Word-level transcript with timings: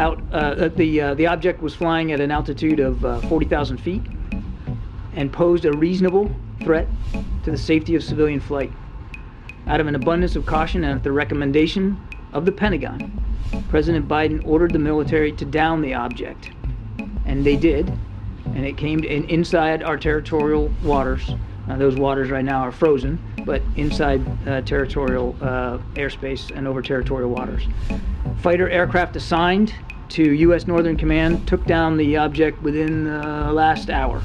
out. 0.00 0.20
Uh, 0.32 0.68
the 0.68 1.00
uh, 1.00 1.14
the 1.14 1.26
object 1.26 1.62
was 1.62 1.74
flying 1.74 2.10
at 2.10 2.20
an 2.20 2.30
altitude 2.30 2.80
of 2.80 3.04
uh, 3.04 3.20
40,000 3.22 3.76
feet 3.76 4.02
and 5.14 5.32
posed 5.32 5.66
a 5.66 5.72
reasonable 5.72 6.34
threat 6.62 6.88
to 7.44 7.50
the 7.50 7.58
safety 7.58 7.94
of 7.94 8.02
civilian 8.02 8.40
flight. 8.40 8.72
Out 9.66 9.80
of 9.80 9.86
an 9.86 9.94
abundance 9.94 10.36
of 10.36 10.46
caution 10.46 10.84
and 10.84 10.96
at 10.96 11.04
the 11.04 11.12
recommendation 11.12 12.00
of 12.32 12.46
the 12.46 12.52
Pentagon, 12.52 13.12
President 13.68 14.08
Biden 14.08 14.44
ordered 14.46 14.72
the 14.72 14.78
military 14.78 15.32
to 15.32 15.44
down 15.44 15.82
the 15.82 15.94
object, 15.94 16.50
and 17.26 17.44
they 17.44 17.56
did. 17.56 17.92
And 18.46 18.66
it 18.66 18.76
came 18.76 19.04
in, 19.04 19.24
inside 19.28 19.82
our 19.82 19.96
territorial 19.96 20.72
waters. 20.82 21.34
Uh, 21.68 21.76
those 21.76 21.94
waters 21.94 22.30
right 22.30 22.44
now 22.44 22.60
are 22.60 22.72
frozen, 22.72 23.18
but 23.44 23.62
inside 23.76 24.20
uh, 24.48 24.60
territorial 24.62 25.36
uh, 25.40 25.78
airspace 25.94 26.50
and 26.56 26.66
over 26.66 26.82
territorial 26.82 27.30
waters. 27.30 27.62
Fighter 28.38 28.68
aircraft 28.68 29.14
assigned 29.14 29.72
to 30.10 30.22
U.S. 30.22 30.66
Northern 30.66 30.96
Command 30.96 31.46
took 31.46 31.64
down 31.66 31.96
the 31.96 32.16
object 32.16 32.62
within 32.62 33.04
the 33.04 33.52
last 33.52 33.90
hour. 33.90 34.20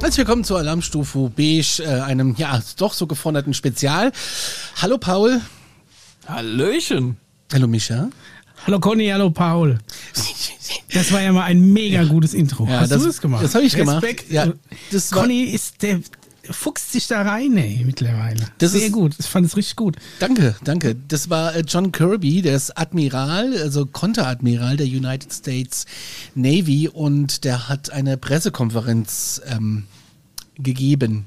Herzlich 0.00 0.26
willkommen 0.26 0.44
zu 0.44 0.56
Alarmstufe 0.56 1.30
Beige, 1.36 1.82
äh, 1.84 2.00
einem 2.00 2.34
ja 2.38 2.60
doch 2.78 2.94
so 2.94 3.06
geforderten 3.06 3.52
Spezial. 3.52 4.10
Hallo 4.80 4.96
Paul. 4.96 5.40
Hallöchen. 6.26 7.18
Hallo 7.52 7.66
Mischa. 7.66 8.10
Hallo 8.66 8.80
Conny, 8.80 9.08
hallo 9.08 9.30
Paul. 9.30 9.78
Das 10.92 11.12
war 11.12 11.22
ja 11.22 11.32
mal 11.32 11.44
ein 11.44 11.72
mega 11.72 12.04
gutes 12.04 12.34
Intro. 12.34 12.66
Ja, 12.66 12.80
Hast 12.80 12.92
das- 12.92 13.02
du 13.02 13.06
das 13.08 13.20
gemacht? 13.20 13.42
das 13.44 13.54
hab 13.54 13.62
ich 13.62 13.74
gemacht. 13.74 14.02
Respekt. 14.02 14.30
Ja, 14.30 14.52
das 14.90 15.10
Conny 15.10 15.44
ist 15.44 15.82
der 15.82 16.00
fuchst 16.50 16.92
sich 16.92 17.06
da 17.06 17.20
rein, 17.22 17.58
ey, 17.58 17.82
mittlerweile. 17.84 18.46
Das 18.56 18.72
Sehr 18.72 18.86
ist- 18.86 18.92
gut. 18.92 19.14
Ich 19.18 19.26
fand 19.26 19.44
es 19.44 19.56
richtig 19.56 19.76
gut. 19.76 19.96
Danke, 20.18 20.56
danke. 20.64 20.96
Das 21.08 21.28
war 21.28 21.54
äh, 21.54 21.60
John 21.66 21.92
Kirby, 21.92 22.40
der 22.40 22.56
ist 22.56 22.76
Admiral, 22.78 23.54
also 23.58 23.84
Konteradmiral 23.84 24.78
der 24.78 24.86
United 24.86 25.30
States 25.32 25.84
Navy 26.34 26.88
und 26.88 27.44
der 27.44 27.68
hat 27.68 27.90
eine 27.90 28.16
Pressekonferenz 28.16 29.42
ähm, 29.46 29.84
gegeben. 30.58 31.26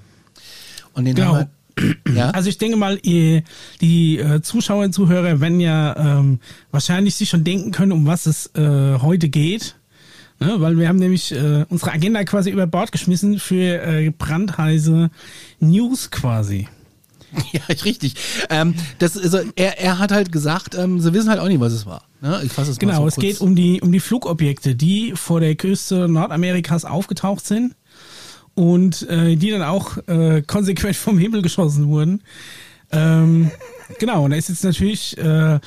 Und 0.94 1.06
den 1.06 1.14
Genau. 1.16 1.36
haben 1.36 1.38
wir, 1.42 1.50
ja, 2.14 2.30
Also 2.32 2.50
ich 2.50 2.58
denke 2.58 2.78
mal, 2.78 3.00
ihr, 3.04 3.44
die 3.82 4.18
äh, 4.20 4.42
Zuschauer 4.42 4.86
und 4.86 4.94
Zuhörer 4.94 5.40
werden 5.40 5.60
ja 5.60 5.96
ähm, 6.20 6.40
wahrscheinlich 6.72 7.16
sich 7.16 7.30
schon 7.30 7.44
denken 7.44 7.72
können, 7.72 7.92
um 7.92 8.06
was 8.06 8.26
es 8.26 8.48
äh, 8.56 8.98
heute 9.02 9.30
geht. 9.30 9.76
Ne? 10.40 10.56
Weil 10.60 10.78
wir 10.78 10.88
haben 10.88 10.98
nämlich 10.98 11.32
äh, 11.32 11.66
unsere 11.70 11.92
Agenda 11.92 12.24
quasi 12.24 12.50
über 12.50 12.66
Bord 12.68 12.92
geschmissen 12.92 13.40
für 13.40 13.82
äh, 13.84 14.10
brandheiße 14.10 15.10
News 15.60 16.10
quasi. 16.12 16.68
ja, 17.54 17.62
richtig. 17.86 18.16
Ähm, 18.50 18.76
das, 19.00 19.18
also, 19.18 19.40
er, 19.56 19.80
er 19.80 20.00
hat 20.00 20.12
halt 20.12 20.32
gesagt, 20.32 20.76
ähm, 20.76 21.00
sie 21.00 21.14
wissen 21.14 21.30
halt 21.30 21.40
auch 21.40 21.48
nicht, 21.48 21.62
was 21.62 21.72
es 21.72 21.86
war. 21.86 22.04
Ne? 22.22 22.42
Ich 22.44 22.52
fasse 22.52 22.72
es 22.72 22.78
mal 22.78 22.88
Genau, 22.88 23.02
so 23.02 23.08
es 23.08 23.16
kurz. 23.16 23.26
geht 23.26 23.42
um 23.42 23.56
die, 23.56 23.82
um 23.82 23.92
die 23.92 24.00
Flugobjekte, 24.02 24.76
die 24.76 25.14
vor 25.16 25.40
der 25.40 25.56
Küste 25.56 26.08
Nordamerikas 26.10 26.84
aufgetaucht 26.86 27.46
sind 27.46 27.76
und 28.56 29.08
äh, 29.10 29.36
die 29.36 29.52
dann 29.52 29.64
auch 29.64 29.98
äh, 30.08 30.42
konsequent 30.42 30.96
vom 30.96 31.18
Himmel 31.18 31.42
geschossen 31.42 31.88
wurden. 31.88 32.22
Ähm, 32.92 33.52
genau, 34.00 34.26
und 34.26 34.32
da 34.32 34.38
ist 34.38 34.50
jetzt 34.50 34.64
natürlich, 34.64 35.18
äh, 35.18 35.60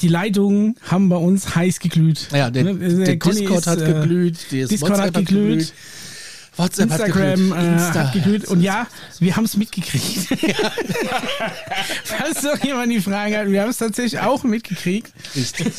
die 0.00 0.08
Leitungen 0.08 0.76
haben 0.82 1.08
bei 1.08 1.16
uns 1.16 1.54
heiß 1.54 1.80
geglüht. 1.80 2.28
Ja, 2.32 2.50
der, 2.50 2.64
Ne, 2.64 2.74
der 2.74 3.18
Conny 3.18 3.40
Discord 3.40 3.60
ist, 3.60 3.66
hat 3.66 3.80
äh, 3.80 3.92
geglüht, 3.92 4.46
das 4.50 4.68
Discord 4.68 5.00
hat 5.00 5.14
geglüht. 5.14 5.72
WhatsApp 6.56 6.90
Instagram 6.90 7.22
hat 7.22 7.28
äh, 7.30 7.34
geglüht. 7.36 7.72
Insta 7.72 7.94
hat 7.94 8.12
geglüht 8.12 8.44
und 8.46 8.60
ja, 8.60 8.86
wir 9.18 9.36
haben 9.36 9.44
es 9.44 9.56
mitgekriegt. 9.56 10.28
Falls 12.04 12.42
noch 12.42 12.62
jemand 12.64 12.92
die 12.92 13.00
Frage 13.00 13.38
hat, 13.38 13.50
wir 13.50 13.62
haben 13.62 13.70
es 13.70 13.78
tatsächlich 13.78 14.20
auch 14.20 14.42
mitgekriegt. 14.44 15.12
Richtig. 15.34 15.72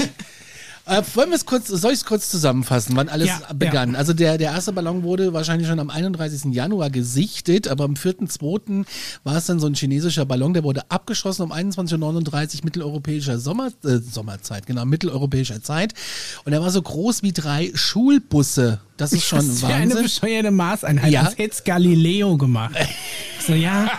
Äh, 0.88 1.02
wollen 1.16 1.30
wir 1.30 1.36
es 1.36 1.46
kurz, 1.46 1.68
soll 1.68 1.92
ich 1.92 2.00
es 2.00 2.06
kurz 2.06 2.30
zusammenfassen, 2.30 2.96
wann 2.96 3.10
alles 3.10 3.28
Ja, 3.28 3.42
begann? 3.54 3.96
Also 3.96 4.14
der, 4.14 4.38
der 4.38 4.52
erste 4.52 4.72
Ballon 4.72 5.04
wurde 5.04 5.34
wahrscheinlich 5.34 5.68
schon 5.68 5.80
am 5.80 5.90
31. 5.90 6.54
Januar 6.54 6.90
gesichtet, 6.90 7.68
aber 7.68 7.84
am 7.84 7.96
4.2. 7.96 8.86
war 9.24 9.36
es 9.36 9.46
dann 9.48 9.60
so 9.60 9.68
ein 9.68 9.74
chinesischer 9.74 10.26
Ballon, 10.26 10.54
der 10.54 10.64
wurde 10.64 10.90
abgeschossen 10.90 11.44
um 11.44 11.52
21.39 11.52 12.60
Uhr 12.60 12.66
mitteleuropäischer 12.66 13.38
Sommer, 13.40 13.68
äh, 13.84 13.98
Sommerzeit, 13.98 14.66
genau, 14.66 14.86
mitteleuropäischer 14.86 15.62
Zeit. 15.62 15.94
Und 16.46 16.54
er 16.54 16.62
war 16.62 16.72
so 16.72 16.82
groß 16.82 17.22
wie 17.24 17.34
drei 17.34 17.72
Schulbusse. 17.74 18.80
Das 18.96 19.12
ist 19.14 19.24
schon 19.28 19.40
Das 19.40 19.48
ist 19.48 19.62
ja 19.64 19.68
eine 19.70 19.90
Wahnsinn. 19.90 20.04
bescheuerte 20.04 20.52
Maßeinheit. 20.52 21.12
Ja. 21.12 21.24
Das 21.24 21.38
hätte 21.38 21.64
Galileo 21.64 22.38
gemacht. 22.38 22.76
So, 23.46 23.54
ja, 23.54 23.90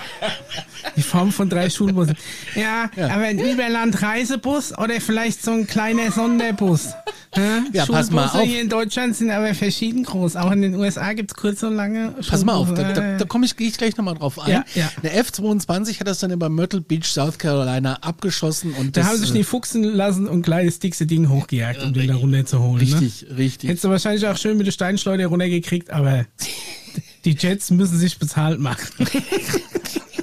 die 0.97 1.03
Form 1.03 1.33
von 1.33 1.49
drei 1.49 1.71
Schulbussen. 1.71 2.17
Ja, 2.55 2.91
aber 2.97 3.25
ein 3.25 3.39
Überlandreisebus 3.39 4.77
oder 4.79 5.01
vielleicht 5.01 5.43
so 5.43 5.53
ein 5.53 5.67
kleiner 5.67 6.11
Sonderbus. 6.13 6.89
Hä? 7.35 7.41
Ja, 7.73 7.85
pass 7.87 8.11
mal 8.11 8.23
Schulbusse 8.23 8.39
auf. 8.43 8.49
hier 8.49 8.61
in 8.63 8.69
Deutschland 8.69 9.15
sind 9.17 9.31
aber 9.31 9.55
verschieden 9.55 10.05
groß. 10.05 10.37
Auch 10.37 10.51
in 10.51 10.63
den 10.63 10.75
USA 10.75 11.13
gibt 11.13 11.31
es 11.31 11.37
kurze 11.37 11.69
und 11.69 11.77
lange 11.77 12.15
Pass 12.27 12.45
mal 12.45 12.55
auf, 12.55 12.69
da, 12.71 12.77
Schulbusse. 12.77 13.01
da, 13.01 13.17
da 13.19 13.25
komme 13.27 13.45
ich, 13.47 13.57
gehe 13.57 13.69
ich 13.69 13.77
gleich 13.77 13.97
nochmal 13.97 14.15
drauf 14.15 14.39
ein. 14.39 14.51
Ja, 14.51 14.65
ja. 14.75 14.91
Der 15.03 15.17
F-22 15.19 16.01
hat 16.01 16.07
das 16.09 16.21
dann 16.21 16.31
über 16.31 16.49
Myrtle 16.49 16.81
Beach, 16.81 17.05
South 17.05 17.39
Carolina 17.39 17.99
abgeschossen 18.01 18.73
und 18.73 18.97
Da 18.97 19.03
das, 19.03 19.11
haben 19.11 19.19
sich 19.19 19.31
äh, 19.31 19.35
die 19.35 19.45
fuchsen 19.45 19.83
lassen 19.85 20.27
und 20.27 20.49
das 20.49 20.79
dickste 20.79 21.07
Ding 21.07 21.29
hochgejagt, 21.29 21.83
um 21.83 21.93
den 21.93 22.09
da 22.09 22.15
runterzuholen. 22.15 22.79
Richtig, 22.79 23.27
ne? 23.29 23.37
richtig. 23.37 23.69
Hättest 23.71 23.85
du 23.85 23.91
wahrscheinlich 23.91 24.27
auch 24.27 24.37
schön 24.37 24.57
mit 24.57 24.67
der 24.67 24.73
Steinschleuder 24.73 25.27
runtergekriegt, 25.27 25.91
aber 25.91 26.25
die 27.25 27.33
Jets 27.33 27.71
müssen 27.71 27.99
sich 27.99 28.19
bezahlt 28.19 28.59
machen. 28.59 28.89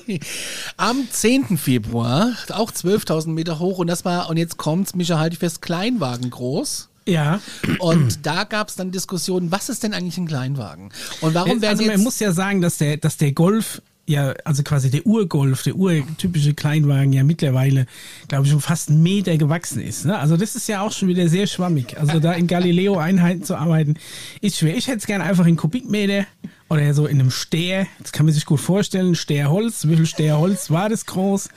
Am 0.77 1.07
10. 1.09 1.57
Februar, 1.57 2.33
auch 2.51 2.71
12.000 2.71 3.29
Meter 3.29 3.59
hoch 3.59 3.79
und 3.79 3.87
das 3.87 4.05
war, 4.05 4.29
und 4.29 4.37
jetzt 4.37 4.57
kommt's, 4.57 4.95
Micha, 4.95 5.19
halte 5.19 5.33
ich 5.33 5.39
fest, 5.39 5.61
Kleinwagen 5.61 6.29
groß. 6.29 6.89
ja. 7.05 7.39
Und 7.79 8.25
da 8.25 8.43
gab 8.43 8.69
es 8.69 8.75
dann 8.75 8.91
Diskussionen, 8.91 9.51
was 9.51 9.69
ist 9.69 9.83
denn 9.83 9.93
eigentlich 9.93 10.17
ein 10.17 10.27
Kleinwagen? 10.27 10.89
Und 11.21 11.33
warum 11.33 11.61
werden 11.61 11.71
also 11.71 11.83
man 11.83 11.91
jetzt... 11.93 12.03
muss 12.03 12.19
ja 12.19 12.31
sagen, 12.31 12.61
dass 12.61 12.77
der, 12.77 12.97
dass 12.97 13.17
der 13.17 13.31
Golf 13.31 13.81
ja, 14.07 14.33
also 14.43 14.61
quasi 14.61 14.91
der 14.91 15.05
Urgolf, 15.05 15.63
der 15.63 15.75
urtypische 15.75 16.53
Kleinwagen 16.53 17.11
ja 17.11 17.23
mittlerweile, 17.23 17.87
glaube 18.27 18.45
ich, 18.45 18.51
schon 18.51 18.61
fast 18.61 18.89
einen 18.89 19.01
Meter 19.01 19.35
gewachsen 19.37 19.81
ist. 19.81 20.05
Ne? 20.05 20.17
Also 20.17 20.37
das 20.37 20.55
ist 20.55 20.67
ja 20.67 20.81
auch 20.81 20.91
schon 20.91 21.07
wieder 21.07 21.27
sehr 21.27 21.47
schwammig. 21.47 21.97
Also 21.97 22.19
da 22.19 22.33
in 22.33 22.45
Galileo-Einheiten 22.45 23.43
zu 23.43 23.55
arbeiten, 23.55 23.95
ist 24.41 24.57
schwer. 24.57 24.77
Ich 24.77 24.87
hätte 24.87 24.99
es 24.99 25.07
gerne 25.07 25.23
einfach 25.23 25.47
in 25.47 25.55
Kubikmeter 25.55 26.27
oder 26.69 26.93
so 26.93 27.05
in 27.05 27.19
einem 27.19 27.31
Steher. 27.31 27.87
Das 27.99 28.11
kann 28.11 28.25
man 28.25 28.33
sich 28.33 28.45
gut 28.45 28.59
vorstellen. 28.59 29.15
Steher 29.15 29.49
Holz. 29.49 29.87
Wie 29.87 29.95
viel 29.95 30.05
Steher 30.05 30.39
Holz 30.39 30.71
war 30.71 30.89
das 30.89 31.05
groß? 31.05 31.49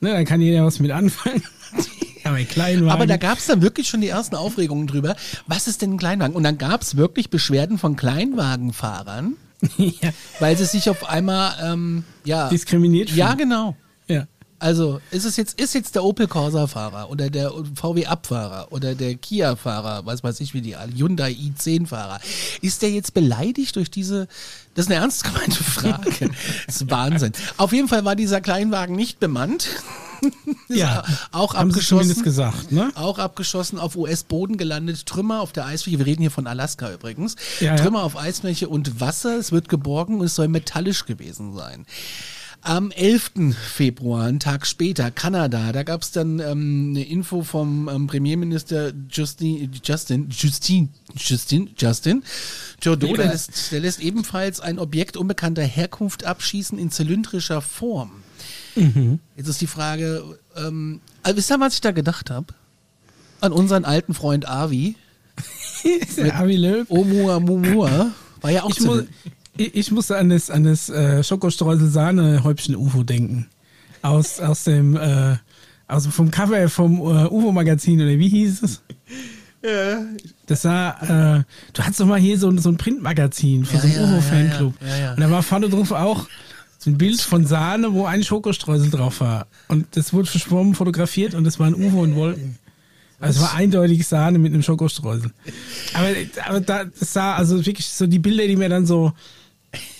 Ne, 0.00 0.10
da 0.12 0.24
kann 0.24 0.40
jeder 0.40 0.64
was 0.64 0.78
mit 0.80 0.90
anfangen. 0.90 1.42
Aber 2.24 2.38
aber 2.90 3.06
da 3.06 3.18
gab 3.18 3.38
es 3.38 3.46
dann 3.46 3.62
wirklich 3.62 3.88
schon 3.88 4.00
die 4.00 4.08
ersten 4.08 4.34
Aufregungen 4.34 4.88
drüber. 4.88 5.14
Was 5.46 5.68
ist 5.68 5.80
denn 5.82 5.92
ein 5.92 5.96
Kleinwagen? 5.96 6.34
Und 6.34 6.42
dann 6.42 6.58
gab 6.58 6.82
es 6.82 6.96
wirklich 6.96 7.30
Beschwerden 7.30 7.78
von 7.78 7.94
Kleinwagenfahrern, 7.94 9.36
ja, 9.76 10.10
weil 10.40 10.56
sie 10.56 10.64
sich 10.64 10.90
auf 10.90 11.08
einmal, 11.08 11.54
ähm, 11.62 12.02
ja, 12.24 12.48
diskriminiert. 12.48 13.10
ja 13.10 13.26
fühlen. 13.26 13.38
genau. 13.38 13.76
Ja. 14.60 14.66
Also 14.66 15.00
ist 15.10 15.24
es 15.24 15.36
jetzt 15.36 15.60
ist 15.60 15.74
jetzt 15.74 15.94
der 15.94 16.04
Opel 16.04 16.26
Corsa 16.26 16.66
Fahrer 16.66 17.10
oder 17.10 17.30
der 17.30 17.52
VW 17.74 18.06
Abfahrer 18.06 18.68
oder 18.70 18.94
der 18.94 19.14
Kia 19.16 19.56
Fahrer, 19.56 20.06
was 20.06 20.24
weiß 20.24 20.40
ich 20.40 20.54
wie 20.54 20.60
die 20.62 20.76
alle, 20.76 20.92
Hyundai 20.92 21.32
i10 21.32 21.86
Fahrer, 21.86 22.20
ist 22.62 22.82
der 22.82 22.90
jetzt 22.90 23.14
beleidigt 23.14 23.76
durch 23.76 23.90
diese 23.90 24.28
das 24.74 24.86
ist 24.86 24.92
eine 24.92 25.00
ernst 25.00 25.24
gemeinte 25.24 25.64
Frage. 25.64 26.30
das 26.66 26.76
ist 26.76 26.90
Wahnsinn. 26.90 27.32
Auf 27.56 27.72
jeden 27.72 27.88
Fall 27.88 28.04
war 28.04 28.14
dieser 28.14 28.40
Kleinwagen 28.40 28.94
nicht 28.94 29.20
bemannt. 29.20 29.68
Ja, 30.68 31.04
auch 31.30 31.54
haben 31.54 31.70
sie 31.70 31.76
abgeschossen. 31.76 31.98
zumindest 31.98 32.24
gesagt, 32.24 32.72
ne? 32.72 32.90
Auch 32.94 33.18
abgeschossen, 33.18 33.78
auf 33.78 33.96
US-Boden 33.96 34.56
gelandet, 34.56 35.06
Trümmer 35.06 35.40
auf 35.40 35.52
der 35.52 35.66
Eisfläche. 35.66 35.98
Wir 35.98 36.06
reden 36.06 36.22
hier 36.22 36.30
von 36.30 36.46
Alaska 36.46 36.92
übrigens. 36.92 37.36
Ja, 37.60 37.76
ja. 37.76 37.76
Trümmer 37.76 38.02
auf 38.02 38.16
Eisfläche 38.16 38.68
und 38.68 39.00
Wasser. 39.00 39.36
Es 39.36 39.52
wird 39.52 39.68
geborgen 39.68 40.18
und 40.18 40.26
es 40.26 40.34
soll 40.34 40.48
metallisch 40.48 41.04
gewesen 41.04 41.54
sein. 41.54 41.86
Am 42.66 42.90
11. 42.90 43.54
Februar, 43.54 44.24
einen 44.24 44.40
Tag 44.40 44.66
später, 44.66 45.12
Kanada, 45.12 45.70
da 45.70 45.84
gab 45.84 46.02
es 46.02 46.10
dann 46.10 46.40
ähm, 46.40 46.88
eine 46.90 47.04
Info 47.04 47.44
vom 47.44 47.88
ähm, 47.88 48.08
Premierminister 48.08 48.92
Justin, 49.08 49.70
Justin, 49.84 50.28
Justin, 50.30 50.88
Justin, 51.14 51.70
Justin 51.78 52.24
Trudeau, 52.80 53.14
der 53.14 53.26
lässt, 53.26 53.70
der 53.70 53.78
lässt 53.78 54.00
ebenfalls 54.00 54.58
ein 54.58 54.80
Objekt 54.80 55.16
unbekannter 55.16 55.62
Herkunft 55.62 56.24
abschießen 56.24 56.76
in 56.76 56.90
zylindrischer 56.90 57.62
Form. 57.62 58.10
Jetzt 59.36 59.46
ist 59.46 59.60
die 59.60 59.68
Frage, 59.68 60.24
ähm, 60.56 61.00
also 61.22 61.36
wisst 61.36 61.52
ihr, 61.52 61.60
was 61.60 61.74
ich 61.74 61.80
da 61.82 61.92
gedacht 61.92 62.30
habe? 62.30 62.52
An 63.40 63.52
unseren 63.52 63.84
alten 63.84 64.12
Freund 64.12 64.48
Avi. 64.48 64.96
Avi 66.34 66.56
Löw. 66.56 66.90
Oumuamua. 66.90 68.10
War 68.40 68.50
ja 68.50 68.64
auch 68.64 68.70
Ich, 68.70 68.80
mu 68.80 68.96
zu 68.96 69.08
ich, 69.56 69.74
ich 69.74 69.90
musste 69.90 70.16
an 70.16 70.28
das, 70.30 70.50
an 70.50 70.64
das 70.64 70.88
äh, 70.88 71.22
Schokostreusel-Sahne-Häubchen-UFO 71.22 73.02
denken. 73.02 73.46
Aus, 74.02 74.40
aus 74.40 74.64
dem, 74.64 74.96
äh, 74.96 75.36
Also 75.86 76.10
vom 76.10 76.30
Cover 76.30 76.68
vom 76.68 76.98
äh, 76.98 77.26
UFO-Magazin 77.28 78.00
oder 78.00 78.18
wie 78.18 78.28
hieß 78.28 78.62
es? 78.62 78.82
Ja. 79.64 80.04
Das 80.46 80.64
war, 80.64 81.02
äh, 81.02 81.42
du 81.72 81.82
hattest 81.82 82.00
doch 82.00 82.06
mal 82.06 82.20
hier 82.20 82.38
so, 82.38 82.56
so 82.58 82.68
ein 82.68 82.76
Printmagazin 82.76 83.64
von 83.64 83.80
so 83.80 83.86
einem 83.86 83.96
ja, 83.96 84.02
UFO-Fanclub. 84.04 84.74
ja, 84.80 84.88
ja, 84.88 84.96
ja. 84.98 85.14
Und 85.14 85.20
da 85.20 85.30
war 85.30 85.42
vorne 85.42 85.68
drauf 85.68 85.92
auch 85.92 86.28
so 86.78 86.90
ein 86.90 86.98
Bild 86.98 87.20
von 87.20 87.46
Sahne, 87.46 87.92
wo 87.92 88.04
ein 88.04 88.22
Schokostreusel 88.22 88.90
drauf 88.90 89.20
war. 89.20 89.46
Und 89.68 89.86
das 89.96 90.12
wurde 90.12 90.28
verschwommen 90.28 90.74
fotografiert 90.74 91.34
und 91.34 91.44
das 91.44 91.58
war 91.58 91.66
ein 91.66 91.74
UFO 91.74 92.04
in 92.04 92.14
Wolken. 92.14 92.58
Also 93.18 93.40
es 93.40 93.46
war 93.46 93.54
eindeutig 93.54 94.06
Sahne 94.06 94.38
mit 94.38 94.52
einem 94.52 94.62
Schokostreusel. 94.62 95.32
Aber, 95.94 96.08
aber 96.46 96.60
da, 96.60 96.84
das 96.84 97.12
sah 97.14 97.34
also 97.34 97.64
wirklich 97.64 97.86
so 97.86 98.06
die 98.06 98.18
Bilder, 98.18 98.46
die 98.46 98.56
mir 98.56 98.68
dann 98.68 98.86
so 98.86 99.12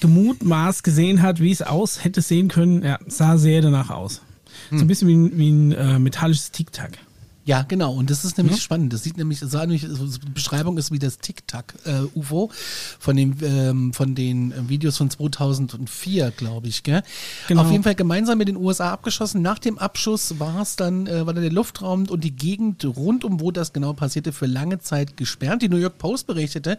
gemutmaßt 0.00 0.84
gesehen 0.84 1.22
hat, 1.22 1.40
wie 1.40 1.50
es 1.50 1.62
aus 1.62 2.04
hätte 2.04 2.20
sehen 2.20 2.48
können, 2.48 2.82
ja, 2.82 2.98
sah 3.06 3.36
sehr 3.36 3.62
danach 3.62 3.90
aus. 3.90 4.22
So 4.70 4.78
ein 4.78 4.86
bisschen 4.86 5.08
wie 5.08 5.16
ein, 5.16 5.38
wie 5.38 5.50
ein 5.50 5.72
äh, 5.72 5.98
metallisches 5.98 6.50
Tic-Tac. 6.50 6.98
Ja, 7.46 7.62
genau. 7.62 7.94
Und 7.94 8.10
das 8.10 8.24
ist 8.24 8.38
nämlich 8.38 8.60
spannend. 8.60 8.92
Das 8.92 9.04
sieht 9.04 9.16
nämlich, 9.16 9.38
das 9.38 9.52
sah 9.52 9.60
nämlich, 9.60 9.82
die 9.82 10.30
Beschreibung 10.30 10.76
ist 10.78 10.90
wie 10.90 10.98
das 10.98 11.18
Tic-Tac-UFO 11.18 12.50
von, 12.98 13.16
dem, 13.16 13.36
ähm, 13.40 13.92
von 13.92 14.16
den 14.16 14.68
Videos 14.68 14.96
von 14.96 15.10
2004, 15.10 16.32
glaube 16.32 16.66
ich. 16.66 16.82
Gell? 16.82 17.04
Genau. 17.46 17.62
Auf 17.62 17.70
jeden 17.70 17.84
Fall 17.84 17.94
gemeinsam 17.94 18.38
mit 18.38 18.48
den 18.48 18.56
USA 18.56 18.92
abgeschossen. 18.92 19.42
Nach 19.42 19.60
dem 19.60 19.78
Abschuss 19.78 20.40
war 20.40 20.60
es 20.60 20.74
dann, 20.74 21.06
äh, 21.06 21.24
war 21.24 21.34
dann 21.34 21.44
der 21.44 21.52
Luftraum 21.52 22.08
und 22.08 22.24
die 22.24 22.34
Gegend 22.34 22.84
rund 22.84 23.24
um, 23.24 23.40
wo 23.40 23.52
das 23.52 23.72
genau 23.72 23.92
passierte, 23.92 24.32
für 24.32 24.46
lange 24.46 24.80
Zeit 24.80 25.16
gesperrt. 25.16 25.62
Die 25.62 25.68
New 25.68 25.76
York 25.76 25.98
Post 25.98 26.26
berichtete, 26.26 26.78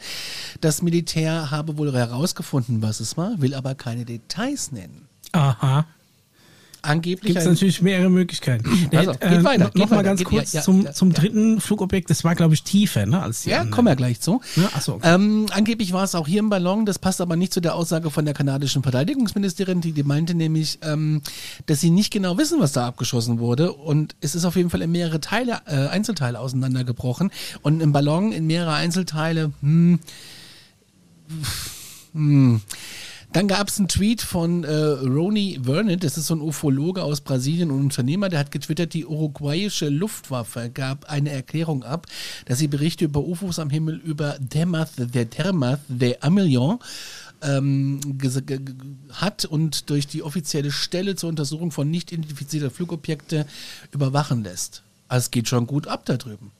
das 0.59 0.81
Militär 0.81 1.49
habe 1.49 1.77
wohl 1.77 1.93
herausgefunden, 1.93 2.81
was 2.81 2.99
es 2.99 3.15
war, 3.15 3.41
will 3.41 3.53
aber 3.53 3.73
keine 3.73 4.03
Details 4.03 4.73
nennen. 4.73 5.07
Aha. 5.31 5.85
Angeblich 6.83 7.33
Gibt 7.33 7.39
es 7.39 7.45
natürlich 7.45 7.81
mehrere 7.81 8.09
Möglichkeiten. 8.09 8.65
Also, 8.95 9.11
geht 9.13 9.43
weiter, 9.43 9.65
geht 9.65 9.75
noch 9.75 9.89
mal 9.89 9.97
weiter, 9.97 10.03
ganz 10.03 10.19
geht- 10.19 10.27
kurz 10.27 10.53
ja, 10.53 10.59
ja, 10.59 10.63
zum, 10.63 10.85
ja, 10.85 10.93
zum 10.93 11.09
ja. 11.11 11.15
dritten 11.15 11.59
Flugobjekt. 11.59 12.09
Das 12.09 12.23
war, 12.23 12.35
glaube 12.35 12.53
ich, 12.53 12.63
tiefer, 12.63 13.05
ne? 13.05 13.21
Als 13.21 13.41
die 13.41 13.49
Ja, 13.49 13.57
anderen. 13.57 13.71
kommen 13.71 13.87
wir 13.87 13.95
gleich 13.95 14.21
zu. 14.21 14.41
Ja, 14.55 14.69
ach 14.73 14.81
so, 14.81 14.93
okay. 14.95 15.13
ähm, 15.15 15.47
angeblich 15.51 15.91
war 15.91 16.03
es 16.03 16.15
auch 16.15 16.27
hier 16.27 16.39
im 16.39 16.49
Ballon, 16.49 16.85
das 16.85 16.99
passt 16.99 17.19
aber 17.19 17.35
nicht 17.35 17.51
zu 17.53 17.61
der 17.61 17.75
Aussage 17.75 18.11
von 18.11 18.25
der 18.25 18.33
kanadischen 18.33 18.83
Verteidigungsministerin, 18.83 19.81
die, 19.81 19.91
die 19.91 20.03
meinte 20.03 20.33
nämlich, 20.35 20.79
ähm, 20.83 21.21
dass 21.65 21.81
sie 21.81 21.89
nicht 21.89 22.11
genau 22.13 22.37
wissen, 22.37 22.59
was 22.59 22.71
da 22.73 22.87
abgeschossen 22.87 23.39
wurde 23.39 23.73
und 23.73 24.15
es 24.21 24.35
ist 24.35 24.45
auf 24.45 24.55
jeden 24.55 24.69
Fall 24.69 24.81
in 24.81 24.91
mehrere 24.91 25.19
Teile, 25.19 25.59
äh, 25.65 25.87
Einzelteile 25.87 26.39
auseinandergebrochen 26.39 27.31
und 27.63 27.81
im 27.81 27.91
Ballon 27.91 28.31
in 28.31 28.45
mehrere 28.47 28.73
Einzelteile, 28.73 29.51
hm, 29.61 29.99
hm. 32.13 32.61
Dann 33.33 33.47
gab 33.47 33.67
es 33.67 33.77
einen 33.77 33.89
Tweet 33.89 34.21
von 34.21 34.63
äh, 34.63 34.73
Roni 34.73 35.59
Vernet, 35.63 36.03
das 36.03 36.17
ist 36.17 36.27
so 36.27 36.35
ein 36.35 36.41
Ufologe 36.41 37.03
aus 37.03 37.21
Brasilien 37.21 37.71
und 37.71 37.81
Unternehmer, 37.81 38.29
der 38.29 38.39
hat 38.39 38.51
getwittert, 38.51 38.93
die 38.93 39.05
uruguayische 39.05 39.89
Luftwaffe 39.89 40.69
gab 40.73 41.05
eine 41.05 41.31
Erklärung 41.31 41.83
ab, 41.83 42.07
dass 42.45 42.59
sie 42.59 42.67
Berichte 42.67 43.05
über 43.05 43.19
UFOs 43.19 43.59
am 43.59 43.69
Himmel 43.69 43.97
über 43.97 44.37
Demath, 44.39 44.91
der 44.97 45.29
Termath, 45.29 45.81
der 45.89 46.23
Amelion 46.23 46.79
ähm, 47.41 47.99
hat 49.11 49.45
und 49.45 49.89
durch 49.89 50.07
die 50.07 50.23
offizielle 50.23 50.71
Stelle 50.71 51.15
zur 51.15 51.29
Untersuchung 51.29 51.71
von 51.71 51.89
nicht 51.89 52.11
identifizierter 52.11 52.71
Flugobjekte 52.71 53.45
überwachen 53.91 54.43
lässt. 54.43 54.83
Also 55.07 55.25
es 55.25 55.31
geht 55.31 55.47
schon 55.47 55.67
gut 55.67 55.87
ab 55.87 56.05
da 56.05 56.17
drüben. 56.17 56.51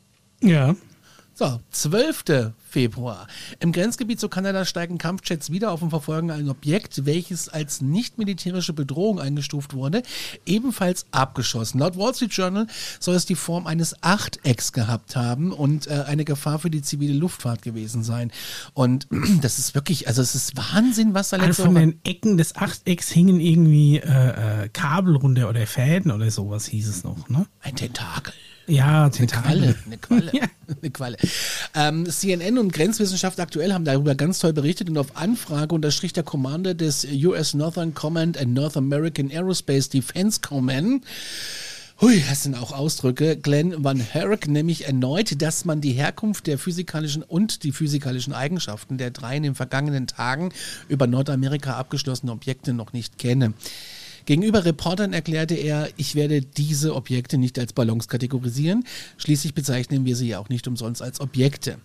Ja. 0.41 0.75
So, 1.39 1.60
12. 1.69 2.54
Februar. 2.68 3.28
Im 3.60 3.72
Grenzgebiet 3.72 4.19
zu 4.19 4.28
Kanada 4.28 4.66
steigen 4.66 4.98
Kampfjets 4.98 5.51
wieder 5.51 5.72
auf 5.72 5.84
und 5.84 5.92
verfolgen 5.92 6.31
ein 6.31 6.50
Objekt, 6.50 7.06
welches 7.06 7.48
als 7.48 7.80
nicht 7.80 8.18
militärische 8.18 8.74
Bedrohung 8.74 9.19
eingestuft 9.19 9.75
wurde, 9.75 10.01
ebenfalls 10.48 11.06
abgeschossen. 11.12 11.80
Laut 11.80 11.95
Wall 11.95 12.16
Street 12.16 12.34
Journal 12.34 12.66
soll 13.00 13.13
es 13.13 13.28
die 13.28 13.36
Form 13.36 13.68
eines 13.68 14.01
Achtecks 14.01 14.74
gehabt 14.74 15.16
haben 15.16 15.51
und 15.51 15.86
äh, 15.86 16.06
eine 16.07 16.25
Gefahr 16.25 16.57
für 16.57 16.72
die 16.72 16.81
zivile 16.81 17.13
Luftfahrt 17.13 17.62
gewesen 17.62 18.04
sein. 18.04 18.31
Und 18.74 19.07
das 19.42 19.60
ist 19.60 19.75
wirklich, 19.75 20.07
also 20.07 20.24
es 20.24 20.34
ist 20.34 20.57
Wahnsinn, 20.57 21.13
was 21.13 21.30
da 21.30 21.38
Also 21.38 21.50
letzte 21.50 21.63
von 21.66 21.75
Woche... 21.75 21.81
den 21.81 22.00
Ecken 22.04 22.38
des 22.38 22.56
Achtecks 22.56 23.12
hingen 23.12 23.39
irgendwie 23.39 23.98
äh, 23.98 24.63
äh, 24.63 24.69
Kabel 24.69 25.16
runter 25.16 25.50
oder 25.50 25.68
Fäden 25.68 26.10
oder 26.10 26.31
sowas 26.31 26.66
hieß 26.66 26.88
es 26.88 27.04
noch, 27.04 27.30
ne? 27.30 27.45
Ein 27.62 27.75
Tentakel. 27.75 28.34
Ja, 28.67 29.03
Eine 29.03 29.11
Tentakel. 29.11 29.43
Qualle, 29.59 29.75
eine 29.85 29.97
Qualle, 29.97 30.31
Ja. 30.33 30.43
eine 30.81 30.91
Qualle. 30.91 31.17
Ähm, 31.73 32.05
CNN 32.09 32.57
und 32.57 32.73
Grenzwissenschaft 32.73 33.39
aktuell 33.39 33.73
haben 33.73 33.85
darüber 33.85 34.13
ganz 34.15 34.39
toll 34.39 34.51
berichtet 34.53 34.89
und 34.89 34.97
auf 34.97 35.15
Anfrage 35.15 35.73
unterstrich 35.73 36.11
der 36.13 36.23
Commander 36.23 36.73
des 36.73 37.07
US 37.23 37.53
Northern 37.53 37.93
Command 37.93 38.37
and 38.37 38.53
North 38.53 38.75
American 38.75 39.31
Aerospace 39.31 39.89
Defense 39.89 40.41
Command 40.41 41.03
Hui, 41.99 42.21
das 42.29 42.43
sind 42.43 42.55
auch 42.55 42.73
Ausdrücke. 42.73 43.37
Glenn 43.37 43.83
Van 43.83 43.99
Herk 43.99 44.47
nämlich 44.47 44.85
erneut, 44.85 45.41
dass 45.41 45.65
man 45.65 45.81
die 45.81 45.93
Herkunft 45.93 46.45
der 46.45 46.59
physikalischen 46.59 47.23
und 47.23 47.63
die 47.63 47.71
physikalischen 47.71 48.33
Eigenschaften 48.33 48.99
der 48.99 49.09
drei 49.09 49.37
in 49.37 49.41
den 49.41 49.55
vergangenen 49.55 50.05
Tagen 50.05 50.51
über 50.89 51.07
Nordamerika 51.07 51.73
abgeschlossenen 51.73 52.31
Objekte 52.31 52.73
noch 52.73 52.93
nicht 52.93 53.17
kenne. 53.17 53.53
Gegenüber 54.27 54.65
Reportern 54.65 55.13
erklärte 55.13 55.56
er, 55.56 55.88
ich 55.95 56.13
werde 56.13 56.41
diese 56.41 56.94
Objekte 56.95 57.38
nicht 57.38 57.57
als 57.57 57.71
Ballons 57.71 58.09
kategorisieren. 58.09 58.83
Schließlich 59.15 59.53
bezeichnen 59.53 60.03
wir 60.03 60.18
sie 60.18 60.27
ja 60.27 60.39
auch 60.39 60.50
nicht 60.50 60.68
umsonst 60.68 61.01
als 61.01 61.21
Objekte. 61.21 61.77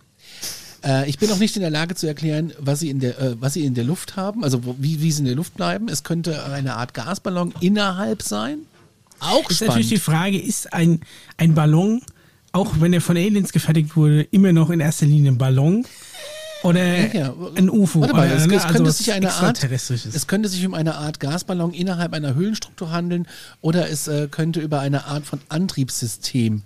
Äh, 0.85 1.09
ich 1.09 1.19
bin 1.19 1.31
auch 1.31 1.39
nicht 1.39 1.55
in 1.55 1.63
der 1.63 1.71
Lage 1.71 1.95
zu 1.95 2.09
erklären, 2.09 2.53
was 2.59 2.81
sie 2.81 2.91
in 2.91 2.99
der, 2.99 3.17
äh, 3.21 3.41
was 3.41 3.55
sie 3.55 3.65
in 3.65 3.75
der 3.75 3.85
Luft 3.85 4.17
haben, 4.17 4.43
also 4.43 4.65
wo, 4.65 4.75
wie, 4.77 5.01
wie 5.01 5.13
sie 5.13 5.21
in 5.21 5.27
der 5.27 5.37
Luft 5.37 5.55
bleiben. 5.55 5.89
Es 5.89 6.03
könnte 6.03 6.45
eine 6.47 6.75
Art 6.75 6.95
Gasballon 6.95 7.55
innerhalb 7.61 8.23
sein. 8.23 8.59
Auch 9.21 9.49
Ist 9.49 9.61
natürlich 9.61 9.89
die 9.91 9.99
spannend. 9.99 10.21
Frage, 10.23 10.43
ist 10.43 10.73
ein, 10.73 11.01
ein 11.37 11.55
Ballon, 11.55 12.03
auch 12.51 12.81
wenn 12.81 12.93
er 12.93 13.01
von 13.01 13.17
Aliens 13.17 13.53
gefertigt 13.53 13.95
wurde, 13.95 14.23
immer 14.33 14.51
noch 14.51 14.71
in 14.71 14.81
erster 14.81 15.07
Linie 15.07 15.31
ein 15.31 15.39
Ballon? 15.39 15.87
Oder 16.63 17.15
Ja, 17.15 17.35
ein 17.57 17.71
UFO? 17.71 18.01
Warte 18.01 18.15
mal, 18.15 18.27
oder, 18.27 18.37
es, 18.37 18.47
ne, 18.47 18.55
es 18.55 18.63
also 18.63 18.75
könnte 18.75 18.89
was 18.89 18.99
sich 18.99 19.13
eine 19.13 19.33
Art, 19.33 19.63
es 19.63 20.27
könnte 20.27 20.49
sich 20.49 20.67
um 20.67 20.75
eine 20.75 20.95
Art 20.97 21.21
Gasballon 21.21 21.73
innerhalb 21.73 22.13
einer 22.13 22.35
Höhlenstruktur 22.35 22.91
handeln 22.91 23.27
oder 23.61 23.89
es 23.91 24.09
äh, 24.09 24.29
könnte 24.31 24.61
über 24.61 24.81
eine 24.81 25.07
Art 25.07 25.27
von 25.27 25.41
Antriebssystem 25.49 26.63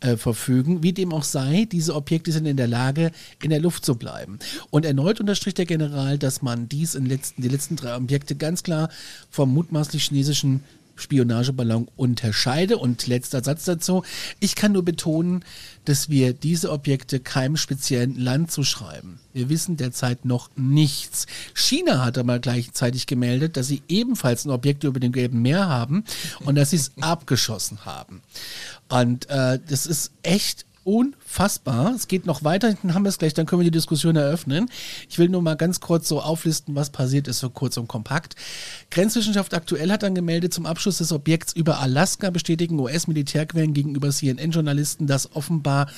äh, 0.00 0.16
verfügen. 0.16 0.82
Wie 0.82 0.92
dem 0.92 1.12
auch 1.12 1.24
sei, 1.24 1.66
diese 1.70 1.94
Objekte 1.94 2.32
sind 2.32 2.46
in 2.46 2.56
der 2.56 2.68
Lage, 2.68 3.10
in 3.42 3.50
der 3.50 3.60
Luft 3.60 3.84
zu 3.84 3.94
bleiben. 3.94 4.38
Und 4.70 4.84
erneut 4.84 5.20
unterstrich 5.20 5.54
der 5.54 5.66
General, 5.66 6.18
dass 6.18 6.42
man 6.42 6.68
dies 6.68 6.94
in 6.94 7.06
letzten, 7.06 7.42
die 7.42 7.48
letzten 7.48 7.76
drei 7.76 7.96
Objekte 7.96 8.36
ganz 8.36 8.62
klar 8.62 8.88
vom 9.30 9.52
mutmaßlich 9.52 10.04
chinesischen 10.04 10.62
Spionageballon 10.96 11.88
unterscheide. 11.96 12.78
Und 12.78 13.06
letzter 13.06 13.42
Satz 13.42 13.64
dazu. 13.64 14.02
Ich 14.40 14.54
kann 14.54 14.72
nur 14.72 14.84
betonen, 14.84 15.44
dass 15.84 16.08
wir 16.08 16.32
diese 16.32 16.70
Objekte 16.70 17.20
keinem 17.20 17.56
speziellen 17.56 18.18
Land 18.18 18.50
zuschreiben. 18.50 19.18
Wir 19.32 19.48
wissen 19.48 19.76
derzeit 19.76 20.24
noch 20.24 20.50
nichts. 20.56 21.26
China 21.54 22.04
hat 22.04 22.18
aber 22.18 22.38
gleichzeitig 22.38 23.06
gemeldet, 23.06 23.56
dass 23.56 23.66
sie 23.66 23.82
ebenfalls 23.88 24.44
ein 24.44 24.50
Objekt 24.50 24.84
über 24.84 25.00
dem 25.00 25.12
Gelben 25.12 25.42
Meer 25.42 25.68
haben 25.68 26.04
und 26.44 26.54
dass 26.54 26.70
sie 26.70 26.76
es 26.76 26.92
abgeschossen 27.00 27.84
haben. 27.84 28.22
Und 28.88 29.28
äh, 29.28 29.58
das 29.68 29.86
ist 29.86 30.12
echt 30.22 30.66
unfassbar. 30.84 31.94
Es 31.94 32.08
geht 32.08 32.26
noch 32.26 32.44
weiter, 32.44 32.74
dann 32.82 32.94
haben 32.94 33.04
wir 33.04 33.08
es 33.08 33.18
gleich, 33.18 33.34
dann 33.34 33.46
können 33.46 33.60
wir 33.60 33.64
die 33.64 33.70
Diskussion 33.70 34.16
eröffnen. 34.16 34.70
Ich 35.08 35.18
will 35.18 35.28
nur 35.28 35.42
mal 35.42 35.56
ganz 35.56 35.80
kurz 35.80 36.08
so 36.08 36.20
auflisten, 36.20 36.74
was 36.74 36.90
passiert 36.90 37.26
ist, 37.26 37.40
so 37.40 37.50
kurz 37.50 37.76
und 37.76 37.88
kompakt. 37.88 38.36
Grenzwissenschaft 38.90 39.54
aktuell 39.54 39.90
hat 39.90 40.02
dann 40.02 40.14
gemeldet, 40.14 40.52
zum 40.52 40.66
Abschluss 40.66 40.98
des 40.98 41.12
Objekts 41.12 41.52
über 41.54 41.80
Alaska 41.80 42.30
bestätigen 42.30 42.78
US-Militärquellen 42.78 43.74
gegenüber 43.74 44.10
CNN-Journalisten, 44.10 45.06
dass 45.06 45.34
offenbar 45.34 45.88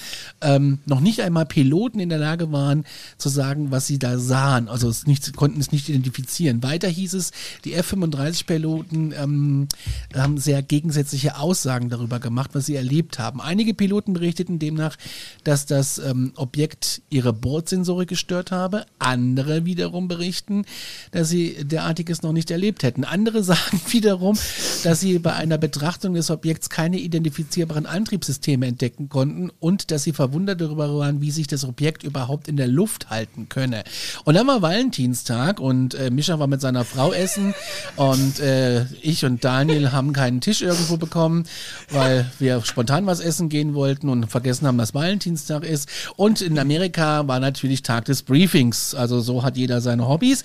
ähm, 0.40 0.78
noch 0.86 1.00
nicht 1.00 1.20
einmal 1.22 1.46
Piloten 1.46 2.00
in 2.00 2.08
der 2.08 2.18
Lage 2.18 2.52
waren, 2.52 2.84
zu 3.18 3.28
sagen, 3.28 3.70
was 3.70 3.86
sie 3.86 3.98
da 3.98 4.18
sahen. 4.18 4.68
Also 4.68 4.88
es 4.88 5.06
nicht, 5.06 5.36
konnten 5.36 5.60
es 5.60 5.72
nicht 5.72 5.88
identifizieren. 5.88 6.62
Weiter 6.62 6.88
hieß 6.88 7.14
es, 7.14 7.32
die 7.64 7.74
F-35-Piloten 7.74 9.12
ähm, 9.12 9.68
haben 10.14 10.38
sehr 10.38 10.62
gegensätzliche 10.62 11.38
Aussagen 11.38 11.88
darüber 11.88 12.20
gemacht, 12.20 12.50
was 12.52 12.66
sie 12.66 12.76
erlebt 12.76 13.18
haben. 13.18 13.40
Einige 13.40 13.74
Piloten 13.74 14.12
berichteten 14.12 14.58
demnach, 14.76 14.96
dass 15.44 15.66
das 15.66 15.98
ähm, 15.98 16.32
Objekt 16.36 17.02
ihre 17.08 17.32
Bordsensorik 17.32 18.08
gestört 18.08 18.50
habe. 18.50 18.86
Andere 18.98 19.64
wiederum 19.64 20.08
berichten, 20.08 20.64
dass 21.10 21.28
sie 21.28 21.64
derartiges 21.64 22.22
noch 22.22 22.32
nicht 22.32 22.50
erlebt 22.50 22.82
hätten. 22.82 23.04
Andere 23.04 23.42
sagen 23.44 23.80
wiederum, 23.88 24.38
dass 24.84 25.00
sie 25.00 25.18
bei 25.18 25.32
einer 25.32 25.58
Betrachtung 25.58 26.14
des 26.14 26.30
Objekts 26.30 26.70
keine 26.70 26.98
identifizierbaren 26.98 27.86
Antriebssysteme 27.86 28.66
entdecken 28.66 29.08
konnten 29.08 29.50
und 29.60 29.90
dass 29.90 30.02
sie 30.02 30.12
verwundert 30.12 30.60
darüber 30.60 30.94
waren, 30.96 31.20
wie 31.20 31.30
sich 31.30 31.46
das 31.46 31.64
Objekt 31.64 32.02
überhaupt 32.02 32.48
in 32.48 32.56
der 32.56 32.68
Luft 32.68 33.10
halten 33.10 33.48
könne. 33.48 33.84
Und 34.24 34.34
dann 34.34 34.46
war 34.46 34.62
Valentinstag 34.62 35.60
und 35.60 35.94
äh, 35.94 36.10
Mischa 36.10 36.38
war 36.38 36.46
mit 36.46 36.60
seiner 36.60 36.84
Frau 36.84 37.12
essen 37.12 37.54
und 37.96 38.40
äh, 38.40 38.84
ich 39.02 39.24
und 39.24 39.44
Daniel 39.44 39.92
haben 39.92 40.12
keinen 40.12 40.40
Tisch 40.40 40.62
irgendwo 40.62 40.96
bekommen, 40.96 41.44
weil 41.90 42.30
wir 42.38 42.62
spontan 42.64 43.06
was 43.06 43.20
essen 43.20 43.48
gehen 43.48 43.74
wollten 43.74 44.08
und 44.08 44.26
vergessen 44.26 44.65
haben, 44.66 44.78
dass 44.78 44.94
Valentinstag 44.94 45.64
ist. 45.64 45.88
Und 46.16 46.40
in 46.40 46.58
Amerika 46.58 47.26
war 47.26 47.40
natürlich 47.40 47.82
Tag 47.82 48.04
des 48.06 48.22
Briefings. 48.22 48.94
Also 48.94 49.20
so 49.20 49.42
hat 49.42 49.56
jeder 49.56 49.80
seine 49.80 50.08
Hobbys. 50.08 50.44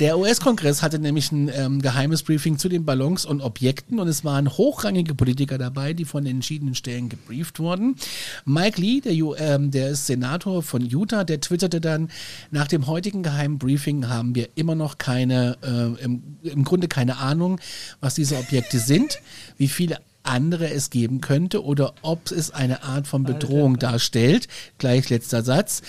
Der 0.00 0.18
US-Kongress 0.18 0.82
hatte 0.82 0.98
nämlich 0.98 1.30
ein 1.32 1.50
ähm, 1.54 1.82
geheimes 1.82 2.22
Briefing 2.22 2.58
zu 2.58 2.68
den 2.68 2.84
Ballons 2.84 3.26
und 3.26 3.42
Objekten 3.42 3.66
Objekten 3.66 3.98
und 3.98 4.08
es 4.08 4.24
waren 4.24 4.48
hochrangige 4.48 5.14
Politiker 5.14 5.58
dabei, 5.58 5.92
die 5.92 6.04
von 6.04 6.24
den 6.24 6.36
entschiedenen 6.36 6.74
Stellen 6.74 7.08
gebrieft 7.08 7.58
wurden. 7.58 7.96
Mike 8.44 8.80
Lee, 8.80 9.00
der, 9.00 9.12
ähm, 9.12 9.70
der 9.70 9.90
ist 9.90 10.06
Senator 10.06 10.62
von 10.62 10.82
Utah, 10.82 11.24
der 11.24 11.40
twitterte 11.40 11.80
dann, 11.80 12.10
nach 12.50 12.68
dem 12.68 12.86
heutigen 12.86 13.22
geheimen 13.22 13.58
Briefing 13.58 14.08
haben 14.08 14.34
wir 14.34 14.48
immer 14.54 14.74
noch 14.74 14.98
keine, 14.98 15.56
äh, 15.62 16.04
im, 16.04 16.22
im 16.42 16.64
Grunde 16.64 16.86
keine 16.86 17.16
Ahnung, 17.16 17.60
was 18.00 18.14
diese 18.14 18.36
Objekte 18.36 18.78
sind, 18.78 19.18
wie 19.58 19.68
viele 19.68 19.98
andere 20.26 20.70
es 20.70 20.90
geben 20.90 21.20
könnte 21.20 21.64
oder 21.64 21.94
ob 22.02 22.30
es 22.30 22.50
eine 22.50 22.82
Art 22.82 23.06
von 23.06 23.24
Bedrohung 23.24 23.78
darstellt, 23.78 24.48
gleich 24.78 25.08
letzter 25.10 25.42
Satz, 25.42 25.82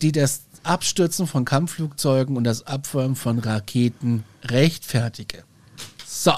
die 0.00 0.12
das 0.12 0.42
Abstürzen 0.62 1.26
von 1.26 1.44
Kampfflugzeugen 1.44 2.36
und 2.36 2.44
das 2.44 2.66
Abfeuern 2.66 3.16
von 3.16 3.38
Raketen 3.38 4.24
rechtfertige. 4.44 5.44
So. 6.06 6.32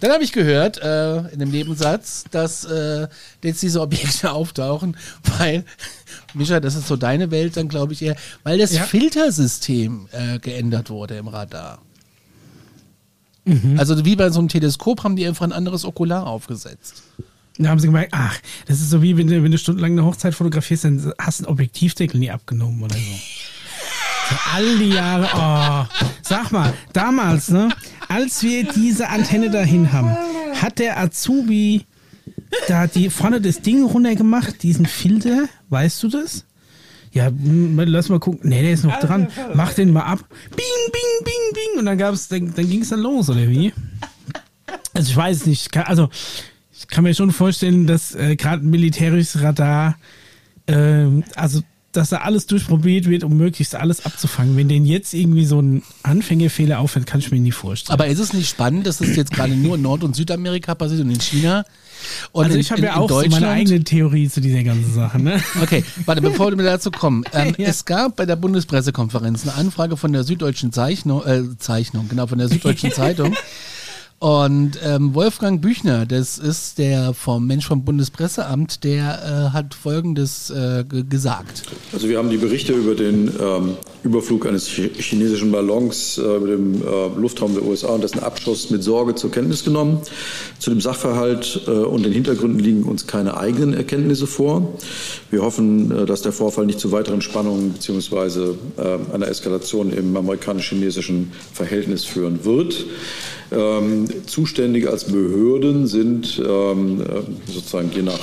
Dann 0.00 0.12
habe 0.12 0.24
ich 0.24 0.32
gehört, 0.32 0.78
äh, 0.82 1.28
in 1.28 1.38
dem 1.38 1.50
Nebensatz, 1.50 2.24
dass 2.30 2.64
äh, 2.64 3.08
jetzt 3.42 3.62
diese 3.62 3.80
Objekte 3.80 4.32
auftauchen, 4.32 4.96
weil, 5.38 5.64
Micha, 6.34 6.60
das 6.60 6.74
ist 6.74 6.88
so 6.88 6.96
deine 6.96 7.30
Welt, 7.30 7.56
dann 7.56 7.68
glaube 7.68 7.94
ich 7.94 8.02
eher, 8.02 8.16
weil 8.42 8.58
das 8.58 8.72
Ja. 8.74 8.82
Filtersystem 8.82 10.08
äh, 10.12 10.38
geändert 10.40 10.90
wurde 10.90 11.16
im 11.16 11.28
Radar. 11.28 11.80
Also 13.76 14.04
wie 14.04 14.16
bei 14.16 14.30
so 14.30 14.38
einem 14.38 14.48
Teleskop 14.48 15.04
haben 15.04 15.16
die 15.16 15.26
einfach 15.26 15.44
ein 15.44 15.52
anderes 15.52 15.84
Okular 15.84 16.26
aufgesetzt. 16.26 17.02
Da 17.58 17.68
haben 17.68 17.78
sie 17.78 17.86
gemerkt, 17.86 18.12
ach, 18.12 18.38
das 18.66 18.80
ist 18.80 18.90
so 18.90 19.00
wie 19.02 19.16
wenn 19.16 19.28
du, 19.28 19.42
wenn 19.42 19.52
du 19.52 19.58
stundenlang 19.58 19.92
eine 19.92 20.04
Hochzeit 20.04 20.34
fotografierst, 20.34 20.84
dann 20.84 21.12
hast 21.18 21.40
du 21.40 21.44
einen 21.44 21.52
Objektivdeckel 21.52 22.18
nie 22.18 22.30
abgenommen 22.30 22.82
oder 22.82 22.96
so. 22.96 23.00
so 24.30 24.36
all 24.54 24.78
die 24.78 24.90
Jahre, 24.90 25.28
oh. 25.34 26.06
Sag 26.22 26.50
mal, 26.50 26.72
damals, 26.92 27.50
ne, 27.50 27.68
als 28.08 28.42
wir 28.42 28.64
diese 28.64 29.08
Antenne 29.08 29.50
dahin 29.50 29.92
haben, 29.92 30.16
hat 30.60 30.78
der 30.78 30.98
Azubi 30.98 31.86
da 32.68 32.86
die 32.86 33.10
vorne 33.10 33.40
das 33.40 33.60
Ding 33.60 33.84
runtergemacht, 33.84 34.62
diesen 34.62 34.86
Filter, 34.86 35.48
weißt 35.68 36.02
du 36.02 36.08
das? 36.08 36.44
Ja, 37.14 37.30
lass 37.76 38.08
mal 38.08 38.18
gucken. 38.18 38.50
Nee, 38.50 38.62
der 38.62 38.72
ist 38.72 38.84
noch 38.84 38.98
dran. 38.98 39.28
Mach 39.54 39.72
den 39.72 39.92
mal 39.92 40.02
ab. 40.02 40.18
Bing, 40.50 40.92
bing, 40.92 41.24
bing, 41.24 41.54
bing. 41.54 41.78
Und 41.78 41.86
dann 41.86 41.96
gab's, 41.96 42.26
dann, 42.26 42.52
dann 42.54 42.68
ging 42.68 42.82
es 42.82 42.88
dann 42.88 43.00
los, 43.00 43.30
oder 43.30 43.48
wie? 43.48 43.72
Also 44.96 45.10
ich 45.10 45.16
weiß 45.16 45.46
nicht. 45.46 45.76
Also 45.76 46.08
ich 46.72 46.86
kann 46.86 47.02
mir 47.02 47.14
schon 47.14 47.32
vorstellen, 47.32 47.88
dass 47.88 48.14
äh, 48.14 48.36
gerade 48.36 48.64
ein 48.64 48.70
militärisches 48.70 49.42
Radar, 49.42 49.96
ähm, 50.68 51.24
also 51.34 51.62
dass 51.90 52.10
da 52.10 52.18
alles 52.18 52.46
durchprobiert 52.46 53.08
wird, 53.08 53.24
um 53.24 53.36
möglichst 53.36 53.74
alles 53.74 54.06
abzufangen. 54.06 54.56
Wenn 54.56 54.68
denen 54.68 54.86
jetzt 54.86 55.12
irgendwie 55.12 55.46
so 55.46 55.60
ein 55.60 55.82
Anfängerfehler 56.04 56.78
auffällt, 56.78 57.06
kann 57.06 57.20
ich 57.20 57.30
mir 57.32 57.40
nie 57.40 57.52
vorstellen. 57.52 57.92
Aber 57.92 58.06
ist 58.06 58.20
es 58.20 58.32
nicht 58.32 58.48
spannend, 58.48 58.86
dass 58.86 58.98
das 58.98 59.16
jetzt 59.16 59.32
gerade 59.32 59.54
nur 59.54 59.74
in 59.74 59.82
Nord- 59.82 60.04
und 60.04 60.14
Südamerika 60.14 60.74
passiert 60.76 61.00
und 61.00 61.10
in 61.10 61.20
China? 61.20 61.64
Und 62.32 62.46
also 62.46 62.58
ich 62.58 62.70
habe 62.70 62.82
ja 62.82 62.96
auch 62.96 63.08
so 63.08 63.22
meine 63.28 63.48
eigene 63.48 63.82
Theorie 63.84 64.28
zu 64.28 64.40
dieser 64.40 64.62
ganzen 64.62 64.92
Sache. 64.92 65.20
Ne? 65.20 65.40
Okay, 65.62 65.84
warte, 66.04 66.20
bevor 66.22 66.56
wir 66.56 66.64
dazu 66.64 66.90
kommen. 66.90 67.24
Ähm, 67.34 67.54
Ja. 67.58 67.68
Es 67.68 67.84
gab 67.84 68.16
bei 68.16 68.26
der 68.26 68.36
Bundespressekonferenz 68.36 69.42
eine 69.42 69.54
Anfrage 69.54 69.96
von 69.96 70.12
der 70.12 70.24
Süddeutschen 70.24 70.72
Zeichnung, 70.72 71.24
äh, 71.24 71.42
Zeichnung, 71.58 72.08
genau, 72.08 72.26
von 72.26 72.38
der 72.38 72.48
Süddeutschen 72.48 72.92
Zeitung. 72.94 73.34
Und 74.24 74.78
ähm, 74.82 75.12
Wolfgang 75.14 75.60
Büchner, 75.60 76.06
das 76.06 76.38
ist 76.38 76.78
der 76.78 77.12
vom 77.12 77.46
Mensch 77.46 77.66
vom 77.66 77.84
Bundespresseamt, 77.84 78.82
der 78.82 79.50
äh, 79.50 79.52
hat 79.52 79.74
Folgendes 79.74 80.48
äh, 80.48 80.82
ge- 80.88 81.04
gesagt. 81.06 81.64
Also 81.92 82.08
wir 82.08 82.16
haben 82.16 82.30
die 82.30 82.38
Berichte 82.38 82.72
über 82.72 82.94
den 82.94 83.30
ähm, 83.38 83.74
Überflug 84.02 84.46
eines 84.46 84.66
chi- 84.66 84.88
chinesischen 84.98 85.52
Ballons 85.52 86.16
äh, 86.16 86.22
über 86.22 86.46
dem 86.46 86.76
äh, 86.76 87.20
Luftraum 87.20 87.52
der 87.52 87.64
USA 87.66 87.88
und 87.88 88.02
dessen 88.02 88.20
Abschuss 88.20 88.70
mit 88.70 88.82
Sorge 88.82 89.14
zur 89.14 89.30
Kenntnis 89.30 89.62
genommen. 89.62 90.00
Zu 90.58 90.70
dem 90.70 90.80
Sachverhalt 90.80 91.60
äh, 91.66 91.70
und 91.72 92.02
den 92.06 92.12
Hintergründen 92.14 92.60
liegen 92.60 92.84
uns 92.84 93.06
keine 93.06 93.36
eigenen 93.36 93.74
Erkenntnisse 93.74 94.26
vor. 94.26 94.72
Wir 95.30 95.42
hoffen, 95.42 95.90
äh, 95.90 96.06
dass 96.06 96.22
der 96.22 96.32
Vorfall 96.32 96.64
nicht 96.64 96.80
zu 96.80 96.92
weiteren 96.92 97.20
Spannungen 97.20 97.72
bzw. 97.74 98.54
Einer 99.12 99.28
Eskalation 99.28 99.92
im 99.92 100.16
amerikanisch-chinesischen 100.16 101.30
Verhältnis 101.52 102.06
führen 102.06 102.46
wird. 102.46 102.86
Ähm, 103.52 104.06
zuständig 104.26 104.88
als 104.88 105.04
Behörden 105.04 105.86
sind 105.86 106.42
ähm, 106.44 107.00
äh, 107.00 107.52
sozusagen 107.52 107.90
je 107.94 108.02
nach 108.02 108.20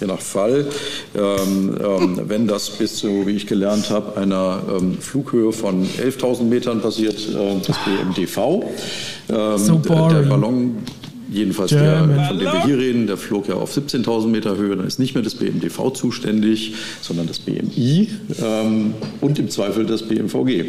je 0.00 0.06
nach 0.06 0.20
Fall, 0.20 0.66
ähm, 1.14 1.76
ähm, 1.80 2.20
wenn 2.26 2.46
das 2.46 2.70
bis 2.70 2.96
zu, 2.96 3.26
wie 3.26 3.32
ich 3.32 3.46
gelernt 3.46 3.90
habe, 3.90 4.16
einer 4.20 4.62
ähm, 4.68 4.98
Flughöhe 4.98 5.52
von 5.52 5.86
11.000 5.86 6.44
Metern 6.44 6.80
passiert, 6.80 7.16
äh, 7.28 7.54
das 7.64 7.76
BMDV. 7.84 8.64
Ähm, 9.28 9.58
So 9.58 9.78
der. 9.78 10.22
Ballon, 10.22 10.76
jedenfalls 11.30 11.70
der, 11.70 12.06
German. 12.06 12.26
von 12.26 12.38
dem 12.38 12.52
wir 12.52 12.64
hier 12.64 12.78
reden, 12.78 13.06
der 13.06 13.16
flog 13.16 13.48
ja 13.48 13.54
auf 13.54 13.76
17.000 13.76 14.26
Meter 14.28 14.56
Höhe, 14.56 14.76
dann 14.76 14.86
ist 14.86 14.98
nicht 14.98 15.14
mehr 15.14 15.22
das 15.22 15.34
BMDV 15.36 15.92
zuständig, 15.92 16.74
sondern 17.00 17.26
das 17.26 17.38
BMI 17.38 18.08
ähm, 18.42 18.94
und 19.20 19.38
im 19.38 19.48
Zweifel 19.48 19.86
das 19.86 20.02
BMVG. 20.02 20.64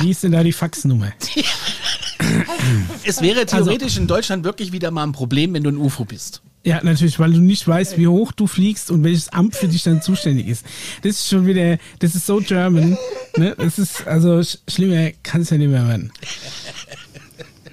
Wie 0.00 0.10
ist 0.10 0.22
denn 0.22 0.32
da 0.32 0.42
die 0.42 0.52
Faxnummer? 0.52 1.12
Es 3.04 3.20
wäre 3.20 3.46
theoretisch 3.46 3.96
in 3.96 4.06
Deutschland 4.06 4.44
wirklich 4.44 4.72
wieder 4.72 4.90
mal 4.90 5.04
ein 5.04 5.12
Problem, 5.12 5.54
wenn 5.54 5.62
du 5.62 5.70
ein 5.70 5.76
UFO 5.76 6.04
bist. 6.04 6.42
Ja, 6.64 6.82
natürlich, 6.82 7.18
weil 7.18 7.32
du 7.32 7.40
nicht 7.40 7.68
weißt, 7.68 7.98
wie 7.98 8.06
hoch 8.06 8.32
du 8.32 8.46
fliegst 8.46 8.90
und 8.90 9.04
welches 9.04 9.28
Amt 9.28 9.54
für 9.54 9.68
dich 9.68 9.82
dann 9.82 10.00
zuständig 10.00 10.48
ist. 10.48 10.64
Das 11.02 11.16
ist 11.16 11.28
schon 11.28 11.46
wieder, 11.46 11.76
das 11.98 12.14
ist 12.14 12.26
so 12.26 12.38
German. 12.38 12.96
Ne? 13.36 13.54
Das 13.58 13.78
ist, 13.78 14.06
also 14.06 14.42
sch 14.42 14.58
schlimmer 14.68 15.10
kann 15.22 15.42
es 15.42 15.50
ja 15.50 15.58
nicht 15.58 15.68
mehr 15.68 15.86
werden. 15.86 16.10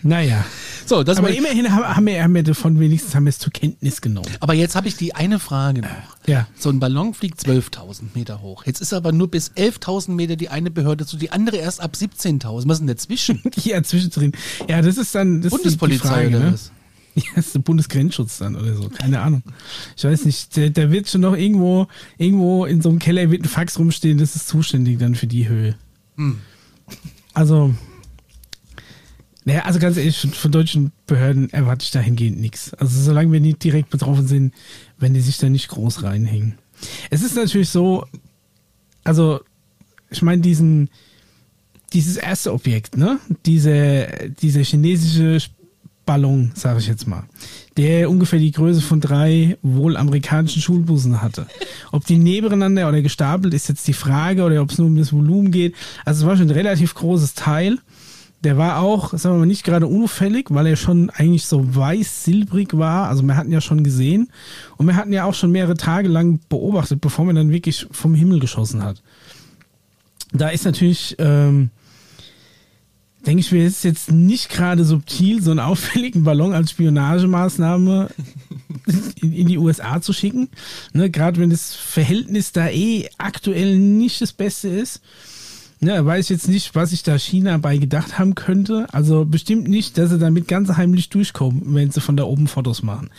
Naja. 0.01 0.43
So, 0.91 1.03
das 1.03 1.19
Aber 1.19 1.29
war, 1.29 1.33
immerhin 1.33 1.71
haben 1.71 2.05
wir, 2.05 2.21
haben 2.21 2.35
wir 2.35 2.43
davon 2.43 2.77
wenigstens 2.77 3.15
haben 3.15 3.23
wir 3.23 3.29
es 3.29 3.39
zur 3.39 3.53
Kenntnis 3.53 4.01
genommen. 4.01 4.27
aber 4.41 4.53
jetzt 4.53 4.75
habe 4.75 4.89
ich 4.89 4.97
die 4.97 5.15
eine 5.15 5.39
Frage 5.39 5.83
noch. 5.83 6.27
Ja. 6.27 6.47
So 6.59 6.69
ein 6.69 6.81
Ballon 6.81 7.13
fliegt 7.13 7.39
12.000 7.39 8.07
Meter 8.13 8.41
hoch. 8.41 8.65
Jetzt 8.65 8.81
ist 8.81 8.91
aber 8.91 9.13
nur 9.13 9.31
bis 9.31 9.51
11.000 9.51 10.11
Meter 10.11 10.35
die 10.35 10.49
eine 10.49 10.69
Behörde 10.69 11.05
zu, 11.05 11.15
die 11.15 11.31
andere 11.31 11.55
erst 11.55 11.79
ab 11.79 11.93
17.000. 11.95 12.67
Was 12.67 12.73
ist 12.73 12.79
denn 12.79 12.87
dazwischen? 12.87 13.41
Ja, 13.63 13.81
zwischendrin. 13.81 14.33
Ja, 14.67 14.81
das 14.81 14.97
ist 14.97 15.15
dann 15.15 15.41
das 15.41 15.53
ist 15.53 15.59
die- 15.59 15.77
Bundespolizei 15.77 16.07
Frage, 16.09 16.27
oder 16.27 16.39
ne? 16.39 16.53
was? 16.53 16.71
Ja, 17.15 17.23
das 17.35 17.45
ist 17.45 17.55
der 17.55 17.59
Bundesgrenzschutz 17.61 18.39
dann 18.39 18.57
oder 18.57 18.75
so. 18.75 18.89
Keine 18.89 19.21
Ahnung. 19.21 19.43
Ich 19.95 20.03
weiß 20.03 20.25
nicht. 20.25 20.57
Da, 20.57 20.67
da 20.67 20.91
wird 20.91 21.07
schon 21.09 21.21
noch 21.21 21.37
irgendwo, 21.37 21.87
irgendwo 22.17 22.65
in 22.65 22.81
so 22.81 22.89
einem 22.89 22.99
Keller 22.99 23.31
wird 23.31 23.43
ein 23.43 23.47
Fax 23.47 23.79
rumstehen, 23.79 24.17
das 24.17 24.35
ist 24.35 24.49
zuständig 24.49 24.99
dann 24.99 25.15
für 25.15 25.27
die 25.27 25.47
Höhe. 25.47 25.75
Hm. 26.17 26.39
Also, 27.33 27.73
naja, 29.43 29.61
also 29.61 29.79
ganz 29.79 29.97
ehrlich, 29.97 30.17
von, 30.17 30.51
deutschen 30.51 30.91
Behörden 31.07 31.51
erwarte 31.51 31.83
ich 31.83 31.91
dahingehend 31.91 32.39
nichts. 32.39 32.73
Also 32.75 33.01
solange 33.01 33.31
wir 33.31 33.39
nicht 33.39 33.63
direkt 33.63 33.89
betroffen 33.89 34.27
sind, 34.27 34.53
wenn 34.99 35.13
die 35.13 35.21
sich 35.21 35.37
da 35.37 35.49
nicht 35.49 35.67
groß 35.69 36.03
reinhängen. 36.03 36.57
Es 37.09 37.23
ist 37.23 37.35
natürlich 37.35 37.69
so, 37.69 38.05
also, 39.03 39.39
ich 40.09 40.21
meine, 40.21 40.41
diesen, 40.41 40.89
dieses 41.93 42.17
erste 42.17 42.53
Objekt, 42.53 42.97
ne? 42.97 43.19
Diese, 43.45 44.07
diese 44.41 44.61
chinesische 44.61 45.39
Ballon, 46.05 46.51
sage 46.55 46.79
ich 46.79 46.87
jetzt 46.87 47.07
mal, 47.07 47.23
der 47.77 48.09
ungefähr 48.09 48.39
die 48.39 48.51
Größe 48.51 48.81
von 48.81 49.01
drei 49.01 49.57
wohl 49.61 49.97
amerikanischen 49.97 50.61
Schulbussen 50.61 51.21
hatte. 51.21 51.47
Ob 51.91 52.05
die 52.05 52.17
nebeneinander 52.17 52.87
oder 52.89 53.01
gestapelt, 53.01 53.53
ist 53.53 53.69
jetzt 53.69 53.87
die 53.87 53.93
Frage, 53.93 54.43
oder 54.43 54.61
ob 54.61 54.71
es 54.71 54.77
nur 54.77 54.87
um 54.87 54.97
das 54.97 55.13
Volumen 55.13 55.51
geht. 55.51 55.75
Also 56.05 56.23
es 56.23 56.27
war 56.27 56.37
schon 56.37 56.47
ein 56.47 56.55
relativ 56.55 56.93
großes 56.93 57.33
Teil. 57.33 57.79
Der 58.43 58.57
war 58.57 58.79
auch, 58.79 59.11
sagen 59.17 59.35
wir 59.35 59.39
mal, 59.39 59.45
nicht 59.45 59.63
gerade 59.63 59.85
unauffällig, 59.85 60.47
weil 60.49 60.65
er 60.65 60.75
schon 60.75 61.11
eigentlich 61.11 61.45
so 61.45 61.75
weiß-silbrig 61.75 62.69
war. 62.73 63.07
Also 63.07 63.21
wir 63.23 63.37
hatten 63.37 63.51
ja 63.51 63.61
schon 63.61 63.83
gesehen. 63.83 64.31
Und 64.77 64.87
wir 64.87 64.95
hatten 64.95 65.13
ja 65.13 65.25
auch 65.25 65.35
schon 65.35 65.51
mehrere 65.51 65.77
Tage 65.77 66.07
lang 66.07 66.39
beobachtet, 66.49 67.01
bevor 67.01 67.25
man 67.25 67.35
dann 67.35 67.51
wirklich 67.51 67.87
vom 67.91 68.15
Himmel 68.15 68.39
geschossen 68.39 68.83
hat. 68.83 69.03
Da 70.33 70.49
ist 70.49 70.65
natürlich, 70.65 71.15
ähm, 71.19 71.69
denke 73.25 73.41
ich 73.41 73.51
mir, 73.51 73.65
ist 73.65 73.83
jetzt 73.83 74.11
nicht 74.11 74.49
gerade 74.49 74.85
subtil, 74.85 75.41
so 75.43 75.51
einen 75.51 75.59
auffälligen 75.59 76.23
Ballon 76.23 76.53
als 76.53 76.71
Spionagemaßnahme 76.71 78.09
in, 79.21 79.33
in 79.33 79.47
die 79.47 79.57
USA 79.57 80.01
zu 80.01 80.13
schicken. 80.13 80.49
Ne, 80.93 81.09
gerade 81.09 81.39
wenn 81.39 81.49
das 81.49 81.75
Verhältnis 81.75 82.51
da 82.51 82.69
eh 82.69 83.09
aktuell 83.17 83.77
nicht 83.77 84.21
das 84.21 84.33
Beste 84.33 84.69
ist. 84.69 85.01
Ne, 85.83 86.05
weiß 86.05 86.25
ich 86.25 86.29
jetzt 86.29 86.47
nicht, 86.47 86.75
was 86.75 86.91
sich 86.91 87.01
da 87.01 87.17
China 87.17 87.57
bei 87.57 87.77
gedacht 87.77 88.19
haben 88.19 88.35
könnte. 88.35 88.85
Also 88.91 89.25
bestimmt 89.25 89.67
nicht, 89.67 89.97
dass 89.97 90.11
sie 90.11 90.19
damit 90.19 90.47
ganz 90.47 90.69
heimlich 90.77 91.09
durchkommen, 91.09 91.73
wenn 91.73 91.89
sie 91.89 92.01
von 92.01 92.15
da 92.15 92.23
oben 92.23 92.47
Fotos 92.47 92.83
machen. 92.83 93.09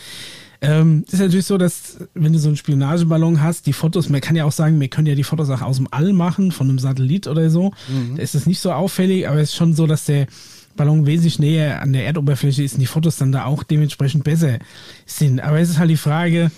Ähm, 0.60 1.04
ist 1.10 1.18
natürlich 1.18 1.46
so, 1.46 1.58
dass 1.58 1.98
wenn 2.14 2.32
du 2.32 2.38
so 2.38 2.48
einen 2.48 2.56
Spionageballon 2.56 3.42
hast, 3.42 3.66
die 3.66 3.72
Fotos, 3.72 4.08
man 4.08 4.20
kann 4.20 4.36
ja 4.36 4.44
auch 4.44 4.52
sagen, 4.52 4.78
wir 4.78 4.86
können 4.86 5.08
ja 5.08 5.16
die 5.16 5.24
Fotos 5.24 5.50
auch 5.50 5.60
aus 5.60 5.78
dem 5.78 5.88
All 5.90 6.12
machen, 6.12 6.52
von 6.52 6.68
einem 6.68 6.78
Satellit 6.78 7.26
oder 7.26 7.50
so. 7.50 7.72
Da 8.14 8.22
ist 8.22 8.36
es 8.36 8.46
nicht 8.46 8.60
so 8.60 8.70
auffällig, 8.70 9.28
aber 9.28 9.40
es 9.40 9.50
ist 9.50 9.56
schon 9.56 9.74
so, 9.74 9.88
dass 9.88 10.04
der 10.04 10.28
Ballon 10.76 11.04
wesentlich 11.04 11.40
näher 11.40 11.82
an 11.82 11.92
der 11.92 12.06
Erdoberfläche 12.06 12.62
ist 12.62 12.74
und 12.74 12.80
die 12.80 12.86
Fotos 12.86 13.16
dann 13.16 13.32
da 13.32 13.44
auch 13.44 13.64
dementsprechend 13.64 14.22
besser 14.22 14.60
sind. 15.04 15.40
Aber 15.40 15.58
es 15.58 15.68
ist 15.68 15.78
halt 15.78 15.90
die 15.90 15.96
Frage, 15.96 16.52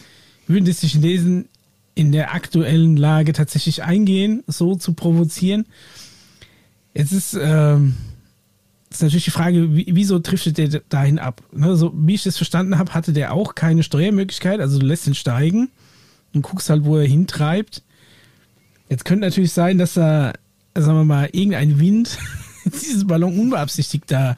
würden 0.47 0.67
das 0.67 0.81
die 0.81 0.89
Chinesen 0.89 1.49
in 1.95 2.13
der 2.13 2.35
aktuellen 2.35 2.97
Lage 2.97 3.33
tatsächlich 3.33 3.83
eingehen, 3.83 4.43
so 4.47 4.75
zu 4.77 4.95
provozieren? 4.95 5.67
Jetzt 6.95 7.13
ist 7.13 7.39
ähm, 7.41 7.95
ist 8.95 9.03
natürlich 9.03 9.25
die 9.25 9.31
Frage, 9.31 9.75
wie, 9.75 9.87
wieso 9.91 10.21
trifft 10.21 10.57
der 10.57 10.69
dahin 10.89 11.19
ab? 11.19 11.43
Ne, 11.53 11.77
so 11.77 11.93
wie 11.95 12.15
ich 12.15 12.23
das 12.23 12.37
verstanden 12.37 12.79
habe, 12.79 12.95
hatte 12.95 13.13
der 13.13 13.33
auch 13.33 13.55
keine 13.55 13.83
Steuermöglichkeit, 13.83 14.61
also 14.61 14.79
du 14.79 14.87
lässt 14.87 15.07
ihn 15.07 15.15
steigen 15.15 15.71
und 16.33 16.43
guckst 16.43 16.71
halt, 16.71 16.85
wo 16.85 16.97
er 16.97 17.07
hintreibt. 17.07 17.83
Jetzt 18.89 19.05
könnte 19.05 19.27
natürlich 19.27 19.53
sein, 19.53 19.79
dass 19.79 19.97
er, 19.97 20.35
sagen 20.75 20.99
wir 20.99 21.05
mal, 21.05 21.29
irgendein 21.33 21.81
Wind 21.81 22.19
dieses 22.65 23.07
Ballon 23.07 23.39
unbeabsichtigt 23.39 24.05
da, 24.07 24.37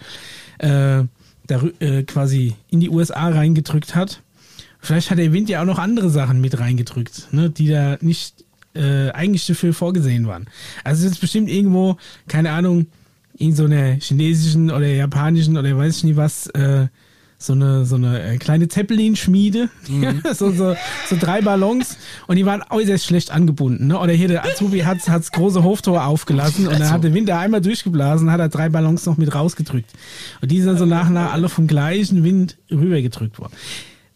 äh, 0.58 1.04
da 1.46 1.62
äh, 1.80 2.02
quasi 2.04 2.54
in 2.70 2.80
die 2.80 2.90
USA 2.90 3.28
reingedrückt 3.28 3.94
hat. 3.94 4.22
Vielleicht 4.86 5.10
hat 5.10 5.18
der 5.18 5.32
Wind 5.32 5.48
ja 5.48 5.62
auch 5.62 5.66
noch 5.66 5.80
andere 5.80 6.10
Sachen 6.10 6.40
mit 6.40 6.60
reingedrückt, 6.60 7.28
ne, 7.32 7.50
die 7.50 7.68
da 7.68 7.98
nicht 8.00 8.44
äh, 8.74 9.10
eigentlich 9.10 9.44
dafür 9.44 9.74
vorgesehen 9.74 10.28
waren. 10.28 10.46
Also 10.84 11.06
es 11.06 11.12
ist 11.12 11.20
bestimmt 11.20 11.50
irgendwo, 11.50 11.96
keine 12.28 12.52
Ahnung, 12.52 12.86
in 13.36 13.54
so 13.54 13.64
einer 13.64 13.94
chinesischen 13.94 14.70
oder 14.70 14.86
japanischen 14.86 15.56
oder 15.56 15.76
weiß 15.76 15.98
ich 15.98 16.04
nicht 16.04 16.16
was, 16.16 16.46
äh, 16.48 16.86
so 17.36 17.52
eine, 17.52 17.84
so 17.84 17.96
eine 17.96 18.22
äh, 18.22 18.36
kleine 18.38 18.68
Zeppelin-Schmiede, 18.68 19.70
mhm. 19.88 20.22
so, 20.34 20.52
so, 20.52 20.76
so 21.08 21.16
drei 21.18 21.42
Ballons 21.42 21.98
und 22.28 22.36
die 22.36 22.46
waren 22.46 22.62
äußerst 22.70 23.04
schlecht 23.04 23.32
angebunden. 23.32 23.88
Ne? 23.88 23.98
Oder 23.98 24.12
hier 24.12 24.28
der 24.28 24.44
Azubi 24.44 24.80
hat 24.80 24.98
das 25.06 25.32
große 25.32 25.64
Hoftor 25.64 26.06
aufgelassen 26.06 26.68
und 26.68 26.78
dann 26.78 26.90
hat 26.90 27.02
der 27.02 27.12
Winter 27.12 27.38
einmal 27.38 27.60
durchgeblasen, 27.60 28.30
hat 28.30 28.38
er 28.38 28.48
drei 28.48 28.68
Ballons 28.68 29.04
noch 29.04 29.16
mit 29.16 29.34
rausgedrückt. 29.34 29.90
Und 30.40 30.50
die 30.52 30.62
sind 30.62 30.78
so 30.78 30.86
nach 30.86 31.08
und 31.08 31.14
nach 31.14 31.32
alle 31.32 31.48
vom 31.48 31.66
gleichen 31.66 32.22
Wind 32.22 32.56
rübergedrückt 32.70 33.40
worden. 33.40 33.52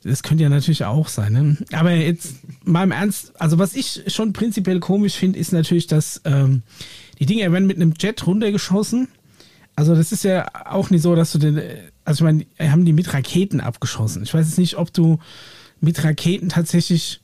Das 0.02 0.22
könnte 0.22 0.42
ja 0.42 0.48
natürlich 0.48 0.84
auch 0.84 1.08
sein. 1.08 1.32
Ne? 1.32 1.56
Aber 1.72 1.92
jetzt 1.92 2.36
mal 2.64 2.84
im 2.84 2.90
Ernst, 2.90 3.38
also 3.40 3.58
was 3.58 3.74
ich 3.74 4.02
schon 4.06 4.32
prinzipiell 4.32 4.80
komisch 4.80 5.14
finde, 5.14 5.38
ist 5.38 5.52
natürlich, 5.52 5.86
dass 5.86 6.22
ähm, 6.24 6.62
die 7.18 7.26
Dinger 7.26 7.52
werden 7.52 7.66
mit 7.66 7.76
einem 7.76 7.92
Jet 7.98 8.26
runtergeschossen. 8.26 9.08
Also 9.76 9.94
das 9.94 10.12
ist 10.12 10.24
ja 10.24 10.46
auch 10.66 10.90
nicht 10.90 11.02
so, 11.02 11.14
dass 11.14 11.32
du 11.32 11.38
den, 11.38 11.60
also 12.04 12.26
ich 12.26 12.46
meine, 12.58 12.72
haben 12.72 12.84
die 12.84 12.92
mit 12.92 13.12
Raketen 13.12 13.60
abgeschossen. 13.60 14.22
Ich 14.22 14.32
weiß 14.32 14.46
jetzt 14.46 14.58
nicht, 14.58 14.76
ob 14.76 14.92
du 14.92 15.18
mit 15.80 16.02
Raketen 16.02 16.48
tatsächlich 16.48 17.20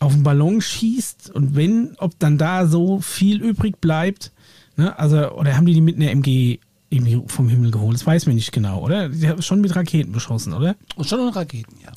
auf 0.00 0.12
den 0.12 0.22
Ballon 0.22 0.60
schießt 0.60 1.30
und 1.30 1.56
wenn, 1.56 1.94
ob 1.98 2.18
dann 2.18 2.38
da 2.38 2.66
so 2.66 3.00
viel 3.00 3.42
übrig 3.42 3.80
bleibt. 3.80 4.32
Ne? 4.76 4.98
Also, 4.98 5.32
oder 5.32 5.56
haben 5.56 5.66
die 5.66 5.74
die 5.74 5.80
mit 5.80 5.96
einer 5.96 6.10
MG 6.10 6.58
irgendwie 6.90 7.22
vom 7.26 7.48
Himmel 7.48 7.70
geholt. 7.70 7.94
Das 7.94 8.06
weiß 8.06 8.26
man 8.26 8.34
nicht 8.34 8.52
genau, 8.52 8.82
oder? 8.82 9.08
Die 9.08 9.28
haben 9.28 9.42
schon 9.42 9.60
mit 9.60 9.76
Raketen 9.76 10.12
beschossen, 10.12 10.54
oder? 10.54 10.74
Schon 11.02 11.26
mit 11.26 11.36
Raketen, 11.36 11.76
ja. 11.84 11.90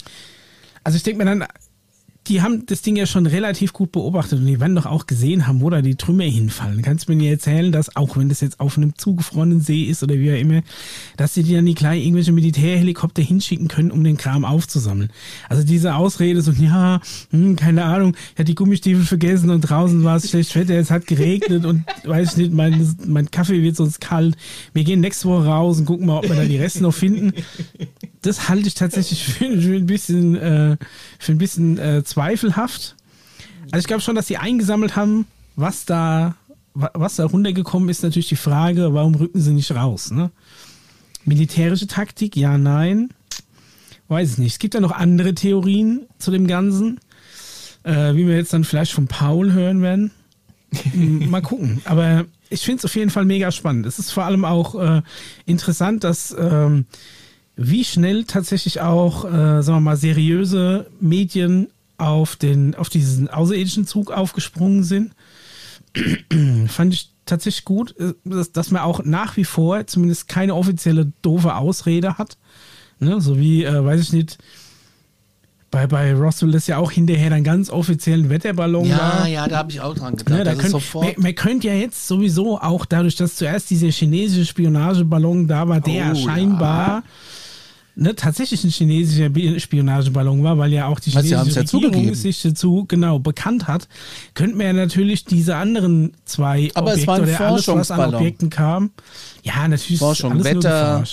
Also 0.83 0.97
ich 0.97 1.03
denke 1.03 1.23
mir 1.23 1.25
dann, 1.25 1.45
die 2.27 2.41
haben 2.41 2.65
das 2.67 2.83
Ding 2.83 2.95
ja 2.95 3.07
schon 3.07 3.25
relativ 3.25 3.73
gut 3.73 3.91
beobachtet 3.91 4.39
und 4.39 4.45
die 4.45 4.59
werden 4.59 4.75
doch 4.75 4.85
auch 4.85 5.07
gesehen 5.07 5.47
haben, 5.47 5.61
wo 5.61 5.69
da 5.71 5.81
die 5.81 5.95
Trümmer 5.95 6.25
hinfallen. 6.25 6.83
Kannst 6.83 7.07
du 7.07 7.11
mir 7.11 7.17
nicht 7.17 7.31
erzählen, 7.31 7.71
dass 7.71 7.95
auch 7.95 8.15
wenn 8.15 8.29
das 8.29 8.41
jetzt 8.41 8.59
auf 8.59 8.77
einem 8.77 8.95
zugefrorenen 8.95 9.59
See 9.59 9.83
ist 9.83 10.03
oder 10.03 10.15
wie 10.15 10.31
auch 10.31 10.37
immer, 10.37 10.61
dass 11.17 11.33
sie 11.33 11.41
die 11.41 11.55
dann 11.55 11.65
die 11.65 11.73
gleich 11.73 12.03
irgendwelche 12.03 12.31
Militärhelikopter 12.31 13.23
hinschicken 13.23 13.67
können, 13.67 13.89
um 13.89 14.03
den 14.03 14.17
Kram 14.17 14.45
aufzusammeln. 14.45 15.09
Also 15.49 15.63
diese 15.63 15.95
Ausrede 15.95 16.41
so, 16.43 16.51
ja, 16.51 17.01
hm, 17.31 17.55
keine 17.55 17.85
Ahnung, 17.85 18.15
ich 18.15 18.39
hatte 18.39 18.45
die 18.45 18.55
Gummistiefel 18.55 19.03
vergessen 19.03 19.49
und 19.49 19.61
draußen 19.61 20.03
war 20.03 20.17
es 20.17 20.29
schlecht 20.29 20.55
Wetter, 20.55 20.75
es 20.75 20.91
hat 20.91 21.07
geregnet 21.07 21.65
und 21.65 21.85
weiß 22.03 22.33
ich 22.33 22.37
nicht, 22.37 22.53
mein, 22.53 22.95
mein 23.07 23.31
Kaffee 23.31 23.63
wird 23.63 23.75
sonst 23.75 23.99
kalt. 23.99 24.37
Wir 24.73 24.83
gehen 24.83 24.99
nächste 24.99 25.27
Woche 25.27 25.45
raus 25.45 25.79
und 25.79 25.85
gucken 25.85 26.05
mal, 26.05 26.19
ob 26.19 26.29
wir 26.29 26.35
da 26.35 26.45
die 26.45 26.57
Reste 26.57 26.83
noch 26.83 26.93
finden 26.93 27.33
das 28.21 28.49
halte 28.49 28.67
ich 28.67 28.75
tatsächlich 28.75 29.23
für, 29.25 29.61
für 29.61 29.75
ein 29.75 29.85
bisschen, 29.85 30.35
äh, 30.35 30.77
für 31.19 31.31
ein 31.31 31.37
bisschen 31.37 31.77
äh, 31.77 32.03
zweifelhaft. 32.03 32.95
Also 33.71 33.79
ich 33.79 33.87
glaube 33.87 34.01
schon, 34.01 34.15
dass 34.15 34.27
sie 34.27 34.37
eingesammelt 34.37 34.95
haben, 34.95 35.25
was 35.55 35.85
da, 35.85 36.35
was 36.73 37.17
da 37.17 37.25
runtergekommen 37.25 37.89
ist, 37.89 38.03
natürlich 38.03 38.29
die 38.29 38.35
Frage, 38.35 38.93
warum 38.93 39.15
rücken 39.15 39.41
sie 39.41 39.53
nicht 39.53 39.71
raus? 39.71 40.11
Ne? 40.11 40.31
Militärische 41.25 41.87
Taktik, 41.87 42.35
ja, 42.35 42.57
nein. 42.57 43.09
Weiß 44.07 44.33
ich 44.33 44.37
nicht. 44.39 44.53
Es 44.53 44.59
gibt 44.59 44.73
ja 44.73 44.81
noch 44.81 44.91
andere 44.91 45.33
Theorien 45.33 46.01
zu 46.17 46.31
dem 46.31 46.47
Ganzen, 46.47 46.99
äh, 47.83 48.13
wie 48.13 48.27
wir 48.27 48.35
jetzt 48.35 48.51
dann 48.51 48.65
vielleicht 48.65 48.91
von 48.91 49.07
Paul 49.07 49.53
hören 49.53 49.81
werden. 49.81 50.11
Mal 51.29 51.41
gucken. 51.41 51.81
Aber 51.85 52.25
ich 52.49 52.61
finde 52.61 52.79
es 52.79 52.85
auf 52.85 52.95
jeden 52.95 53.09
Fall 53.09 53.25
mega 53.25 53.51
spannend. 53.51 53.85
Es 53.85 53.99
ist 53.99 54.11
vor 54.11 54.25
allem 54.25 54.43
auch 54.43 54.75
äh, 54.75 55.01
interessant, 55.45 56.03
dass 56.03 56.35
ähm, 56.37 56.85
wie 57.69 57.83
schnell 57.83 58.23
tatsächlich 58.25 58.81
auch, 58.81 59.25
äh, 59.25 59.61
sagen 59.61 59.77
wir 59.77 59.81
mal, 59.81 59.97
seriöse 59.97 60.87
Medien 60.99 61.67
auf 61.97 62.35
den, 62.35 62.75
auf 62.75 62.89
diesen 62.89 63.29
außerirdischen 63.29 63.85
Zug 63.85 64.11
aufgesprungen 64.11 64.83
sind. 64.83 65.13
Fand 66.67 66.93
ich 66.93 67.11
tatsächlich 67.25 67.65
gut, 67.65 67.95
äh, 67.99 68.13
dass, 68.23 68.51
dass 68.51 68.71
man 68.71 68.81
auch 68.81 69.03
nach 69.03 69.37
wie 69.37 69.45
vor 69.45 69.85
zumindest 69.87 70.27
keine 70.27 70.55
offizielle 70.55 71.11
doofe 71.21 71.55
Ausrede 71.55 72.17
hat. 72.17 72.37
Ne? 72.99 73.21
So 73.21 73.39
wie, 73.39 73.63
äh, 73.63 73.85
weiß 73.85 74.01
ich 74.01 74.13
nicht, 74.13 74.37
bei, 75.69 75.87
bei 75.87 76.13
Roswell 76.13 76.53
ist 76.53 76.67
ja 76.67 76.77
auch 76.77 76.91
hinterher 76.91 77.29
dann 77.29 77.45
ganz 77.45 77.69
offiziell 77.69 78.19
ein 78.19 78.29
Wetterballon 78.29 78.87
ja, 78.87 78.97
war. 78.97 79.27
Ja, 79.27 79.43
ja, 79.43 79.47
da 79.47 79.59
habe 79.59 79.71
ich 79.71 79.79
auch 79.79 79.95
dran 79.95 80.17
gedacht. 80.17 80.37
Ne, 80.37 80.43
da 80.43 80.55
könnt, 80.55 80.93
man, 80.93 81.13
man 81.17 81.35
könnte 81.35 81.67
ja 81.67 81.75
jetzt 81.75 82.07
sowieso 82.07 82.59
auch 82.59 82.85
dadurch, 82.85 83.15
dass 83.15 83.35
zuerst 83.35 83.69
dieser 83.69 83.87
chinesische 83.87 84.45
Spionageballon 84.45 85.47
da 85.47 85.69
war, 85.69 85.79
der 85.79 86.11
oh, 86.11 86.15
scheinbar 86.15 86.87
ja 86.87 87.03
ne, 87.95 88.15
tatsächlich 88.15 88.63
ein 88.63 88.69
chinesischer 88.69 89.29
Spionageballon 89.59 90.43
war, 90.43 90.57
weil 90.57 90.71
ja 90.71 90.87
auch 90.87 90.99
die 90.99 91.11
chinesische 91.11 91.61
ja 91.61 91.61
Regierung 91.61 92.13
sich 92.15 92.41
dazu 92.41 92.85
genau 92.87 93.19
bekannt 93.19 93.67
hat, 93.67 93.87
könnten 94.33 94.57
wir 94.59 94.67
ja 94.67 94.73
natürlich 94.73 95.25
diese 95.25 95.55
anderen 95.55 96.13
zwei 96.25 96.69
Aber 96.73 96.91
Objekte 96.91 97.21
oder 97.21 97.41
alles, 97.41 97.67
was 97.67 97.91
an 97.91 98.15
Objekten 98.15 98.49
kam. 98.49 98.91
Ja, 99.43 99.67
natürlich 99.67 99.99
Forschung, 99.99 100.33
alles 100.33 100.45
Wetter, 100.45 101.03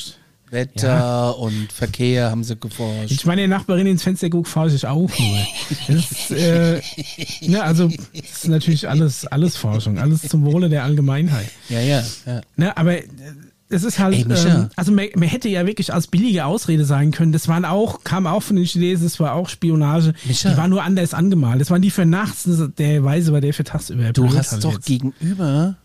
Wetter 0.50 0.88
ja. 0.88 1.30
und 1.30 1.72
Verkehr 1.72 2.30
haben 2.30 2.44
sie 2.44 2.56
geforscht. 2.56 3.10
Ich 3.10 3.26
meine, 3.26 3.42
die 3.42 3.48
Nachbarin 3.48 3.86
ins 3.86 4.02
Fenster 4.02 4.30
guckt, 4.30 4.48
forsche 4.48 4.76
ich 4.76 4.86
auch 4.86 5.10
nur. 5.18 5.38
Das, 5.88 6.30
äh, 6.30 6.80
ne, 7.42 7.62
also, 7.62 7.88
das 7.88 8.22
ist 8.32 8.48
natürlich 8.48 8.88
alles, 8.88 9.26
alles 9.26 9.56
Forschung, 9.56 9.98
alles 9.98 10.22
zum 10.22 10.44
Wohle 10.44 10.68
der 10.68 10.84
Allgemeinheit. 10.84 11.48
Ja, 11.68 11.80
ja. 11.80 12.02
ja. 12.26 12.40
Ne, 12.56 12.76
aber 12.76 12.96
es 13.70 13.85
ist 13.85 13.98
halt, 13.98 14.14
Ey, 14.14 14.22
ähm, 14.22 14.70
also 14.76 14.92
man, 14.92 15.09
man, 15.14 15.28
hätte 15.28 15.48
ja 15.48 15.66
wirklich 15.66 15.92
als 15.92 16.07
billige 16.07 16.46
Ausrede 16.46 16.85
sagen 16.85 17.11
können. 17.11 17.33
Das 17.33 17.48
waren 17.48 17.64
auch, 17.64 18.02
kam 18.02 18.26
auch 18.26 18.42
von 18.42 18.57
den 18.57 18.64
Chinesen, 18.64 19.04
das 19.04 19.20
war 19.20 19.35
auch 19.35 19.48
Spionage. 19.48 20.14
Micha. 20.24 20.50
Die 20.50 20.57
war 20.57 20.68
nur 20.68 20.83
anders 20.83 21.12
angemalt. 21.12 21.61
Das 21.61 21.70
waren 21.70 21.83
die 21.83 21.90
für 21.90 22.07
nachts, 22.07 22.48
der 22.78 23.04
Weise 23.04 23.33
war 23.33 23.40
der 23.40 23.52
für 23.52 23.64
tagsüber. 23.64 24.12
Du 24.12 24.33
hast 24.35 24.52
halt 24.52 24.64
doch 24.64 24.74
jetzt. 24.74 24.87
gegenüber, 24.87 25.76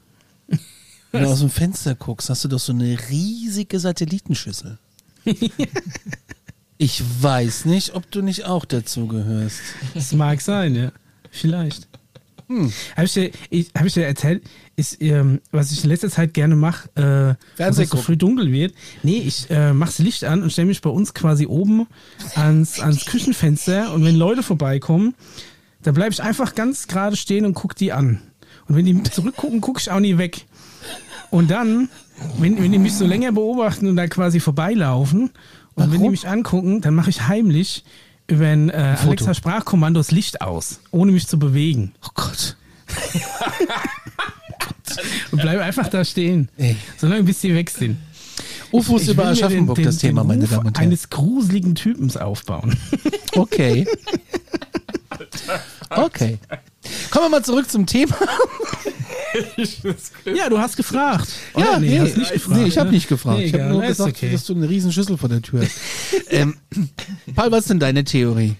wenn 1.11 1.23
du 1.23 1.29
aus 1.29 1.39
dem 1.39 1.49
Fenster 1.49 1.95
guckst, 1.95 2.29
hast 2.29 2.43
du 2.45 2.47
doch 2.47 2.59
so 2.59 2.71
eine 2.71 2.97
riesige 3.09 3.79
Satellitenschüssel. 3.79 4.77
ich 6.77 7.03
weiß 7.21 7.65
nicht, 7.65 7.95
ob 7.95 8.09
du 8.11 8.21
nicht 8.21 8.45
auch 8.45 8.65
dazu 8.65 9.07
gehörst. 9.07 9.59
Das 9.93 10.13
mag 10.13 10.41
sein, 10.41 10.75
ja. 10.75 10.91
Vielleicht. 11.31 11.87
Hm. 12.53 12.71
Habe 12.95 13.05
ich, 13.05 13.13
dir, 13.13 13.31
hab 13.75 13.85
ich 13.85 13.93
dir 13.93 14.05
erzählt, 14.05 14.43
ist, 14.75 15.01
ähm, 15.01 15.41
was 15.51 15.71
ich 15.71 15.83
in 15.83 15.89
letzter 15.89 16.09
Zeit 16.09 16.33
gerne 16.33 16.55
mache, 16.55 16.89
äh, 16.95 17.35
wenn 17.57 17.69
es 17.69 17.89
so 17.89 17.97
früh 17.97 18.17
dunkel 18.17 18.51
wird. 18.51 18.73
Nee, 19.01 19.23
ich 19.25 19.49
äh, 19.49 19.73
mache 19.73 19.89
das 19.89 19.99
Licht 19.99 20.23
an 20.23 20.43
und 20.43 20.51
stelle 20.51 20.67
mich 20.67 20.81
bei 20.81 20.89
uns 20.89 21.13
quasi 21.13 21.47
oben 21.47 21.87
ans, 22.35 22.79
ans 22.79 23.05
Küchenfenster 23.05 23.93
und 23.93 24.05
wenn 24.05 24.15
Leute 24.15 24.43
vorbeikommen, 24.43 25.15
da 25.81 25.91
bleibe 25.91 26.11
ich 26.11 26.21
einfach 26.21 26.55
ganz 26.55 26.87
gerade 26.87 27.15
stehen 27.15 27.45
und 27.45 27.53
gucke 27.53 27.75
die 27.75 27.91
an. 27.91 28.21
Und 28.67 28.75
wenn 28.75 28.85
die 28.85 29.03
zurückgucken, 29.03 29.61
gucke 29.61 29.79
ich 29.81 29.91
auch 29.91 29.99
nie 29.99 30.17
weg. 30.17 30.45
Und 31.29 31.49
dann, 31.51 31.89
wenn, 32.37 32.61
wenn 32.61 32.71
die 32.71 32.77
mich 32.77 32.93
so 32.93 33.05
länger 33.05 33.31
beobachten 33.31 33.87
und 33.87 33.95
da 33.95 34.07
quasi 34.07 34.39
vorbeilaufen 34.39 35.23
und 35.23 35.31
Warum? 35.75 35.91
wenn 35.91 36.03
die 36.03 36.09
mich 36.09 36.27
angucken, 36.27 36.81
dann 36.81 36.93
mache 36.93 37.09
ich 37.09 37.27
heimlich 37.27 37.83
über 38.27 38.47
ein, 38.47 38.69
äh, 38.69 38.95
Alexa 39.01 39.33
Sprachkommando 39.33 39.99
das 39.99 40.11
Licht 40.11 40.41
aus, 40.41 40.79
ohne 40.91 41.11
mich 41.11 41.27
zu 41.27 41.37
bewegen. 41.39 41.93
Oh 42.05 42.09
Gott. 42.15 42.55
Und 45.31 45.41
bleib 45.41 45.59
einfach 45.59 45.87
da 45.87 46.05
stehen. 46.05 46.49
Ey. 46.57 46.75
Solange 46.97 47.23
bis 47.23 47.41
sie 47.41 47.55
weg 47.55 47.69
sind. 47.69 47.97
UFOs 48.71 49.07
über 49.07 49.25
Aschaffenburg, 49.25 49.75
den, 49.75 49.83
den, 49.83 49.91
das 49.91 49.97
Thema, 49.99 50.23
meine 50.23 50.47
Damen 50.47 50.67
und 50.67 50.77
Herren. 50.77 50.87
eines 50.87 51.09
gruseligen 51.09 51.75
Typens 51.75 52.17
aufbauen. 52.17 52.77
Okay. 53.35 53.87
Okay. 55.89 56.37
Kommen 57.11 57.25
wir 57.25 57.29
mal 57.29 57.43
zurück 57.43 57.69
zum 57.69 57.85
Thema. 57.85 58.15
Ja, 60.25 60.49
du 60.49 60.59
hast 60.59 60.77
gefragt. 60.77 61.29
Ja, 61.57 61.79
nee, 61.79 61.89
nee, 61.89 61.99
hast 61.99 62.17
nicht 62.17 62.33
gefragt, 62.33 62.59
nee 62.59 62.67
ich 62.67 62.77
habe 62.77 62.91
nicht 62.91 63.07
gefragt. 63.07 63.39
Nee, 63.39 63.45
ich 63.45 63.53
habe 63.53 63.65
nur 63.65 63.81
gesagt, 63.81 64.17
okay. 64.17 64.31
dass 64.31 64.45
du 64.45 64.55
eine 64.55 64.69
riesen 64.69 64.91
Schüssel 64.91 65.17
vor 65.17 65.29
der 65.29 65.41
Tür 65.41 65.61
hast. 65.61 65.79
ähm, 66.29 66.57
Paul, 67.35 67.51
was 67.51 67.61
ist 67.61 67.69
denn 67.69 67.79
deine 67.79 68.03
Theorie? 68.03 68.55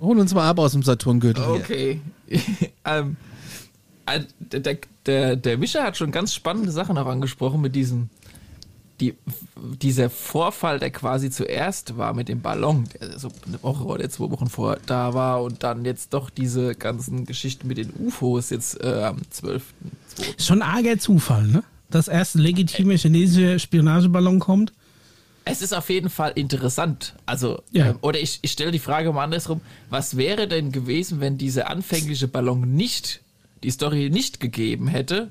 Hol 0.00 0.18
uns 0.18 0.34
mal 0.34 0.48
ab 0.48 0.58
aus 0.58 0.72
dem 0.72 0.82
Saturngürtel. 0.82 1.44
Okay. 1.44 2.00
ähm, 2.84 3.16
äh, 4.06 4.20
der, 4.38 4.78
der, 5.06 5.36
der 5.36 5.58
Mischa 5.58 5.82
hat 5.82 5.96
schon 5.96 6.10
ganz 6.10 6.34
spannende 6.34 6.70
Sachen 6.70 6.96
auch 6.98 7.06
angesprochen 7.06 7.60
mit 7.60 7.74
diesem, 7.74 8.10
die, 9.00 9.14
dieser 9.82 10.08
Vorfall, 10.08 10.78
der 10.78 10.90
quasi 10.90 11.30
zuerst 11.30 11.96
war 11.96 12.14
mit 12.14 12.28
dem 12.28 12.40
Ballon, 12.40 12.84
der 13.00 13.18
so 13.18 13.28
eine 13.46 13.62
Woche 13.62 13.84
oder 13.84 14.08
zwei 14.08 14.30
Wochen 14.30 14.48
vor 14.48 14.78
da 14.86 15.14
war 15.14 15.42
und 15.42 15.62
dann 15.62 15.84
jetzt 15.84 16.14
doch 16.14 16.30
diese 16.30 16.74
ganzen 16.74 17.26
Geschichten 17.26 17.66
mit 17.66 17.78
den 17.78 17.92
UFOs 17.98 18.50
jetzt 18.50 18.80
äh, 18.82 19.02
am 19.02 19.18
12. 19.30 19.62
Schon 20.38 20.62
arger 20.62 20.98
Zufall, 20.98 21.46
ne? 21.48 21.64
das 21.90 22.08
erste 22.08 22.38
legitime 22.38 22.94
chinesische 22.96 23.58
Spionageballon 23.58 24.38
kommt? 24.40 24.72
Es 25.44 25.60
ist 25.60 25.74
auf 25.74 25.90
jeden 25.90 26.08
Fall 26.08 26.32
interessant. 26.36 27.14
Also, 27.26 27.62
Ja. 27.70 27.90
ähm, 27.90 27.98
oder 28.00 28.18
ich, 28.18 28.38
ich 28.42 28.52
stelle 28.52 28.70
die 28.72 28.78
Frage 28.78 29.12
mal 29.12 29.24
andersrum. 29.24 29.60
Was 29.90 30.16
wäre 30.16 30.48
denn 30.48 30.72
gewesen, 30.72 31.20
wenn 31.20 31.36
dieser 31.36 31.68
anfängliche 31.68 32.28
Ballon 32.28 32.74
nicht, 32.74 33.20
die 33.62 33.70
Story 33.70 34.08
nicht 34.10 34.40
gegeben 34.40 34.88
hätte 34.88 35.30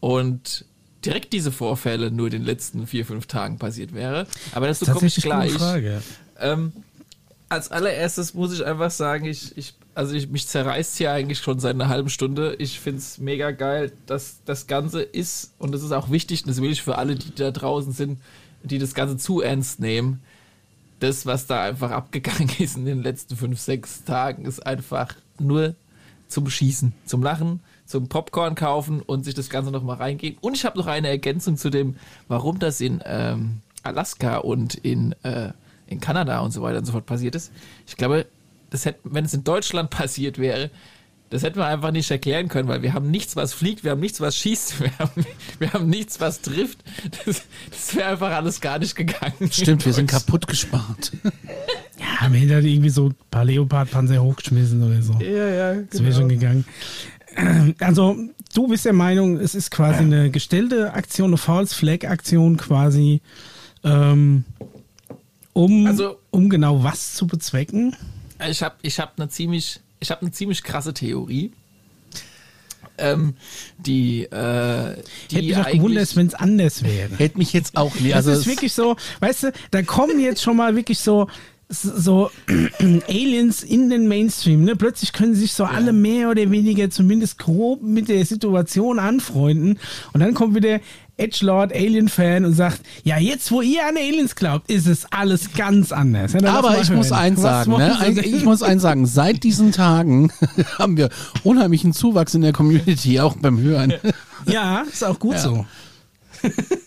und 0.00 0.64
direkt 1.04 1.32
diese 1.32 1.52
Vorfälle 1.52 2.10
nur 2.10 2.26
in 2.26 2.32
den 2.32 2.44
letzten 2.44 2.86
vier, 2.86 3.04
fünf 3.04 3.26
Tagen 3.26 3.58
passiert 3.58 3.94
wäre? 3.94 4.26
Aber 4.52 4.66
dazu 4.66 4.84
komme 4.86 5.06
ich 5.06 5.16
gleich. 5.16 5.52
Frage. 5.52 6.02
Ähm, 6.38 6.72
als 7.48 7.70
allererstes 7.70 8.34
muss 8.34 8.52
ich 8.52 8.64
einfach 8.64 8.90
sagen, 8.90 9.24
ich, 9.24 9.56
ich, 9.58 9.74
also 9.94 10.14
ich, 10.14 10.28
mich 10.28 10.46
zerreißt 10.46 10.96
hier 10.96 11.12
eigentlich 11.12 11.40
schon 11.40 11.58
seit 11.58 11.74
einer 11.74 11.88
halben 11.88 12.08
Stunde. 12.08 12.54
Ich 12.58 12.78
finde 12.78 13.00
es 13.00 13.18
mega 13.18 13.50
geil, 13.50 13.92
dass 14.06 14.38
das 14.44 14.66
Ganze 14.66 15.02
ist, 15.02 15.52
und 15.58 15.72
das 15.72 15.82
ist 15.82 15.92
auch 15.92 16.10
wichtig, 16.10 16.42
und 16.42 16.48
das 16.48 16.62
will 16.62 16.70
ich 16.70 16.82
für 16.82 16.96
alle, 16.96 17.16
die 17.16 17.34
da 17.34 17.50
draußen 17.50 17.92
sind, 17.92 18.20
die 18.62 18.78
das 18.78 18.94
Ganze 18.94 19.16
zu 19.16 19.40
ernst 19.40 19.80
nehmen. 19.80 20.22
Das, 21.00 21.26
was 21.26 21.46
da 21.46 21.64
einfach 21.64 21.90
abgegangen 21.90 22.50
ist 22.58 22.76
in 22.76 22.84
den 22.84 23.02
letzten 23.02 23.36
fünf, 23.36 23.58
sechs 23.58 24.04
Tagen, 24.04 24.44
ist 24.44 24.64
einfach 24.64 25.14
nur 25.38 25.74
zum 26.28 26.48
Schießen, 26.48 26.92
zum 27.04 27.22
Lachen, 27.22 27.60
zum 27.90 28.08
Popcorn 28.08 28.54
kaufen 28.54 29.02
und 29.02 29.24
sich 29.24 29.34
das 29.34 29.50
Ganze 29.50 29.70
nochmal 29.70 29.96
reingeben. 29.96 30.38
Und 30.40 30.56
ich 30.56 30.64
habe 30.64 30.78
noch 30.78 30.86
eine 30.86 31.08
Ergänzung 31.08 31.56
zu 31.56 31.70
dem, 31.70 31.96
warum 32.28 32.58
das 32.58 32.80
in 32.80 33.02
ähm, 33.04 33.60
Alaska 33.82 34.38
und 34.38 34.74
in, 34.74 35.12
äh, 35.24 35.52
in 35.88 36.00
Kanada 36.00 36.40
und 36.40 36.52
so 36.52 36.62
weiter 36.62 36.78
und 36.78 36.84
so 36.84 36.92
fort 36.92 37.06
passiert 37.06 37.34
ist. 37.34 37.50
Ich 37.86 37.96
glaube, 37.96 38.26
das 38.70 38.84
hätte, 38.84 39.00
wenn 39.04 39.24
es 39.24 39.34
in 39.34 39.44
Deutschland 39.44 39.90
passiert 39.90 40.38
wäre, 40.38 40.70
das 41.30 41.44
hätten 41.44 41.58
wir 41.58 41.66
einfach 41.66 41.92
nicht 41.92 42.10
erklären 42.10 42.48
können, 42.48 42.68
weil 42.68 42.82
wir 42.82 42.92
haben 42.92 43.08
nichts, 43.08 43.36
was 43.36 43.52
fliegt, 43.52 43.84
wir 43.84 43.92
haben 43.92 44.00
nichts, 44.00 44.20
was 44.20 44.36
schießt, 44.36 44.80
wir 44.80 44.98
haben, 44.98 45.26
wir 45.58 45.72
haben 45.72 45.88
nichts, 45.88 46.20
was 46.20 46.40
trifft. 46.42 46.78
Das, 47.24 47.42
das 47.70 47.96
wäre 47.96 48.10
einfach 48.10 48.30
alles 48.30 48.60
gar 48.60 48.78
nicht 48.78 48.94
gegangen. 48.94 49.50
Stimmt, 49.50 49.84
wir 49.84 49.92
sind 49.92 50.08
kaputt 50.08 50.46
gespart. 50.46 51.12
Ja, 52.00 52.24
am 52.26 52.32
Ende 52.32 52.56
hat 52.56 52.64
irgendwie 52.64 52.88
so 52.88 53.08
ein 53.10 53.14
paar 53.30 53.44
Leopardpanzer 53.44 54.22
hochgeschmissen 54.22 54.82
oder 54.82 55.02
so. 55.02 55.12
Ja, 55.20 55.48
ja, 55.74 55.82
Das 55.82 56.02
wäre 56.02 56.14
schon 56.14 56.30
gegangen. 56.30 56.64
Also, 57.80 58.16
du 58.54 58.66
bist 58.68 58.84
der 58.84 58.92
Meinung, 58.92 59.36
es 59.38 59.54
ist 59.54 59.70
quasi 59.70 60.00
eine 60.00 60.30
gestellte 60.30 60.92
Aktion, 60.94 61.30
eine 61.30 61.36
False 61.36 61.74
Flag 61.74 62.04
Aktion 62.04 62.56
quasi, 62.56 63.20
ähm, 63.84 64.44
um, 65.52 65.86
Also- 65.86 66.18
um 66.30 66.48
genau 66.50 66.82
was 66.82 67.14
zu 67.14 67.26
bezwecken. 67.26 67.96
Ich 68.48 68.62
habe 68.62 68.76
ich 68.82 68.98
hab 68.98 69.18
eine 69.18 69.28
ziemlich, 69.28 69.80
ich 70.00 70.10
habe 70.10 70.22
eine 70.22 70.30
ziemlich 70.32 70.62
krasse 70.62 70.94
Theorie. 70.94 71.52
Ähm, 72.96 73.34
die, 73.78 74.24
äh, 74.24 74.96
die 75.30 75.36
Ich 75.36 75.36
hätte 75.36 75.46
mich 75.46 75.56
auch 75.56 75.70
gewundert, 75.72 76.16
wenn 76.16 76.26
es 76.26 76.34
anders 76.34 76.82
wäre. 76.82 77.16
Hätte 77.16 77.38
mich 77.38 77.52
jetzt 77.54 77.76
auch 77.76 77.94
nie. 77.94 78.12
Also 78.12 78.30
das 78.30 78.40
ist 78.40 78.46
wirklich 78.46 78.74
so, 78.74 78.96
weißt 79.20 79.44
du, 79.44 79.52
da 79.70 79.82
kommen 79.82 80.20
jetzt 80.20 80.42
schon 80.42 80.56
mal 80.56 80.76
wirklich 80.76 80.98
so 80.98 81.26
so 81.70 82.30
Aliens 83.08 83.62
in 83.62 83.90
den 83.90 84.08
Mainstream, 84.08 84.64
ne? 84.64 84.74
Plötzlich 84.76 85.12
können 85.12 85.34
sich 85.34 85.52
so 85.52 85.64
alle 85.64 85.92
mehr 85.92 86.28
oder 86.28 86.50
weniger 86.50 86.90
zumindest 86.90 87.38
grob 87.38 87.82
mit 87.82 88.08
der 88.08 88.26
Situation 88.26 88.98
anfreunden 88.98 89.78
und 90.12 90.20
dann 90.20 90.34
kommt 90.34 90.54
wieder 90.56 90.80
Edgelord 91.16 91.72
Alien 91.72 92.08
Fan 92.08 92.44
und 92.44 92.54
sagt, 92.54 92.80
ja, 93.04 93.18
jetzt 93.18 93.52
wo 93.52 93.60
ihr 93.60 93.86
an 93.86 93.96
Aliens 93.96 94.34
glaubt, 94.34 94.70
ist 94.70 94.86
es 94.86 95.06
alles 95.12 95.52
ganz 95.52 95.92
anders. 95.92 96.32
Ja, 96.32 96.54
Aber 96.54 96.80
ich 96.80 96.90
muss 96.90 97.12
eins 97.12 97.42
sagen, 97.42 97.72
ne? 97.72 97.96
Ich 98.24 98.44
muss 98.44 98.62
eins 98.62 98.82
sagen, 98.82 99.06
seit 99.06 99.44
diesen 99.44 99.70
Tagen 99.70 100.32
haben 100.78 100.96
wir 100.96 101.10
unheimlichen 101.44 101.92
Zuwachs 101.92 102.34
in 102.34 102.40
der 102.40 102.52
Community, 102.52 103.20
auch 103.20 103.36
beim 103.36 103.60
Hören. 103.60 103.94
Ja, 104.46 104.84
ist 104.90 105.04
auch 105.04 105.18
gut 105.18 105.38
so. 105.38 105.66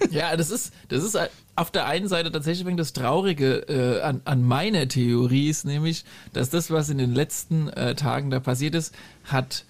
Ja, 0.10 0.36
das 0.36 0.50
ist, 0.50 0.72
das 0.90 1.04
ist 1.04 1.16
auf 1.56 1.72
der 1.72 1.86
einen 1.86 2.08
Seite 2.08 2.32
tatsächlich 2.32 2.68
ein 2.68 2.78
das 2.78 2.94
Traurige 2.94 3.68
äh, 3.68 4.02
an, 4.02 4.22
an 4.26 4.44
meiner 4.44 4.88
Theorie 4.88 5.50
ist 5.50 5.66
nämlich, 5.66 6.04
dass 6.34 6.50
das, 6.50 6.72
was 6.72 6.90
in 6.90 6.98
den 6.98 7.14
letzten 7.14 7.70
äh, 7.70 7.96
Tagen 7.96 8.30
da 8.30 8.40
passiert 8.40 8.76
ist, 8.76 8.94
hat 9.26 9.66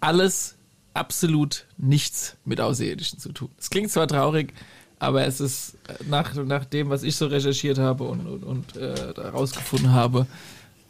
alles 0.00 0.56
absolut 0.94 1.66
nichts 1.76 2.36
mit 2.44 2.60
Außerirdischen 2.60 3.18
zu 3.18 3.32
tun. 3.32 3.50
Es 3.58 3.70
klingt 3.70 3.90
zwar 3.90 4.08
traurig, 4.08 4.54
aber 4.98 5.26
es 5.26 5.40
ist 5.40 5.76
äh, 5.86 5.94
nach, 6.08 6.34
nach 6.34 6.64
dem, 6.64 6.88
was 6.88 7.02
ich 7.02 7.16
so 7.16 7.26
recherchiert 7.26 7.78
habe 7.78 8.04
und, 8.04 8.26
und, 8.26 8.44
und 8.44 8.76
äh, 8.76 9.12
da 9.14 9.30
rausgefunden 9.30 9.92
habe, 9.92 10.26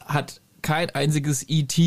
hat 0.04 0.40
kein 0.62 0.90
einziges 0.90 1.44
ET 1.48 1.78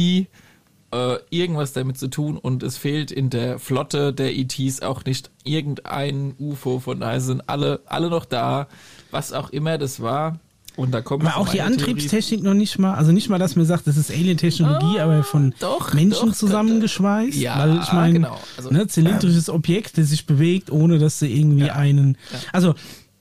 äh, 0.91 1.17
irgendwas 1.30 1.73
damit 1.73 1.97
zu 1.97 2.10
tun 2.10 2.38
und 2.38 2.63
es 2.63 2.77
fehlt 2.77 3.12
in 3.12 3.30
der 3.30 3.60
Flotte 3.60 4.12
der 4.13 4.36
ETs 4.38 4.82
auch 4.82 5.06
nicht 5.06 5.30
irgendein 5.43 6.34
UFO, 6.39 6.80
von 6.80 6.99
daher 6.99 7.21
sind 7.21 7.47
alle, 7.49 7.80
alle 7.86 8.10
noch 8.10 8.25
da, 8.25 8.67
was 9.12 9.32
auch 9.34 9.49
immer 9.51 9.77
das 9.77 10.01
war. 10.01 10.39
Und 10.77 10.91
da 10.91 11.01
kommt 11.01 11.25
Aber 11.25 11.36
auch 11.38 11.49
die 11.49 11.62
Antriebstechnik 11.62 12.43
noch 12.43 12.54
nicht 12.54 12.80
mal, 12.80 12.93
also 12.93 13.12
nicht 13.12 13.27
mal, 13.30 13.38
dass 13.38 13.58
man 13.58 13.65
sagt, 13.65 13.88
das 13.88 13.97
ist 13.97 14.10
Alien-Technologie, 14.10 14.99
aber 15.01 15.21
von 15.23 15.51
Ah, 15.54 15.58
doch, 15.60 15.93
Menschen 15.93 16.30
doch, 16.30 16.36
zusammengeschweißt. 16.36 17.36
ja, 17.38 17.60
weil 17.60 17.80
ich 17.82 17.91
meine, 17.91 18.13
genau. 18.13 18.39
Also- 18.58 18.69
ne, 18.71 18.88
zylindrisches 18.88 19.49
Objekt, 19.49 19.97
das 19.97 20.10
sich 20.10 20.25
bewegt, 20.25 20.71
ohne 20.71 20.97
dass 20.97 21.19
sie 21.19 21.27
irgendwie 21.27 21.69
einen. 21.71 22.17
Also, 22.54 22.73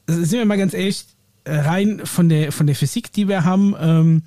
sind 0.06 0.32
wir 0.38 0.44
mal 0.46 0.58
ganz 0.58 0.74
ehrlich, 0.74 1.04
äh, 1.44 1.56
rein 1.56 2.02
von 2.04 2.28
der, 2.28 2.52
von 2.52 2.66
der 2.68 2.76
Physik, 2.76 3.12
die 3.12 3.26
wir 3.26 3.44
haben, 3.44 3.74
ähm, 3.80 4.22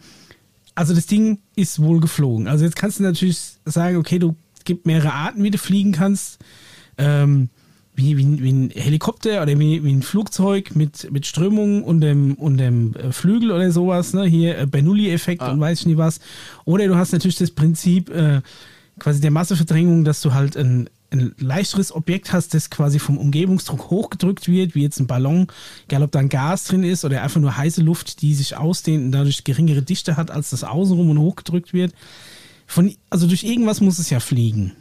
also 0.76 0.94
das 0.94 1.06
Ding 1.06 1.40
ist 1.56 1.82
wohl 1.82 2.00
geflogen. 2.00 2.48
Also 2.48 2.66
jetzt 2.66 2.76
kannst 2.76 3.00
du 3.00 3.04
natürlich 3.04 3.40
sagen, 3.66 3.98
okay, 3.98 4.20
du 4.20 4.36
es 4.64 4.66
gibt 4.66 4.86
mehrere 4.86 5.12
Arten, 5.12 5.44
wie 5.44 5.52
du 5.52 5.58
fliegen 5.58 5.92
kannst. 5.92 6.40
Ähm, 6.98 7.50
wie, 7.96 8.18
wie, 8.18 8.42
wie 8.42 8.52
ein 8.52 8.70
Helikopter 8.72 9.42
oder 9.42 9.60
wie, 9.60 9.84
wie 9.84 9.92
ein 9.92 10.02
Flugzeug 10.02 10.74
mit, 10.76 11.12
mit 11.12 11.28
Strömung 11.28 11.84
und 11.84 12.00
dem, 12.00 12.36
und 12.36 12.58
dem 12.58 12.96
äh, 12.96 13.12
Flügel 13.12 13.52
oder 13.52 13.72
sowas, 13.72 14.14
ne? 14.14 14.24
Hier 14.24 14.58
äh, 14.58 14.66
Bernoulli-Effekt 14.66 15.44
und 15.44 15.60
weiß 15.60 15.82
ich 15.82 15.86
nicht 15.86 15.98
was. 15.98 16.22
Oder 16.64 16.88
du 16.88 16.96
hast 16.96 17.12
natürlich 17.12 17.36
das 17.36 17.52
Prinzip 17.52 18.10
äh, 18.10 18.42
quasi 19.00 19.20
der 19.20 19.32
Masseverdrängung, 19.32 20.06
dass 20.06 20.22
du 20.22 20.34
halt 20.34 20.56
ein, 20.56 20.90
ein 21.14 21.36
leichteres 21.38 21.94
Objekt 21.94 22.34
hast, 22.34 22.54
das 22.54 22.70
quasi 22.70 23.00
vom 23.00 23.18
Umgebungsdruck 23.18 23.90
hochgedrückt 23.90 24.48
wird, 24.48 24.76
wie 24.76 24.82
jetzt 24.82 25.00
ein 25.00 25.08
Ballon, 25.08 25.48
egal 25.88 26.04
ob 26.04 26.12
da 26.12 26.20
ein 26.20 26.30
Gas 26.30 26.66
drin 26.66 26.84
ist 26.84 27.06
oder 27.06 27.22
einfach 27.22 27.40
nur 27.40 27.56
heiße 27.56 27.82
Luft, 27.82 28.22
die 28.22 28.34
sich 28.34 28.58
ausdehnt 28.58 29.06
und 29.06 29.12
dadurch 29.12 29.44
geringere 29.44 29.82
Dichte 29.82 30.18
hat, 30.18 30.32
als 30.32 30.50
das 30.50 30.64
außenrum 30.64 31.10
und 31.10 31.20
hochgedrückt 31.20 31.74
wird. 31.74 31.94
Von, 32.66 32.96
also 33.10 33.28
durch 33.28 33.44
irgendwas 33.44 33.82
muss 33.82 34.00
es 34.00 34.10
ja 34.10 34.20
fliegen. 34.20 34.74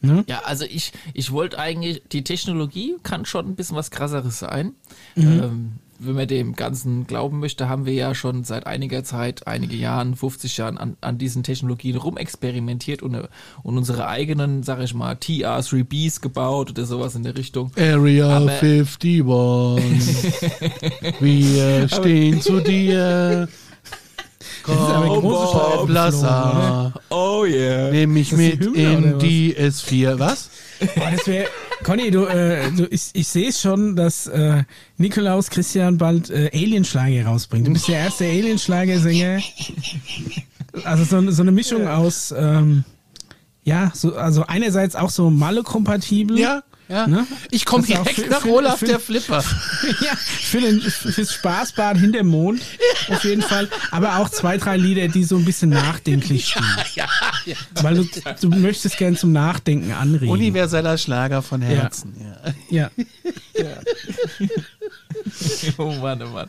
Ne? 0.00 0.24
Ja, 0.28 0.40
also 0.44 0.64
ich, 0.64 0.92
ich 1.14 1.32
wollte 1.32 1.58
eigentlich, 1.58 2.02
die 2.12 2.24
Technologie 2.24 2.96
kann 3.02 3.24
schon 3.24 3.46
ein 3.46 3.56
bisschen 3.56 3.76
was 3.76 3.90
krasseres 3.90 4.38
sein. 4.38 4.72
Mhm. 5.14 5.42
Ähm, 5.42 5.72
wenn 5.98 6.14
man 6.14 6.26
dem 6.28 6.54
Ganzen 6.54 7.06
glauben 7.06 7.40
möchte, 7.40 7.68
haben 7.68 7.86
wir 7.86 7.92
ja 7.94 8.14
schon 8.14 8.44
seit 8.44 8.66
einiger 8.66 9.04
Zeit, 9.04 9.46
einige 9.46 9.76
Jahren, 9.76 10.16
50 10.16 10.56
Jahren 10.56 10.78
an, 10.78 10.96
an 11.00 11.18
diesen 11.18 11.42
Technologien 11.42 11.96
rumexperimentiert 11.96 13.02
und, 13.02 13.14
und 13.62 13.78
unsere 13.78 14.06
eigenen, 14.08 14.62
sag 14.62 14.80
ich 14.80 14.94
mal, 14.94 15.14
TR-3Bs 15.14 16.20
gebaut 16.20 16.70
oder 16.70 16.84
sowas 16.84 17.14
in 17.14 17.22
der 17.22 17.36
Richtung. 17.36 17.72
Area 17.76 18.36
Aber- 18.36 18.50
51. 18.60 19.24
Wir 21.20 21.88
stehen 21.88 22.40
zu 22.40 22.60
dir. 22.60 23.48
ist 24.38 24.62
Komm, 24.62 24.76
Scheibenfloh, 24.76 25.86
Lazar. 25.88 26.92
Oh 27.10 27.44
yeah. 27.44 27.88
Ist 27.88 28.32
das 28.32 28.38
die 28.38 28.44
mit 28.44 28.60
Hymne 28.60 28.92
in 28.92 29.18
die 29.18 29.56
S4. 29.56 30.18
Was? 30.18 30.50
Boah, 30.94 31.10
das 31.10 31.26
wäre. 31.26 31.48
Conny, 31.86 32.10
du, 32.10 32.24
äh, 32.24 32.72
du, 32.72 32.88
ich, 32.90 33.10
ich 33.12 33.28
sehe 33.28 33.52
schon, 33.52 33.94
dass 33.94 34.26
äh, 34.26 34.64
Nikolaus 34.98 35.48
Christian 35.48 35.98
bald 35.98 36.30
äh, 36.30 36.50
Alienschlager 36.52 37.26
rausbringt. 37.26 37.64
Du 37.64 37.72
bist 37.72 37.86
der 37.86 38.00
erste 38.00 38.24
Alienschlagersänger. 38.24 39.40
Also 40.82 41.04
so, 41.04 41.30
so 41.30 41.42
eine 41.42 41.52
Mischung 41.52 41.86
aus, 41.86 42.34
ähm, 42.36 42.82
ja, 43.62 43.92
so, 43.94 44.16
also 44.16 44.44
einerseits 44.48 44.96
auch 44.96 45.10
so 45.10 45.30
Malle-kompatibel. 45.30 46.36
Ja, 46.36 46.64
ja. 46.88 47.06
Ne? 47.06 47.26
Ich 47.50 47.64
komme 47.64 47.84
direkt 47.86 48.10
für- 48.20 48.26
nach 48.28 48.42
für- 48.42 48.48
Olaf 48.52 48.78
für- 48.78 48.86
der 48.86 49.00
Flipper. 49.00 49.42
ja, 50.00 50.14
für 50.16 50.60
den, 50.60 50.80
fürs 50.80 51.32
Spaßbad 51.34 51.98
hinterm 51.98 52.28
Mond 52.28 52.62
auf 53.08 53.24
jeden 53.24 53.42
Fall. 53.42 53.68
Aber 53.90 54.18
auch 54.18 54.28
zwei, 54.28 54.56
drei 54.58 54.76
Lieder, 54.76 55.08
die 55.08 55.24
so 55.24 55.36
ein 55.36 55.44
bisschen 55.44 55.70
nachdenklich 55.70 56.48
spielen. 56.48 56.64
Ja, 56.94 57.08
ja. 57.44 57.56
Weil 57.82 57.96
du, 57.96 58.08
du 58.40 58.48
möchtest 58.50 58.96
gern 58.98 59.16
zum 59.16 59.32
Nachdenken 59.32 59.92
anregen. 59.92 60.28
Universeller 60.30 60.96
Schlager 60.98 61.42
von 61.42 61.62
Herzen. 61.62 62.14
Ja. 62.70 62.90
ja. 63.58 63.70
Oh 65.78 65.92
Mann, 65.92 66.22
oh 66.22 66.28
Mann. 66.28 66.48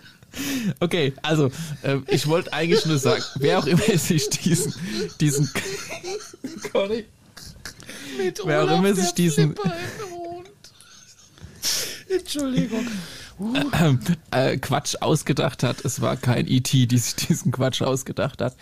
Okay, 0.80 1.14
also 1.24 1.52
äh, 1.82 1.98
ich 2.08 2.28
wollte 2.28 2.54
eigentlich 2.54 2.86
nur 2.86 2.98
sagen, 3.00 3.24
wer 3.36 3.60
auch 3.60 3.66
immer 3.66 3.82
sich 3.98 4.30
diesen, 4.30 4.74
diesen 5.20 5.50
Conny, 6.72 7.06
wer 8.46 8.64
auch 8.64 8.78
immer 8.78 8.94
sich 8.94 9.12
diesen 9.14 9.56
Entschuldigung. 12.10 12.86
äh, 14.32 14.58
Quatsch 14.58 14.96
ausgedacht 15.02 15.64
hat, 15.64 15.86
es 15.86 16.02
war 16.02 16.18
kein 16.18 16.48
ET, 16.48 16.72
die 16.72 16.98
sich 16.98 17.16
diesen 17.16 17.52
Quatsch 17.52 17.82
ausgedacht 17.82 18.42
hat. 18.42 18.56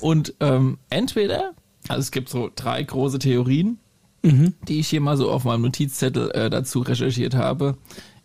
Und 0.00 0.34
ähm, 0.40 0.78
entweder, 0.90 1.52
also 1.88 2.00
es 2.00 2.10
gibt 2.10 2.28
so 2.28 2.50
drei 2.54 2.82
große 2.82 3.18
Theorien. 3.18 3.78
die 4.68 4.78
ich 4.78 4.88
hier 4.88 5.00
mal 5.00 5.16
so 5.16 5.30
auf 5.30 5.44
meinem 5.44 5.62
Notizzettel 5.62 6.30
äh, 6.30 6.48
dazu 6.48 6.80
recherchiert 6.80 7.34
habe, 7.34 7.76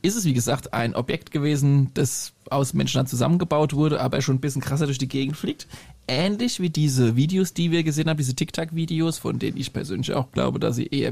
ist 0.02 0.16
es 0.16 0.26
wie 0.26 0.34
gesagt 0.34 0.74
ein 0.74 0.96
Objekt 0.96 1.32
gewesen, 1.32 1.90
das 1.94 2.34
aus 2.50 2.74
Menschenhand 2.74 3.10
zusammengebaut 3.10 3.74
wurde, 3.74 4.00
aber 4.00 4.22
schon 4.22 4.36
ein 4.36 4.42
bisschen 4.42 4.62
krasser 4.62 4.86
durch 4.86 5.00
die 5.00 5.08
Gegend 5.08 5.36
fliegt. 5.36 5.68
Ähnlich 6.08 6.60
wie 6.60 6.70
diese 6.70 7.16
Videos, 7.16 7.54
die 7.54 7.72
wir 7.72 7.84
gesehen 7.84 8.10
haben, 8.10 8.18
diese 8.18 8.36
TikTok-Videos, 8.36 9.18
von 9.18 9.40
denen 9.40 9.58
ich 9.58 9.74
persönlich 9.74 10.14
auch 10.14 10.32
glaube, 10.32 10.60
dass 10.60 10.76
sie 10.76 10.86
eher 10.86 11.12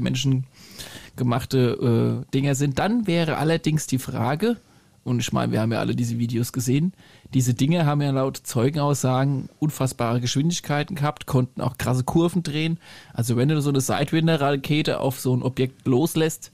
menschengemachte 1.16 2.24
äh, 2.26 2.30
Dinger 2.32 2.54
sind. 2.54 2.78
Dann 2.78 3.06
wäre 3.06 3.36
allerdings 3.36 3.86
die 3.86 3.98
Frage, 3.98 4.56
und 5.04 5.20
ich 5.20 5.32
meine, 5.32 5.52
wir 5.52 5.60
haben 5.60 5.72
ja 5.72 5.78
alle 5.78 5.94
diese 5.94 6.18
Videos 6.18 6.52
gesehen, 6.52 6.92
diese 7.32 7.54
Dinge 7.54 7.86
haben 7.86 8.02
ja 8.02 8.10
laut 8.10 8.38
Zeugenaussagen 8.42 9.48
unfassbare 9.58 10.20
Geschwindigkeiten 10.20 10.96
gehabt, 10.96 11.26
konnten 11.26 11.60
auch 11.60 11.78
krasse 11.78 12.04
Kurven 12.04 12.42
drehen. 12.42 12.78
Also 13.12 13.36
wenn 13.36 13.48
du 13.48 13.60
so 13.60 13.70
eine 13.70 13.80
Sidewinder-Rakete 13.80 15.00
auf 15.00 15.20
so 15.20 15.34
ein 15.34 15.42
Objekt 15.42 15.86
loslässt, 15.86 16.50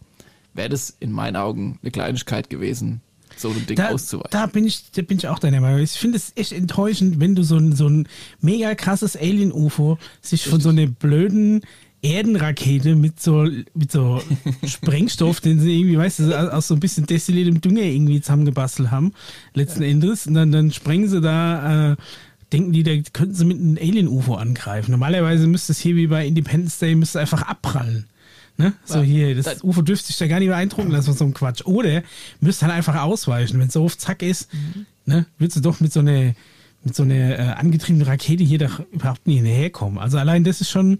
wäre 0.54 0.68
das 0.68 0.94
in 1.00 1.12
meinen 1.12 1.37
Augen 1.37 1.78
eine 1.82 1.90
Kleinigkeit 1.90 2.50
gewesen, 2.50 3.00
so 3.37 3.48
ein 3.48 3.66
Ding 3.66 3.76
Da, 3.76 3.88
auszuweichen. 3.88 4.30
da 4.30 4.44
bin 4.44 4.66
ich, 4.66 4.90
da 4.92 5.00
bin 5.00 5.16
ich 5.16 5.28
auch 5.28 5.38
deiner 5.38 5.62
Meinung. 5.62 5.80
Ich 5.80 5.92
finde 5.92 6.18
es 6.18 6.32
echt 6.37 6.52
enttäuschend, 6.52 7.20
wenn 7.20 7.35
du 7.35 7.42
so 7.42 7.56
ein, 7.56 7.74
so 7.74 7.88
ein 7.88 8.06
mega 8.42 8.74
krasses 8.74 9.16
Alien-UFO 9.16 9.96
sich 10.20 10.46
von 10.46 10.61
so 10.61 10.68
einer 10.68 10.87
blöden 10.87 11.62
Erdenrakete 12.02 12.96
mit 12.96 13.20
so, 13.20 13.46
mit 13.74 13.92
so 13.92 14.20
Sprengstoff, 14.66 15.40
den 15.40 15.60
sie 15.60 15.78
irgendwie, 15.78 15.96
weißt 15.98 16.18
du, 16.20 16.52
aus 16.52 16.68
so 16.68 16.74
ein 16.74 16.80
bisschen 16.80 17.06
destilliertem 17.06 17.60
Dünger 17.60 17.82
irgendwie 17.82 18.20
zusammengebastelt 18.20 18.90
haben, 18.90 19.12
letzten 19.54 19.82
Endes. 19.82 20.26
Und 20.26 20.34
dann, 20.34 20.50
dann 20.52 20.72
sprengen 20.72 21.08
sie 21.08 21.20
da, 21.20 21.92
äh, 21.92 21.96
denken 22.52 22.72
die, 22.72 22.82
da 22.82 22.92
könnten 23.12 23.34
sie 23.34 23.44
mit 23.44 23.58
einem 23.58 23.78
Alien-UFO 23.80 24.34
angreifen. 24.34 24.90
Normalerweise 24.90 25.46
müsste 25.46 25.72
es 25.72 25.78
hier 25.78 25.96
wie 25.96 26.08
bei 26.08 26.26
Independence 26.26 26.78
Day, 26.78 26.94
müsste 26.94 27.20
einfach 27.20 27.42
abprallen. 27.42 28.06
Ne? 28.58 28.74
So 28.84 29.00
hier, 29.00 29.34
das 29.34 29.44
Da- 29.46 29.54
UFO 29.62 29.80
dürfte 29.82 30.08
sich 30.08 30.18
da 30.18 30.26
gar 30.26 30.38
nicht 30.40 30.48
beeindrucken 30.48 30.90
lassen 30.90 31.06
von 31.06 31.14
so 31.16 31.24
einem 31.24 31.34
Quatsch. 31.34 31.62
Oder 31.64 32.02
müsste 32.40 32.66
halt 32.66 32.74
einfach 32.74 33.00
ausweichen. 33.00 33.58
Wenn 33.58 33.68
es 33.68 33.72
so 33.72 33.84
auf 33.84 33.96
Zack 33.96 34.22
ist, 34.22 34.48
ne, 35.06 35.24
würdest 35.38 35.56
du 35.56 35.60
doch 35.62 35.80
mit 35.80 35.92
so 35.92 36.00
einer 36.00 36.34
mit 36.84 36.96
so 36.96 37.04
einer 37.04 37.38
äh, 37.38 37.42
angetriebenen 37.52 38.06
Rakete 38.08 38.42
hier 38.42 38.58
doch 38.58 38.80
überhaupt 38.92 39.24
nie 39.28 39.36
hinterherkommen. 39.36 39.98
Also 40.00 40.18
allein 40.18 40.42
das 40.42 40.60
ist 40.60 40.68
schon 40.70 40.98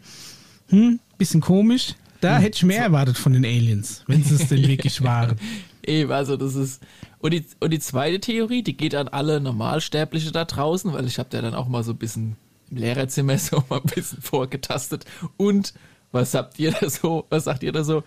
hm, 0.73 1.01
bisschen 1.19 1.41
komisch. 1.41 1.95
Da 2.21 2.39
hätte 2.39 2.57
ich 2.57 2.63
mehr 2.65 2.83
erwartet 2.83 3.19
von 3.19 3.33
den 3.33 3.45
Aliens, 3.45 4.03
wenn 4.07 4.23
sie 4.23 4.35
es 4.37 4.49
denn 4.49 4.67
wirklich 4.67 5.03
waren. 5.05 5.37
Eben, 5.85 6.13
also 6.13 6.37
das 6.37 6.55
ist. 6.55 6.81
Und 7.19 7.33
die, 7.33 7.45
und 7.61 7.71
die 7.73 7.79
zweite 7.81 8.21
Theorie, 8.21 8.63
die 8.63 8.77
geht 8.77 8.95
an 8.95 9.09
alle 9.09 9.41
Normalsterbliche 9.41 10.33
da 10.33 10.45
draußen, 10.45 10.93
weil 10.93 11.07
ich 11.07 11.19
habe 11.19 11.29
da 11.31 11.41
dann 11.41 11.55
auch 11.55 11.69
mal 11.69 11.83
so 11.85 11.93
ein 11.93 11.97
bisschen 11.99 12.37
im 12.71 12.77
Lehrerzimmer 12.79 13.39
so 13.39 13.63
mal 13.69 13.81
ein 13.81 13.91
bisschen 13.95 14.21
vorgetastet. 14.23 15.05
Und 15.37 15.75
was 16.13 16.35
habt 16.35 16.59
ihr 16.59 16.73
da 16.73 16.89
so, 16.91 17.27
was 17.31 17.45
sagt 17.45 17.63
ihr 17.63 17.73
da 17.73 17.85
so? 17.85 18.03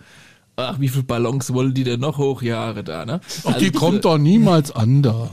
Ach, 0.56 0.80
wie 0.80 0.88
viele 0.88 1.02
Ballons 1.04 1.52
wollen 1.52 1.74
die 1.74 1.84
denn 1.84 2.00
noch 2.00 2.16
hochjahre 2.16 2.82
da, 2.82 3.04
ne? 3.04 3.20
Ach, 3.44 3.52
die 3.58 3.66
diese- 3.70 3.72
kommt 3.78 4.06
doch 4.06 4.16
niemals 4.16 4.70
an 4.72 5.02
da. 5.02 5.30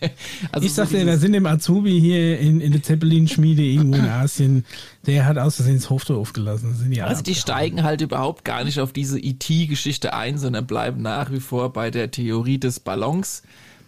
also 0.52 0.66
Ich 0.66 0.72
so 0.72 0.82
sagte, 0.82 1.04
da 1.04 1.16
sind 1.16 1.34
im 1.34 1.46
Azubi 1.46 2.00
hier 2.00 2.38
in, 2.38 2.60
in 2.60 2.72
der 2.72 2.82
Zeppelin-Schmiede 2.82 3.62
irgendwo 3.62 3.98
in 3.98 4.06
Asien, 4.06 4.64
der 5.06 5.26
hat 5.26 5.38
aus 5.38 5.56
Versehen 5.56 5.76
das 5.76 5.90
Hoftor 5.90 6.16
aufgelassen. 6.18 6.74
Die 6.90 7.02
Also 7.02 7.22
die 7.22 7.34
steigen 7.34 7.82
halt 7.82 8.00
überhaupt 8.00 8.44
gar 8.44 8.64
nicht 8.64 8.80
auf 8.80 8.92
diese 8.92 9.18
IT-Geschichte 9.18 10.14
ein, 10.14 10.38
sondern 10.38 10.66
bleiben 10.66 11.02
nach 11.02 11.30
wie 11.30 11.40
vor 11.40 11.72
bei 11.72 11.90
der 11.90 12.10
Theorie 12.10 12.58
des 12.58 12.80
Ballons, 12.80 13.42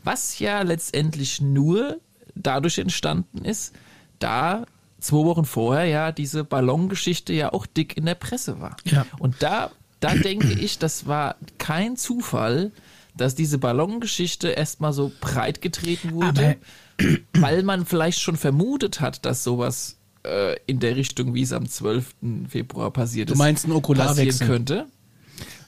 was 0.05 0.39
ja 0.39 0.63
letztendlich 0.63 1.41
nur 1.41 1.99
dadurch 2.35 2.79
entstanden 2.79 3.45
ist, 3.45 3.75
da 4.19 4.65
zwei 5.01 5.25
Wochen 5.25 5.45
vorher 5.45 5.87
ja 5.87 6.13
diese 6.13 6.45
Ballongeschichte 6.45 7.33
ja 7.33 7.53
auch 7.53 7.67
dick 7.67 7.97
in 7.97 8.07
der 8.07 8.15
Presse 8.15 8.61
war. 8.61 8.77
Ja. 8.85 9.07
Und 9.19 9.37
da, 9.43 9.71
da 10.01 10.15
denke 10.15 10.53
ich, 10.53 10.79
das 10.79 11.07
war 11.07 11.37
kein 11.59 11.97
Zufall, 11.97 12.71
dass 13.21 13.35
diese 13.35 13.59
Ballongeschichte 13.59 14.49
erstmal 14.49 14.93
so 14.93 15.13
breit 15.21 15.61
getreten 15.61 16.13
wurde, 16.13 16.57
weil 17.35 17.63
man 17.63 17.85
vielleicht 17.87 18.21
schon 18.21 18.37
vermutet 18.37 19.01
hat, 19.01 19.25
dass 19.27 19.45
sowas 19.45 19.99
äh, 20.25 20.57
in 20.67 20.81
der 20.81 20.97
Richtung, 20.97 21.35
wie 21.35 21.43
es 21.43 21.53
am 21.53 21.69
12. 21.69 22.15
Februar 22.49 22.91
passiert 22.91 23.29
Du 23.29 23.35
ist, 23.35 23.39
meinst 23.39 23.65
einen 23.65 23.73
passieren 23.73 23.85
Okularwechsel? 23.85 24.47
könnte. 24.47 24.87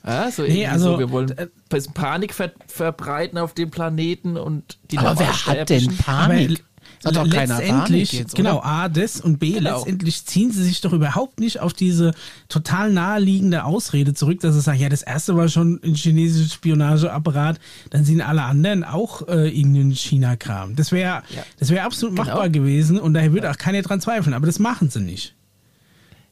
Ja, 0.04 0.30
so 0.30 0.42
Nee, 0.42 0.66
also, 0.66 0.92
so, 0.94 0.98
wir 0.98 1.10
wollen 1.10 1.30
äh, 1.38 1.46
Panik 1.94 2.34
ver 2.34 2.52
verbreiten 2.66 3.38
auf 3.38 3.54
dem 3.54 3.70
Planeten 3.70 4.36
und 4.36 4.78
die 4.90 4.98
Aber 4.98 5.18
wer 5.18 5.46
hat 5.46 5.70
denn 5.70 5.96
Panik? 5.96 6.64
Das 7.02 7.16
hat 7.16 7.26
doch 7.26 7.30
keiner 7.30 7.58
letztendlich, 7.58 8.12
jetzt, 8.12 8.34
genau? 8.34 8.60
A, 8.62 8.88
das 8.88 9.20
und 9.20 9.38
B, 9.38 9.52
Genau. 9.54 9.76
letztendlich 9.78 10.24
ziehen 10.24 10.52
sie 10.52 10.62
sich 10.62 10.80
doch 10.80 10.92
überhaupt 10.92 11.40
nicht 11.40 11.60
auf 11.60 11.72
diese 11.72 12.12
total 12.48 12.92
naheliegende 12.92 13.64
Ausrede 13.64 14.14
zurück, 14.14 14.40
dass 14.40 14.54
sie 14.54 14.60
sagen, 14.60 14.78
ja, 14.78 14.88
das 14.88 15.02
erste 15.02 15.36
war 15.36 15.48
schon 15.48 15.80
ein 15.84 15.94
chinesisches 15.94 16.52
Spionageapparat, 16.54 17.58
dann 17.90 18.04
sind 18.04 18.20
alle 18.20 18.42
anderen 18.42 18.84
auch 18.84 19.26
äh, 19.28 19.48
irgendein 19.48 19.92
China-Kram. 19.96 20.76
Das 20.76 20.92
wäre 20.92 21.22
Ja. 21.34 21.44
das 21.58 21.70
wäre 21.70 21.84
absolut 21.84 22.14
Genau. 22.16 22.28
machbar 22.28 22.48
gewesen 22.50 22.98
und 23.00 23.14
daher 23.14 23.32
würde 23.32 23.50
auch 23.50 23.58
keiner 23.58 23.82
dran 23.82 24.00
zweifeln, 24.00 24.34
aber 24.34 24.46
das 24.46 24.58
machen 24.58 24.88
sie 24.90 25.00
nicht. 25.00 25.34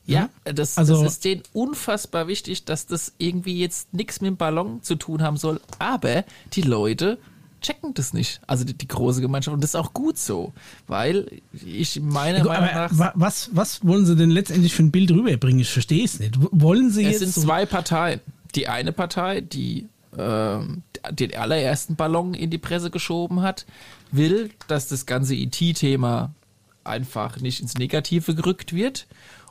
Ja, 0.07 0.29
das, 0.45 0.77
Also- 0.79 1.03
das 1.03 1.13
ist 1.15 1.25
denen 1.25 1.43
unfassbar 1.53 2.27
wichtig, 2.27 2.65
dass 2.65 2.87
das 2.87 3.13
irgendwie 3.19 3.59
jetzt 3.61 3.93
nichts 3.95 4.21
mit 4.21 4.29
dem 4.29 4.37
Ballon 4.37 4.83
zu 4.83 4.97
tun 4.97 5.23
haben 5.23 5.37
soll. 5.37 5.61
Aber 5.79 6.25
die 6.55 6.63
Leute 6.63 7.19
checken 7.61 7.95
das 7.95 8.13
nicht. 8.13 8.41
Also 8.47 8.65
die, 8.65 8.75
die 8.75 8.89
große 8.89 9.21
Gemeinschaft. 9.21 9.55
Und 9.55 9.63
das 9.63 9.71
ist 9.71 9.75
auch 9.77 9.93
gut 9.93 10.19
so. 10.19 10.53
Weil 10.87 11.41
ich 11.65 12.01
meiner 12.01 12.39
Gut, 12.41 12.49
Meinung 12.49 12.67
nach. 12.75 12.91
wa- 12.99 13.13
was, 13.15 13.51
was 13.53 13.85
wollen 13.87 14.07
sie 14.07 14.17
denn 14.17 14.31
letztendlich 14.31 14.75
für 14.75 14.83
ein 14.83 14.91
Bild 14.91 15.11
rüberbringen? 15.11 15.61
Ich 15.61 15.71
verstehe 15.71 16.05
es 16.05 16.19
nicht. 16.21 16.35
Wollen 16.53 16.91
sie 16.91 17.05
Es 17.05 17.13
jetzt 17.13 17.21
sind 17.21 17.35
so- 17.35 17.41
zwei 17.43 17.67
Parteien. 17.67 18.21
Die 18.55 18.69
eine 18.69 18.93
Partei, 18.93 19.41
die 19.41 19.87
ähm, 20.19 20.83
den 21.13 21.35
allerersten 21.37 21.95
Ballon 21.97 22.35
in 22.35 22.51
die 22.51 22.59
Presse 22.59 22.91
geschoben 22.91 23.43
hat, 23.43 23.65
will, 24.11 24.51
dass 24.67 24.89
das 24.89 25.07
ganze 25.07 25.35
IT-Thema 25.37 26.33
einfach 26.83 27.39
nicht 27.39 27.61
ins 27.61 27.79
Negative 27.79 28.35
gerückt 28.35 28.73
wird. 28.75 29.07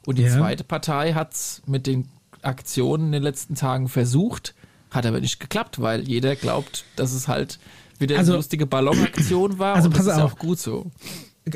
Und 0.05 0.17
die 0.17 0.23
Ja. 0.23 0.35
zweite 0.37 0.63
Partei 0.63 1.13
hat 1.13 1.33
es 1.33 1.61
mit 1.65 1.87
den 1.87 2.09
Aktionen 2.41 3.07
in 3.07 3.11
den 3.13 3.23
letzten 3.23 3.55
Tagen 3.55 3.87
versucht, 3.87 4.53
hat 4.91 5.05
aber 5.05 5.21
nicht 5.21 5.39
geklappt, 5.39 5.79
weil 5.81 6.07
jeder 6.07 6.35
glaubt, 6.35 6.83
dass 6.95 7.13
es 7.13 7.27
halt 7.27 7.59
wieder 7.99 8.17
Also- 8.17 8.33
eine 8.33 8.37
lustige 8.37 8.65
Ballonaktion 8.65 9.59
war. 9.59 9.75
Also 9.75 9.87
und 9.87 9.95
das 9.97 10.05
pass 10.05 10.13
ist 10.13 10.17
ja 10.19 10.25
auf. 10.25 10.33
auch 10.33 10.37
gut 10.39 10.59
so. 10.59 10.91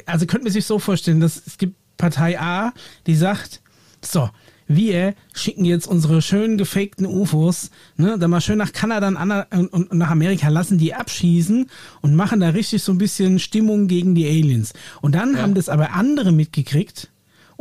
also 0.06 0.26
könnte 0.26 0.46
man 0.46 0.54
sich 0.54 0.66
so 0.66 0.80
vorstellen, 0.80 1.20
dass 1.20 1.42
es 1.46 1.58
gibt 1.58 1.76
Partei 1.98 2.40
A, 2.40 2.74
die 3.08 3.16
sagt, 3.16 3.62
so, 4.02 4.30
wir 4.68 5.14
schicken 5.34 5.66
jetzt 5.66 5.88
unsere 5.88 6.22
schön 6.22 6.58
gefakten 6.58 7.06
UFOs, 7.06 7.70
ne, 7.98 8.18
dann 8.18 8.32
mal 8.32 8.42
schön 8.42 8.58
nach 8.58 8.72
Kanada 8.74 9.08
und, 9.10 9.68
und, 9.74 9.92
und 9.92 9.98
nach 9.98 10.10
Amerika, 10.10 10.48
lassen 10.50 10.78
die 10.78 10.94
abschießen 10.94 11.70
und 12.02 12.16
machen 12.16 12.40
da 12.40 12.50
richtig 12.50 12.82
so 12.82 12.92
ein 12.92 12.98
bisschen 12.98 13.40
Stimmung 13.40 13.88
gegen 13.88 14.16
die 14.16 14.26
Aliens. 14.26 14.74
Und 15.02 15.16
dann 15.16 15.38
haben 15.42 15.54
das 15.54 15.70
aber 15.70 15.92
andere 15.94 16.32
mitgekriegt 16.32 17.10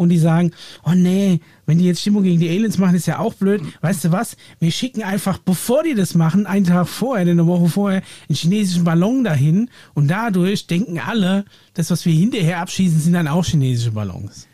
und 0.02 0.08
die 0.08 0.18
sagen, 0.18 0.52
oh 0.84 0.92
nee, 0.92 1.40
wenn 1.66 1.78
die 1.78 1.86
jetzt 1.86 2.00
Stimmung 2.00 2.22
gegen 2.22 2.40
die 2.40 2.48
Aliens 2.48 2.78
machen, 2.78 2.94
ist 2.94 3.06
ja 3.06 3.18
auch 3.18 3.34
blöd. 3.34 3.62
Weißt 3.80 4.04
du 4.04 4.12
was? 4.12 4.36
Wir 4.58 4.70
schicken 4.70 5.02
einfach, 5.02 5.38
bevor 5.38 5.82
die 5.82 5.94
das 5.94 6.14
machen, 6.14 6.46
einen 6.46 6.66
Tag 6.66 6.88
vorher, 6.88 7.22
eine 7.22 7.46
Woche 7.46 7.68
vorher, 7.68 8.02
einen 8.28 8.36
chinesischen 8.36 8.84
Ballon 8.84 9.24
dahin 9.24 9.70
und 9.94 10.08
dadurch 10.08 10.66
denken 10.66 10.98
alle, 10.98 11.44
das, 11.74 11.90
was 11.90 12.04
wir 12.04 12.12
hinterher 12.12 12.60
abschießen, 12.60 13.00
sind 13.00 13.14
dann 13.14 13.28
auch 13.28 13.44
chinesische 13.44 13.92
Ballons. 13.92 14.46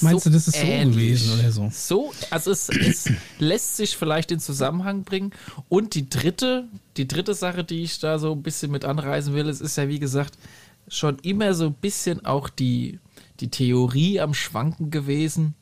Meinst 0.00 0.26
du, 0.26 0.30
das 0.30 0.46
ist 0.46 0.56
so 0.56 0.66
gewesen 0.66 1.38
oder 1.38 1.50
so? 1.50 1.68
So, 1.72 2.12
also 2.30 2.52
es, 2.52 2.68
es 2.68 3.10
lässt 3.38 3.76
sich 3.76 3.96
vielleicht 3.96 4.30
in 4.30 4.38
Zusammenhang 4.38 5.02
bringen. 5.02 5.32
Und 5.68 5.94
die 5.94 6.08
dritte, 6.08 6.68
die 6.96 7.08
dritte 7.08 7.34
Sache, 7.34 7.64
die 7.64 7.82
ich 7.82 7.98
da 7.98 8.18
so 8.18 8.32
ein 8.32 8.42
bisschen 8.42 8.70
mit 8.70 8.84
anreißen 8.84 9.34
will, 9.34 9.48
es 9.48 9.60
ist 9.60 9.76
ja 9.76 9.88
wie 9.88 9.98
gesagt 9.98 10.38
schon 10.88 11.18
immer 11.20 11.54
so 11.54 11.66
ein 11.66 11.74
bisschen 11.74 12.24
auch 12.24 12.48
die, 12.48 12.98
die 13.40 13.50
Theorie 13.50 14.20
am 14.20 14.34
Schwanken 14.34 14.90
gewesen, 14.90 15.54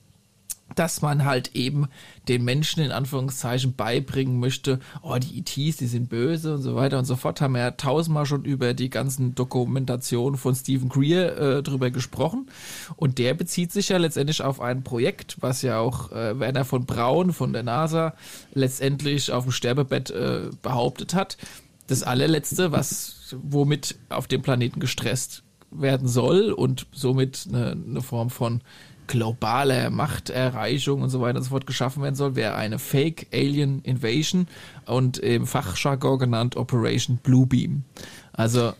dass 0.74 1.02
man 1.02 1.24
halt 1.24 1.54
eben 1.56 1.88
den 2.28 2.44
Menschen 2.44 2.82
in 2.82 2.92
Anführungszeichen 2.92 3.74
beibringen 3.74 4.38
möchte, 4.38 4.80
oh, 5.02 5.16
die 5.16 5.38
ETs, 5.38 5.78
die 5.78 5.86
sind 5.86 6.08
böse 6.08 6.54
und 6.54 6.62
so 6.62 6.74
weiter 6.74 6.98
und 6.98 7.04
so 7.04 7.16
fort. 7.16 7.40
Haben 7.40 7.54
wir 7.54 7.60
ja 7.60 7.70
tausendmal 7.72 8.26
schon 8.26 8.44
über 8.44 8.74
die 8.74 8.90
ganzen 8.90 9.34
Dokumentationen 9.34 10.38
von 10.38 10.54
Stephen 10.54 10.88
Greer 10.88 11.36
äh, 11.38 11.62
drüber 11.62 11.90
gesprochen. 11.90 12.48
Und 12.96 13.18
der 13.18 13.34
bezieht 13.34 13.72
sich 13.72 13.88
ja 13.88 13.96
letztendlich 13.96 14.42
auf 14.42 14.60
ein 14.60 14.84
Projekt, 14.84 15.38
was 15.40 15.62
ja 15.62 15.78
auch 15.78 16.12
äh, 16.12 16.38
Werner 16.38 16.64
von 16.64 16.84
Braun 16.84 17.32
von 17.32 17.52
der 17.52 17.62
NASA 17.62 18.14
letztendlich 18.52 19.32
auf 19.32 19.44
dem 19.44 19.52
Sterbebett 19.52 20.10
äh, 20.10 20.50
behauptet 20.62 21.14
hat. 21.14 21.38
Das 21.86 22.02
allerletzte, 22.02 22.70
was, 22.70 23.34
womit 23.42 23.96
auf 24.10 24.26
dem 24.26 24.42
Planeten 24.42 24.80
gestresst 24.80 25.42
werden 25.70 26.08
soll 26.08 26.52
und 26.52 26.86
somit 26.92 27.46
eine, 27.48 27.72
eine 27.72 28.02
Form 28.02 28.30
von 28.30 28.62
globaler 29.08 29.90
Machterreichung 29.90 31.02
und 31.02 31.08
so 31.08 31.20
weiter 31.20 31.38
und 31.38 31.44
so 31.44 31.50
fort 31.50 31.66
geschaffen 31.66 32.02
werden 32.02 32.14
soll, 32.14 32.36
wäre 32.36 32.54
eine 32.54 32.78
Fake 32.78 33.26
Alien 33.32 33.80
Invasion 33.82 34.46
und 34.86 35.18
im 35.18 35.46
Fachjargon 35.46 36.18
genannt 36.18 36.56
Operation 36.56 37.16
Bluebeam. 37.16 37.84
Also 38.32 38.74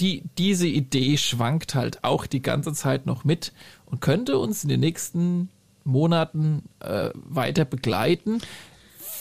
die, 0.00 0.22
diese 0.38 0.66
Idee 0.68 1.16
schwankt 1.16 1.74
halt 1.74 2.04
auch 2.04 2.26
die 2.26 2.42
ganze 2.42 2.72
Zeit 2.72 3.06
noch 3.06 3.24
mit 3.24 3.52
und 3.86 4.00
könnte 4.00 4.38
uns 4.38 4.62
in 4.62 4.68
den 4.68 4.80
nächsten 4.80 5.48
Monaten 5.84 6.62
äh, 6.80 7.10
weiter 7.14 7.64
begleiten. 7.64 8.40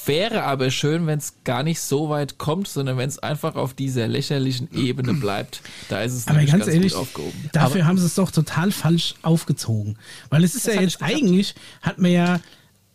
Wäre 0.06 0.44
aber 0.44 0.70
schön, 0.72 1.08
wenn 1.08 1.20
es 1.20 1.34
gar 1.44 1.63
nicht 1.63 1.80
so 1.80 2.10
weit 2.10 2.38
kommt, 2.38 2.68
sondern 2.68 2.98
wenn 2.98 3.08
es 3.10 3.20
einfach 3.20 3.56
auf 3.56 3.74
dieser 3.74 4.08
lächerlichen 4.08 4.70
Ebene 4.76 5.13
bleibt. 5.20 5.62
Da 5.89 6.02
ist 6.02 6.13
es 6.13 6.28
Aber 6.28 6.39
ganz 6.39 6.52
ganz 6.52 6.68
ehrlich, 6.68 6.94
gut 6.94 7.02
aufgehoben. 7.02 7.50
dafür 7.54 7.86
haben 7.86 7.98
sie 7.98 8.06
es 8.06 8.16
doch 8.16 8.32
total 8.32 8.72
falsch 8.72 9.16
aufgezogen. 9.22 9.98
Weil 10.30 10.44
es 10.44 10.56
ist 10.56 10.68
ja 10.68 10.80
jetzt 10.82 11.02
eigentlich, 11.02 11.56
hat 11.82 12.00
man 12.00 12.12
ja 12.12 12.39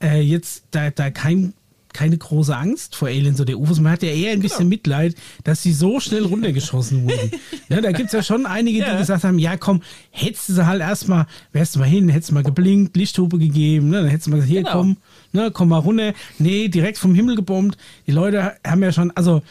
äh, 0.02 0.20
jetzt 0.20 0.64
da, 0.70 0.90
da 0.90 1.10
kein, 1.10 1.54
keine 1.94 2.18
große 2.18 2.54
Angst 2.54 2.94
vor 2.94 3.08
Aliens 3.08 3.40
oder 3.40 3.56
UFOs. 3.56 3.80
Man 3.80 3.92
hat 3.92 4.02
ja 4.02 4.10
eher 4.10 4.30
ein 4.32 4.40
Genau. 4.40 4.42
bisschen 4.42 4.68
Mitleid, 4.68 5.14
dass 5.44 5.62
sie 5.62 5.72
so 5.72 6.00
schnell 6.00 6.24
runtergeschossen 6.26 7.04
wurden. 7.04 7.30
ja, 7.70 7.80
da 7.80 7.90
gibt 7.92 8.08
es 8.08 8.12
ja 8.12 8.22
schon 8.22 8.44
einige, 8.46 8.80
die 8.84 8.86
Ja. 8.90 8.98
gesagt 8.98 9.24
haben, 9.24 9.38
ja 9.38 9.56
komm, 9.56 9.82
hättest 10.10 10.50
du 10.50 10.52
sie 10.52 10.66
halt 10.66 10.80
erstmal, 10.82 11.26
wärst 11.52 11.74
du 11.74 11.78
mal 11.80 11.88
hin, 11.88 12.08
hättest 12.10 12.30
du 12.30 12.34
mal 12.34 12.42
geblinkt, 12.44 12.96
Lichthupe 12.96 13.38
gegeben, 13.38 13.88
ne, 13.88 14.02
dann 14.02 14.08
hättest 14.08 14.26
du 14.26 14.30
mal 14.30 14.36
gesagt, 14.36 14.50
hier 14.52 14.62
Genau. 14.62 14.72
komm, 14.72 14.96
ne, 15.32 15.50
komm 15.52 15.68
mal 15.68 15.78
runter. 15.78 16.12
Nee, 16.38 16.68
direkt 16.68 16.98
vom 16.98 17.14
Himmel 17.14 17.36
gebombt. 17.36 17.76
Die 18.06 18.12
Leute 18.12 18.52
haben 18.66 18.82
ja 18.82 18.92
schon, 18.92 19.10
also 19.12 19.42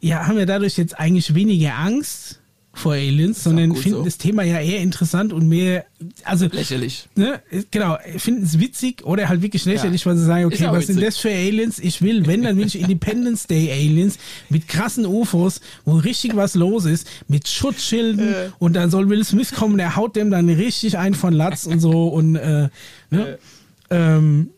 ja, 0.00 0.26
haben 0.26 0.38
ja 0.38 0.46
dadurch 0.46 0.76
jetzt 0.76 0.98
eigentlich 0.98 1.34
weniger 1.34 1.76
Angst 1.78 2.40
vor 2.74 2.92
Aliens, 2.92 3.42
sondern 3.42 3.74
finden 3.74 4.00
so. 4.00 4.04
das 4.04 4.18
Thema 4.18 4.42
ja 4.42 4.60
eher 4.60 4.80
interessant 4.82 5.32
und 5.32 5.48
mehr, 5.48 5.86
also 6.24 6.44
Lächerlich. 6.52 7.08
ne, 7.14 7.40
genau, 7.70 7.96
finden 8.18 8.42
es 8.44 8.58
witzig 8.60 9.02
oder 9.06 9.30
halt 9.30 9.40
wirklich 9.40 9.64
lächerlich, 9.64 10.04
weil 10.04 10.14
sie 10.18 10.26
sagen, 10.26 10.44
okay, 10.44 10.66
was 10.70 10.86
sind 10.86 10.96
witzig. 10.96 11.06
das 11.08 11.16
für 11.16 11.30
Aliens? 11.30 11.78
Ich 11.78 12.02
will, 12.02 12.26
wenn, 12.26 12.42
dann 12.42 12.58
will 12.58 12.66
ich 12.66 12.78
Independence 12.78 13.46
Day 13.46 13.72
Aliens 13.72 14.18
mit 14.50 14.68
krassen 14.68 15.06
UFOs, 15.06 15.62
wo 15.86 15.96
richtig 15.96 16.36
was 16.36 16.54
los 16.54 16.84
ist, 16.84 17.08
mit 17.28 17.48
Schutzschilden 17.48 18.28
Äh. 18.28 18.48
und 18.58 18.74
dann 18.76 18.90
soll 18.90 19.08
Will 19.08 19.24
Smith 19.24 19.52
kommen, 19.54 19.78
der 19.78 19.96
haut 19.96 20.14
dem 20.14 20.30
dann 20.30 20.46
richtig 20.50 20.98
ein 20.98 21.14
von 21.14 21.32
Latz 21.32 21.64
und 21.64 21.80
so 21.80 22.08
und 22.08 22.36
äh, 22.36 22.68
ne, 23.08 23.38
ähm, 23.88 24.50
d- 24.50 24.55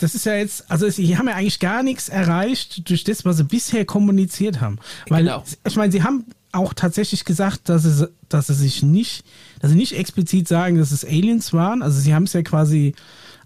das 0.00 0.14
ist 0.14 0.26
ja 0.26 0.34
jetzt, 0.34 0.70
also 0.70 0.88
sie 0.88 1.16
haben 1.16 1.28
ja 1.28 1.34
eigentlich 1.34 1.60
gar 1.60 1.82
nichts 1.82 2.08
erreicht 2.08 2.88
durch 2.88 3.04
das, 3.04 3.24
was 3.24 3.36
sie 3.36 3.44
bisher 3.44 3.84
kommuniziert 3.84 4.60
haben. 4.60 4.78
Weil, 5.08 5.24
Genau. 5.24 5.44
ich 5.66 5.76
meine, 5.76 5.92
sie 5.92 6.02
haben 6.02 6.24
auch 6.52 6.74
tatsächlich 6.74 7.24
gesagt, 7.24 7.68
dass 7.68 7.82
sie, 7.84 8.08
dass 8.28 8.48
sie 8.48 8.54
sich 8.54 8.82
nicht, 8.82 9.24
dass 9.60 9.70
sie 9.70 9.76
nicht 9.76 9.92
explizit 9.92 10.48
sagen, 10.48 10.78
dass 10.78 10.90
es 10.90 11.04
Aliens 11.04 11.52
waren. 11.52 11.82
Also 11.82 12.00
sie 12.00 12.14
haben 12.14 12.24
es 12.24 12.32
ja 12.32 12.42
quasi 12.42 12.94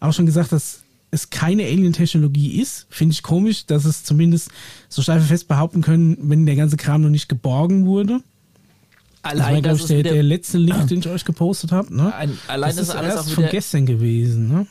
auch 0.01 0.12
schon 0.12 0.27
gesagt, 0.27 0.53
dass 0.53 0.81
es 1.11 1.31
keine 1.31 1.64
Alien-Technologie 1.64 2.61
ist. 2.61 2.87
Finde 2.88 3.12
ich 3.12 3.23
komisch, 3.23 3.67
dass 3.67 3.85
es 3.85 4.05
zumindest 4.05 4.51
so 4.88 5.03
steif 5.03 5.27
fest 5.27 5.49
behaupten 5.49 5.83
können, 5.83 6.17
wenn 6.23 6.47
der 6.47 6.57
ganze 6.57 6.77
Kram 6.77 7.03
noch 7.03 7.11
nicht 7.11 7.29
geborgen 7.29 7.87
wurde. 7.87 8.21
Das 9.23 9.38
war, 9.38 9.47
Allein, 9.47 9.62
glaube 9.62 9.79
ich, 9.79 9.87
der, 9.87 10.03
der 10.03 10.23
letzte 10.23 10.59
Link, 10.59 10.88
den 10.88 10.99
ich 11.01 11.09
euch 11.09 11.25
gepostet 11.25 11.73
habe. 11.73 11.95
Ne? 11.95 12.14
ein, 12.14 12.37
allein, 12.47 12.71
das 12.71 12.77
dass 12.77 12.88
ist 12.88 12.95
alles 12.95 13.14
erst 13.14 13.29
auch 13.29 13.33
von 13.35 13.47
gestern 13.51 13.87
gewesen. 13.87 14.49
Ne? 14.49 14.67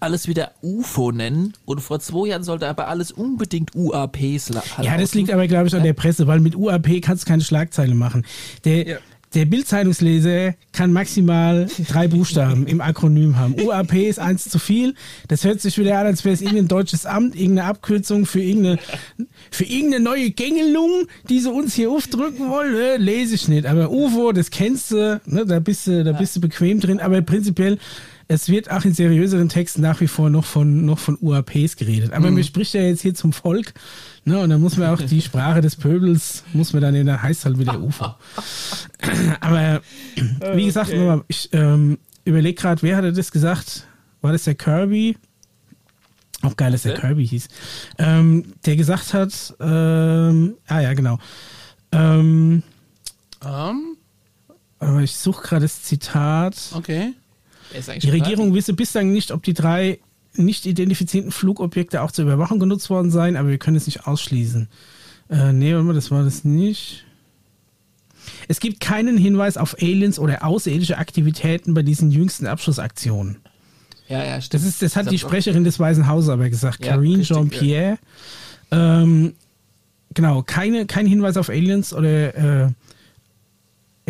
Alles 0.00 0.26
wieder 0.28 0.52
UFO 0.62 1.12
nennen 1.12 1.52
und 1.64 1.80
vor 1.80 2.00
zwei 2.00 2.28
Jahren 2.28 2.42
sollte 2.42 2.66
aber 2.68 2.88
alles 2.88 3.12
unbedingt 3.12 3.74
UAPs 3.74 4.50
halt 4.50 4.64
Ja, 4.78 4.92
das 4.94 5.10
heißen. 5.10 5.18
liegt 5.20 5.30
aber, 5.32 5.46
glaube 5.46 5.68
ich, 5.68 5.74
an 5.74 5.82
der 5.82 5.92
Presse, 5.94 6.26
weil 6.26 6.40
mit 6.40 6.56
UAP 6.56 7.00
kannst 7.02 7.24
du 7.24 7.28
keine 7.28 7.42
Schlagzeile 7.42 7.94
machen. 7.94 8.24
Der, 8.64 8.86
Ja. 8.88 8.96
der 9.34 9.44
Bildzeitungsleser 9.44 10.54
kann 10.72 10.92
maximal 10.92 11.68
drei 11.88 12.08
Buchstaben 12.08 12.66
im 12.66 12.80
Akronym 12.80 13.36
haben. 13.36 13.54
UAP 13.60 13.94
ist 14.08 14.18
eins 14.18 14.48
zu 14.48 14.58
viel. 14.58 14.94
Das 15.28 15.44
hört 15.44 15.60
sich 15.60 15.78
wieder 15.78 15.98
an, 15.98 16.06
als 16.06 16.24
wäre 16.24 16.34
es 16.34 16.40
irgendein 16.42 16.68
deutsches 16.68 17.06
Amt, 17.06 17.36
irgendeine 17.36 17.68
Abkürzung 17.68 18.26
für 18.26 18.40
irgendeine, 18.40 18.78
für 19.50 19.64
irgendeine 19.64 20.02
neue 20.04 20.30
Gängelung, 20.30 21.06
die 21.28 21.38
sie 21.40 21.50
uns 21.50 21.74
hier 21.74 21.90
aufdrücken 21.90 22.48
wollen. 22.50 22.74
Äh, 22.74 22.96
lese 22.96 23.34
ich 23.34 23.48
nicht. 23.48 23.66
Aber 23.66 23.90
UFO, 23.90 24.32
das 24.32 24.50
kennst 24.50 24.90
du, 24.90 25.20
ne, 25.26 25.46
da 25.46 25.60
bist 25.60 25.86
du, 25.86 26.02
da 26.04 26.12
bist 26.12 26.34
du 26.36 26.40
bequem 26.40 26.80
drin. 26.80 27.00
Aber 27.00 27.20
prinzipiell, 27.22 27.78
es 28.32 28.48
wird 28.48 28.70
auch 28.70 28.84
in 28.84 28.94
seriöseren 28.94 29.48
Texten 29.48 29.82
nach 29.82 30.00
wie 30.00 30.06
vor 30.06 30.30
noch 30.30 30.44
von, 30.44 30.84
noch 30.84 31.00
von 31.00 31.18
UAPs 31.20 31.74
geredet. 31.74 32.12
Aber 32.12 32.30
man 32.30 32.44
spricht 32.44 32.74
ja 32.74 32.80
jetzt 32.82 33.02
hier 33.02 33.12
zum 33.12 33.32
Volk. 33.32 33.74
Ne, 34.24 34.38
und 34.38 34.50
dann 34.50 34.60
muss 34.60 34.76
man 34.76 34.90
auch 34.90 35.02
die 35.02 35.20
Sprache 35.20 35.60
des 35.60 35.74
Pöbels, 35.74 36.44
muss 36.52 36.72
man 36.72 36.80
dann, 36.82 36.94
in 36.94 37.06
der 37.06 37.22
heißt 37.22 37.44
halt 37.44 37.58
wieder 37.58 37.80
UFO. 37.80 38.14
Aber 39.40 39.80
wie 40.54 40.64
gesagt, 40.66 40.92
nochmal, 40.94 41.24
ich 41.26 41.48
ähm, 41.52 41.98
überlege 42.24 42.54
gerade, 42.60 42.82
wer 42.82 42.96
hatte 42.98 43.12
das 43.12 43.32
gesagt? 43.32 43.88
War 44.20 44.30
das 44.30 44.44
der 44.44 44.54
Kirby? 44.54 45.16
Auch 46.42 46.56
geil, 46.56 46.70
dass 46.70 46.82
der 46.82 46.92
Okay. 46.92 47.00
Kirby 47.00 47.26
hieß. 47.26 47.48
Ähm, 47.98 48.44
der 48.64 48.76
gesagt 48.76 49.12
hat, 49.12 49.54
ähm, 49.58 50.54
ah 50.68 50.80
ja, 50.80 50.94
genau. 50.94 51.18
Ähm, 51.90 52.62
Ähm, 53.44 53.96
aber 54.78 55.00
ich 55.00 55.16
suche 55.16 55.42
gerade 55.42 55.62
das 55.62 55.82
Zitat. 55.82 56.54
okay. 56.74 57.14
Die 57.72 58.10
Regierung 58.10 58.54
wisse 58.54 58.72
bislang 58.72 59.12
nicht, 59.12 59.30
ob 59.30 59.42
die 59.42 59.54
drei 59.54 59.98
nicht 60.34 60.66
identifizierten 60.66 61.32
Flugobjekte 61.32 62.02
auch 62.02 62.12
zur 62.12 62.24
Überwachung 62.24 62.58
genutzt 62.60 62.90
worden 62.90 63.10
seien, 63.10 63.36
aber 63.36 63.48
wir 63.48 63.58
können 63.58 63.76
es 63.76 63.86
nicht 63.86 64.06
ausschließen. 64.06 64.68
Äh, 65.28 65.52
nee, 65.52 65.72
warte 65.72 65.84
mal, 65.84 65.94
das 65.94 66.10
war 66.10 66.24
das 66.24 66.44
nicht. 66.44 67.04
Es 68.48 68.60
gibt 68.60 68.80
keinen 68.80 69.16
Hinweis 69.16 69.56
auf 69.56 69.76
Aliens 69.80 70.18
oder 70.18 70.44
außerirdische 70.44 70.98
Aktivitäten 70.98 71.74
bei 71.74 71.82
diesen 71.82 72.10
jüngsten 72.10 72.46
Abschussaktionen. 72.46 73.38
da. 73.44 73.50
Ja, 74.10 74.24
ja, 74.24 74.40
stimmt. 74.40 74.62
Das, 74.62 74.68
ist, 74.68 74.82
das 74.82 74.96
hat 74.96 75.06
hab 75.06 75.12
die 75.12 75.18
Sprecherin 75.18 75.64
des 75.64 75.78
Weißen 75.78 76.08
Hauses 76.08 76.30
aber 76.30 76.50
gesagt, 76.50 76.84
Ja, 76.84 76.92
Karine 76.94 77.22
Jean-Pierre. 77.22 77.98
Ähm, 78.72 79.34
genau, 80.14 80.42
keine, 80.42 80.86
kein 80.86 81.06
Hinweis 81.06 81.36
auf 81.36 81.48
Aliens 81.48 81.94
oder 81.94 82.64
äh, 82.64 82.68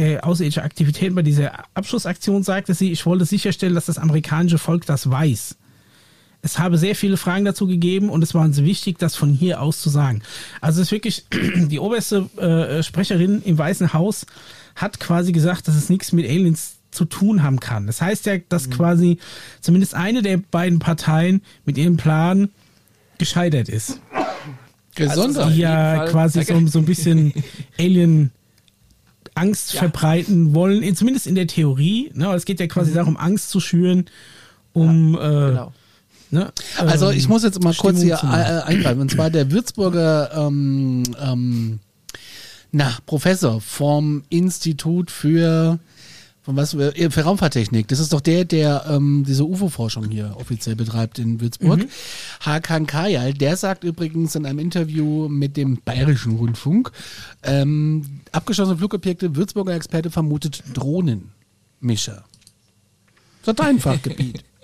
äh, 0.00 0.18
außerirdische 0.20 0.62
Aktivitäten 0.62 1.14
bei 1.14 1.22
dieser 1.22 1.64
Abschussaktion, 1.74 2.42
sagte 2.42 2.74
sie. 2.74 2.90
Ich 2.90 3.04
wollte 3.06 3.24
sicherstellen, 3.24 3.74
dass 3.74 3.86
das 3.86 3.98
amerikanische 3.98 4.58
Volk 4.58 4.86
das 4.86 5.10
weiß. 5.10 5.56
Es 6.42 6.58
habe 6.58 6.78
sehr 6.78 6.96
viele 6.96 7.18
Fragen 7.18 7.44
dazu 7.44 7.66
gegeben 7.66 8.08
und 8.08 8.22
es 8.22 8.32
war 8.34 8.42
uns 8.42 8.62
wichtig, 8.64 8.98
das 8.98 9.14
von 9.14 9.30
hier 9.32 9.60
aus 9.60 9.80
zu 9.82 9.90
sagen. 9.90 10.22
Also 10.62 10.80
es 10.80 10.86
ist 10.88 10.92
wirklich 10.92 11.24
die 11.68 11.78
oberste 11.78 12.30
äh, 12.38 12.82
Sprecherin 12.82 13.42
im 13.44 13.58
Weißen 13.58 13.92
Haus 13.92 14.24
hat 14.74 15.00
quasi 15.00 15.32
gesagt, 15.32 15.68
dass 15.68 15.74
es 15.74 15.90
nichts 15.90 16.12
mit 16.12 16.24
Aliens 16.26 16.76
zu 16.90 17.04
tun 17.04 17.42
haben 17.42 17.60
kann. 17.60 17.86
Das 17.86 18.00
heißt 18.00 18.24
ja, 18.26 18.38
dass 18.48 18.66
Mhm. 18.68 18.72
quasi 18.72 19.18
zumindest 19.60 19.94
eine 19.94 20.22
der 20.22 20.38
beiden 20.38 20.78
Parteien 20.78 21.42
mit 21.66 21.76
ihrem 21.76 21.96
Plan 21.98 22.48
gescheitert 23.18 23.68
ist. 23.68 24.00
Auf 25.38 25.52
Die 25.52 25.58
ja 25.58 26.06
quasi 26.06 26.42
so, 26.42 26.66
so 26.66 26.78
ein 26.78 26.84
bisschen 26.86 27.32
Alien 27.78 28.32
Angst 29.40 29.72
Ja. 29.74 29.80
verbreiten 29.80 30.54
wollen, 30.54 30.82
in- 30.82 30.94
zumindest 30.96 31.26
in 31.26 31.34
der 31.34 31.46
Theorie. 31.46 32.10
Ne? 32.14 32.26
Aber 32.26 32.36
Es 32.36 32.44
geht 32.44 32.60
ja 32.60 32.66
quasi 32.66 32.92
darum, 32.92 33.16
Angst 33.16 33.50
zu 33.50 33.58
schüren, 33.60 34.04
um 34.72 35.14
äh, 35.14 35.18
Genau. 35.18 35.72
ne, 36.30 36.52
Also 36.78 37.10
ähm, 37.10 37.16
ich 37.16 37.28
muss 37.28 37.42
jetzt 37.42 37.62
mal 37.62 37.74
kurz 37.74 37.96
Stimmung 37.96 38.02
hier 38.02 38.16
zu 38.18 38.26
machen. 38.26 38.40
äh, 38.40 38.60
eingreifen. 38.62 39.00
Und 39.00 39.10
zwar 39.10 39.30
der 39.30 39.50
Würzburger 39.50 40.30
ähm, 40.36 41.02
ähm, 41.20 41.78
na, 42.72 42.96
Professor 43.06 43.60
vom 43.60 44.22
Institut 44.28 45.10
für 45.10 45.78
von 46.42 46.56
was 46.56 46.74
äh, 46.74 47.10
für 47.10 47.22
Raumfahrttechnik. 47.22 47.88
Das 47.88 47.98
ist 47.98 48.12
doch 48.12 48.20
der, 48.20 48.44
der 48.44 48.86
ähm, 48.88 49.24
diese 49.26 49.44
UFO-Forschung 49.44 50.08
hier 50.08 50.34
offiziell 50.38 50.76
betreibt 50.76 51.18
in 51.18 51.40
Würzburg. 51.40 51.86
Hakan 52.40 52.86
Kayal, 52.86 53.34
der 53.34 53.56
sagt 53.56 53.84
übrigens 53.84 54.34
in 54.34 54.46
einem 54.46 54.58
Interview 54.58 55.28
mit 55.28 55.56
dem 55.56 55.80
Bayerischen 55.84 56.36
Rundfunk, 56.36 56.92
ähm, 57.42 58.20
abgeschossene 58.32 58.78
Flugobjekte, 58.78 59.36
Würzburger 59.36 59.74
Experte 59.74 60.10
vermutet 60.10 60.62
Drohnenmischer. 60.72 62.24
Das 63.42 63.52
ist 63.52 63.60
dein 63.60 63.78
Fachgebiet. 63.78 64.44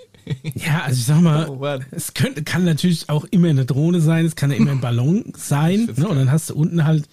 Ja, 0.56 0.82
also 0.82 0.98
ich 0.98 1.04
sag 1.04 1.20
mal, 1.20 1.48
Oh 1.48 1.64
es 1.92 2.12
könnte, 2.12 2.42
kann 2.42 2.64
natürlich 2.64 3.08
auch 3.08 3.24
immer 3.30 3.46
eine 3.46 3.64
Drohne 3.64 4.00
sein, 4.00 4.26
es 4.26 4.34
kann 4.34 4.50
ja 4.50 4.56
immer 4.56 4.72
ein 4.72 4.80
Ballon 4.80 5.32
sein. 5.36 5.88
Ne? 5.96 6.08
Und 6.08 6.16
dann 6.16 6.32
hast 6.32 6.50
du 6.50 6.56
unten 6.56 6.82
halt 6.82 7.08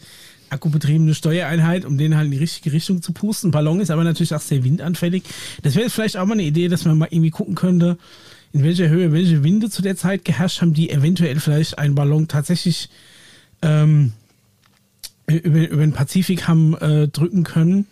akkubetriebene 0.53 1.13
Steuereinheit, 1.13 1.85
um 1.85 1.97
den 1.97 2.15
halt 2.15 2.25
in 2.25 2.31
die 2.31 2.37
richtige 2.37 2.71
Richtung 2.71 3.01
zu 3.01 3.11
pusten. 3.11 3.51
Ballon 3.51 3.79
ist 3.79 3.91
aber 3.91 4.03
natürlich 4.03 4.33
auch 4.33 4.41
sehr 4.41 4.63
windanfällig. 4.63 5.23
Das 5.61 5.75
wäre 5.75 5.89
vielleicht 5.89 6.17
auch 6.17 6.25
mal 6.25 6.33
eine 6.33 6.43
Idee, 6.43 6.67
dass 6.67 6.85
man 6.85 6.97
mal 6.97 7.09
irgendwie 7.11 7.31
gucken 7.31 7.55
könnte, 7.55 7.97
in 8.53 8.63
welcher 8.63 8.87
Höhe 8.87 9.11
welche 9.11 9.43
Winde 9.43 9.69
zu 9.69 9.81
der 9.81 9.95
Zeit 9.95 10.25
geherrscht 10.25 10.61
haben, 10.61 10.73
die 10.73 10.89
eventuell 10.89 11.39
vielleicht 11.39 11.77
einen 11.79 11.95
Ballon 11.95 12.27
tatsächlich 12.27 12.89
ähm, 13.61 14.13
über, 15.27 15.67
über 15.67 15.81
den 15.81 15.93
Pazifik 15.93 16.47
haben 16.47 16.75
äh, 16.77 17.07
drücken 17.07 17.43
können. 17.43 17.87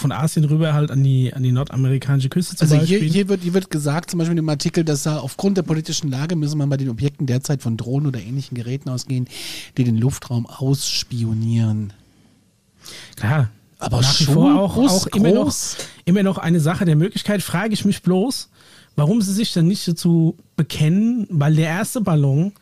Von 0.00 0.12
Asien 0.12 0.44
rüber 0.46 0.72
halt 0.72 0.90
an 0.90 1.04
die, 1.04 1.32
an 1.34 1.42
die 1.42 1.52
nordamerikanische 1.52 2.30
Küste 2.30 2.56
zum 2.56 2.64
Also 2.64 2.78
Beispiel. 2.78 3.00
hier, 3.00 3.08
hier, 3.08 3.28
wird, 3.28 3.42
hier 3.42 3.52
wird 3.52 3.70
gesagt, 3.70 4.10
zum 4.10 4.18
Beispiel 4.18 4.32
in 4.32 4.36
dem 4.36 4.48
Artikel, 4.48 4.82
dass 4.82 5.02
da 5.02 5.18
aufgrund 5.18 5.58
der 5.58 5.62
politischen 5.62 6.10
Lage 6.10 6.36
müsse 6.36 6.56
man 6.56 6.70
bei 6.70 6.78
den 6.78 6.88
Objekten 6.88 7.26
derzeit 7.26 7.60
von 7.62 7.76
Drohnen 7.76 8.06
oder 8.06 8.18
ähnlichen 8.18 8.54
Geräten 8.54 8.88
ausgehen, 8.88 9.28
die 9.76 9.84
den 9.84 9.98
Luftraum 9.98 10.46
ausspionieren. 10.46 11.92
Klar. 13.16 13.50
Aber 13.78 14.00
nach 14.00 14.20
wie 14.20 14.24
vor 14.24 14.58
auch, 14.58 14.74
groß, 14.74 14.90
auch 14.90 15.06
immer, 15.08 15.32
noch, 15.32 15.44
groß. 15.44 15.76
immer 16.06 16.22
noch 16.22 16.38
eine 16.38 16.60
Sache 16.60 16.84
der 16.86 16.96
Möglichkeit, 16.96 17.42
frage 17.42 17.74
ich 17.74 17.84
mich 17.84 18.02
bloß, 18.02 18.48
warum 18.96 19.20
sie 19.20 19.32
sich 19.32 19.52
dann 19.52 19.68
nicht 19.68 19.86
dazu 19.86 20.36
bekennen, 20.56 21.26
weil 21.30 21.56
der 21.56 21.68
erste 21.68 22.00
Ballon, 22.00 22.52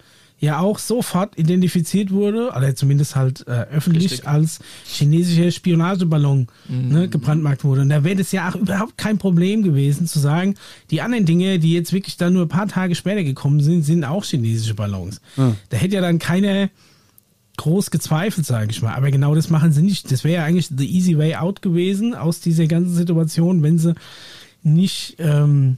ja 0.41 0.61
auch 0.61 0.79
sofort 0.79 1.37
identifiziert 1.37 2.11
wurde, 2.11 2.53
oder 2.57 2.75
zumindest 2.75 3.17
halt 3.17 3.47
äh, 3.49 3.67
öffentlich 3.73 4.05
Richtig. 4.13 4.29
als 4.29 4.61
chinesischer 4.85 5.51
Spionageballon 5.51 6.47
ne, 6.69 7.09
gebrandmarkt 7.09 7.65
wurde. 7.65 7.81
Und 7.83 7.89
da 7.89 8.05
wäre 8.05 8.21
es 8.21 8.31
ja 8.33 8.49
auch 8.49 8.55
überhaupt 8.55 8.97
kein 8.97 9.19
Problem 9.19 9.63
gewesen 9.63 10.07
zu 10.07 10.19
sagen, 10.19 10.55
die 10.91 11.03
anderen 11.03 11.27
Dinge, 11.27 11.59
die 11.59 11.73
jetzt 11.73 11.93
wirklich 11.93 12.17
dann 12.17 12.35
nur 12.35 12.43
ein 12.43 12.49
paar 12.49 12.69
Tage 12.69 12.95
später 12.95 13.25
gekommen 13.25 13.61
sind, 13.61 13.83
sind 13.83 14.05
auch 14.05 14.25
chinesische 14.25 14.75
Ballons. 14.75 15.21
Da 15.71 15.77
hätte 15.77 15.97
ja 15.97 16.01
dann 16.01 16.19
keiner 16.19 16.71
groß 17.59 17.91
gezweifelt, 17.91 18.47
sage 18.47 18.71
ich 18.71 18.81
mal. 18.81 18.95
Aber 18.95 19.11
genau 19.11 19.35
das 19.35 19.51
machen 19.51 19.73
sie 19.73 19.83
nicht. 19.83 20.11
Das 20.11 20.25
wäre 20.25 20.37
ja 20.37 20.45
eigentlich 20.45 20.71
the 20.75 20.87
easy 20.87 21.19
way 21.19 21.35
out 21.35 21.61
gewesen 21.61 22.15
aus 22.15 22.41
dieser 22.41 22.67
ganzen 22.67 22.95
Situation, 22.95 23.63
wenn 23.63 23.79
sie 23.79 23.95
nicht, 24.63 25.17
ähm, 25.19 25.77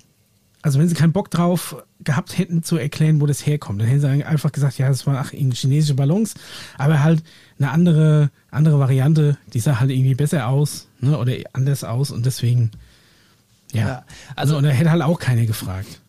also 0.63 0.79
wenn 0.79 0.89
sie 0.89 0.95
keinen 0.95 1.13
Bock 1.13 1.31
drauf 1.31 1.83
gehabt 2.05 2.39
hätten 2.39 2.63
zu 2.63 2.77
erklären, 2.77 3.21
wo 3.21 3.27
das 3.27 3.45
herkommt. 3.47 3.81
Dann 3.81 3.89
hätten 3.89 4.01
sie 4.01 4.25
einfach 4.25 4.53
gesagt, 4.53 4.79
ja, 4.79 4.89
das 4.89 5.07
waren 5.07 5.17
ach, 5.17 5.31
chinesische 5.33 5.95
Ballons, 5.95 6.35
aber 6.79 7.03
halt 7.03 7.23
eine 7.59 7.71
andere, 7.71 8.31
andere 8.51 8.79
Variante, 8.79 9.37
die 9.53 9.61
sah 9.61 9.81
halt 9.81 9.91
irgendwie 9.91 10.15
besser 10.15 10.49
aus, 10.49 10.89
ne, 11.01 11.19
oder 11.19 11.33
anders 11.53 11.85
aus 11.85 12.11
und 12.11 12.27
deswegen, 12.27 12.71
ja. 13.73 13.81
Ja, 13.87 14.05
also, 14.37 14.55
also- 14.55 14.57
und 14.59 14.65
da 14.65 14.71
hätte 14.71 14.91
halt 14.91 15.03
auch 15.03 15.19
keiner 15.19 15.47
gefragt. 15.47 16.01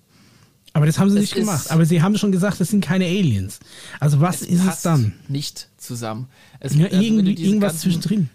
Aber 0.74 0.86
das 0.86 0.98
haben 1.00 1.10
sie 1.10 1.18
Es 1.18 1.24
nicht 1.24 1.36
gemacht. 1.36 1.70
Aber 1.70 1.86
sie 1.86 2.02
haben 2.02 2.18
schon 2.18 2.32
gesagt, 2.32 2.62
das 2.62 2.70
sind 2.70 2.82
keine 2.84 3.06
Aliens. 3.06 3.60
Also 4.00 4.22
was 4.22 4.42
ist 4.42 4.66
es 4.66 4.82
dann? 4.82 5.14
Nicht 5.28 5.68
zusammen. 5.78 6.28
Es, 6.62 6.74
Ja, 6.76 6.86
also 6.86 6.98
irgendwas 6.98 7.80
zwischendrin. 7.80 8.30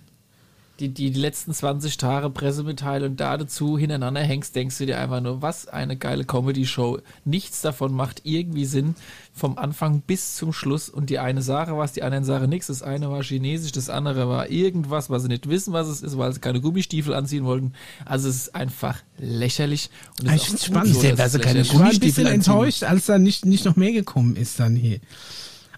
Die, 0.81 0.89
die, 0.91 1.11
die 1.11 1.19
letzten 1.21 1.55
20 1.55 1.97
Tage 1.97 2.29
Pressemitteilung 2.29 3.17
da 3.17 3.37
dazu 3.39 3.79
hintereinander 3.79 4.21
hängst, 4.21 4.55
denkst 4.55 4.77
du 4.79 4.87
dir 4.87 4.99
einfach 4.99 5.21
nur, 5.21 5.41
was 5.41 5.69
eine 5.69 5.97
geile 5.97 6.25
Comedy-Show. 6.25 6.99
Nichts 7.25 7.63
davon 7.63 7.95
macht 7.95 8.21
irgendwie 8.25 8.65
Sinn 8.67 8.95
vom 9.33 9.57
Anfang 9.59 10.01
bis 10.03 10.35
zum 10.37 10.53
Schluss. 10.53 10.89
Und 10.89 11.09
die 11.11 11.19
eine 11.19 11.41
Sache 11.43 11.77
war 11.77 11.87
die 11.89 12.03
anderen 12.03 12.25
Sache 12.25 12.47
nichts. 12.49 12.67
Das 12.67 12.83
eine 12.83 13.11
war 13.11 13.23
chinesisch, 13.23 13.73
das 13.73 13.89
andere 13.89 14.29
war 14.29 14.51
irgendwas, 14.51 15.09
was 15.09 15.23
sie 15.23 15.29
nicht 15.29 15.49
wissen, 15.49 15.73
was 15.73 15.89
es 15.89 16.03
ist, 16.03 16.19
weil 16.19 16.33
sie 16.33 16.41
keine 16.41 16.61
Gummistiefel 16.61 17.15
anziehen 17.15 17.45
wollten. 17.45 17.73
Also 18.05 18.29
es 18.29 18.37
ist 18.37 18.55
einfach 18.55 18.99
lächerlich. 19.19 19.89
Und 20.21 20.27
es 20.27 20.33
Ah, 20.33 20.35
ist 20.37 20.43
ich 20.43 20.49
find's 20.49 20.67
gut 20.67 20.75
spannend. 20.77 20.95
so, 20.95 21.01
dass 21.03 21.11
es 21.11 21.17
verse- 21.17 21.39
keine 21.41 21.59
lächerlich 21.61 21.69
Ich 21.69 21.75
war 21.75 21.81
ein 21.81 21.85
Gummistiefel 21.91 22.25
bisschen 22.25 22.35
anziehen. 22.35 22.53
enttäuscht, 22.53 22.83
als 22.85 23.07
da 23.07 23.19
nicht, 23.19 23.47
nicht 23.47 23.65
noch 23.65 23.77
mehr 23.77 23.93
gekommen 23.93 24.37
ist 24.37 24.61
dann 24.61 24.77
hier. 24.77 25.01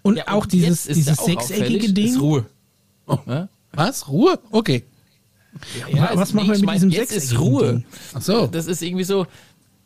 Und 0.02 0.16
Ja, 0.16 0.28
auch 0.28 0.42
und 0.42 0.52
dieses, 0.52 0.84
dieses 0.84 1.16
sechseckige 1.18 1.38
auffällig, 1.38 1.94
Ding. 1.94 2.06
Ist 2.06 2.20
Ruhe. 2.20 2.46
Ja? 3.26 3.48
Was? 3.72 4.08
Ruhe? 4.08 4.38
Okay. 4.50 4.84
Ja, 5.92 6.10
was 6.14 6.32
machen 6.32 6.48
wir 6.48 6.54
mit 6.56 6.64
mein, 6.64 6.74
diesem 6.76 6.90
jetzt 6.90 7.12
ist 7.12 7.38
Ruhe. 7.38 7.82
Ach 8.14 8.22
so. 8.22 8.46
Das 8.46 8.66
ist 8.66 8.82
irgendwie 8.82 9.04
so, 9.04 9.26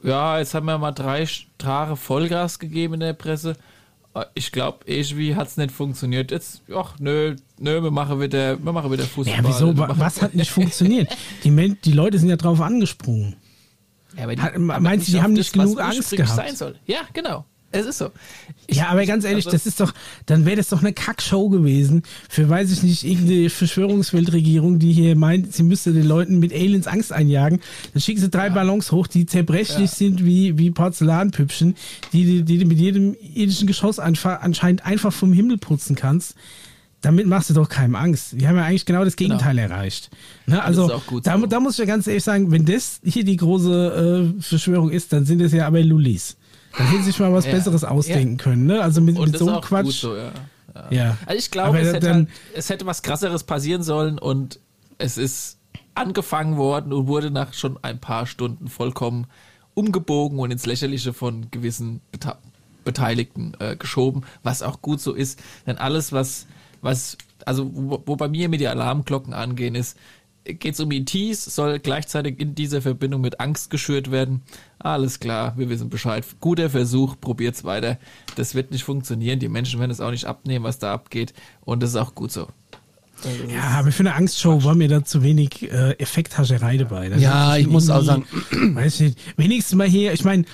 ja, 0.03 0.39
jetzt 0.39 0.55
haben 0.55 0.67
wir 0.67 0.79
mal 0.79 0.93
drei 0.93 1.27
Tage 1.59 1.97
Vollgas 1.97 2.59
gegeben 2.59 2.95
in 2.95 3.01
der 3.01 3.13
Presse. 3.13 3.57
Äh, 4.15 4.25
Ich 4.35 4.51
glaube, 4.53 4.79
irgendwie 4.87 5.35
hat 5.37 5.49
es 5.49 5.57
nicht 5.57 5.71
funktioniert. 5.73 6.31
Jetzt, 6.31 6.63
ach, 6.75 6.95
nö, 6.99 7.37
nö, 7.59 7.83
wir 7.83 7.91
machen 7.91 8.21
wieder, 8.21 8.63
wir 8.63 8.73
machen 8.73 8.91
wieder 8.91 9.05
Fußball. 9.05 9.37
Ja, 9.37 9.49
wieso? 9.49 9.77
Was 9.77 10.21
hat 10.23 10.35
nicht 10.35 10.51
funktioniert? 10.51 11.09
Die, 11.45 11.77
die 11.85 11.93
Leute 11.93 12.19
sind 12.19 12.29
ja 12.29 12.37
drauf 12.37 12.61
angesprungen. 12.61 13.37
Ja, 14.17 14.25
aber 14.25 14.37
Hat- 14.43 14.59
meinst 14.59 15.09
du, 15.09 15.13
die 15.13 15.23
haben 15.23 15.33
nicht 15.33 15.53
genug 15.53 15.81
Angst 15.81 16.11
gehabt? 16.11 16.37
sein 16.37 16.55
soll. 16.55 16.75
Ja, 16.87 16.99
genau. 17.15 17.47
Es 17.73 17.87
ist 17.87 17.99
so. 17.99 18.11
Ich- 18.67 18.77
Ja, 18.77 18.89
aber 18.89 19.05
ganz 19.07 19.25
ehrlich, 19.25 19.47
also- 19.47 19.57
das 19.57 19.67
ist 19.67 19.81
doch, 19.81 19.93
dann 20.27 20.45
wäre 20.47 20.57
das 20.57 20.69
doch 20.69 20.81
eine 20.81 20.93
Kackshow 20.93 21.49
gewesen 21.49 22.03
für, 22.29 22.49
weiß 22.49 22.71
ich 22.71 22.83
nicht, 22.83 23.05
irgendeine 23.05 23.51
Verschwörungsweltregierung, 23.51 24.79
die 24.79 24.93
hier 24.93 25.17
meint, 25.17 25.53
sie 25.55 25.63
müsste 25.63 25.93
den 25.93 26.07
Leuten 26.07 26.39
mit 26.39 26.53
Aliens 26.53 26.87
Angst 26.87 27.13
einjagen. 27.13 27.61
Dann 27.93 28.01
schicken 28.03 28.21
sie 28.21 28.29
drei 28.31 28.51
Ballons 28.51 28.93
hoch, 28.93 29.07
die 29.07 29.27
zerbrechlich 29.27 29.91
sind 29.91 30.25
wie, 30.25 30.59
wie 30.59 30.71
Porzellanpüppchen, 30.71 31.75
die, 32.13 32.25
die, 32.25 32.43
die 32.43 32.59
du 32.59 32.67
mit 32.67 32.79
jedem 32.79 33.17
irdischen 33.35 33.67
Geschoss 33.67 33.99
anscheinend 33.99 34.85
einfach 34.87 35.13
vom 35.13 35.33
Himmel 35.33 35.59
putzen 35.59 35.97
kannst. 35.97 36.35
Damit 37.01 37.27
machst 37.27 37.51
du 37.51 37.55
doch 37.55 37.69
keinem 37.69 37.97
Angst. 37.97 38.35
Die 38.41 38.47
haben 38.47 38.55
ja 38.57 38.65
eigentlich 38.65 38.87
genau 38.87 39.05
das 39.05 39.17
Gegenteil 39.17 39.59
erreicht. 39.59 40.09
Ne, 40.47 40.63
also, 40.63 41.01
gut 41.09 41.27
da, 41.27 41.37
so. 41.37 41.47
da 41.47 41.59
muss 41.59 41.73
ich 41.73 41.79
ja 41.81 41.85
ganz 41.85 42.07
ehrlich 42.07 42.23
sagen, 42.23 42.53
wenn 42.53 42.65
das 42.65 43.01
hier 43.03 43.25
die 43.25 43.37
große 43.37 44.35
äh, 44.39 44.41
Verschwörung 44.41 44.89
ist, 44.91 45.13
dann 45.13 45.25
sind 45.25 45.41
es 45.41 45.51
ja 45.53 45.67
aber 45.67 45.83
Lullis. 45.83 46.37
Dann 46.77 46.87
hätten 46.87 47.03
sie 47.03 47.11
sich 47.11 47.21
mal 47.21 47.33
was 47.33 47.45
Ja. 47.47 47.53
Besseres 47.53 47.85
ausdenken 47.85 48.37
können, 48.37 48.67
ne? 48.67 48.83
Also 48.83 49.01
mit, 49.01 49.19
mit 49.19 49.35
das 49.35 49.41
so 49.41 49.51
einem 49.51 49.61
Quatsch. 49.61 49.85
gut 49.85 49.93
so, 49.95 50.17
ja. 50.17 50.33
ja. 50.75 50.87
Ja. 50.91 51.17
Also 51.27 51.39
ich 51.39 51.51
glaube, 51.51 51.79
es 51.81 51.89
da- 51.89 51.95
hätte, 51.95 52.15
halt, 52.15 52.29
es 52.55 52.71
hätte 52.71 52.87
was 52.87 53.03
krasseres 53.03 53.45
passieren 53.45 53.83
sollen 53.83 54.19
und 54.19 54.59
es 54.99 55.19
ist 55.19 55.59
angefangen 55.95 56.57
worden 56.57 56.93
und 56.93 57.07
wurde 57.07 57.31
nach 57.31 57.53
schon 57.53 57.79
ein 57.83 57.99
paar 57.99 58.27
Stunden 58.27 58.69
vollkommen 58.69 59.27
umgebogen 59.75 60.39
und 60.39 60.51
ins 60.51 60.67
Lächerliche 60.67 61.13
von 61.13 61.51
gewissen 61.51 62.01
Beta 62.11 62.39
Beteiligten 62.85 63.53
äh, 63.61 63.77
geschoben, 63.77 64.23
was 64.43 64.61
auch 64.63 64.83
gut 64.83 65.01
so 65.01 65.13
ist. 65.13 65.41
Denn 65.69 65.79
alles, 65.79 66.11
was, 66.11 66.47
was, 66.81 67.17
also 67.47 67.71
wo, 67.73 68.03
wo 68.07 68.17
bei 68.17 68.27
mir 68.27 68.49
mir 68.49 68.59
die 68.59 68.67
Alarmglocken 68.67 69.35
angehen, 69.35 69.77
ist, 69.77 69.97
geht 70.45 70.75
es 70.75 70.81
um 70.81 70.91
ETs, 70.91 71.45
soll 71.45 71.79
gleichzeitig 71.79 72.41
in 72.41 72.55
dieser 72.55 72.83
Verbindung 72.83 73.21
mit 73.21 73.41
Angst 73.41 73.71
geschürt 73.71 74.11
werden. 74.11 74.43
Alles 74.79 75.21
klar, 75.21 75.55
wir 75.57 75.69
wissen 75.69 75.89
Bescheid. 75.89 76.25
Guter 76.41 76.71
Versuch, 76.71 77.17
probiert's 77.21 77.65
weiter. 77.65 77.99
Das 78.37 78.55
wird 78.55 78.71
nicht 78.71 78.85
funktionieren. 78.85 79.39
Die 79.39 79.49
Menschen 79.49 79.79
werden 79.79 79.91
es 79.91 80.01
auch 80.01 80.11
nicht 80.11 80.25
abnehmen, 80.25 80.65
was 80.65 80.79
da 80.79 80.93
abgeht. 80.93 81.33
Und 81.61 81.83
das 81.83 81.91
ist 81.91 81.97
auch 81.97 82.15
gut 82.15 82.33
so. 82.33 82.49
Ja, 83.49 83.79
aber 83.79 83.93
für 83.93 84.01
eine 84.01 84.15
Angstshow 84.15 84.65
war 84.65 84.75
mir 84.75 84.89
da 84.89 85.05
zu 85.05 85.23
wenig 85.23 85.71
äh, 85.71 85.93
Effekthascherei 85.93 86.77
dabei. 86.77 87.09
Da 87.09 87.17
Ja, 87.17 87.57
ich 87.57 87.69
muss 87.69 87.89
auch 87.89 88.05
irgendwie, 88.05 88.75
Weiß 88.75 89.01
nicht, 89.01 89.19
wenigstens 89.37 89.77
mal 89.77 89.87
hier, 89.87 90.13
ich 90.13 90.25
meine, 90.25 90.45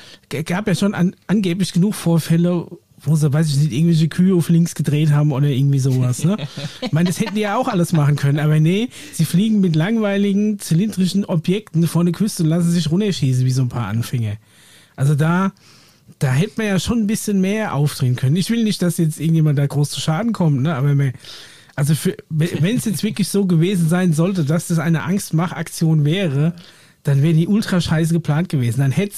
gab 0.44 0.68
ja 0.68 0.74
schon 0.74 0.94
an, 0.94 1.16
angeblich 1.26 1.72
genug 1.72 1.94
Vorfälle, 1.94 2.66
wo 3.02 3.16
sie, 3.16 3.32
weiß 3.32 3.48
ich 3.48 3.56
nicht, 3.56 3.72
irgendwelche 3.72 4.08
Kühe 4.08 4.34
auf 4.34 4.48
links 4.48 4.74
gedreht 4.74 5.10
haben 5.10 5.32
oder 5.32 5.48
irgendwie 5.48 5.78
sowas. 5.78 6.24
Ne? 6.24 6.36
Ich 6.80 6.92
meine, 6.92 7.08
das 7.08 7.20
hätten 7.20 7.34
die 7.34 7.42
ja 7.42 7.56
auch 7.56 7.68
alles 7.68 7.92
machen 7.92 8.16
können, 8.16 8.38
aber 8.38 8.60
nee, 8.60 8.88
sie 9.12 9.24
fliegen 9.24 9.60
mit 9.60 9.76
langweiligen, 9.76 10.58
zylindrischen 10.58 11.24
Objekten 11.24 11.86
vor 11.86 12.04
der 12.04 12.12
Küste 12.12 12.42
und 12.42 12.48
lassen 12.48 12.70
sich 12.70 12.90
runterschießen 12.90 13.44
wie 13.44 13.50
so 13.50 13.62
ein 13.62 13.68
paar 13.68 13.86
Anfänger. 13.86 14.36
Also 14.96 15.14
da, 15.14 15.52
da 16.18 16.32
hätte 16.32 16.54
man 16.56 16.66
ja 16.66 16.80
schon 16.80 16.98
ein 16.98 17.06
bisschen 17.06 17.40
mehr 17.40 17.74
aufdrehen 17.74 18.16
können. 18.16 18.36
Ich 18.36 18.50
will 18.50 18.64
nicht, 18.64 18.82
dass 18.82 18.98
jetzt 18.98 19.20
irgendjemand 19.20 19.58
da 19.58 19.66
groß 19.66 19.90
zu 19.90 20.00
Schaden 20.00 20.32
kommt, 20.32 20.62
ne? 20.62 20.74
aber 20.74 20.94
mir, 20.94 21.12
also 21.76 21.94
wenn 22.28 22.76
es 22.76 22.84
jetzt 22.86 23.04
wirklich 23.04 23.28
so 23.28 23.46
gewesen 23.46 23.88
sein 23.88 24.12
sollte, 24.12 24.44
dass 24.44 24.66
das 24.66 24.80
eine 24.80 25.04
Angstmachaktion 25.04 26.04
wäre, 26.04 26.54
dann 27.02 27.22
wäre 27.22 27.34
die 27.34 27.48
ultra 27.48 27.80
scheiße 27.80 28.12
geplant 28.12 28.48
gewesen. 28.48 28.80
Dann 28.80 28.92
hätte 28.92 29.14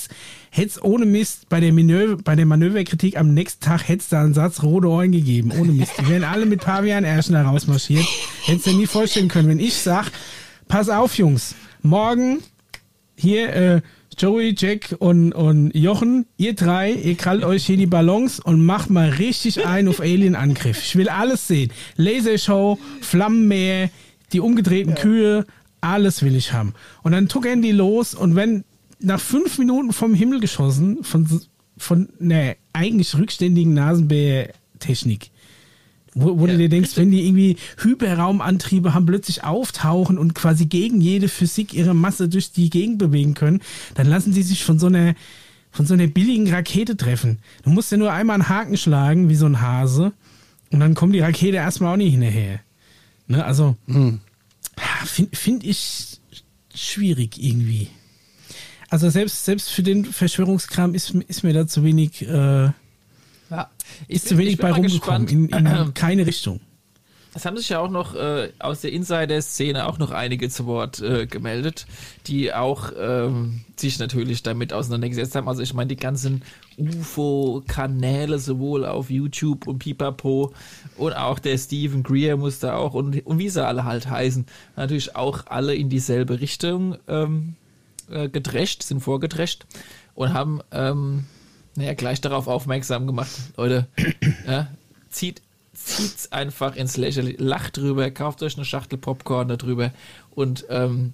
es 0.53 0.83
ohne 0.83 1.07
Mist 1.07 1.49
bei 1.49 1.61
der, 1.61 1.73
Manöver, 1.73 2.17
bei 2.23 2.37
der 2.37 2.47
Manöverkritik 2.47 3.17
am 3.17 3.35
nächsten 3.35 3.65
Tag 3.65 3.89
hätte 3.89 4.05
da 4.11 4.23
einen 4.23 4.35
Satz 4.35 4.63
rote 4.63 4.89
Ohren 4.89 5.13
gegeben. 5.13 5.53
Ohne 5.59 5.73
Mist. 5.73 5.93
Die 6.01 6.09
wären 6.09 6.25
alle 6.25 6.47
mit 6.47 6.61
Pavian-Ärschen 6.61 7.35
da 7.35 7.43
rausmarschiert. 7.43 8.07
Hättest 8.45 8.67
du 8.67 8.73
nie 8.73 8.87
vorstellen 8.87 9.29
können, 9.29 9.49
wenn 9.49 9.61
ich 9.61 9.75
sag, 9.75 10.11
pass 10.69 10.89
auf, 10.89 11.17
Jungs, 11.17 11.55
morgen 11.83 12.39
hier, 13.17 13.55
äh, 13.55 13.81
Joey, 14.19 14.55
Jack 14.57 14.97
und, 14.99 15.33
und 15.33 15.75
Jochen, 15.75 16.27
ihr 16.37 16.55
drei, 16.55 16.93
ihr 16.93 17.17
krallt 17.17 17.43
euch 17.43 17.65
hier 17.65 17.77
die 17.77 17.87
Ballons 17.87 18.39
und 18.39 18.65
macht 18.65 18.91
mal 18.91 19.09
richtig 19.09 19.67
ein 19.67 19.89
auf 19.89 20.01
Alien-Angriff. 20.01 20.79
Ich 20.83 20.97
will 20.97 21.09
alles 21.09 21.49
sehen. 21.49 21.73
Lasershow, 21.97 22.79
Flammenmeer, 23.01 23.89
die 24.33 24.41
umgedrehten 24.41 24.95
Kühe, 24.95 25.47
alles 25.81 26.23
will 26.23 26.37
ich 26.37 26.53
haben. 26.53 26.75
Und 27.03 27.13
dann 27.13 27.29
tuckern 27.29 27.63
die 27.63 27.73
los 27.73 28.15
und 28.15 28.37
wenn 28.37 28.65
nach 29.01 29.21
fünf 29.21 29.59
Minuten 29.59 29.93
vom 29.93 30.15
Himmel 30.15 30.41
geschossen, 30.41 31.03
von, 31.03 31.27
von 31.77 32.09
einer 32.21 32.55
eigentlich 32.73 33.17
rückständigen 33.17 33.75
Nasenbär-Technik, 33.75 35.31
wo, 36.15 36.39
wo 36.39 36.47
du 36.47 36.57
dir 36.57 36.69
denkst, 36.69 36.97
wenn 36.97 37.11
die 37.11 37.27
irgendwie 37.27 37.57
Hyperraumantriebe 37.79 38.95
haben, 38.95 39.07
plötzlich 39.07 39.45
auftauchen 39.45 40.19
und 40.19 40.35
quasi 40.35 40.67
gegen 40.67 41.01
jede 41.01 41.29
Physik 41.29 41.73
ihre 41.73 41.95
Masse 41.95 42.29
durch 42.29 42.53
die 42.53 42.69
Gegend 42.69 42.99
bewegen 42.99 43.35
können, 43.35 43.61
dann 43.95 44.07
lassen 44.07 44.33
sie 44.33 44.43
sich 44.43 44.65
von 44.65 44.79
so 44.79 44.87
einer 44.87 45.15
von 45.73 45.87
so 45.87 45.95
einer 45.95 46.09
billigen 46.09 46.53
Rakete 46.53 46.97
treffen. 46.97 47.39
Du 47.63 47.71
musst 47.71 47.93
ja 47.93 47.97
nur 47.97 48.13
einmal 48.13 48.35
einen 48.35 48.49
Haken 48.49 48.77
schlagen, 48.77 49.29
wie 49.29 49.37
so 49.37 49.47
ein 49.47 49.61
Hase, 49.61 50.13
und 50.73 50.81
dann 50.81 50.95
kommt 50.95 51.15
die 51.15 51.21
Rakete 51.21 51.57
erstmal 51.57 51.93
auch 51.93 51.97
nicht 51.97 52.13
hinterher. 52.13 52.61
Ne, 53.27 53.45
also, 53.45 53.77
finde 55.05 55.37
find 55.37 55.65
ich 55.65 56.21
schwierig 56.75 57.43
irgendwie. 57.43 57.89
Also 58.89 59.09
selbst, 59.09 59.45
selbst 59.45 59.71
für 59.71 59.83
den 59.83 60.05
Verschwörungskram 60.05 60.95
ist, 60.95 61.11
ist 61.29 61.45
mir 61.45 61.53
da 61.53 61.67
zu 61.67 61.85
wenig, 61.85 62.23
äh, 62.23 62.71
Ja. 63.51 63.71
ist 64.09 64.29
zu 64.29 64.37
wenig 64.37 64.59
bei 64.59 64.73
rumgekommen, 64.73 65.29
in, 65.29 65.49
in 65.49 65.95
keine 65.95 66.27
Richtung. 66.27 66.61
Es 67.33 67.45
haben 67.45 67.57
sich 67.57 67.69
ja 67.69 67.79
auch 67.79 67.91
noch 67.91 68.15
äh, 68.15 68.51
aus 68.59 68.81
der 68.81 68.93
Insider-Szene 68.93 69.87
auch 69.87 69.99
noch 69.99 70.11
einige 70.11 70.49
zu 70.49 70.67
Wort 70.67 71.01
äh, 71.01 71.27
gemeldet, 71.27 71.87
die 72.27 72.53
auch 72.53 72.93
ähm, 72.99 73.61
sich 73.77 73.99
natürlich 74.01 74.43
damit 74.43 74.73
auseinandergesetzt 74.73 75.37
haben. 75.37 75.49
Also 75.49 75.63
ich 75.63 75.73
meine, 75.73 75.89
die 75.89 75.97
ganzen 75.97 76.43
UFO-Kanäle 76.77 78.39
sowohl 78.39 78.85
auf 78.85 79.11
YouTube 79.11 79.69
und 79.69 79.79
Pipapo 79.79 80.53
und 80.97 81.13
auch 81.13 81.39
der 81.39 81.57
Stephen 81.57 82.03
Greer 82.03 82.37
muss 82.37 82.59
da 82.59 82.77
auch 82.77 82.95
und, 82.95 83.25
und 83.25 83.39
wie 83.39 83.49
sie 83.49 83.65
alle 83.65 83.85
halt 83.85 84.11
heißen, 84.11 84.47
natürlich 84.75 85.15
auch 85.15 85.47
alle 85.47 85.75
in 85.75 85.89
dieselbe 85.89 86.41
Richtung 86.41 86.97
ähm, 87.07 87.55
äh, 88.11 88.29
gedrescht, 88.29 88.83
sind 88.83 89.01
vorgedrescht 89.01 89.67
und 90.15 90.33
haben 90.33 90.63
ähm, 90.73 91.27
naja, 91.77 91.95
gleich 91.95 92.21
darauf 92.21 92.49
aufmerksam 92.49 93.07
gemacht. 93.07 93.31
Leute, 93.57 93.87
ja, 94.47 94.67
zieht 95.11 95.43
zieht's 95.85 96.33
einfach 96.33 96.77
ins 96.77 96.97
Lächerliche, 96.97 97.43
lacht 97.43 97.77
drüber, 97.77 98.11
kauft 98.11 98.43
euch 98.43 98.57
eine 98.57 98.65
Schachtel 98.65 98.99
Popcorn 98.99 99.49
darüber 99.49 99.93
und 100.31 100.67
ähm, 100.69 101.13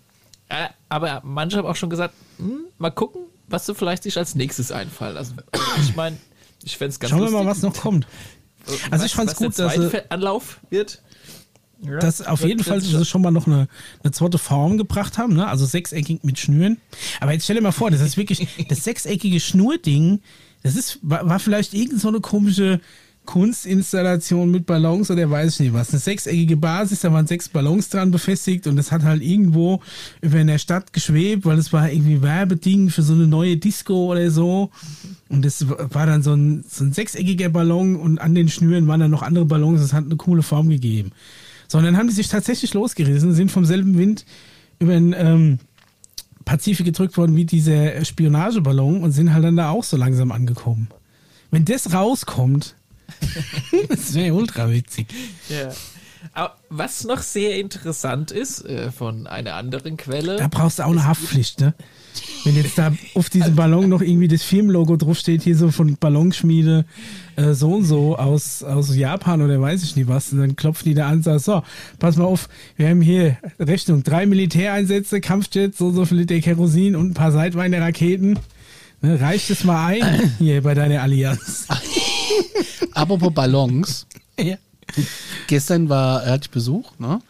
äh, 0.49 0.69
aber 0.89 1.23
manche 1.25 1.59
haben 1.59 1.67
auch 1.67 1.77
schon 1.77 1.91
gesagt, 1.91 2.15
hm, 2.39 2.61
mal 2.79 2.91
gucken, 2.91 3.23
was 3.49 3.67
so 3.67 3.75
vielleicht 3.75 4.03
sich 4.05 4.17
als 4.19 4.35
nächstes 4.35 4.71
einfallen 4.73 5.15
lassen. 5.15 5.37
Ich 5.83 5.97
meine, 5.97 6.17
ich 6.63 6.77
fände 6.77 6.91
es 6.91 7.01
ganz 7.01 7.11
Schauen 7.11 7.21
lustig. 7.21 7.39
wir 7.39 7.45
mal, 7.45 7.51
was 7.51 7.63
noch 7.63 7.75
kommt. 7.75 8.07
Also 8.91 9.05
ich 9.07 9.13
fand's 9.15 9.33
was 9.41 9.55
der 9.57 9.67
gut, 9.67 9.79
dass 9.81 9.91
Fe- 9.91 10.11
Anlauf 10.11 10.61
wird. 10.71 11.03
Ja, 11.83 11.99
dass 11.99 12.23
auf 12.23 12.41
jeden 12.41 12.65
Fall 12.65 12.81
sie 12.81 13.05
schon 13.05 13.21
mal 13.23 13.31
noch 13.31 13.47
eine, 13.47 13.69
eine 14.03 14.11
zweite 14.13 14.39
Form 14.39 14.79
gebracht 14.79 15.19
haben, 15.19 15.35
ne? 15.35 15.47
also 15.47 15.67
sechseckig 15.67 16.25
mit 16.25 16.39
Schnüren. 16.39 16.79
Aber 17.21 17.33
jetzt 17.33 17.45
stell 17.45 17.57
dir 17.57 17.63
mal 17.63 17.71
vor, 17.73 17.91
das 17.91 18.01
ist 18.01 18.17
wirklich 18.17 18.49
das 18.69 18.83
sechseckige 18.85 19.41
Schnurding, 19.41 20.21
das 20.63 20.75
ist, 20.75 20.99
war, 21.03 21.29
war 21.29 21.39
vielleicht 21.39 21.75
irgend 21.75 22.01
so 22.01 22.09
eine 22.09 22.21
komische 22.21 22.81
Kunstinstallation 23.27 24.51
mit 24.51 24.65
Ballons 24.65 25.11
oder 25.11 25.31
weiß 25.31 25.55
ich 25.55 25.61
nicht 25.61 25.73
was. 25.75 25.91
Eine 25.91 25.99
sechseckige 25.99 26.57
Basis, 26.57 27.01
da 27.01 27.13
waren 27.13 27.27
sechs 27.27 27.49
Ballons 27.49 27.89
dran 27.89 28.11
befestigt 28.11 28.67
und 28.67 28.77
das 28.77 28.93
hat 28.93 29.03
halt 29.03 29.23
irgendwo 29.23 29.81
über 30.23 30.39
in 30.39 30.47
der 30.47 30.59
Stadt 30.59 30.93
geschwebt, 30.93 31.45
weil 31.45 31.59
es 31.59 31.73
war 31.73 31.91
irgendwie 31.91 32.23
Werbeding 32.23 32.91
für 32.91 33.03
so 33.03 33.13
eine 33.13 33.27
neue 33.27 33.57
Disco 33.57 34.13
oder 34.13 34.31
so. 34.31 34.71
Und 35.29 35.45
das 35.45 35.67
war 35.69 36.07
dann 36.07 36.23
so 36.23 36.33
ein, 36.33 36.65
so 36.69 36.85
ein 36.85 36.93
sechseckiger 36.93 37.51
Ballon 37.51 37.97
und 37.97 38.19
an 38.21 38.35
den 38.35 38.49
Schnüren 38.49 38.87
waren 38.87 39.01
dann 39.01 39.11
noch 39.11 39.23
andere 39.23 39.45
Ballons, 39.45 39.81
das 39.81 39.93
hat 39.93 40.05
eine 40.05 40.17
coole 40.17 40.43
Form 40.43 40.69
gegeben. 40.69 41.13
So, 41.69 41.79
und 41.79 41.85
dann 41.85 41.97
haben 41.97 42.09
die 42.09 42.15
sich 42.15 42.29
tatsächlich 42.29 42.73
losgerissen, 42.75 43.35
sind 43.35 43.51
vom 43.51 43.65
selben 43.65 43.99
Wind 43.99 44.25
über 44.79 44.93
den 44.93 45.15
ähm, 45.19 45.59
Pazifik 46.45 46.87
gedrückt 46.87 47.17
worden 47.17 47.37
wie 47.37 47.45
dieser 47.45 48.05
Spionageballon 48.05 49.03
und 49.03 49.11
sind 49.13 49.35
halt 49.35 49.45
dann 49.45 49.57
da 49.57 49.71
auch 49.71 49.85
so 49.85 49.97
langsam 49.97 50.31
angekommen. 50.31 50.89
Wenn 51.51 51.65
das 51.65 51.93
rauskommt, 51.93 52.76
das 53.89 54.15
wäre 54.15 54.35
ultra 54.35 54.71
witzig. 54.71 55.07
Ja. 55.49 55.73
Aber 56.33 56.57
was 56.69 57.05
noch 57.05 57.21
sehr 57.21 57.59
interessant 57.59 58.31
ist, 58.31 58.65
äh, 58.65 58.91
von 58.91 59.27
einer 59.27 59.55
anderen 59.55 59.97
Quelle. 59.97 60.37
Da 60.37 60.49
brauchst 60.49 60.79
du 60.79 60.85
auch 60.85 60.91
eine 60.91 61.07
Haftpflicht, 61.07 61.61
ne? 61.61 61.75
Wenn 62.45 62.57
jetzt 62.57 62.79
da 62.79 62.93
auf 63.15 63.29
diesem 63.29 63.55
Ballon 63.57 63.89
noch 63.89 64.01
irgendwie 64.01 64.29
das 64.29 64.43
Firmenlogo 64.43 64.97
draufsteht, 64.97 65.43
hier 65.43 65.57
so 65.57 65.71
von 65.71 65.97
Ballonschmiede 65.97 66.85
äh, 67.37 67.53
so 67.53 67.75
und 67.75 67.85
so 67.85 68.17
aus, 68.17 68.63
aus 68.63 68.95
Japan 68.95 69.43
oder 69.43 69.61
weiß 69.61 69.83
ich 69.83 69.97
nicht 69.97 70.09
was, 70.09 70.33
und 70.33 70.39
dann 70.39 70.57
klopfen 70.57 70.89
die 70.89 70.95
da 70.95 71.09
an 71.09 71.17
und 71.17 71.23
sagen, 71.25 71.39
so, 71.39 71.63
pass 71.99 72.17
mal 72.17 72.25
auf, 72.25 72.49
wir 72.77 72.89
haben 72.89 73.03
hier 73.03 73.37
Rechnung, 73.59 74.03
drei 74.03 74.27
Militäreinsätze, 74.27 75.21
Kampfjets, 75.21 75.79
so 75.79 75.89
und 75.89 75.95
so 75.95 76.05
viel 76.05 76.19
Liter 76.19 76.41
Kerosin 76.41 76.97
und 76.97 77.11
ein 77.11 77.15
paar 77.15 77.33
Seitweine-Raketen. 77.33 78.39
Ne, 79.03 79.21
reicht 79.21 79.51
es 79.51 79.65
mal 79.65 79.87
ein 79.87 80.33
hier 80.39 80.63
bei 80.63 80.75
deiner 80.75 81.03
Allianz. 81.03 81.67
Apropos 82.93 83.33
Ballons. 83.33 84.07
Ja. 84.39 84.57
Gestern 85.47 85.89
war, 85.89 86.23
er 86.23 86.33
hatte 86.33 86.45
ich 86.45 86.51
Besuch, 86.51 86.93
ne? 86.99 87.21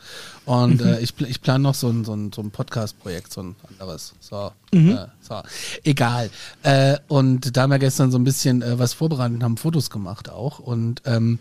Und 0.45 0.81
äh, 0.81 1.01
ich, 1.01 1.13
ich 1.23 1.43
plane 1.43 1.65
noch 1.65 1.75
so 1.75 1.89
ein, 1.89 2.05
so 2.05 2.15
ein, 2.15 2.33
so 2.33 2.41
ein 2.41 2.53
Podcast-Projekt, 2.53 3.33
so 3.33 3.43
ein 3.43 3.57
anderes. 3.69 4.15
So, 4.21 4.53
äh, 4.73 5.07
so. 5.21 5.43
egal. 5.83 6.31
Äh, 6.63 6.99
und 7.09 7.57
da 7.57 7.63
haben 7.63 7.71
wir 7.71 7.81
gestern 7.81 8.13
so 8.13 8.19
ein 8.19 8.25
bisschen 8.25 8.63
äh, 8.63 8.79
was 8.79 8.93
vorbereitet 8.93 9.35
und 9.35 9.43
haben 9.43 9.57
Fotos 9.57 9.91
gemacht 9.91 10.29
auch. 10.31 10.61
Und 10.61 11.03
ähm, 11.05 11.41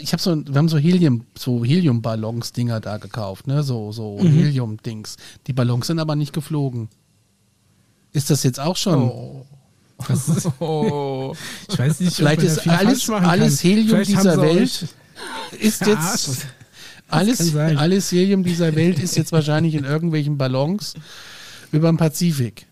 ich 0.00 0.12
habe 0.12 0.20
so, 0.20 0.36
wir 0.44 0.56
haben 0.56 0.68
so 0.68 0.78
Helium, 0.78 1.24
so 1.38 1.64
Helium-Ballons-Dinger 1.64 2.80
da 2.80 2.96
gekauft, 2.96 3.46
ne? 3.46 3.62
So, 3.62 3.92
so 3.92 4.18
Helium-Dings. 4.20 5.16
Die 5.46 5.52
Ballons 5.52 5.86
sind 5.86 6.00
aber 6.00 6.16
nicht 6.16 6.32
geflogen. 6.32 6.88
Ist 8.12 8.30
das 8.30 8.42
jetzt 8.42 8.58
auch 8.58 8.76
schon? 8.76 9.02
Oh. 9.02 9.46
oh. 10.60 11.34
Ich 11.68 11.78
weiß 11.78 12.00
nicht, 12.00 12.14
Vielleicht 12.16 12.42
ist 12.42 12.66
alles- 12.68 13.08
alles. 13.10 13.62
Helium 13.62 14.02
dieser 14.02 14.40
Welt 14.40 14.86
Ist 15.60 15.84
verarscht. 15.84 16.28
jetzt 16.28 16.46
alles, 17.08 17.54
alles 17.54 18.10
Helium 18.12 18.42
dieser 18.42 18.74
Welt 18.74 18.98
ist 18.98 19.16
jetzt 19.16 19.32
wahrscheinlich 19.32 19.74
in 19.74 19.84
irgendwelchen 19.84 20.38
Ballons 20.38 20.94
über 21.70 21.88
dem 21.88 21.96
Pazifik. 21.98 22.66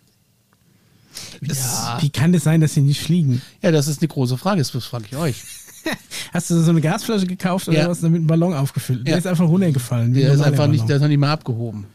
Ja. 1.42 1.98
Wie 2.00 2.10
kann 2.10 2.32
das 2.32 2.44
sein, 2.44 2.60
dass 2.60 2.74
sie 2.74 2.80
nicht 2.82 3.00
fliegen? 3.00 3.42
Ja, 3.62 3.70
das 3.70 3.88
ist 3.88 4.00
eine 4.00 4.08
große 4.08 4.38
Frage. 4.38 4.58
Das 4.62 4.70
frage 4.70 5.04
ich 5.10 5.16
euch. 5.16 5.36
Hast 6.32 6.50
du 6.50 6.60
so 6.62 6.70
eine 6.70 6.80
Gasflasche 6.80 7.26
gekauft 7.26 7.68
oder 7.68 7.78
Ja. 7.78 7.88
was 7.88 8.00
damit 8.00 8.18
einen 8.18 8.26
Ballon 8.26 8.54
aufgefüllt? 8.54 9.06
Der 9.06 9.12
Ja. 9.14 9.18
ist 9.18 9.26
einfach 9.26 9.48
runtergefallen. 9.48 10.12
Der 10.14 10.32
ist 10.34 10.40
einfach 10.40 10.66
nicht, 10.66 10.88
der 10.88 10.96
ist 10.96 11.02
noch 11.02 11.08
nicht 11.08 11.18
mal 11.18 11.32
abgehoben. 11.32 11.86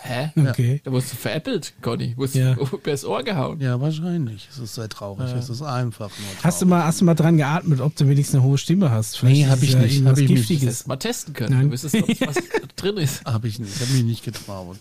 Hä? 0.00 0.30
Okay. 0.36 0.80
Da 0.84 0.92
wurdest 0.92 1.12
du 1.12 1.16
veräppelt, 1.16 1.72
Conny. 1.82 2.14
Wurdest 2.16 2.36
Ja. 2.36 2.54
du 2.54 2.64
übers 2.76 3.04
Ohr 3.04 3.22
gehauen. 3.22 3.60
Ja, 3.60 3.80
wahrscheinlich. 3.80 4.48
Es 4.50 4.58
ist 4.58 4.74
sehr 4.76 4.88
traurig. 4.88 5.30
Es 5.32 5.48
ist 5.48 5.60
einfach 5.62 6.08
nur 6.08 6.28
traurig. 6.28 6.44
Hast 6.44 6.62
du 6.62 6.66
mal, 6.66 6.84
hast 6.84 7.00
du 7.00 7.04
mal 7.04 7.14
dran 7.14 7.36
geatmet, 7.36 7.80
ob 7.80 7.94
du 7.96 8.08
wenigstens 8.08 8.36
eine 8.36 8.44
hohe 8.44 8.58
Stimme 8.58 8.90
hast? 8.90 9.22
Nee, 9.22 9.42
ist 9.42 9.48
hab 9.50 9.56
es 9.58 9.62
ich 9.64 9.72
ja 9.72 9.78
nicht, 9.80 10.04
hab 10.04 10.16
ich 10.18 10.28
nicht. 10.28 10.36
Giftiges. 10.38 10.62
hättest 10.62 10.88
mal 10.88 10.96
testen 10.96 11.34
können. 11.34 11.54
Nein. 11.54 11.66
Du 11.66 11.72
wüsstest, 11.72 11.96
ob 11.96 12.08
was 12.20 12.36
drin 12.76 12.96
ist. 12.96 13.24
Habe 13.24 13.48
ich 13.48 13.58
nicht. 13.58 13.74
Ich 13.74 13.80
habe 13.82 13.92
mich 13.92 14.04
nicht 14.04 14.24
getraut. 14.24 14.78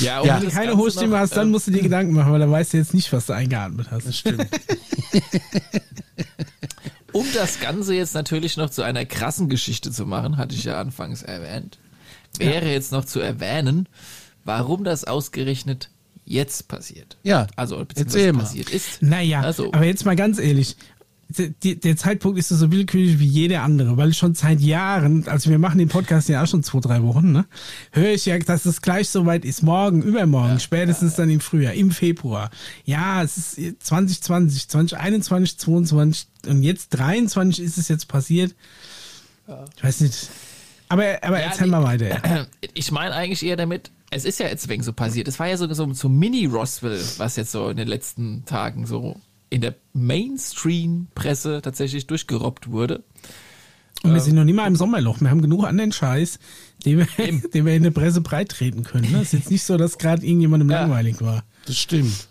Ja, 0.00 0.04
Ja. 0.04 0.20
um 0.20 0.26
Wenn 0.28 0.34
das 0.34 0.44
du 0.44 0.50
keine 0.50 0.66
Ganze 0.66 0.82
hohe 0.82 0.90
Stimme 0.90 1.08
noch, 1.12 1.18
hast, 1.20 1.36
dann 1.36 1.46
ähm, 1.46 1.52
musst 1.52 1.66
du 1.66 1.70
dir 1.70 1.82
Gedanken 1.82 2.12
machen, 2.12 2.32
weil 2.32 2.40
dann 2.40 2.50
weißt 2.50 2.74
du 2.74 2.76
jetzt 2.76 2.92
nicht, 2.92 3.10
was 3.12 3.26
du 3.26 3.32
eingeatmet 3.32 3.90
hast. 3.90 4.06
Das 4.06 4.18
stimmt. 4.18 4.46
Um 7.12 7.24
das 7.32 7.60
Ganze 7.60 7.94
jetzt 7.94 8.14
natürlich 8.14 8.56
noch 8.56 8.70
zu 8.70 8.82
einer 8.82 9.04
krassen 9.04 9.48
Geschichte 9.48 9.92
zu 9.92 10.04
machen, 10.04 10.36
hatte 10.36 10.56
ich 10.56 10.64
ja 10.64 10.80
anfangs 10.80 11.22
erwähnt, 11.22 11.78
wäre 12.38 12.70
jetzt 12.70 12.92
noch 12.92 13.04
zu 13.04 13.20
erwähnen, 13.20 13.88
warum 14.44 14.84
das 14.84 15.04
ausgerechnet 15.04 15.90
jetzt 16.24 16.68
passiert. 16.68 17.16
Ja, 17.22 17.46
Also, 17.56 17.84
beziehungsweise 17.84 18.32
passiert 18.32 18.70
ist. 18.70 19.02
Naja, 19.02 19.40
Also- 19.40 19.72
aber 19.72 19.84
jetzt 19.84 20.04
mal 20.04 20.16
ganz 20.16 20.38
ehrlich. 20.38 20.76
Der, 21.36 21.96
Zeitpunkt 21.96 22.38
ist 22.38 22.50
so 22.50 22.70
willkürlich 22.70 23.18
wie 23.18 23.26
jeder 23.26 23.62
andere, 23.62 23.96
weil 23.96 24.12
schon 24.12 24.34
seit 24.34 24.60
Jahren, 24.60 25.26
also 25.26 25.48
wir 25.48 25.58
machen 25.58 25.78
den 25.78 25.88
Podcast 25.88 26.28
ja 26.28 26.42
auch 26.42 26.46
schon 26.46 26.62
zwei, 26.62 26.80
drei 26.80 27.02
Wochen, 27.02 27.32
ne, 27.32 27.46
höre 27.92 28.10
ich 28.12 28.26
ja, 28.26 28.38
dass 28.38 28.66
es 28.66 28.82
gleich 28.82 29.08
soweit 29.08 29.44
ist. 29.44 29.62
Morgen, 29.62 30.02
übermorgen, 30.02 30.60
spätestens 30.60 31.14
dann 31.16 31.30
im 31.30 31.40
Frühjahr, 31.40 31.72
im 31.72 31.90
Februar. 31.92 32.50
Ja, 32.84 33.22
es 33.22 33.56
ist 33.58 33.82
2020, 33.84 34.68
2021, 34.68 35.58
22 35.58 36.28
und 36.46 36.62
jetzt 36.62 36.90
23 36.90 37.64
ist 37.64 37.78
es 37.78 37.88
jetzt 37.88 38.06
passiert. 38.06 38.54
Ich 39.76 39.82
weiß 39.82 40.00
nicht. 40.02 40.28
Aber, 40.94 41.18
aber 41.22 41.38
Ja, 41.40 41.46
erzähl 41.46 41.64
die- 41.64 41.70
mal 41.70 41.82
weiter. 41.82 42.46
Ich 42.74 42.90
meine 42.92 43.14
eigentlich 43.14 43.44
eher 43.44 43.56
damit, 43.56 43.90
es 44.10 44.24
ist 44.24 44.38
ja 44.40 44.46
jetzt 44.48 44.68
wegen 44.68 44.82
so 44.82 44.92
passiert. 44.92 45.28
Es 45.28 45.38
war 45.38 45.46
ja 45.48 45.56
so, 45.56 45.72
so, 45.74 45.92
so 45.92 46.08
Mini-Roswell, 46.08 47.00
was 47.18 47.36
jetzt 47.36 47.52
so 47.52 47.68
in 47.68 47.76
den 47.76 47.88
letzten 47.88 48.44
Tagen 48.44 48.86
so 48.86 49.20
in 49.50 49.60
der 49.60 49.74
Mainstream-Presse 49.92 51.60
tatsächlich 51.62 52.06
durchgerobbt 52.06 52.70
wurde. 52.70 53.02
Und 54.02 54.12
wir 54.12 54.20
sind 54.20 54.34
noch 54.34 54.44
nicht 54.44 54.54
mal 54.56 54.66
im 54.66 54.76
Sommerloch. 54.76 55.20
Wir 55.20 55.30
haben 55.30 55.40
genug 55.40 55.64
anderen 55.64 55.92
Scheiß, 55.92 56.38
den 56.84 56.98
wir, 56.98 57.08
Eben. 57.26 57.42
den 57.54 57.64
wir 57.64 57.74
in 57.74 57.82
der 57.84 57.90
Presse 57.90 58.20
breit 58.20 58.50
treten 58.50 58.82
können. 58.82 59.10
Ne? 59.10 59.18
Es 59.18 59.32
ist 59.32 59.32
jetzt 59.32 59.50
nicht 59.50 59.62
so, 59.64 59.76
dass 59.76 59.96
gerade 59.98 60.24
irgendjemandem 60.26 60.70
Ja. 60.70 60.80
langweilig 60.82 61.20
war. 61.22 61.44
Das 61.66 61.78
stimmt. 61.78 62.28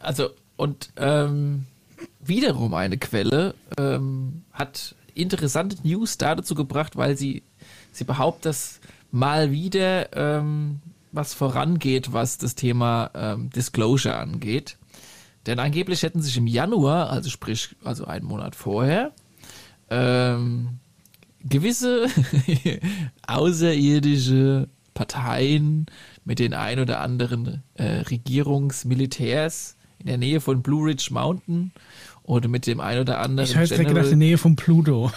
Also, 0.00 0.30
und 0.56 0.90
ähm, 0.96 1.64
wiederum 2.20 2.72
eine 2.74 2.96
Quelle 2.96 3.54
ähm, 3.76 4.42
hat 4.52 4.94
interessante 5.14 5.76
News 5.82 6.16
dazu 6.18 6.54
gebracht, 6.54 6.96
weil 6.96 7.16
sie, 7.18 7.42
sie 7.96 8.04
behauptet, 8.04 8.46
dass 8.46 8.80
mal 9.10 9.50
wieder 9.52 10.14
ähm, 10.16 10.80
was 11.12 11.34
vorangeht, 11.34 12.12
was 12.12 12.38
das 12.38 12.54
Thema 12.54 13.10
ähm, 13.14 13.50
Disclosure 13.50 14.16
angeht. 14.16 14.76
Denn 15.46 15.58
angeblich 15.58 16.02
hätten 16.02 16.22
sich 16.22 16.36
im 16.36 16.46
Januar, 16.46 17.10
also 17.10 17.30
sprich, 17.30 17.76
also 17.84 18.06
einen 18.06 18.24
Monat 18.26 18.56
vorher, 18.56 19.12
ähm, 19.90 20.78
gewisse 21.44 22.06
außerirdische 23.26 24.68
Parteien 24.94 25.86
mit 26.24 26.38
den 26.38 26.54
ein 26.54 26.78
oder 26.80 27.00
anderen 27.00 27.62
äh, 27.74 27.84
Regierungsmilitärs 28.00 29.76
in 29.98 30.06
der 30.06 30.18
Nähe 30.18 30.40
von 30.40 30.62
Blue 30.62 30.86
Ridge 30.88 31.08
Mountain 31.10 31.72
oder 32.22 32.48
mit 32.48 32.66
dem 32.66 32.80
ein 32.80 32.98
oder 32.98 33.20
anderen 33.20 33.48
Ich 33.48 33.56
habe 33.56 33.66
General- 33.68 33.86
gedacht, 33.94 34.12
in 34.12 34.20
der 34.20 34.28
Nähe 34.28 34.38
von 34.38 34.56
Pluto. 34.56 35.10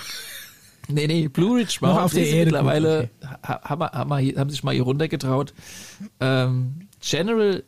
Nee, 0.90 1.08
nee, 1.08 1.28
Blue 1.28 1.58
Ridge 1.58 1.78
Noch 1.82 1.90
Mountain 1.90 2.04
auf 2.06 2.14
der 2.14 2.28
Erde, 2.28 2.46
mittlerweile 2.46 3.10
ha- 3.44 3.62
haben, 3.64 3.82
haben, 3.84 4.12
haben 4.38 4.50
sich 4.50 4.64
mal 4.64 4.74
hier 4.74 4.84
runtergetraut. 4.84 5.54
Ähm, 6.20 6.88
General 7.02 7.64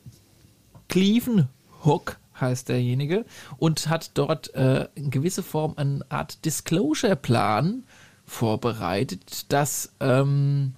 Cleven 0.87 1.47
Hook 1.83 2.17
heißt 2.39 2.69
derjenige 2.69 3.25
und 3.57 3.89
hat 3.89 4.11
dort 4.13 4.53
äh, 4.55 4.87
in 4.95 5.09
gewisse 5.11 5.43
Form 5.43 5.73
eine 5.75 6.05
Art 6.09 6.45
Disclosure-Plan 6.45 7.83
vorbereitet, 8.25 9.51
dass 9.51 9.91
ähm, 9.99 10.73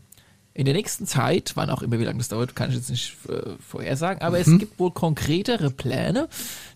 in 0.54 0.66
der 0.66 0.74
nächsten 0.74 1.06
Zeit, 1.06 1.52
wann 1.56 1.70
auch 1.70 1.82
immer, 1.84 2.00
wie 2.00 2.04
lange 2.06 2.18
das 2.18 2.28
dauert, 2.30 2.56
kann 2.56 2.70
ich 2.72 2.76
jetzt 2.76 2.90
nicht 2.90 3.16
äh, 3.30 3.52
vorhersagen, 3.66 4.22
aber 4.24 4.40
es 4.40 4.48
gibt 4.48 4.80
wohl 4.80 4.92
konkretere 4.92 5.70
Pläne, 5.70 6.28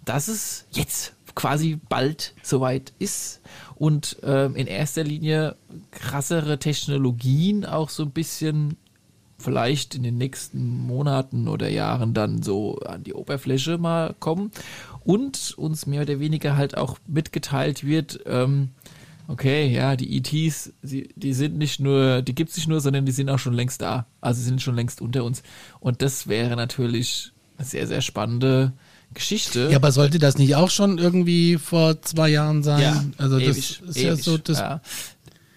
dass 0.05 0.27
es 0.27 0.65
jetzt 0.71 1.13
quasi 1.35 1.79
bald 1.89 2.33
soweit 2.41 2.93
ist 2.99 3.41
und 3.75 4.17
ähm, 4.23 4.55
in 4.55 4.67
erster 4.67 5.03
Linie 5.03 5.55
krassere 5.91 6.59
Technologien 6.59 7.65
auch 7.65 7.89
so 7.89 8.03
ein 8.03 8.11
bisschen 8.11 8.77
vielleicht 9.37 9.95
in 9.95 10.03
den 10.03 10.17
nächsten 10.17 10.79
Monaten 10.87 11.47
oder 11.47 11.69
Jahren 11.69 12.13
dann 12.13 12.41
so 12.41 12.79
an 12.79 13.03
die 13.03 13.13
Oberfläche 13.13 13.77
mal 13.77 14.15
kommen 14.19 14.51
und 15.03 15.53
uns 15.57 15.85
mehr 15.85 16.03
oder 16.03 16.19
weniger 16.19 16.55
halt 16.57 16.77
auch 16.77 16.97
mitgeteilt 17.05 17.85
wird, 17.85 18.21
ähm, 18.25 18.69
okay, 19.27 19.67
ja, 19.67 19.95
die 19.95 20.17
ETs, 20.17 20.73
sie, 20.81 21.09
die 21.15 21.33
sind 21.33 21.57
nicht 21.57 21.79
nur, 21.79 22.21
die 22.21 22.35
gibt 22.35 22.51
es 22.51 22.57
nicht 22.57 22.67
nur, 22.67 22.81
sondern 22.81 23.05
die 23.05 23.11
sind 23.11 23.29
auch 23.29 23.39
schon 23.39 23.53
längst 23.53 23.81
da. 23.81 24.07
Also 24.21 24.41
sind 24.41 24.61
schon 24.61 24.75
längst 24.75 25.01
unter 25.01 25.23
uns. 25.23 25.43
Und 25.79 26.01
das 26.01 26.27
wäre 26.27 26.55
natürlich 26.55 27.31
eine 27.57 27.65
sehr, 27.65 27.87
sehr 27.87 28.01
spannende 28.01 28.73
Geschichte. 29.13 29.69
Ja, 29.71 29.77
aber 29.77 29.91
sollte 29.91 30.19
das 30.19 30.37
nicht 30.37 30.55
auch 30.55 30.69
schon 30.69 30.97
irgendwie 30.97 31.57
vor 31.57 32.01
zwei 32.01 32.29
Jahren 32.29 32.63
sein? 32.63 32.81
Ja, 32.81 33.05
also 33.17 33.39
das 33.39 33.57
ewig, 33.57 33.81
ist 33.87 33.97
ja 33.97 34.13
ewig, 34.13 34.23
so 34.23 34.37
das. 34.37 34.59
Ja. 34.59 34.81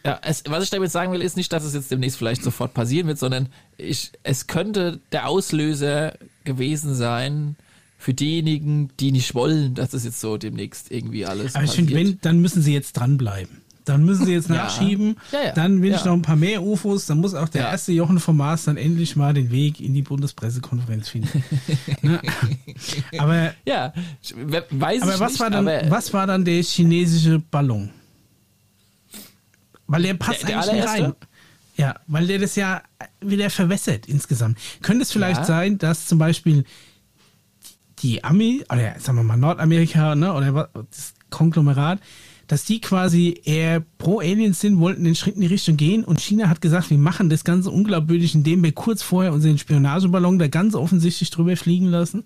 Ja, 0.04 0.20
es, 0.22 0.44
was 0.46 0.64
ich 0.64 0.70
damit 0.70 0.90
sagen 0.90 1.12
will, 1.12 1.20
ist 1.20 1.36
nicht, 1.36 1.52
dass 1.52 1.64
es 1.64 1.74
jetzt 1.74 1.90
demnächst 1.90 2.16
vielleicht 2.16 2.42
sofort 2.42 2.72
passieren 2.72 3.08
wird, 3.08 3.18
sondern 3.18 3.48
ich, 3.76 4.12
es 4.22 4.46
könnte 4.46 5.00
der 5.12 5.28
Auslöser 5.28 6.14
gewesen 6.44 6.94
sein 6.94 7.56
für 7.98 8.14
diejenigen, 8.14 8.90
die 9.00 9.10
nicht 9.10 9.34
wollen, 9.34 9.74
dass 9.74 9.92
es 9.92 10.04
jetzt 10.04 10.20
so 10.20 10.36
demnächst 10.36 10.90
irgendwie 10.90 11.26
alles 11.26 11.56
Aber 11.56 11.64
ich 11.64 11.70
passiert. 11.70 11.88
finde, 11.88 12.10
wenn, 12.12 12.18
dann 12.22 12.38
müssen 12.40 12.62
sie 12.62 12.72
jetzt 12.72 12.92
dranbleiben. 12.92 13.60
Dann 13.88 14.04
müssen 14.04 14.26
sie 14.26 14.32
jetzt 14.32 14.48
Ja. 14.48 14.56
nachschieben. 14.56 15.16
Ja, 15.32 15.42
ja. 15.46 15.52
Dann 15.52 15.80
will 15.82 15.90
ich 15.92 15.98
Ja. 16.00 16.06
noch 16.06 16.12
ein 16.14 16.22
paar 16.22 16.36
mehr 16.36 16.62
UFOs. 16.62 17.06
Dann 17.06 17.18
muss 17.18 17.34
auch 17.34 17.48
der 17.48 17.62
Ja. 17.62 17.70
erste 17.70 17.92
Jochen 17.92 18.20
vom 18.20 18.36
Mars 18.36 18.64
dann 18.64 18.76
endlich 18.76 19.16
mal 19.16 19.34
den 19.34 19.50
Weg 19.50 19.80
in 19.80 19.94
die 19.94 20.02
Bundespressekonferenz 20.02 21.08
finden. 21.08 21.42
ne? 22.02 22.20
Aber, 23.18 23.52
ja, 23.66 23.92
weiß 24.70 25.02
aber 25.02 25.14
ich 25.14 25.20
was 25.20 25.32
nicht, 25.32 25.40
war 25.40 25.50
dann, 25.50 25.66
aber 25.68 25.90
was 25.90 26.12
war 26.12 26.26
dann 26.26 26.44
der 26.44 26.62
chinesische 26.62 27.38
Ballon? 27.38 27.90
Weil 29.86 30.02
der 30.02 30.14
passt 30.14 30.42
Der- 30.42 30.48
der 30.48 30.58
eigentlich 30.60 30.74
nicht 30.74 30.88
rein. 30.88 31.12
Ja, 31.76 31.94
weil 32.08 32.26
der 32.26 32.38
das 32.40 32.56
ja 32.56 32.82
wieder 33.20 33.50
verwässert 33.50 34.06
insgesamt. 34.06 34.58
Könnte 34.82 35.02
es 35.02 35.12
vielleicht 35.12 35.40
Ja. 35.40 35.44
sein, 35.44 35.78
dass 35.78 36.06
zum 36.06 36.18
Beispiel 36.18 36.64
die 38.00 38.22
Ami, 38.24 38.64
oder 38.70 38.98
sagen 38.98 39.18
wir 39.18 39.22
mal 39.22 39.36
Nordamerika, 39.36 40.14
ne, 40.14 40.32
oder 40.34 40.70
das 40.90 41.14
Konglomerat, 41.30 42.00
dass 42.48 42.64
die 42.64 42.80
quasi 42.80 43.40
eher 43.44 43.84
pro 43.98 44.18
Aliens 44.20 44.60
sind, 44.60 44.80
wollten 44.80 45.04
den 45.04 45.14
Schritt 45.14 45.36
in 45.36 45.42
die 45.42 45.46
Richtung 45.46 45.76
gehen 45.76 46.02
und 46.02 46.20
China 46.20 46.48
hat 46.48 46.60
gesagt, 46.60 46.90
wir 46.90 46.98
machen 46.98 47.30
das 47.30 47.44
Ganze 47.44 47.70
unglaubwürdig, 47.70 48.34
indem 48.34 48.64
wir 48.64 48.72
kurz 48.72 49.02
vorher 49.02 49.32
unseren 49.32 49.58
Spionageballon 49.58 50.38
da 50.38 50.48
ganz 50.48 50.74
offensichtlich 50.74 51.30
drüber 51.30 51.56
fliegen 51.56 51.86
lassen 51.86 52.24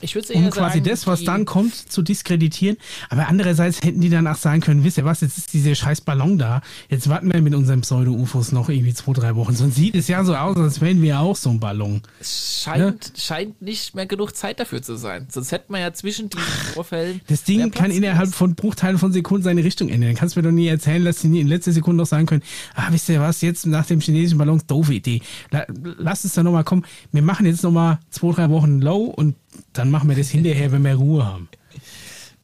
ich 0.00 0.14
würde 0.14 0.32
um 0.34 0.50
quasi 0.50 0.78
sagen, 0.78 0.84
das, 0.84 1.06
was 1.06 1.24
dann 1.24 1.44
kommt, 1.44 1.74
zu 1.74 2.02
diskreditieren. 2.02 2.76
Aber 3.10 3.28
andererseits 3.28 3.82
hätten 3.82 4.00
die 4.00 4.10
danach 4.10 4.36
sagen 4.36 4.60
können, 4.60 4.84
wisst 4.84 4.98
ihr 4.98 5.04
was, 5.04 5.20
jetzt 5.20 5.38
ist 5.38 5.52
dieser 5.52 5.74
scheiß 5.74 6.02
Ballon 6.02 6.38
da, 6.38 6.62
jetzt 6.88 7.08
warten 7.08 7.32
wir 7.32 7.40
mit 7.42 7.54
unseren 7.54 7.80
Pseudo-UFOs 7.80 8.52
noch 8.52 8.68
irgendwie 8.68 8.94
zwei, 8.94 9.12
drei 9.12 9.34
Wochen. 9.36 9.54
Sonst 9.54 9.76
sieht 9.76 9.94
es 9.94 10.08
ja 10.08 10.24
so 10.24 10.34
aus, 10.36 10.56
als 10.56 10.80
wären 10.80 11.02
wir 11.02 11.20
auch 11.20 11.36
so 11.36 11.50
ein 11.50 11.60
Ballon. 11.60 12.02
Es 12.20 12.62
scheint, 12.62 13.12
scheint 13.16 13.60
nicht 13.60 13.94
mehr 13.94 14.06
genug 14.06 14.36
Zeit 14.36 14.60
dafür 14.60 14.82
zu 14.82 14.96
sein. 14.96 15.26
Sonst 15.30 15.52
hätte 15.52 15.72
man 15.72 15.80
ja 15.80 15.92
zwischen 15.92 16.28
diesen 16.28 16.46
Vorfällen. 16.74 17.20
Das 17.28 17.44
Ding 17.44 17.70
kann 17.70 17.90
innerhalb 17.90 18.34
von 18.34 18.54
Bruchteilen 18.54 18.98
von 18.98 19.12
Sekunden 19.12 19.42
seine 19.42 19.64
Richtung 19.64 19.88
ändern. 19.88 20.10
Dann 20.10 20.16
kannst 20.16 20.36
du 20.36 20.40
mir 20.40 20.48
doch 20.48 20.54
nie 20.54 20.68
erzählen, 20.68 21.04
dass 21.04 21.20
die 21.20 21.28
nie 21.28 21.40
in 21.40 21.48
letzter 21.48 21.72
Sekunde 21.72 22.02
noch 22.02 22.06
sagen 22.06 22.26
können, 22.26 22.42
ah, 22.74 22.88
wisst 22.90 23.08
ihr 23.08 23.20
was, 23.20 23.40
jetzt 23.40 23.66
nach 23.66 23.86
dem 23.86 24.00
chinesischen 24.00 24.38
Ballon, 24.38 24.62
doofe 24.66 24.94
Idee. 24.94 25.22
La, 25.50 25.66
lass 25.98 26.24
es 26.24 26.34
dann 26.34 26.44
nochmal 26.44 26.64
kommen. 26.64 26.84
Wir 27.12 27.22
machen 27.22 27.46
jetzt 27.46 27.62
nochmal 27.62 27.98
zwei, 28.10 28.32
drei 28.32 28.50
Wochen 28.50 28.80
Low 28.80 29.04
und 29.04 29.34
dann 29.72 29.90
machen 29.90 30.08
wir 30.08 30.16
das 30.16 30.30
hinterher, 30.30 30.72
wenn 30.72 30.82
wir 30.82 30.94
Ruhe 30.94 31.26
haben. 31.26 31.48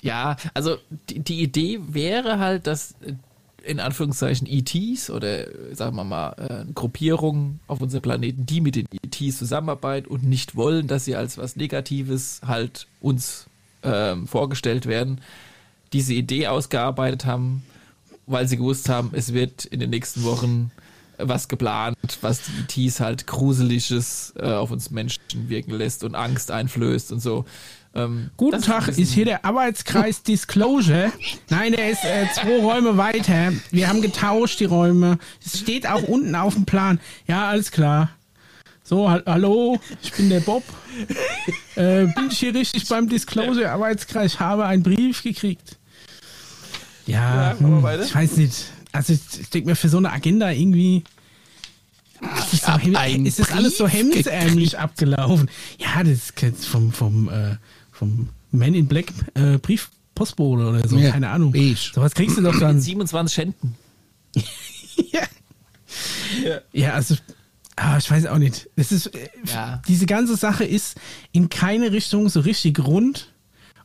Ja, 0.02 0.36
also 0.52 0.76
die, 1.08 1.20
die 1.20 1.42
Idee 1.42 1.80
wäre 1.88 2.38
halt, 2.38 2.66
dass 2.66 2.92
äh, 3.00 3.14
in 3.64 3.80
Anführungszeichen 3.80 4.46
ETs 4.46 5.08
oder 5.08 5.46
sagen 5.74 5.96
wir 5.96 6.04
mal 6.04 6.32
äh, 6.32 6.72
Gruppierungen 6.74 7.60
auf 7.66 7.80
unserem 7.80 8.02
Planeten, 8.02 8.44
die 8.44 8.60
mit 8.60 8.76
den 8.76 8.86
ETs 9.02 9.38
zusammenarbeiten 9.38 10.08
und 10.08 10.22
nicht 10.22 10.56
wollen, 10.56 10.86
dass 10.86 11.06
sie 11.06 11.16
als 11.16 11.38
was 11.38 11.56
Negatives 11.56 12.42
halt 12.46 12.86
uns 13.00 13.46
ähm, 13.82 14.26
vorgestellt 14.26 14.84
werden, 14.86 15.20
diese 15.94 16.12
Idee 16.12 16.48
ausgearbeitet 16.48 17.24
haben, 17.24 17.62
weil 18.26 18.46
sie 18.46 18.56
gewusst 18.56 18.88
haben, 18.88 19.10
es 19.12 19.32
wird 19.32 19.64
in 19.64 19.80
den 19.80 19.90
nächsten 19.90 20.24
Wochen 20.24 20.70
was 21.18 21.48
geplant, 21.48 21.96
was 22.20 22.40
die 22.68 22.86
ETs 22.86 23.00
halt 23.00 23.26
Gruseliges 23.26 24.32
äh, 24.38 24.46
auf 24.52 24.70
uns 24.70 24.90
Menschen 24.90 25.20
wirken 25.48 25.72
lässt 25.72 26.04
und 26.04 26.14
Angst 26.14 26.50
einflößt 26.50 27.12
und 27.12 27.20
so. 27.20 27.44
Ähm, 27.96 28.30
Guten 28.36 28.60
Tag, 28.60 28.86
bisschen- 28.86 29.02
ist 29.04 29.12
hier 29.12 29.24
der 29.24 29.44
Arbeitskreis 29.44 30.22
Disclosure? 30.24 31.12
Nein, 31.48 31.72
der 31.72 31.90
ist 31.90 32.04
äh, 32.04 32.26
zwei 32.34 32.58
Räume 32.60 32.96
weiter. 32.96 33.52
Wir 33.70 33.88
haben 33.88 34.02
getauscht, 34.02 34.58
die 34.58 34.64
Räume. 34.64 35.18
Es 35.44 35.60
steht 35.60 35.86
auch 35.86 36.02
unten 36.02 36.34
auf 36.34 36.54
dem 36.54 36.64
Plan. 36.64 36.98
Ja, 37.28 37.48
alles 37.48 37.70
klar. 37.70 38.10
So, 38.82 39.08
ha 39.08 39.22
hallo, 39.24 39.80
ich 40.02 40.12
bin 40.12 40.28
der 40.28 40.40
Bob. 40.40 40.62
Äh, 41.76 42.06
bin 42.06 42.28
ich 42.30 42.38
hier 42.38 42.54
richtig 42.54 42.86
beim 42.88 43.08
Disclosure 43.08 43.70
Arbeitskreis? 43.70 44.34
Ich 44.34 44.40
habe 44.40 44.66
einen 44.66 44.82
Brief 44.82 45.22
gekriegt. 45.22 45.78
Ja, 47.06 47.52
Ja, 47.52 47.58
hm, 47.58 47.78
ich 48.02 48.14
weiß 48.14 48.36
nicht. 48.38 48.64
Also 48.94 49.12
ich, 49.12 49.20
ich 49.40 49.50
denke 49.50 49.68
mir, 49.70 49.76
für 49.76 49.88
so 49.88 49.98
eine 49.98 50.12
Agenda 50.12 50.50
irgendwie 50.50 51.02
ist 52.38 52.52
das, 52.52 52.60
so 52.62 52.66
hab 52.68 52.82
hem- 52.82 52.96
einen 52.96 53.26
ist 53.26 53.38
das 53.38 53.50
alles 53.52 53.76
so 53.76 53.84
Brief 53.84 53.94
hemdsärmlich 53.94 54.78
abgelaufen. 54.78 55.50
Ja, 55.78 56.02
das 56.04 56.30
ist 56.30 56.64
vom, 56.66 56.92
vom, 56.92 57.28
äh, 57.28 57.56
vom 57.92 58.28
Man 58.52 58.72
in 58.74 58.86
Black 58.86 59.06
äh, 59.34 59.58
Briefpostbote 59.58 60.64
oder 60.66 60.88
so, 60.88 60.96
Ja, 60.96 61.10
keine 61.10 61.30
Ahnung. 61.30 61.52
beige. 61.52 61.90
Sowas 61.92 62.14
kriegst 62.14 62.38
du 62.38 62.42
doch 62.42 62.58
dann. 62.58 62.80
27 62.80 63.36
Händen. 63.38 63.74
ja. 65.12 65.22
ja, 66.72 66.92
also, 66.94 67.16
ah, 67.76 67.98
ich 67.98 68.10
weiß 68.10 68.26
auch 68.26 68.38
nicht. 68.38 68.68
Das 68.76 68.92
ist, 68.92 69.06
äh, 69.08 69.28
Ja. 69.52 69.82
Diese 69.88 70.06
ganze 70.06 70.36
Sache 70.36 70.64
ist 70.64 70.96
in 71.32 71.48
keine 71.48 71.92
Richtung 71.92 72.28
so 72.28 72.40
richtig 72.40 72.78
rund. 72.80 73.32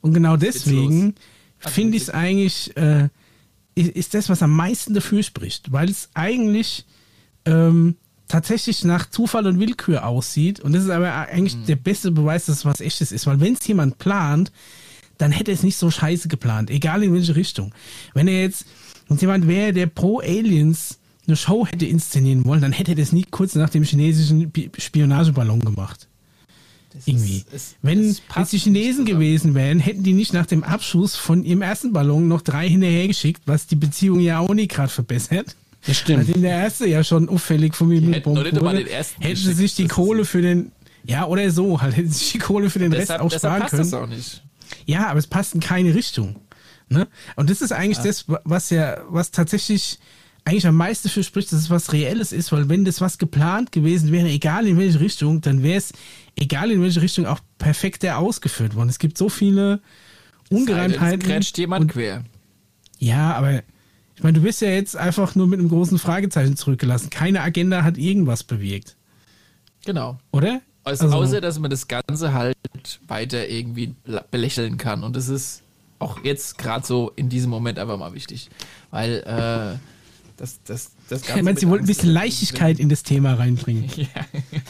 Und 0.01 0.13
genau 0.13 0.37
deswegen 0.37 1.15
finde 1.59 1.97
ich 1.97 2.03
es 2.03 2.09
eigentlich, 2.09 2.75
äh, 2.77 3.09
ist, 3.87 4.13
das, 4.13 4.29
was 4.29 4.41
am 4.43 4.55
meisten 4.55 4.93
dafür 4.93 5.23
spricht, 5.23 5.71
weil 5.71 5.89
es 5.89 6.09
eigentlich 6.13 6.85
ähm, 7.45 7.95
tatsächlich 8.27 8.83
nach 8.83 9.09
Zufall 9.09 9.47
und 9.47 9.59
Willkür 9.59 10.05
aussieht. 10.05 10.59
Und 10.59 10.73
das 10.73 10.83
ist 10.83 10.89
aber 10.89 11.13
eigentlich 11.13 11.55
Mhm. 11.55 11.65
der 11.65 11.75
beste 11.77 12.11
Beweis, 12.11 12.45
dass 12.45 12.57
es 12.57 12.65
was 12.65 12.81
echtes 12.81 13.11
ist. 13.11 13.25
Weil 13.27 13.39
wenn 13.39 13.53
es 13.53 13.65
jemand 13.67 13.97
plant, 13.97 14.51
dann 15.17 15.31
hätte 15.31 15.51
er 15.51 15.55
es 15.55 15.63
nicht 15.63 15.77
so 15.77 15.89
scheiße 15.91 16.27
geplant, 16.27 16.69
egal 16.69 17.03
in 17.03 17.13
welche 17.13 17.35
Richtung. 17.35 17.73
Wenn 18.13 18.27
er 18.27 18.41
jetzt, 18.41 18.65
wenn 19.07 19.17
jemand 19.17 19.47
wäre, 19.47 19.73
der 19.73 19.87
pro 19.87 20.19
Aliens 20.19 20.99
eine 21.27 21.35
Show 21.35 21.65
hätte 21.65 21.85
inszenieren 21.85 22.45
wollen, 22.45 22.61
dann 22.61 22.71
hätte 22.71 22.91
er 22.93 22.95
das 22.95 23.11
nie 23.11 23.25
kurz 23.29 23.55
nach 23.55 23.69
dem 23.69 23.83
chinesischen 23.83 24.51
Spionageballon 24.77 25.59
gemacht. 25.61 26.07
Irgendwie. 27.05 27.43
es- 27.53 27.75
wenn 27.81 27.99
es 28.09 28.21
die 28.51 28.57
Chinesen 28.57 29.05
gewesen 29.05 29.55
wären, 29.55 29.79
hätten 29.79 30.03
die 30.03 30.13
nicht 30.13 30.33
nach 30.33 30.45
dem 30.45 30.63
Abschuss 30.63 31.15
von 31.15 31.43
ihrem 31.43 31.61
ersten 31.61 31.93
Ballon 31.93 32.27
noch 32.27 32.41
drei 32.41 32.67
hinterhergeschickt, 32.69 33.41
was 33.45 33.67
die 33.67 33.75
Beziehung 33.75 34.19
ja 34.19 34.39
auch 34.39 34.53
nicht 34.53 34.71
gerade 34.71 34.89
verbessert. 34.89 35.55
Das 35.85 35.97
stimmt. 35.97 36.27
Nachdem 36.27 36.41
der 36.41 36.51
erste 36.57 36.87
ja 36.87 37.03
schon 37.03 37.29
auffällig 37.29 37.75
von 37.75 37.87
mir 37.87 38.01
hätten 38.01 38.25
wurde, 38.25 38.51
hätten 38.51 39.35
sie 39.35 39.53
sich 39.53 39.75
die 39.75 39.83
Das 39.83 39.91
ist- 39.91 39.95
Kohle 39.95 40.25
für 40.25 40.41
den, 40.41 40.71
ja, 41.05 41.25
oder 41.25 41.49
so, 41.51 41.81
halt, 41.81 41.95
hätten 41.95 42.09
sie 42.09 42.17
sich 42.19 42.31
die 42.33 42.39
Kohle 42.39 42.69
für 42.69 42.79
den 42.79 42.91
Rest 42.91 43.03
Deshalb, 43.03 43.21
auch 43.21 43.29
deshalb 43.29 43.41
sparen 43.53 43.61
passt 43.61 43.71
können. 43.71 43.91
das 43.91 43.93
auch 43.93 44.07
nicht. 44.07 44.43
Ja, 44.85 45.07
aber 45.07 45.19
es 45.19 45.27
passt 45.27 45.53
in 45.55 45.61
keine 45.61 45.95
Richtung. 45.95 46.35
Ne? 46.89 47.07
Und 47.35 47.49
das 47.49 47.61
ist 47.61 47.71
eigentlich 47.71 47.99
das, 47.99 48.25
was 48.43 48.71
ja, 48.71 48.97
was 49.09 49.31
tatsächlich 49.31 49.99
eigentlich 50.49 50.67
am 50.67 50.75
meisten 50.75 51.09
für 51.09 51.23
spricht, 51.23 51.51
dass 51.51 51.59
es 51.59 51.69
was 51.69 51.93
Reelles 51.93 52.31
ist, 52.31 52.51
weil 52.51 52.69
wenn 52.69 52.85
das 52.85 53.01
was 53.01 53.17
geplant 53.17 53.71
gewesen 53.71 54.11
wäre, 54.11 54.27
egal 54.27 54.67
in 54.67 54.77
welche 54.77 54.99
Richtung, 54.99 55.41
dann 55.41 55.63
wäre 55.63 55.77
es, 55.77 55.93
egal 56.35 56.71
in 56.71 56.81
welche 56.81 57.01
Richtung, 57.01 57.25
auch 57.25 57.39
perfekter 57.57 58.17
ausgeführt 58.17 58.75
worden. 58.75 58.89
Es 58.89 58.99
gibt 58.99 59.17
so 59.17 59.29
viele 59.29 59.79
Ungereimtheiten. 60.49 61.21
Es 61.21 61.27
grätscht 61.27 61.57
jemand 61.57 61.83
und, 61.83 61.91
quer. 61.91 62.23
ja, 62.97 63.33
aber 63.35 63.61
ich 64.15 64.23
meine, 64.23 64.37
du 64.37 64.41
bist 64.43 64.61
ja 64.61 64.69
jetzt 64.69 64.97
einfach 64.97 65.35
nur 65.35 65.47
mit 65.47 65.59
einem 65.59 65.69
großen 65.69 65.97
Fragezeichen 65.97 66.57
zurückgelassen. 66.57 67.09
Keine 67.09 67.41
Agenda 67.41 67.83
hat 67.83 67.97
irgendwas 67.97 68.43
bewirkt, 68.43 68.95
Genau. 69.85 70.17
oder? 70.31 70.61
Also, 70.83 71.05
Also- 71.05 71.17
außer, 71.17 71.41
dass 71.41 71.59
man 71.59 71.69
das 71.69 71.87
Ganze 71.87 72.33
halt 72.33 72.57
weiter 73.07 73.47
irgendwie 73.47 73.93
belächeln 74.31 74.77
kann. 74.77 75.03
Und 75.03 75.15
das 75.15 75.29
ist 75.29 75.61
auch 75.99 76.23
jetzt 76.23 76.57
gerade 76.57 76.85
so 76.85 77.11
in 77.15 77.29
diesem 77.29 77.49
Moment 77.49 77.77
einfach 77.77 77.97
mal 77.97 78.13
wichtig. 78.13 78.49
Weil 78.89 79.17
äh, 79.25 79.77
das, 80.39 80.59
das, 80.65 80.91
das 81.09 81.21
Ich 81.35 81.41
meine, 81.43 81.59
sie 81.59 81.67
wollten 81.67 81.83
ein 81.83 81.87
bisschen 81.87 82.09
Leichtigkeit 82.11 82.79
in 82.79 82.89
das 82.89 83.03
Thema 83.03 83.33
reinbringen. 83.35 83.89
Ja. 83.97 84.07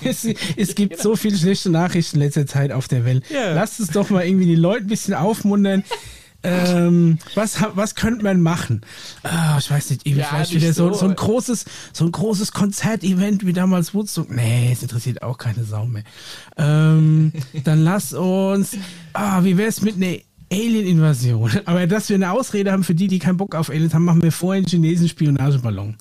Es, 0.01 0.25
es 0.55 0.75
gibt 0.75 0.99
so 0.99 1.15
viele 1.15 1.37
schlechte 1.37 1.69
Nachrichten 1.69 2.17
in 2.17 2.23
letzter 2.23 2.47
Zeit 2.47 2.71
auf 2.71 2.87
der 2.87 3.05
Welt. 3.05 3.23
Ja. 3.29 3.53
Lasst 3.53 3.79
es 3.79 3.89
doch 3.89 4.09
mal 4.09 4.25
irgendwie 4.25 4.45
die 4.45 4.55
Leute 4.55 4.85
ein 4.85 4.87
bisschen 4.87 5.13
aufmuntern. 5.13 5.83
Ähm, 6.41 7.19
was, 7.35 7.57
was 7.73 7.95
könnte 7.95 8.23
man 8.23 8.41
machen? 8.41 8.81
Ah, 9.23 9.57
ich 9.59 9.69
weiß 9.69 9.89
nicht, 9.89 10.07
Ja, 10.07 10.25
vielleicht 10.25 10.53
nicht 10.53 10.63
wieder 10.63 10.73
so, 10.73 10.87
so. 10.93 10.99
so 10.99 11.05
ein 11.07 11.15
großes, 11.15 11.65
so 11.91 12.05
ein 12.05 12.11
großes 12.13 12.53
Konzertevent 12.53 13.45
wie 13.45 13.51
damals 13.51 13.93
Woodstock. 13.93 14.29
Nee, 14.31 14.69
es 14.71 14.81
interessiert 14.81 15.21
auch 15.21 15.37
keine 15.37 15.65
Sau 15.65 15.85
mehr. 15.85 16.03
Ähm, 16.57 17.33
dann 17.65 17.83
lass 17.83 18.13
uns, 18.13 18.77
ah, 19.13 19.43
wie 19.43 19.57
wär's 19.57 19.81
mit 19.81 19.97
einer 19.97 20.17
Alien-Invasion? 20.51 21.61
Aber 21.65 21.87
dass 21.87 22.09
wir 22.09 22.15
eine 22.15 22.31
Ausrede 22.31 22.71
haben 22.71 22.83
für 22.83 22.95
die, 22.95 23.07
die 23.07 23.19
keinen 23.19 23.37
Bock 23.37 23.55
auf 23.55 23.69
Aliens 23.69 23.93
haben, 23.93 24.05
machen 24.05 24.23
wir 24.23 24.31
vorher 24.31 24.57
einen 24.57 24.67
chinesischen 24.67 25.09
Spionageballon. 25.09 25.95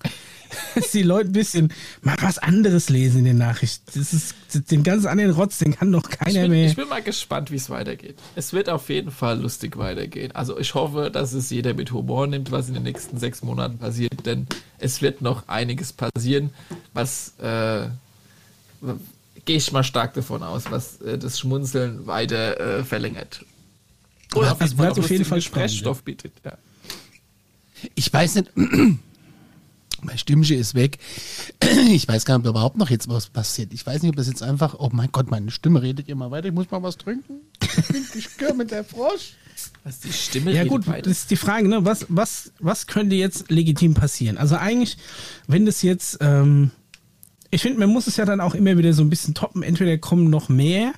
dass 0.75 0.91
die 0.93 1.03
Leute 1.03 1.31
ein 1.31 1.33
bisschen 1.33 1.73
mal 2.03 2.17
was 2.21 2.39
anderes 2.39 2.89
lesen 2.89 3.19
in 3.19 3.25
den 3.25 3.39
Nachrichten. 3.39 3.85
Das 3.95 4.13
ist 4.13 4.35
den 4.71 4.83
ganz 4.83 5.05
anderen 5.05 5.33
Rotz, 5.33 5.59
den 5.59 5.75
kann 5.75 5.93
doch 5.93 6.09
Ich 6.09 6.19
keiner 6.19 6.43
bin, 6.43 6.51
mehr. 6.53 6.67
ich 6.67 6.77
bin 6.77 6.89
mal 6.89 7.03
gespannt, 7.03 7.51
wie 7.51 7.57
es 7.57 7.71
weitergeht. 7.71 8.17
Es 8.35 8.53
wird 8.53 8.69
auf 8.69 8.89
jeden 8.89 9.11
Fall 9.11 9.41
lustig 9.41 9.77
weitergehen. 9.77 10.33
Also 10.33 10.59
ich 10.59 10.75
hoffe, 10.75 11.11
dass 11.11 11.33
es 11.33 11.51
jeder 11.51 11.75
mit 11.75 11.93
Humor 11.93 12.27
nimmt, 12.27 12.51
was 12.51 12.69
in 12.69 12.75
den 12.75 12.83
nächsten 12.85 13.19
sechs 13.19 13.43
Monaten 13.43 13.79
passiert, 13.79 14.25
denn 14.27 14.47
es 14.79 15.03
wird 15.03 15.23
noch 15.23 15.49
einiges 15.49 15.93
passieren, 15.93 16.51
was 16.95 17.35
äh, 17.39 17.89
gehe 19.45 19.57
ich 19.57 19.73
mal 19.73 19.85
stark 19.85 20.15
davon 20.15 20.43
aus, 20.43 20.71
was 20.71 21.01
äh, 21.03 21.19
das 21.19 21.39
Schmunzeln 21.39 22.07
weiter 22.07 22.79
äh, 22.79 22.85
verlängert. 22.85 23.45
Oder 24.35 24.53
auf 24.53 24.61
jeden 24.61 24.81
auf 24.81 25.11
jeden 25.11 25.25
Fall 25.25 25.39
Gesprächsstoff 25.39 26.03
bietet. 26.03 26.33
Ja. 26.45 26.59
Ich 27.95 28.13
weiß 28.13 28.37
nicht, 28.37 28.51
mein 30.03 30.19
Stimmchen 30.19 30.59
ist 30.59 30.75
weg. 30.75 30.99
Ich 31.91 32.09
weiß 32.09 32.25
gar 32.25 32.39
nicht, 32.39 32.47
ob 32.47 32.53
überhaupt 32.55 32.79
noch 32.79 32.91
jetzt 32.91 33.09
was 33.09 33.27
passiert. 33.29 33.73
Ich 33.73 33.87
weiß 33.87 34.03
nicht, 34.03 34.11
ob 34.11 34.17
das 34.17 34.27
jetzt 34.27 34.43
einfach, 34.43 34.77
oh 34.79 34.89
mein 34.93 35.11
Gott, 35.13 35.31
meine 35.31 35.51
Stimme 35.51 35.83
redet 35.83 36.09
immer 36.09 36.31
weiter, 36.31 36.49
ich 36.49 36.55
muss 36.55 36.71
mal 36.71 36.83
was 36.83 36.97
trinken. 36.97 37.35
Ich 38.15 38.37
gehöre 38.37 38.55
mit 38.55 38.71
der 38.71 38.85
Frosch. 38.85 39.35
Was 39.85 40.01
die 40.01 40.13
Stimme 40.13 40.53
Ja 40.53 40.65
gut, 40.65 40.87
weiter. 40.87 41.03
das 41.03 41.21
ist 41.21 41.31
die 41.31 41.37
Frage, 41.37 41.69
ne? 41.69 41.85
was, 41.85 42.07
was, 42.09 42.53
was 42.59 42.87
könnte 42.87 43.17
jetzt 43.17 43.51
legitim 43.51 43.95
passieren? 43.95 44.39
Also 44.39 44.57
eigentlich, 44.57 44.97
wenn 45.47 45.67
das 45.67 45.83
jetzt, 45.83 46.19
ähm, 46.21 46.71
ich 47.51 47.63
finde, 47.63 47.81
man 47.81 47.91
muss 47.91 48.07
es 48.07 48.17
ja 48.17 48.25
dann 48.25 48.41
auch 48.41 48.55
immer 48.55 48.77
wieder 48.79 48.93
so 48.93 49.03
ein 49.03 49.11
bisschen 49.11 49.35
toppen. 49.35 49.63
Entweder 49.63 49.99
kommen 49.99 50.31
noch 50.31 50.49
mehr 50.49 50.93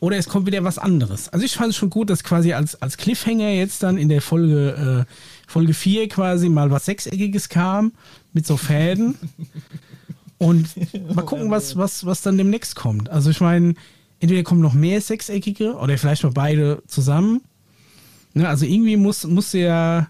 oder 0.00 0.16
es 0.16 0.28
kommt 0.28 0.46
wieder 0.46 0.62
was 0.64 0.78
anderes. 0.78 1.28
Also 1.28 1.44
ich 1.44 1.54
fand 1.54 1.70
es 1.70 1.76
schon 1.76 1.90
gut, 1.90 2.10
dass 2.10 2.22
quasi 2.22 2.52
als, 2.52 2.80
als 2.80 2.96
Cliffhanger 2.96 3.50
jetzt 3.50 3.82
dann 3.82 3.98
in 3.98 4.08
der 4.08 4.22
Folge, 4.22 5.06
äh, 5.08 5.12
Folge 5.50 5.74
4 5.74 6.08
quasi 6.08 6.48
mal 6.48 6.70
was 6.70 6.84
Sechseckiges 6.84 7.48
kam 7.48 7.92
mit 8.32 8.46
so 8.46 8.56
Fäden. 8.56 9.16
Und 10.38 10.68
mal 11.14 11.24
gucken, 11.24 11.50
was, 11.50 11.76
was, 11.76 12.06
was 12.06 12.22
dann 12.22 12.38
demnächst 12.38 12.76
kommt. 12.76 13.10
Also 13.10 13.30
ich 13.30 13.40
meine, 13.40 13.74
entweder 14.20 14.44
kommen 14.44 14.60
noch 14.60 14.74
mehr 14.74 15.00
Sechseckige 15.00 15.74
oder 15.74 15.98
vielleicht 15.98 16.22
mal 16.22 16.32
beide 16.32 16.82
zusammen. 16.86 17.40
Ne, 18.34 18.48
also 18.48 18.64
irgendwie 18.66 18.96
muss, 18.96 19.24
muss 19.24 19.52
ja, 19.52 20.06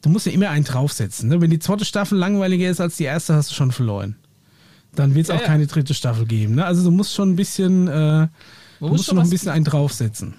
du 0.00 0.08
musst 0.08 0.24
ja 0.24 0.32
immer 0.32 0.48
einen 0.48 0.64
draufsetzen. 0.64 1.28
Ne? 1.28 1.40
Wenn 1.42 1.50
die 1.50 1.58
zweite 1.58 1.84
Staffel 1.84 2.16
langweiliger 2.16 2.70
ist 2.70 2.80
als 2.80 2.96
die 2.96 3.04
erste, 3.04 3.34
hast 3.34 3.50
du 3.50 3.54
schon 3.54 3.72
verloren. 3.72 4.16
Dann 4.94 5.14
wird 5.14 5.24
es 5.24 5.28
Ja, 5.28 5.34
auch 5.36 5.40
ja. 5.40 5.46
keine 5.46 5.66
dritte 5.66 5.92
Staffel 5.92 6.24
geben. 6.24 6.54
Ne? 6.54 6.64
Also 6.64 6.82
du 6.82 6.90
musst 6.90 7.14
schon 7.14 7.32
ein 7.32 7.36
bisschen, 7.36 7.88
äh, 7.88 8.28
du 8.78 8.86
muss 8.86 8.90
musst 8.92 9.04
schon 9.06 9.16
noch 9.16 9.24
ein 9.24 9.30
bisschen 9.30 9.50
einen 9.50 9.64
draufsetzen. 9.64 10.34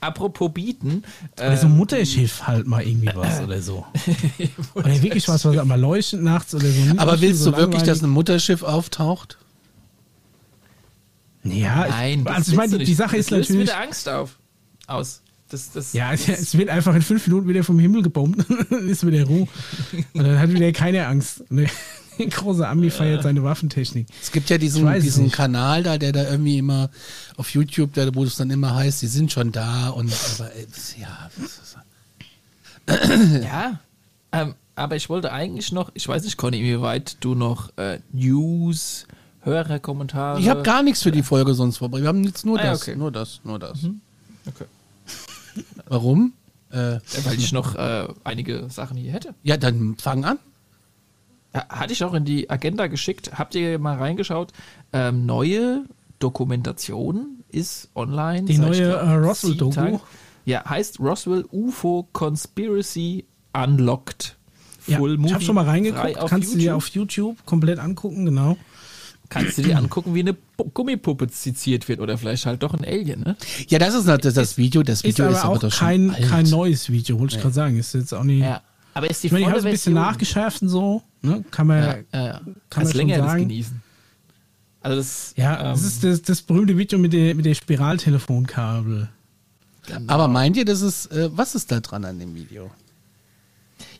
Apropos 0.00 0.52
bieten. 0.52 1.02
Oder 1.38 1.56
so 1.56 1.66
ähm, 1.66 1.76
Mutterschiff 1.78 2.46
halt 2.46 2.66
mal 2.66 2.86
irgendwie 2.86 3.10
was 3.14 3.40
oder 3.40 3.62
so. 3.62 3.86
Oder 4.74 5.02
wirklich 5.02 5.26
was, 5.28 5.46
was 5.46 5.64
mal 5.64 5.80
leuchtet 5.80 6.20
nachts 6.20 6.54
oder 6.54 6.66
so. 6.68 6.98
Aber 6.98 7.20
willst 7.22 7.42
so 7.42 7.52
du 7.52 7.56
wirklich, 7.56 7.84
dass 7.84 8.02
ein 8.02 8.10
Mutterschiff 8.10 8.62
auftaucht? 8.62 9.38
Ja, 11.42 11.86
Nein, 11.88 12.24
das 12.24 12.34
also 12.34 12.52
ich 12.52 12.56
meine, 12.58 12.78
du 12.78 12.84
die, 12.84 12.94
Sache 12.94 13.16
das 13.16 13.26
ist 13.26 13.30
löst 13.30 13.50
natürlich. 13.50 13.68
wieder 13.70 13.80
Angst 13.80 14.08
auf. 14.08 14.38
Aus. 14.86 15.22
Das, 15.48 15.70
das, 15.72 15.92
Ja, 15.92 16.12
es, 16.12 16.26
es 16.28 16.56
wird 16.56 16.68
einfach 16.68 16.94
in 16.94 17.02
fünf 17.02 17.26
Minuten 17.26 17.48
wieder 17.48 17.64
vom 17.64 17.78
Himmel 17.78 18.02
gebombt. 18.02 18.44
Dann 18.70 18.88
ist 18.88 19.06
wieder 19.06 19.24
Ruhe. 19.24 19.46
Und 20.14 20.24
dann 20.24 20.38
hat 20.38 20.50
wieder 20.50 20.72
keine 20.72 21.06
Angst. 21.06 21.50
Ne? 21.50 21.66
Ein 22.18 22.30
großer 22.30 22.68
Ami 22.68 22.90
feiert 22.90 23.22
seine 23.22 23.42
Waffentechnik. 23.42 24.06
Es 24.22 24.30
gibt 24.32 24.50
ja 24.50 24.58
diesen, 24.58 24.92
diesen 25.00 25.24
nicht. 25.24 25.34
Kanal 25.36 25.82
da, 25.82 25.98
der 25.98 26.12
da 26.12 26.22
irgendwie 26.30 26.58
immer 26.58 26.90
auf 27.36 27.50
YouTube, 27.50 27.92
da, 27.94 28.14
wo 28.14 28.24
es 28.24 28.36
dann 28.36 28.50
immer 28.50 28.74
heißt, 28.74 29.02
die 29.02 29.06
sind 29.06 29.32
schon 29.32 29.52
da 29.52 29.88
und 29.90 30.12
aber 30.12 30.50
das- 30.70 30.96
ja, 30.98 31.30
Ja, 33.42 33.80
ähm, 34.32 34.54
aber 34.76 34.96
ich 34.96 35.08
wollte 35.08 35.32
eigentlich 35.32 35.72
noch, 35.72 35.90
ich 35.94 36.06
weiß 36.06 36.24
nicht, 36.24 36.36
Conny, 36.36 36.62
wie 36.62 36.80
weit 36.80 37.16
du 37.20 37.34
noch 37.34 37.70
äh, 37.78 38.00
News, 38.12 39.06
Hörerkommentare. 39.42 40.40
ich 40.40 40.48
habe 40.48 40.62
gar 40.62 40.82
nichts 40.82 41.02
für 41.02 41.12
die 41.12 41.22
Folge 41.22 41.54
sonst 41.54 41.78
vorbei. 41.78 42.00
Wir 42.00 42.08
haben 42.08 42.24
jetzt 42.24 42.44
nur 42.44 42.58
Ah, 42.58 42.62
das, 42.64 42.82
okay. 42.82 42.96
nur 42.96 43.10
das, 43.12 43.40
nur 43.44 43.58
das. 43.58 43.78
Okay. 44.46 44.64
Warum? 45.86 46.32
Äh, 46.70 46.98
weil 47.24 47.38
ich 47.38 47.52
noch 47.52 47.74
äh, 47.76 48.08
einige 48.24 48.68
Sachen 48.68 48.96
hier 48.96 49.12
hätte. 49.12 49.34
ja, 49.44 49.56
dann 49.56 49.96
fang 49.98 50.24
an. 50.24 50.38
Ja, 51.54 51.68
hatte 51.68 51.92
ich 51.92 52.02
auch 52.04 52.14
in 52.14 52.24
die 52.24 52.50
Agenda 52.50 52.88
geschickt. 52.88 53.32
Habt 53.38 53.54
ihr 53.54 53.78
mal 53.78 53.96
reingeschaut? 53.96 54.52
Ähm, 54.92 55.24
neue 55.24 55.84
Dokumentation 56.18 57.44
ist 57.50 57.90
online. 57.94 58.44
Die 58.46 58.58
neue, 58.58 58.72
ich 58.72 58.80
äh, 58.80 59.14
Roswell-Doku? 59.14 60.00
Ja, 60.44 60.68
heißt 60.68 61.00
Roswell 61.00 61.44
UFO 61.52 62.08
Conspiracy 62.12 63.24
Unlocked. 63.52 64.36
Ja, 64.86 64.98
Full 64.98 65.14
ich 65.14 65.18
Movie, 65.20 65.32
habe 65.34 65.44
schon 65.44 65.54
mal 65.54 65.64
reingeguckt. 65.64 66.16
Kannst 66.28 66.52
du 66.52 66.58
dir 66.58 66.64
YouTube. 66.64 66.76
auf 66.76 66.88
YouTube 66.88 67.46
komplett 67.46 67.78
angucken, 67.78 68.26
genau. 68.26 68.56
Kannst 69.30 69.56
du 69.56 69.62
dir 69.62 69.78
angucken, 69.78 70.14
wie 70.14 70.20
eine 70.20 70.32
Pu- 70.32 70.70
Gummipuppe 70.74 71.26
seziert 71.30 71.88
wird 71.88 72.00
oder 72.00 72.18
vielleicht 72.18 72.44
halt 72.44 72.62
doch 72.62 72.74
ein 72.74 72.84
Alien, 72.84 73.20
ne? 73.20 73.36
Ja, 73.68 73.78
das 73.78 73.94
ist 73.94 74.06
das, 74.06 74.34
das 74.34 74.58
Video. 74.58 74.82
Das 74.82 74.98
Ist 74.98 75.04
Video 75.04 75.24
aber 75.24 75.34
ist 75.34 75.44
aber 75.44 75.54
auch 75.54 75.58
doch 75.58 75.72
schon 75.72 75.86
kein, 75.88 76.10
alt. 76.10 76.28
kein 76.28 76.46
neues 76.50 76.90
Video, 76.90 77.18
wollte 77.18 77.36
ich 77.36 77.40
gerade 77.42 77.54
sagen. 77.54 77.78
Ist 77.78 77.94
jetzt 77.94 78.12
auch 78.12 78.22
nicht. 78.24 78.42
Ja. 78.42 78.60
Aber 78.94 79.10
ist 79.10 79.22
die 79.22 79.26
Ich 79.26 79.32
meine, 79.32 79.42
ich 79.44 79.48
habe 79.48 79.58
es 79.58 79.64
ein 79.64 79.72
bisschen 79.72 79.94
nachgeschärft 79.94 80.62
und 80.62 80.68
so. 80.68 81.02
Ne? 81.20 81.44
Kann 81.50 81.66
man. 81.66 81.78
Ja, 81.78 81.86
Ja, 81.86 82.02
ja, 82.12 82.26
ja. 82.26 82.40
kann 82.70 82.84
man 82.84 82.92
schon 82.92 82.96
länger 82.98 83.18
das 83.18 83.26
sagen. 83.26 83.48
genießen. 83.48 83.82
Also 84.80 84.96
das, 84.98 85.34
das 85.36 85.80
ähm, 85.80 85.86
ist 85.86 86.04
das, 86.04 86.22
das 86.22 86.42
berühmte 86.42 86.76
Video 86.76 86.98
mit 86.98 87.12
der, 87.12 87.34
mit 87.34 87.46
der 87.46 87.54
Spiraltelefonkabel. 87.54 89.08
Aber 90.06 90.28
meint 90.28 90.56
ihr, 90.56 90.64
das 90.64 90.82
ist, 90.82 91.06
äh, 91.06 91.30
was 91.32 91.54
ist 91.54 91.72
da 91.72 91.80
dran 91.80 92.04
an 92.04 92.18
dem 92.18 92.34
Video? 92.34 92.70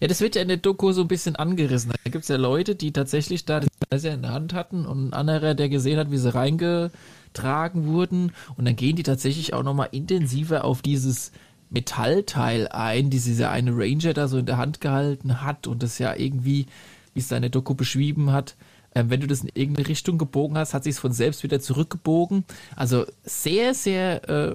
Ja, 0.01 0.09
das 0.09 0.21
wird 0.21 0.35
ja 0.37 0.43
in 0.43 0.49
der 0.49 0.59
Doku 0.59 0.93
so 0.93 1.03
ein 1.03 1.09
bisschen 1.09 1.37
angerissen. 1.37 1.91
Da 2.05 2.11
gibt 2.11 2.25
es 2.25 2.29
ja 2.29 2.37
Leute, 2.37 2.75
die 2.75 2.93
tatsächlich 2.93 3.45
da 3.45 3.61
das 3.61 3.71
Messer 3.91 4.13
in 4.13 4.23
der 4.23 4.33
Hand 4.33 4.53
hatten 4.53 4.87
und 4.87 5.09
ein 5.09 5.13
anderer, 5.15 5.55
der 5.55 5.69
gesehen 5.69 5.99
hat, 5.99 6.11
wie 6.11 6.19
sie 6.19 6.35
reingetragen 6.35 7.87
wurden. 7.87 8.33
Und 8.57 8.67
dann 8.67 8.77
gehen 8.77 8.97
die 8.97 9.03
tatsächlich 9.03 9.55
auch 9.55 9.63
nochmal 9.63 9.89
intensiver 9.93 10.65
auf 10.65 10.83
dieses 10.83 11.33
Metallteil 11.71 12.69
ein, 12.69 13.11
die 13.11 13.21
dieser 13.21 13.51
eine 13.51 13.73
Ranger 13.73 14.15
da 14.15 14.29
so 14.29 14.39
in 14.39 14.47
der 14.47 14.57
Hand 14.57 14.81
gehalten 14.81 15.43
hat 15.43 15.67
und 15.67 15.83
das 15.83 15.99
ja 15.99 16.15
irgendwie, 16.15 16.67
wie 17.15 17.21
es 17.21 17.29
seine 17.29 17.51
Doku 17.51 17.75
beschrieben 17.75 18.33
hat, 18.33 18.57
ähm, 18.95 19.11
wenn 19.11 19.21
du 19.21 19.27
das 19.27 19.41
in 19.41 19.51
irgendeine 19.55 19.89
Richtung 19.89 20.19
gebogen 20.19 20.57
hast, 20.57 20.73
hat 20.73 20.85
sich 20.85 20.93
es 20.95 20.99
von 21.01 21.13
selbst 21.13 21.43
wieder 21.43 21.61
zurückgebogen. 21.61 22.45
Also 22.77 23.07
sehr, 23.25 23.75
sehr, 23.75 24.29
äh, 24.29 24.51
äh, 24.51 24.55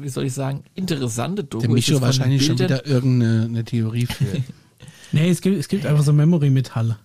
wie 0.00 0.08
soll 0.08 0.24
ich 0.24 0.34
sagen, 0.34 0.64
interessante 0.74 1.44
Doku. 1.44 1.60
Der 1.60 1.70
Ist 1.70 1.88
Micho 1.88 2.00
wahrscheinlich 2.00 2.44
schon 2.44 2.58
wieder 2.58 2.84
irgendeine 2.86 3.44
eine 3.44 3.64
Theorie 3.64 4.06
für. 4.06 4.24
Nee, 5.14 5.28
es 5.28 5.42
gibt, 5.42 5.58
es 5.58 5.68
gibt 5.68 5.84
einfach 5.84 6.02
so 6.02 6.14
Memory-Metalle. 6.14 6.96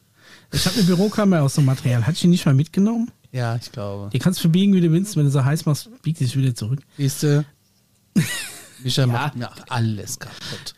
Ich 0.54 0.66
habe 0.66 0.78
eine 0.78 0.86
Bürokammer 0.86 1.42
aus 1.42 1.56
so 1.56 1.60
einem 1.60 1.66
Material. 1.66 2.04
Hatte 2.04 2.14
ich 2.14 2.22
die 2.22 2.28
nicht 2.28 2.46
mal 2.46 2.56
mitgenommen? 2.56 3.12
ja, 3.34 3.58
ich 3.58 3.70
glaube. 3.70 4.10
Die 4.14 4.20
kannst 4.20 4.40
du 4.40 4.44
verbiegen, 4.44 4.74
wie 4.74 4.80
du 4.80 4.90
willst. 4.94 5.18
Wenn 5.18 5.26
du 5.26 5.30
so 5.30 5.44
heiß 5.44 5.66
machst, 5.66 5.90
biegt 6.04 6.18
sich 6.18 6.38
wieder 6.38 6.56
zurück. 6.56 6.80
Siehst 6.98 7.24
du? 7.24 7.46
Micha 8.88 9.08
macht 9.08 9.36
mir 9.36 9.50
alles 9.70 10.20
kaputt. 10.20 10.76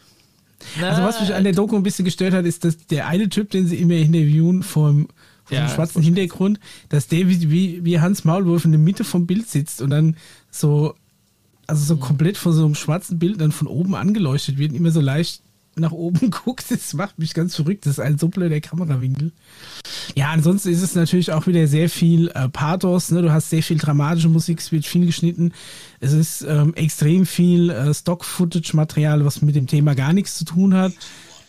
Also 0.82 1.04
was 1.04 1.22
mich 1.22 1.34
an 1.34 1.44
der 1.44 1.54
Doku 1.54 1.76
ein 1.76 1.84
bisschen 1.84 2.06
gestört 2.06 2.34
hat, 2.34 2.46
ist, 2.46 2.64
dass 2.66 2.78
der 2.88 3.08
eine 3.08 3.30
Typ, 3.30 3.50
den 3.50 3.68
sie 3.68 3.78
immer 3.78 3.96
interviewen 3.96 4.62
vom, 4.62 5.08
vom 5.46 5.58
Ja, 5.58 5.70
schwarzen 5.70 6.02
Hintergrund, 6.02 6.60
dass 6.90 7.08
der 7.08 7.28
wie, 7.28 7.50
wie, 7.50 7.86
wie 7.86 8.00
Hans 8.00 8.24
Maulwurf 8.26 8.66
in 8.66 8.72
der 8.72 8.80
Mitte 8.80 9.04
vom 9.04 9.26
Bild 9.26 9.48
sitzt 9.48 9.82
und 9.82 9.90
dann 9.90 10.18
so, 10.52 10.96
also 11.66 11.84
so 11.86 11.98
komplett 11.98 12.38
von 12.38 12.54
so 12.54 12.66
einem 12.66 12.76
schwarzen 12.76 13.20
Bild 13.20 13.40
dann 13.40 13.52
von 13.52 13.68
oben 13.68 13.96
angeleuchtet 13.96 14.58
wird 14.58 14.72
und 14.72 14.78
immer 14.78 14.92
so 14.92 15.02
leicht 15.02 15.42
nach 15.76 15.92
oben 15.92 16.32
guckt. 16.44 16.66
Das 16.70 16.94
macht 16.94 17.20
mich 17.20 17.34
ganz 17.34 17.56
verrückt. 17.56 17.86
Das 17.86 17.94
ist 17.94 18.00
ein 18.00 18.18
so 18.18 18.28
blöder 18.28 18.60
Kamerawinkel. 18.62 19.32
Ja, 20.16 20.32
ansonsten 20.32 20.70
ist 20.70 20.82
es 20.82 20.96
natürlich 20.96 21.32
auch 21.32 21.48
wieder 21.48 21.68
sehr 21.68 21.90
viel 21.90 22.30
äh, 22.30 22.50
Pathos. 22.50 23.12
Ne? 23.12 23.22
Du 23.22 23.32
hast 23.32 23.50
sehr 23.50 23.64
viel 23.64 23.78
dramatische 23.78 24.30
Musik, 24.30 24.60
es 24.60 24.72
wird 24.72 24.86
viel 24.86 25.06
geschnitten. 25.06 25.54
Es 26.00 26.14
ist 26.14 26.42
ähm, 26.42 26.74
extrem 26.76 27.26
viel 27.26 27.70
äh, 27.70 27.94
Stock-Footage-Material, 27.94 29.26
was 29.26 29.42
mit 29.42 29.56
dem 29.56 29.68
Thema 29.68 29.96
gar 29.96 30.14
nichts 30.14 30.38
zu 30.38 30.46
tun 30.46 30.74
hat. 30.74 30.94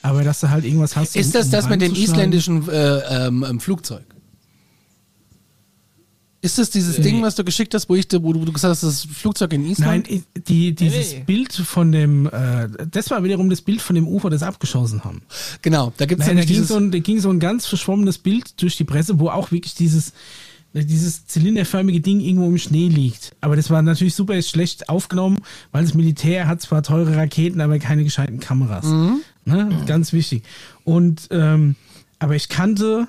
Aber 0.02 0.24
dass 0.24 0.40
du 0.40 0.48
halt 0.50 0.64
irgendwas 0.64 0.96
hast. 0.96 1.14
Ist 1.16 1.26
um- 1.26 1.32
das 1.32 1.46
um 1.46 1.52
das 1.52 1.68
mit 1.68 1.82
dem 1.82 1.94
isländischen 1.94 2.68
äh, 2.68 3.26
ähm, 3.26 3.44
ähm, 3.48 3.60
Flugzeug? 3.60 4.02
Ist 6.42 6.56
das 6.58 6.70
dieses 6.70 6.96
Ding, 6.96 7.20
was 7.22 7.34
du 7.34 7.44
geschickt 7.44 7.74
hast, 7.74 7.88
wo, 7.90 7.94
ich, 7.94 8.06
wo 8.12 8.32
du, 8.32 8.40
wo 8.40 8.44
du 8.46 8.52
gesagt 8.52 8.70
hast, 8.72 8.82
das 8.82 9.04
Flugzeug 9.04 9.52
in 9.52 9.60
Nein, 9.62 9.70
Island? 9.72 10.10
i- 10.10 10.22
die, 10.48 10.74
dieses 10.74 11.12
nee. 11.12 11.22
Bild 11.26 11.52
von 11.52 11.92
dem, 11.92 12.26
äh, 12.28 12.66
das 12.90 13.10
war 13.10 13.22
wiederum 13.22 13.50
das 13.50 13.60
Bild 13.60 13.82
von 13.82 13.94
dem 13.94 14.08
Ufer, 14.08 14.30
das 14.30 14.42
abgeschossen 14.42 15.04
haben. 15.04 15.20
genau, 15.60 15.92
da 15.98 16.06
gibt 16.06 16.22
es 16.22 16.26
Nein, 16.28 16.36
da 16.38 16.42
ging, 16.44 16.48
dieses... 16.54 16.68
so 16.68 16.76
ein, 16.76 16.90
da 16.92 16.98
ging 16.98 17.20
so 17.20 17.28
ein 17.30 17.40
ganz 17.40 17.66
verschwommenes 17.66 18.16
Bild 18.18 18.60
durch 18.62 18.76
die 18.78 18.84
Presse, 18.84 19.18
wo 19.20 19.28
auch 19.28 19.52
wirklich 19.52 19.74
dieses, 19.74 20.14
dieses 20.72 21.26
zylinderförmige 21.26 22.00
Ding 22.00 22.20
irgendwo 22.20 22.46
im 22.46 22.56
Schnee 22.56 22.88
liegt. 22.88 23.36
Aber 23.42 23.54
das 23.56 23.68
war 23.68 23.82
natürlich 23.82 24.14
super 24.14 24.40
schlecht 24.40 24.88
aufgenommen, 24.88 25.38
weil 25.72 25.84
das 25.84 25.92
Militär 25.92 26.46
hat 26.48 26.62
zwar 26.62 26.82
teure 26.82 27.16
Raketen, 27.16 27.60
aber 27.60 27.78
keine 27.78 28.02
gescheiten 28.04 28.40
Kameras. 28.40 28.86
Ne? 29.44 29.84
Ganz 29.86 30.14
wichtig. 30.14 30.44
Und 30.84 31.28
ähm, 31.32 31.74
aber 32.18 32.34
ich 32.36 32.48
kannte, 32.48 33.08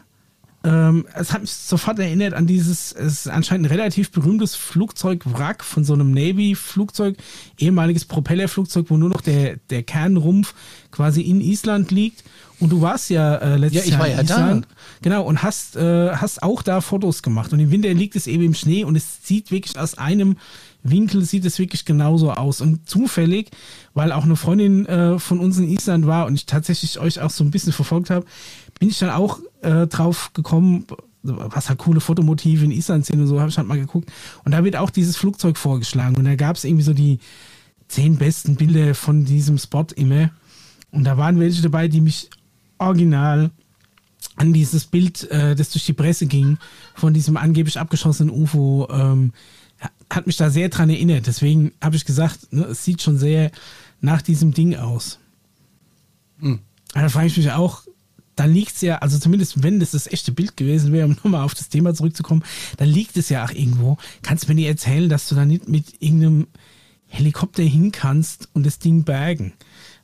ähm, 0.64 1.08
es 1.16 1.34
hat 1.34 1.42
mich 1.42 1.52
sofort 1.52 1.98
erinnert 2.00 2.34
an 2.34 2.46
dieses, 2.46 2.92
es 2.92 3.26
ist 3.26 3.28
anscheinend 3.28 3.68
ein 3.68 3.72
relativ 3.72 4.12
berühmtes 4.12 4.56
Flugzeugwrack 4.56 5.64
von 5.64 5.84
so 5.84 5.94
einem 5.94 6.12
Navy-Flugzeug, 6.12 7.18
ehemaliges 7.58 8.06
Propellerflugzeug, 8.06 8.86
wo 8.90 8.98
nur 8.98 9.10
noch 9.10 9.22
der, 9.22 9.58
der 9.70 9.82
Kernrumpf 9.84 10.54
quasi 10.92 11.22
in 11.22 11.42
Island 11.42 11.90
liegt 11.92 12.24
Und 12.60 12.70
du 12.72 12.80
warst 12.82 13.10
ja 13.10 13.38
äh, 13.38 13.58
letztes 13.58 13.82
Ja, 13.82 13.86
ich 13.86 13.92
Jahr 13.92 14.00
war 14.02 14.08
in 14.08 14.18
ja 14.18 14.24
da. 14.24 14.36
Island. 14.36 14.68
Genau, 15.02 15.24
und 15.24 15.42
hast, 15.42 15.76
äh, 15.78 16.12
hast 16.12 16.44
auch 16.44 16.62
da 16.62 16.80
Fotos 16.82 17.24
gemacht. 17.24 17.52
Und 17.54 17.60
im 17.60 17.72
Winter 17.72 17.92
liegt 17.94 18.16
es 18.16 18.28
eben 18.28 18.44
im 18.44 18.54
Schnee 18.54 18.84
und 18.84 18.96
es 18.96 19.26
sieht 19.26 19.50
wirklich 19.50 19.80
aus 19.80 19.98
einem 19.98 20.38
Winkel 20.84 21.24
sieht 21.26 21.46
es 21.46 21.58
wirklich 21.60 21.86
genauso 21.86 22.32
aus. 22.32 22.62
Und 22.62 22.88
zufällig, 22.88 23.50
weil 23.96 24.12
auch 24.12 24.26
eine 24.26 24.36
Freundin 24.36 24.86
äh, 24.86 25.18
von 25.18 25.40
uns 25.40 25.58
in 25.58 25.70
Island 25.70 26.06
war 26.06 26.28
und 26.28 26.36
ich 26.36 26.46
tatsächlich 26.46 27.00
euch 27.00 27.20
auch 27.20 27.32
so 27.32 27.44
ein 27.44 27.52
bisschen 27.52 27.74
verfolgt 27.74 28.12
habe, 28.12 28.26
bin 28.80 28.90
ich 28.90 29.00
dann 29.00 29.10
auch 29.10 29.40
äh, 29.62 29.88
drauf 29.88 30.32
gekommen, 30.34 30.86
was 31.24 31.70
halt 31.70 31.80
coole 31.80 32.00
Fotomotive 32.00 32.66
in 32.66 32.72
Island 32.72 33.06
sind 33.06 33.20
und 33.20 33.28
so, 33.28 33.40
habe 33.40 33.50
ich 33.50 33.58
halt 33.58 33.68
mal 33.68 33.80
geguckt. 33.80 34.12
Und 34.44 34.54
da 34.54 34.64
wird 34.64 34.76
auch 34.76 34.90
dieses 34.90 35.18
Flugzeug 35.18 35.58
vorgeschlagen. 35.58 36.16
Und 36.16 36.26
da 36.26 36.36
gab 36.36 36.56
es 36.56 36.64
irgendwie 36.64 36.84
so 36.84 36.94
die 36.94 37.20
zehn 37.88 38.18
besten 38.18 38.56
Bilder 38.56 38.96
von 38.96 39.26
diesem 39.26 39.58
Spot 39.58 39.86
immer. 39.96 40.32
Und 40.92 41.04
da 41.04 41.18
waren 41.18 41.40
welche 41.40 41.62
dabei, 41.62 41.88
die 41.88 42.02
mich 42.02 42.30
original 42.80 43.52
an 44.36 44.54
dieses 44.54 44.86
Bild, 44.86 45.30
äh, 45.30 45.56
das 45.56 45.70
durch 45.70 45.86
die 45.86 45.94
Presse 45.94 46.26
ging, 46.26 46.58
von 46.96 47.14
diesem 47.14 47.38
angeblich 47.38 47.80
abgeschossenen 47.80 48.34
UFO, 48.34 48.88
ähm, 48.92 49.34
hat 50.10 50.28
mich 50.28 50.38
da 50.38 50.50
sehr 50.50 50.70
dran 50.70 50.90
erinnert. 50.90 51.28
Deswegen 51.28 51.72
habe 51.82 51.96
ich 51.96 52.06
gesagt, 52.06 52.52
ne, 52.52 52.66
es 52.66 52.84
sieht 52.84 53.02
schon 53.02 53.18
sehr 53.18 53.52
nach 54.00 54.22
diesem 54.22 54.54
Ding 54.54 54.76
aus. 54.76 55.20
Hm. 56.40 56.60
Da 56.94 57.08
frage 57.10 57.28
ich 57.28 57.38
mich 57.38 57.52
auch, 57.52 57.84
da 58.36 58.46
liegt 58.46 58.76
es 58.76 58.82
ja, 58.82 58.98
also 58.98 59.20
zumindest 59.20 59.64
wenn 59.64 59.80
das 59.80 59.92
das 59.92 60.08
echte 60.08 60.32
Bild 60.32 60.58
gewesen 60.58 60.94
wäre, 60.94 61.06
um 61.06 61.12
nochmal 61.24 61.44
auf 61.44 61.54
das 61.54 61.70
Thema 61.70 61.94
zurückzukommen, 61.94 62.44
dann 62.78 62.90
liegt 62.90 63.18
es 63.18 63.30
ja 63.30 63.46
auch 63.46 63.52
irgendwo. 63.52 63.98
Kannst 64.22 64.44
du 64.44 64.48
mir 64.50 64.56
nicht 64.56 64.68
erzählen, 64.68 65.10
dass 65.10 65.28
du 65.28 65.36
da 65.36 65.46
nicht 65.46 65.68
mit 65.68 66.02
irgendeinem 66.02 66.48
Helikopter 67.08 67.64
hin 67.64 67.92
kannst 67.92 68.50
und 68.54 68.66
das 68.66 68.80
Ding 68.80 69.04
bergen? 69.04 69.54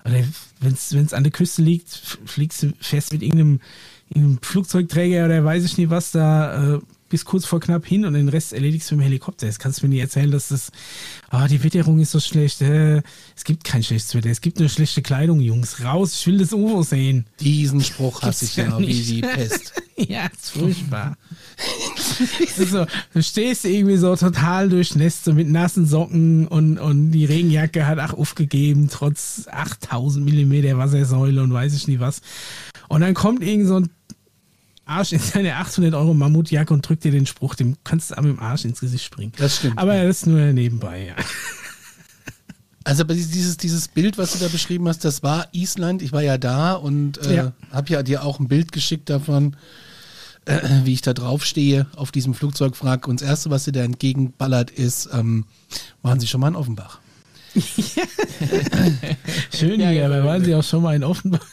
Oder 0.05 0.23
wenn 0.61 0.73
es 0.73 1.13
an 1.13 1.23
der 1.23 1.31
Küste 1.31 1.61
liegt, 1.61 1.89
fliegst 2.25 2.63
du 2.63 2.73
fest 2.79 3.11
mit 3.11 3.21
irgendeinem, 3.21 3.59
irgendeinem 4.09 4.41
Flugzeugträger 4.41 5.25
oder 5.25 5.43
weiß 5.43 5.65
ich 5.65 5.77
nicht 5.77 5.89
was 5.89 6.11
da 6.11 6.75
äh, 6.75 6.79
bis 7.09 7.25
kurz 7.25 7.45
vor 7.45 7.59
knapp 7.59 7.85
hin 7.85 8.05
und 8.05 8.13
den 8.13 8.29
Rest 8.29 8.53
erledigst 8.53 8.89
du 8.91 8.95
mit 8.95 9.03
dem 9.03 9.07
Helikopter. 9.07 9.47
Das 9.47 9.59
kannst 9.59 9.81
du 9.81 9.87
mir 9.87 9.93
nicht 9.93 10.01
erzählen, 10.01 10.31
dass 10.31 10.49
das, 10.49 10.71
ah, 11.29 11.47
die 11.47 11.63
Witterung 11.63 11.99
ist 11.99 12.11
so 12.11 12.19
schlecht. 12.19 12.61
Äh, 12.61 13.01
es 13.35 13.43
gibt 13.43 13.63
kein 13.63 13.83
schlechtes 13.83 14.15
Wetter, 14.15 14.29
es 14.29 14.41
gibt 14.41 14.59
nur 14.59 14.69
schlechte 14.69 15.01
Kleidung, 15.01 15.39
Jungs. 15.39 15.83
Raus, 15.83 16.13
ich 16.19 16.27
will 16.27 16.37
das 16.37 16.53
UFO 16.53 16.83
sehen. 16.83 17.25
Diesen 17.39 17.81
Spruch 17.81 18.21
hasse 18.23 18.45
ich 18.45 18.55
ja 18.55 18.77
wie 18.79 19.01
die 19.01 19.21
Pest. 19.21 19.73
Ja, 19.99 20.27
ist 20.27 20.51
furchtbar. 20.51 21.17
so, 22.55 22.85
du 23.13 23.23
stehst 23.23 23.65
irgendwie 23.65 23.97
so 23.97 24.15
total 24.15 24.69
durchnässt, 24.69 25.25
so 25.25 25.33
mit 25.33 25.49
nassen 25.49 25.87
Socken 25.87 26.47
und, 26.47 26.77
und 26.77 27.11
die 27.11 27.25
Regenjacke 27.25 27.87
hat 27.87 27.97
auch 27.97 28.13
aufgegeben, 28.13 28.89
trotz 28.91 29.47
8000 29.49 30.23
Millimeter 30.23 30.77
Wassersäule 30.77 31.41
und 31.41 31.51
weiß 31.51 31.73
ich 31.73 31.87
nicht 31.87 31.99
was. 31.99 32.21
Und 32.89 33.01
dann 33.01 33.15
kommt 33.15 33.43
irgend 33.43 33.67
so 33.67 33.79
ein 33.79 33.89
Arsch 34.87 35.11
in 35.13 35.19
seine 35.19 35.55
800 35.57 35.93
Euro 35.93 36.13
Mammutjacke 36.13 36.73
und 36.73 36.87
drückt 36.87 37.03
dir 37.03 37.11
den 37.11 37.25
Spruch, 37.25 37.55
dem 37.55 37.77
kannst 37.83 38.11
du 38.11 38.17
am 38.17 38.25
im 38.29 38.39
Arsch 38.39 38.65
ins 38.65 38.79
Gesicht 38.79 39.03
springen. 39.05 39.31
Das 39.37 39.57
stimmt. 39.57 39.77
Aber 39.77 39.95
das 40.03 40.17
ist 40.19 40.25
nur 40.27 40.39
nebenbei, 40.53 41.07
ja. 41.07 41.15
Also 42.83 43.03
aber 43.03 43.13
dieses, 43.15 43.57
dieses 43.57 43.89
Bild, 43.89 44.17
was 44.17 44.31
du 44.33 44.39
da 44.39 44.47
beschrieben 44.47 44.87
hast, 44.87 45.03
das 45.03 45.21
war 45.21 45.47
Island. 45.51 46.01
Ich 46.01 46.13
war 46.13 46.21
ja 46.23 46.37
da 46.37 46.73
und 46.73 47.17
äh, 47.25 47.35
Ja. 47.35 47.51
habe 47.71 47.89
ja 47.89 48.01
dir 48.01 48.23
auch 48.23 48.39
ein 48.39 48.47
Bild 48.47 48.71
geschickt 48.71 49.09
davon, 49.09 49.57
äh, 50.45 50.59
wie 50.85 50.93
ich 50.93 51.01
da 51.01 51.13
drauf 51.13 51.43
stehe 51.43 51.87
auf 51.97 52.11
diesem 52.13 52.33
Flugzeugwrack. 52.33 53.07
Und 53.09 53.19
das 53.21 53.27
Erste, 53.27 53.49
was 53.49 53.65
dir 53.65 53.73
da 53.73 53.81
entgegenballert, 53.83 54.71
ist, 54.71 55.09
ähm, 55.11 55.43
waren 56.01 56.21
Sie 56.21 56.27
schon 56.27 56.39
mal 56.39 56.47
in 56.47 56.55
Offenbach? 56.55 56.99
Schön 59.53 59.79
Ja, 59.79 59.91
ja, 59.91 60.05
aber 60.05 60.17
ja. 60.19 60.23
waren 60.25 60.43
Sie 60.45 60.55
auch 60.55 60.63
schon 60.63 60.83
mal 60.83 60.95
in 60.95 61.03
Offenbach? 61.03 61.45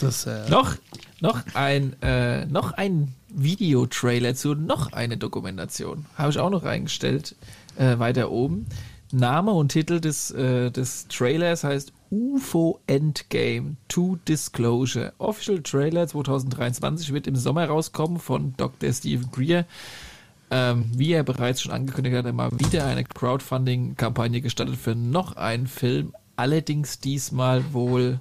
Das, 0.00 0.26
äh, 0.26 0.48
Noch, 0.48 0.76
noch 1.20 1.42
ein, 1.54 1.94
äh, 2.02 2.46
noch 2.46 2.72
ein 2.72 3.14
Videotrailer 3.28 4.34
zu 4.34 4.54
noch 4.54 4.92
eine 4.92 5.16
Dokumentation. 5.16 6.06
Habe 6.16 6.30
ich 6.30 6.38
auch 6.38 6.50
noch 6.50 6.64
reingestellt, 6.64 7.36
äh, 7.76 7.98
weiter 7.98 8.30
oben. 8.30 8.66
Name 9.12 9.50
und 9.50 9.70
Titel 9.70 10.00
des, 10.00 10.30
äh, 10.30 10.70
des 10.70 11.08
Trailers 11.08 11.64
heißt 11.64 11.92
UFO 12.10 12.80
Endgame 12.86 13.76
to 13.88 14.18
Disclosure. 14.28 15.12
Official 15.18 15.62
Trailer 15.62 16.06
2023 16.06 17.12
wird 17.12 17.26
im 17.26 17.36
Sommer 17.36 17.66
rauskommen 17.66 18.18
von 18.18 18.54
Dr. 18.56 18.92
Stephen 18.92 19.30
Greer. 19.30 19.66
Ähm, 20.52 20.90
wie 20.94 21.12
er 21.12 21.22
bereits 21.22 21.62
schon 21.62 21.72
angekündigt 21.72 22.16
hat, 22.16 22.26
er 22.26 22.32
mal 22.32 22.50
wieder 22.52 22.84
eine 22.86 23.04
Crowdfunding-Kampagne 23.04 24.40
gestartet 24.40 24.76
für 24.76 24.96
noch 24.96 25.36
einen 25.36 25.68
Film. 25.68 26.12
Allerdings 26.34 26.98
diesmal 26.98 27.72
wohl, 27.72 28.18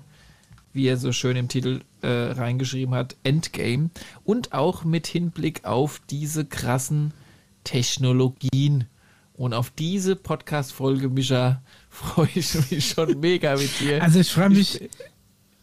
wie 0.73 0.87
er 0.87 0.97
so 0.97 1.11
schön 1.11 1.35
im 1.35 1.47
Titel 1.47 1.81
äh, 2.01 2.07
reingeschrieben 2.07 2.93
hat, 2.95 3.15
Endgame. 3.23 3.89
Und 4.23 4.53
auch 4.53 4.83
mit 4.83 5.07
Hinblick 5.07 5.65
auf 5.65 6.01
diese 6.09 6.45
krassen 6.45 7.13
Technologien. 7.63 8.85
Und 9.33 9.53
auf 9.53 9.69
diese 9.71 10.15
Podcast-Folge, 10.15 11.09
Micha, 11.09 11.61
freue 11.89 12.29
ich 12.35 12.53
mich 12.69 12.89
schon 12.89 13.19
mega 13.19 13.55
mit 13.55 13.79
dir. 13.79 14.03
Also 14.03 14.19
ich 14.19 14.29
frage 14.29 14.55
mich, 14.55 14.89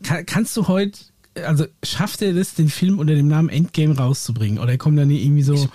kann, 0.02 0.24
kannst 0.26 0.56
du 0.56 0.66
heute, 0.68 0.98
also 1.44 1.66
schafft 1.82 2.22
er 2.22 2.32
das, 2.32 2.54
den 2.54 2.68
Film 2.68 2.98
unter 2.98 3.14
dem 3.14 3.28
Namen 3.28 3.48
Endgame 3.48 3.96
rauszubringen? 3.96 4.58
Oder 4.58 4.76
kommen 4.78 4.96
da 4.96 5.04
nicht 5.04 5.24
irgendwie 5.24 5.42
so 5.42 5.68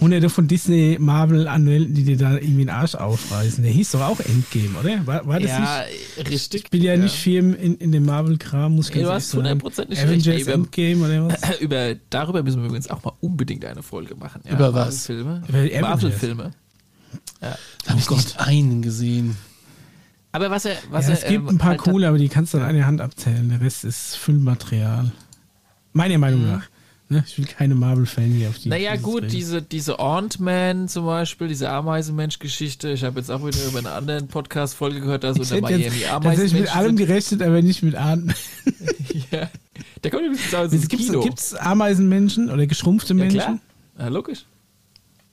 hunderte 0.00 0.28
von 0.28 0.48
Disney 0.48 0.96
Marvel 1.00 1.48
Anwälten, 1.48 1.94
die 1.94 2.04
dir 2.04 2.16
da 2.16 2.34
irgendwie 2.34 2.64
den 2.66 2.70
Arsch 2.70 2.94
aufreißen? 2.94 3.62
Der 3.62 3.72
hieß 3.72 3.92
doch 3.92 4.02
auch 4.02 4.20
Endgame, 4.20 4.78
oder? 4.78 5.06
War, 5.06 5.26
war 5.26 5.40
das 5.40 5.50
ja, 5.50 5.84
nicht? 6.16 6.30
richtig. 6.30 6.64
Ich 6.64 6.70
bin 6.70 6.82
ja, 6.82 6.96
nicht 6.96 7.14
firm 7.14 7.54
in, 7.54 7.76
in 7.76 7.92
dem 7.92 8.04
Marvel-Kram, 8.04 8.74
muss 8.74 8.88
ich 8.88 8.92
ganz 8.94 9.02
du 9.04 9.08
ehrlich 9.08 9.14
hast 9.22 9.30
sagen. 9.30 9.44
hundertprozentig 9.44 9.98
recht. 9.98 10.08
Avengers 10.08 10.46
wir- 10.46 10.54
Endgame 10.54 11.04
oder 11.04 11.28
was? 11.28 11.60
Über, 11.60 11.94
darüber 12.10 12.42
müssen 12.42 12.60
wir 12.60 12.66
übrigens 12.66 12.90
auch 12.90 13.02
mal 13.04 13.12
unbedingt 13.20 13.64
eine 13.64 13.82
Folge 13.82 14.14
machen. 14.16 14.42
Ja, 14.44 14.52
Über 14.52 14.74
was? 14.74 15.08
Marvel-Filme. 15.08 15.80
Marvel-Filme. 15.80 16.50
da 17.40 17.56
habe 17.88 17.98
ich 18.00 18.10
nicht 18.10 18.38
einen 18.40 18.82
gesehen. 18.82 19.36
Aber 20.36 20.50
was 20.50 20.66
er, 20.66 20.76
was 20.90 21.06
Ja, 21.06 21.12
er, 21.14 21.18
es 21.18 21.24
gibt 21.26 21.44
ähm, 21.44 21.48
ein 21.48 21.58
paar 21.58 21.70
halt 21.70 21.80
coole, 21.80 22.06
aber 22.08 22.18
die 22.18 22.28
kannst 22.28 22.52
du 22.52 22.58
an 22.58 22.64
einer 22.64 22.86
Hand 22.86 23.00
abzählen. 23.00 23.48
Der 23.48 23.60
Rest 23.62 23.84
ist 23.84 24.16
Füllmaterial. 24.16 25.10
Meiner 25.94 26.18
Meinung 26.18 26.42
Mhm. 26.42 26.48
nach. 26.50 26.62
Ne? 27.08 27.24
Ich 27.26 27.38
will 27.38 27.46
keine 27.46 27.74
Marvel-Fan 27.76 28.24
hier 28.32 28.48
auf 28.48 28.58
die. 28.58 28.68
Naja, 28.68 28.96
gut, 28.96 29.22
reden. 29.22 29.30
diese, 29.32 29.62
diese 29.62 29.98
Ant-Man 30.00 30.88
zum 30.88 31.06
Beispiel, 31.06 31.46
diese 31.48 31.70
Ameisenmensch-Geschichte. 31.70 32.90
Ich 32.90 33.04
habe 33.04 33.20
jetzt 33.20 33.30
auch 33.30 33.46
wieder 33.46 33.64
über 33.64 33.78
eine 33.78 33.92
andere 33.92 34.22
Podcast-Folge 34.24 35.00
gehört, 35.00 35.22
da 35.24 35.32
so 35.32 35.40
Ich 35.42 35.52
unter 35.52 35.62
Miami 35.62 35.84
jetzt 35.84 36.02
tatsächlich 36.10 36.52
mit 36.54 36.76
allem 36.76 36.90
Ameisenmensch. 36.96 37.08
gerechnet, 37.08 37.42
aber 37.42 37.62
nicht 37.62 37.82
mit 37.84 37.94
Ahnen. 37.94 38.34
ja. 39.30 39.48
Der 40.02 40.10
kommt 40.10 40.24
übrigens 40.24 40.52
aus 40.54 40.70
dem 40.70 40.80
Gibt 40.80 41.02
Kino. 41.02 41.28
es 41.34 41.54
Ameisenmenschen 41.54 42.50
oder 42.50 42.66
geschrumpfte 42.66 43.14
ja, 43.14 43.18
Menschen? 43.20 43.38
klar. 43.40 43.58
Ja, 44.00 44.08
logisch. 44.08 44.44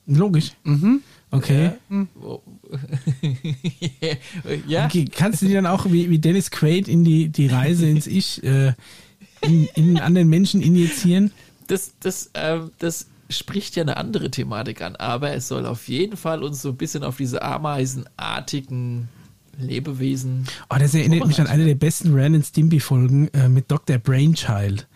Logisch. 0.06 0.52
Mhm. 0.62 1.02
Okay. 1.32 1.72
Oh. 2.22 2.40
ja. 4.66 4.86
okay. 4.86 5.06
Kannst 5.10 5.42
du 5.42 5.46
dir 5.46 5.54
dann 5.56 5.66
auch 5.66 5.86
wie, 5.86 6.10
wie 6.10 6.18
Dennis 6.18 6.50
Quaid 6.50 6.88
in 6.88 7.04
die, 7.04 7.28
die 7.28 7.46
Reise 7.46 7.86
ins 7.86 8.06
Ich 8.06 8.42
äh, 8.42 8.72
in, 9.42 9.68
in 9.74 9.98
anderen 9.98 10.28
Menschen 10.28 10.62
injizieren? 10.62 11.30
das, 11.66 11.94
das, 12.00 12.30
ähm, 12.34 12.70
das 12.78 13.06
spricht 13.30 13.76
ja 13.76 13.82
eine 13.82 13.96
andere 13.96 14.30
Thematik 14.30 14.82
an, 14.82 14.96
aber 14.96 15.32
es 15.32 15.48
soll 15.48 15.66
auf 15.66 15.88
jeden 15.88 16.16
Fall 16.16 16.42
uns 16.42 16.62
so 16.62 16.70
ein 16.70 16.76
bisschen 16.76 17.04
auf 17.04 17.16
diese 17.16 17.42
ameisenartigen 17.42 19.08
Lebewesen. 19.58 20.46
Oh, 20.68 20.76
das 20.78 20.94
erinnert 20.94 21.26
mich 21.26 21.40
an 21.40 21.46
eine 21.46 21.64
der 21.64 21.74
besten 21.74 22.12
Ren 22.12 22.34
and 22.34 22.44
Stimpy 22.44 22.80
Folgen 22.80 23.28
äh, 23.28 23.48
mit 23.48 23.70
Dr. 23.70 23.98
Brainchild, 23.98 24.86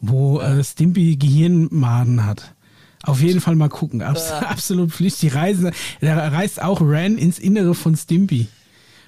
wo 0.00 0.40
äh, 0.40 0.62
Stimpy 0.62 1.16
Gehirnmaden 1.16 2.24
hat. 2.24 2.54
Auf 3.02 3.20
jeden 3.20 3.40
Fall 3.40 3.54
mal 3.54 3.68
gucken. 3.68 4.02
Abs 4.02 4.30
absolut 4.32 4.90
Pflicht. 4.92 5.22
Die 5.22 5.28
Reisen, 5.28 5.70
da 6.00 6.28
reist 6.28 6.60
auch 6.62 6.80
Ran 6.80 7.16
ins 7.18 7.38
Innere 7.38 7.74
von 7.74 7.96
Stimpy. 7.96 8.48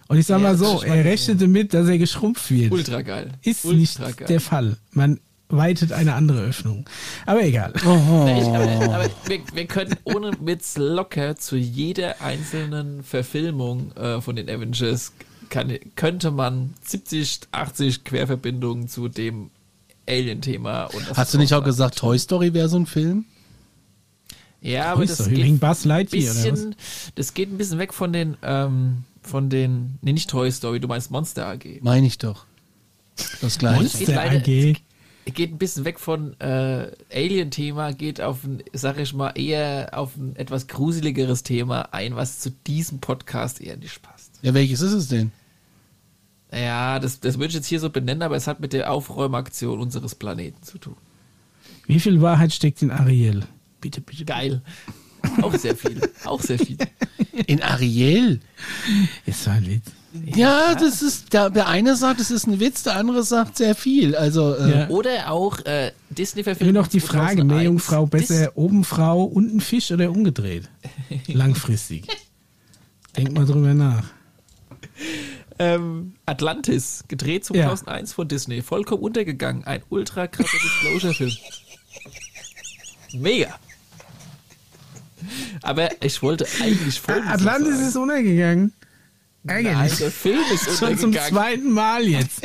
Und 0.08 0.18
ich 0.18 0.26
sag 0.26 0.38
Ja, 0.40 0.48
mal 0.48 0.56
so, 0.56 0.82
er 0.82 1.04
rechnete 1.04 1.46
mit, 1.46 1.72
dass 1.72 1.88
er 1.88 1.98
geschrumpft 1.98 2.50
wird. 2.50 2.72
Ultra 2.72 3.02
geil. 3.02 3.32
Ist 3.42 3.64
Ultra 3.64 3.78
nicht 3.78 3.98
geil. 4.16 4.26
der 4.28 4.40
Fall. 4.40 4.76
Man 4.92 5.20
weitet 5.48 5.92
eine 5.92 6.14
andere 6.14 6.40
Öffnung. 6.42 6.84
Aber 7.26 7.42
egal. 7.44 7.72
Na, 7.84 8.38
ich, 8.38 8.44
aber 8.46 8.94
aber 8.94 9.10
wir, 9.26 9.40
wir 9.52 9.66
können 9.66 9.94
ohne 10.04 10.32
Witz 10.40 10.76
locker 10.76 11.36
zu 11.36 11.56
jeder 11.56 12.20
einzelnen 12.20 13.02
Verfilmung 13.02 13.92
äh, 13.96 14.20
von 14.20 14.36
den 14.36 14.48
Avengers 14.48 15.12
kann, 15.48 15.76
könnte 15.96 16.30
man 16.30 16.74
70, 16.84 17.40
80 17.52 18.04
Querverbindungen 18.04 18.88
zu 18.88 19.08
dem 19.08 19.50
Alien-Thema. 20.08 20.84
und 20.86 21.16
Hast 21.16 21.34
du 21.34 21.38
nicht 21.38 21.54
auch 21.54 21.64
gesagt, 21.64 21.98
Toy 21.98 22.18
Story 22.18 22.52
wäre 22.54 22.68
so 22.68 22.76
ein 22.78 22.86
Film? 22.86 23.24
Ja, 24.62 24.92
aber 24.92 25.06
das 25.06 25.28
geht 25.28 25.60
Buzz 25.60 25.84
Lightyear 25.84 26.32
oder 26.34 26.50
bisschen, 26.50 26.74
das 27.14 27.32
geht 27.34 27.50
ein 27.50 27.56
bisschen 27.58 27.78
weg 27.78 27.94
von 27.94 28.12
den, 28.12 28.36
ähm, 28.42 29.04
von 29.22 29.48
den, 29.48 29.98
nee, 30.02 30.12
nicht 30.12 30.28
Toy 30.28 30.50
Story, 30.52 30.80
du 30.80 30.88
meinst 30.88 31.10
Monster 31.10 31.46
AG. 31.46 31.80
Meine 31.82 32.06
ich 32.06 32.18
doch. 32.18 32.44
Das 33.40 33.58
gleiche. 33.58 33.84
Es 33.84 33.98
geht 33.98 34.08
Der 34.08 34.16
leider- 34.16 34.36
AG. 34.36 34.76
geht 35.34 35.52
ein 35.52 35.58
bisschen 35.58 35.84
weg 35.84 35.98
von 36.00 36.38
äh, 36.40 36.90
Alien-Thema, 37.12 37.92
geht 37.92 38.20
auf 38.20 38.44
ein, 38.44 38.62
sag 38.72 38.98
ich 38.98 39.14
mal, 39.14 39.30
eher 39.30 39.90
auf 39.92 40.16
ein 40.16 40.36
etwas 40.36 40.66
gruseligeres 40.66 41.42
Thema 41.42 41.92
ein, 41.92 42.16
was 42.16 42.38
zu 42.40 42.50
diesem 42.66 42.98
Podcast 43.00 43.60
eher 43.60 43.76
nicht 43.76 44.02
passt. 44.02 44.32
Ja, 44.42 44.52
welches 44.54 44.80
ist 44.80 44.92
es 44.92 45.08
denn? 45.08 45.32
Ja, 46.52 46.98
das, 46.98 47.20
das 47.20 47.36
würde 47.36 47.48
ich 47.48 47.54
jetzt 47.54 47.66
hier 47.66 47.78
so 47.80 47.90
benennen, 47.90 48.22
aber 48.22 48.36
es 48.36 48.46
hat 48.46 48.58
mit 48.60 48.72
der 48.72 48.90
Aufräumaktion 48.90 49.78
unseres 49.80 50.14
Planeten 50.16 50.62
zu 50.62 50.78
tun. 50.78 50.96
Wie 51.86 52.00
viel 52.00 52.20
Wahrheit 52.20 52.52
steckt 52.52 52.82
in 52.82 52.90
Ariel? 52.90 53.44
Bitte, 53.80 54.00
bitte. 54.00 54.24
Geil. 54.24 54.62
Auch 55.42 55.54
sehr 55.54 55.76
viel. 55.76 56.00
Auch 56.24 56.40
sehr 56.40 56.58
viel. 56.58 56.78
In 57.46 57.62
Ariel. 57.62 58.40
Ist 59.26 59.44
so 59.44 59.50
ein 59.50 59.66
Witz. 59.66 59.84
Ja, 60.34 60.74
das 60.74 61.02
ist, 61.02 61.32
der, 61.32 61.50
der 61.50 61.68
eine 61.68 61.94
sagt, 61.94 62.20
es 62.20 62.32
ist 62.32 62.46
ein 62.46 62.58
Witz, 62.58 62.82
der 62.82 62.96
andere 62.96 63.22
sagt 63.22 63.56
sehr 63.58 63.76
viel. 63.76 64.16
Also, 64.16 64.56
äh, 64.56 64.70
Ja. 64.70 64.88
Oder 64.88 65.30
auch 65.30 65.64
äh, 65.66 65.92
disney 66.10 66.42
Immer 66.42 66.72
noch 66.72 66.88
die 66.88 67.00
Frage, 67.00 67.44
Meerjungfrau 67.44 68.06
besser 68.06 68.56
oben 68.56 68.82
Frau, 68.82 69.22
unten 69.22 69.60
Fisch 69.60 69.92
oder 69.92 70.10
umgedreht? 70.10 70.68
Langfristig. 71.28 72.06
Denk 73.16 73.32
mal 73.32 73.46
drüber 73.46 73.74
nach. 73.74 74.04
Ähm, 75.60 76.14
Atlantis, 76.26 77.04
gedreht 77.06 77.44
2001 77.44 78.12
von 78.12 78.26
Disney, 78.26 78.62
vollkommen 78.62 79.02
untergegangen. 79.02 79.64
Ein 79.64 79.82
ultra 79.90 80.26
krasser 80.26 80.58
Disclosure-Film. 80.58 81.32
Mega. 83.12 83.58
Aber 85.62 85.88
ich 86.02 86.22
wollte 86.22 86.46
eigentlich 86.62 87.00
folgendes 87.00 87.32
Atlantis 87.32 87.74
sagen. 87.76 87.88
ist 87.88 87.96
untergegangen. 87.96 88.72
Nein, 89.42 89.64
Ärgerlich. 89.66 89.96
der 89.98 90.10
Film 90.10 90.38
ist 90.52 90.64
Schon 90.64 90.98
zum 90.98 91.08
untergegangen. 91.10 91.28
zweiten 91.30 91.72
Mal 91.72 92.02
jetzt. 92.06 92.42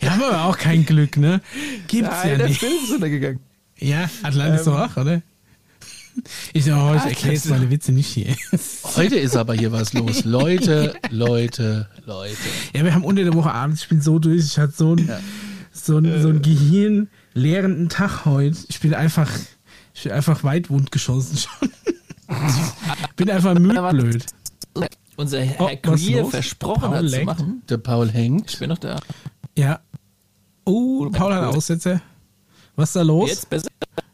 Wir 0.00 0.10
haben 0.12 0.22
aber 0.22 0.44
auch 0.44 0.56
kein 0.56 0.86
Glück, 0.86 1.16
ne? 1.18 1.40
Gibt's 1.88 2.10
Nein, 2.10 2.30
ja 2.30 2.36
der 2.38 2.48
nicht. 2.48 2.60
Film 2.60 2.72
ist 2.84 2.90
untergegangen. 2.92 3.40
Ja, 3.78 4.08
Atlantis 4.22 4.64
doch 4.64 4.78
auch, 4.78 4.96
oder? 4.96 5.22
Ich 6.52 6.64
oh, 6.72 6.94
ich 6.96 7.04
erkläre 7.04 7.34
jetzt 7.34 7.48
meine 7.48 7.70
Witze 7.70 7.92
nicht 7.92 8.08
hier. 8.08 8.34
heute 8.96 9.16
ist 9.16 9.36
aber 9.36 9.54
hier 9.54 9.70
was 9.70 9.92
los. 9.92 10.24
Leute, 10.24 10.94
Leute, 11.10 11.88
Leute. 12.06 12.36
Ja, 12.74 12.82
wir 12.84 12.92
haben 12.94 13.04
unter 13.04 13.22
der 13.22 13.34
Woche 13.34 13.52
abends, 13.52 13.82
ich 13.82 13.88
bin 13.88 14.00
so 14.00 14.18
durch, 14.18 14.44
ich 14.44 14.58
hatte 14.58 14.72
so 14.76 14.96
ein, 14.96 15.08
so 15.72 15.98
ein, 15.98 16.20
so 16.22 16.28
ein 16.30 16.42
gehirnleerenden 16.42 17.88
Tag 17.88 18.24
heute. 18.24 18.56
Ich 18.68 18.80
bin 18.80 18.94
einfach, 18.94 19.30
ich 19.94 20.02
bin 20.02 20.12
einfach 20.12 20.42
weitwund 20.42 20.90
geschossen 20.90 21.36
schon. 21.36 21.70
Ich 22.28 23.14
bin 23.16 23.30
einfach 23.30 23.54
müdblöd. 23.54 24.24
Unser 25.16 25.38
Oh, 25.58 25.66
Herr 25.68 25.76
Queer 25.76 26.22
los? 26.22 26.30
versprochen 26.30 26.80
Paul 26.82 26.96
hat 27.04 27.10
zu 27.10 27.22
machen. 27.24 27.62
Der 27.68 27.78
Paul 27.78 28.08
hängt. 28.10 28.52
Ich 28.52 28.58
bin 28.60 28.68
noch 28.68 28.78
da. 28.78 29.00
Ja. 29.56 29.80
Oh, 30.64 31.08
Paul 31.10 31.34
hat 31.34 31.44
Aussätze. 31.54 32.00
Was 32.76 32.90
ist 32.90 32.96
da 32.96 33.02
los? 33.02 33.28
Jetzt 33.30 33.50
besser. 33.50 33.68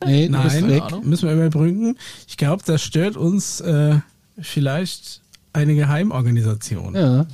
Nee, 0.07 0.29
Nein, 0.29 0.69
weg. 0.69 0.83
Müssen 1.05 1.29
wir 1.29 1.35
überbrücken. 1.35 1.97
Ich 2.27 2.37
glaube, 2.39 2.63
das 2.65 2.83
stört 2.83 3.17
uns 3.19 3.61
äh, 3.61 3.97
vielleicht 4.41 5.21
eine 5.53 5.75
Geheimorganisation, 5.75 6.95
Ja. 6.95 7.27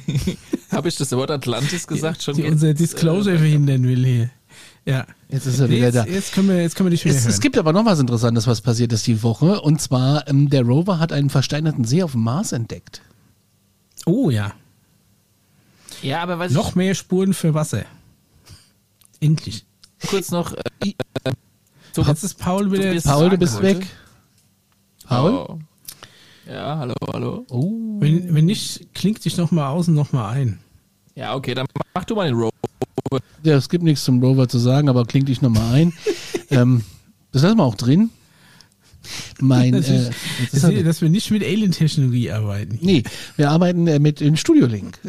Habe 0.70 0.88
ich 0.88 0.96
das 0.96 1.10
Wort 1.12 1.30
Atlantis 1.30 1.86
gesagt? 1.86 2.22
Schon 2.22 2.34
die 2.36 2.42
jetzt, 2.42 2.52
unser 2.52 2.68
äh, 2.68 2.74
Disclosure 2.74 3.38
verhindern 3.38 3.82
will 3.84 4.04
hier. 4.04 4.30
Ja. 4.88 5.06
Jetzt 5.28 5.44
ist 5.46 5.60
er 5.60 5.68
wieder 5.68 5.86
Jetzt, 5.86 5.94
da. 5.96 6.04
jetzt, 6.06 6.32
können 6.32 6.48
wir, 6.48 6.62
jetzt 6.62 6.74
können 6.74 6.86
wir 6.86 6.90
dich 6.92 7.04
wieder 7.04 7.14
Es, 7.14 7.22
hören. 7.24 7.30
es 7.32 7.40
gibt 7.40 7.58
aber 7.58 7.74
noch 7.74 7.84
was 7.84 7.98
Interessantes, 8.00 8.46
was 8.46 8.62
passiert 8.62 8.90
ist 8.94 9.06
die 9.06 9.22
Woche. 9.22 9.60
Und 9.60 9.82
zwar, 9.82 10.26
ähm, 10.28 10.48
der 10.48 10.62
Rover 10.62 10.98
hat 10.98 11.12
einen 11.12 11.28
versteinerten 11.28 11.84
See 11.84 12.02
auf 12.02 12.12
dem 12.12 12.22
Mars 12.22 12.52
entdeckt. 12.52 13.02
oh 14.06 14.30
ja. 14.30 14.52
Ja, 16.00 16.22
aber 16.22 16.38
was 16.38 16.52
Noch 16.52 16.74
mehr 16.74 16.94
Spuren 16.94 17.34
für 17.34 17.52
Wasser. 17.54 17.84
Endlich. 19.20 19.66
ich 20.02 20.08
kurz 20.08 20.30
noch. 20.30 20.54
Äh, 20.54 20.92
so 21.92 22.02
Jetzt 22.02 22.22
ist 22.24 22.38
Paul 22.38 22.70
wieder. 22.72 22.92
bist- 22.92 23.06
Paul, 23.06 23.28
du 23.30 23.36
bist 23.36 23.60
weg. 23.60 23.84
Paul? 25.06 25.32
Oh. 25.32 25.58
Ja, 26.48 26.78
hallo, 26.78 26.94
hallo. 27.12 27.44
Oh. 27.50 27.96
Wenn, 28.00 28.34
wenn 28.34 28.46
nicht, 28.46 28.94
klingt 28.94 29.22
dich 29.24 29.36
nochmal 29.36 29.68
aus 29.68 29.88
und 29.88 29.94
nochmal 29.94 30.34
ein. 30.36 30.60
Ja, 31.14 31.34
okay, 31.34 31.52
dann 31.54 31.66
mach 31.94 32.04
du 32.04 32.14
mal 32.14 32.26
den 32.28 32.36
Row. 32.38 32.50
Ja, 33.42 33.56
es 33.56 33.68
gibt 33.68 33.84
nichts 33.84 34.04
zum 34.04 34.22
Rover 34.22 34.48
zu 34.48 34.58
sagen, 34.58 34.88
aber 34.88 35.04
klingt 35.04 35.28
dich 35.28 35.42
nochmal 35.42 35.74
ein. 35.74 35.92
ähm, 36.50 36.82
das 37.32 37.42
lassen 37.42 37.58
wir 37.58 37.64
auch 37.64 37.74
drin. 37.74 38.10
Mein, 39.40 39.74
äh, 39.74 39.78
dass, 39.78 39.88
ist 39.88 40.64
er 40.64 40.70
wir, 40.70 40.78
weg. 40.78 40.84
dass 40.84 41.00
wir 41.00 41.08
nicht 41.08 41.30
mit 41.30 41.42
Alien-Technologie 41.42 42.30
arbeiten. 42.30 42.78
nee, 42.82 43.04
wir 43.36 43.50
arbeiten 43.50 43.86
äh, 43.86 43.98
mit 43.98 44.20
in 44.20 44.36
Studio 44.36 44.66
Link. 44.66 44.98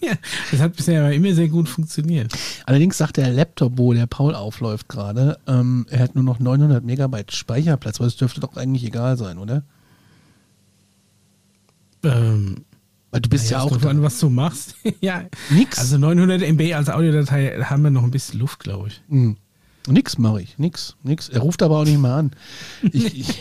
Ja, 0.00 0.12
das 0.52 0.60
hat 0.60 0.76
bisher 0.76 1.00
aber 1.00 1.12
immer 1.12 1.34
sehr 1.34 1.48
gut 1.48 1.68
funktioniert. 1.68 2.32
Allerdings 2.66 2.98
sagt 2.98 3.16
der 3.16 3.32
Laptop, 3.32 3.72
wo 3.78 3.92
der 3.92 4.06
Paul 4.06 4.36
aufläuft 4.36 4.88
gerade, 4.88 5.40
ähm, 5.48 5.86
er 5.90 5.98
hat 5.98 6.14
nur 6.14 6.22
noch 6.22 6.38
900 6.38 6.84
Megabyte 6.84 7.32
Speicherplatz, 7.32 7.98
weil 7.98 8.06
es 8.06 8.16
dürfte 8.16 8.38
doch 8.38 8.56
eigentlich 8.56 8.84
egal 8.84 9.16
sein, 9.16 9.38
oder? 9.38 9.64
Ähm, 12.04 12.64
Weil 13.16 13.22
du 13.22 13.30
bist 13.30 13.50
ja, 13.50 13.60
ja, 13.60 13.64
auch 13.64 13.82
an, 13.84 14.02
was 14.02 14.20
du 14.20 14.28
machst. 14.28 14.74
ja. 15.00 15.22
Nix. 15.48 15.78
Also 15.78 15.96
900 15.96 16.42
MB 16.42 16.74
als 16.74 16.90
Audiodatei 16.90 17.62
haben 17.62 17.82
wir 17.82 17.90
noch 17.90 18.02
ein 18.02 18.10
bisschen 18.10 18.38
Luft, 18.40 18.58
glaube 18.60 18.88
ich. 18.88 19.00
Hm. 19.08 19.38
Nix 19.88 20.18
mache 20.18 20.42
ich, 20.42 20.58
nix, 20.58 20.96
nix. 21.02 21.30
Er 21.30 21.40
ruft 21.40 21.62
aber 21.62 21.78
auch 21.78 21.84
nicht 21.84 21.98
mehr 21.98 22.12
an. 22.12 22.32
Ich, 22.82 23.18
ich, 23.20 23.38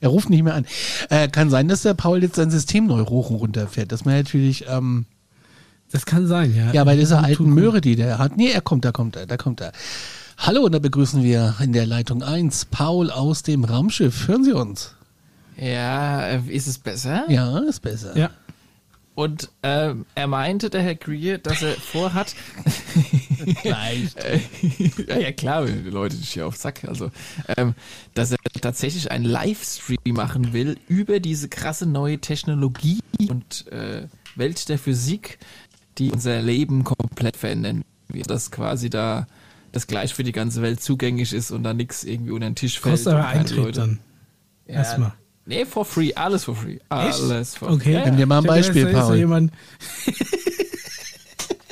er 0.00 0.10
ruft 0.10 0.28
nicht 0.28 0.42
mehr 0.42 0.54
an. 0.54 0.66
Äh, 1.08 1.28
kann 1.28 1.48
sein, 1.48 1.68
dass 1.68 1.82
der 1.82 1.94
Paul 1.94 2.22
jetzt 2.22 2.36
sein 2.36 2.50
System 2.50 2.86
neu 2.86 3.02
hoch 3.06 3.30
und 3.30 3.36
runter 3.36 3.66
fährt. 3.66 3.92
Das 3.92 4.04
wäre 4.04 4.18
natürlich, 4.18 4.66
ähm, 4.68 5.06
Das 5.90 6.04
kann 6.04 6.26
sein, 6.26 6.54
ja. 6.54 6.72
ja, 6.74 6.84
bei 6.84 6.96
dieser 6.96 7.24
alten. 7.24 7.48
Möhre, 7.48 7.80
die 7.80 7.96
der 7.96 8.18
hat. 8.18 8.36
Nee, 8.36 8.50
er 8.50 8.60
kommt, 8.60 8.84
da 8.84 8.92
kommt 8.92 9.16
er, 9.16 9.24
da 9.24 9.38
kommt 9.38 9.62
er. 9.62 9.72
Hallo, 10.36 10.66
und 10.66 10.72
da 10.72 10.80
begrüßen 10.80 11.22
wir 11.22 11.54
in 11.62 11.72
der 11.72 11.86
Leitung 11.86 12.22
1 12.22 12.66
Paul 12.66 13.10
aus 13.10 13.42
dem 13.42 13.64
Raumschiff. 13.64 14.28
Hören 14.28 14.44
Sie 14.44 14.52
uns? 14.52 14.96
Ja, 15.56 16.26
äh, 16.28 16.40
ist 16.48 16.66
es 16.66 16.78
besser? 16.78 17.24
Ja, 17.28 17.58
ist 17.60 17.80
besser. 17.80 18.16
Ja. 18.16 18.30
Und 19.14 19.50
ähm, 19.62 20.04
er 20.14 20.26
meinte, 20.26 20.68
der 20.68 20.82
Herr 20.82 20.94
Greer, 20.94 21.38
dass 21.38 21.62
er 21.62 21.72
vorhat. 21.92 22.34
Leicht. 23.64 24.16
Äh, 24.22 24.40
ja, 25.08 25.18
ja, 25.18 25.32
klar, 25.32 25.64
die 25.66 25.88
Leute 25.90 26.16
sind 26.16 26.26
hier 26.26 26.46
auf 26.46 26.56
Sack. 26.56 26.84
Also, 26.84 27.10
ähm, 27.56 27.74
dass 28.14 28.32
er 28.32 28.38
tatsächlich 28.60 29.10
einen 29.10 29.24
Livestream 29.24 29.98
machen 30.14 30.52
will 30.52 30.76
über 30.88 31.20
diese 31.20 31.48
krasse 31.48 31.86
neue 31.86 32.18
Technologie 32.18 33.00
und 33.28 33.66
äh, 33.72 34.06
Welt 34.34 34.68
der 34.68 34.78
Physik, 34.78 35.38
die 35.96 36.10
unser 36.10 36.42
Leben 36.42 36.84
komplett 36.84 37.38
verändern 37.38 37.84
wird. 38.08 38.28
Dass 38.30 38.50
quasi 38.50 38.90
da 38.90 39.26
das 39.72 39.86
gleich 39.86 40.12
für 40.14 40.24
die 40.24 40.32
ganze 40.32 40.60
Welt 40.60 40.82
zugänglich 40.82 41.32
ist 41.32 41.50
und 41.50 41.62
da 41.62 41.72
nichts 41.74 42.04
irgendwie 42.04 42.32
unter 42.32 42.48
den 42.50 42.54
Tisch 42.54 42.80
fällt. 42.80 42.92
Kostet 42.96 43.14
aber 43.14 43.26
Eintritt 43.26 43.56
Leute- 43.56 43.80
dann. 43.80 43.98
Ja, 44.66 44.74
Erstmal. 44.74 45.12
Nee, 45.46 45.64
for 45.64 45.84
free, 45.84 46.12
alles 46.14 46.44
for 46.44 46.56
free. 46.56 46.78
Alles 46.88 47.56
for 47.56 47.68
free. 47.68 47.74
Okay. 47.76 47.92
Ja, 47.92 48.04
Nimm 48.06 48.16
dir 48.16 48.26
mal 48.26 48.38
ein 48.38 48.42
gedacht, 48.42 48.56
Beispiel, 48.58 48.84
da 48.84 48.90
ja 48.90 49.00
Paul. 49.00 49.16
jemand, 49.16 49.52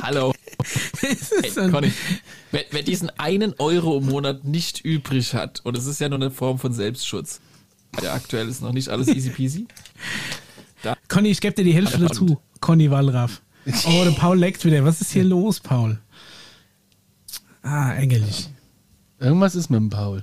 Hallo. 0.02 0.32
Hey, 1.00 1.70
Conny, 1.70 1.92
wer, 2.50 2.64
wer 2.70 2.82
diesen 2.82 3.10
einen 3.18 3.54
Euro 3.58 3.98
im 3.98 4.06
Monat 4.06 4.44
nicht 4.44 4.84
übrig 4.84 5.34
hat, 5.34 5.60
und 5.64 5.76
es 5.76 5.86
ist 5.86 6.00
ja 6.00 6.08
nur 6.08 6.18
eine 6.18 6.30
Form 6.30 6.58
von 6.58 6.72
Selbstschutz, 6.72 7.40
ja, 8.02 8.14
aktuell 8.14 8.48
ist 8.48 8.62
noch 8.62 8.72
nicht 8.72 8.88
alles 8.88 9.08
easy 9.08 9.30
peasy. 9.30 9.66
Conny, 11.08 11.30
ich 11.30 11.40
gebe 11.40 11.54
dir 11.54 11.64
die 11.64 11.72
Hälfte 11.74 11.98
dazu. 11.98 12.40
Conny 12.60 12.90
Wallraff. 12.90 13.40
Oh, 13.86 14.04
der 14.04 14.10
Paul 14.10 14.38
leckt 14.38 14.62
wieder. 14.66 14.84
Was 14.84 15.00
ist 15.00 15.12
hier 15.12 15.24
los, 15.24 15.58
Paul? 15.58 15.98
Ah, 17.62 17.94
ärgerlich. 17.94 18.50
Irgendwas 19.18 19.54
ist 19.54 19.70
mit 19.70 19.80
dem 19.80 19.88
Paul. 19.88 20.22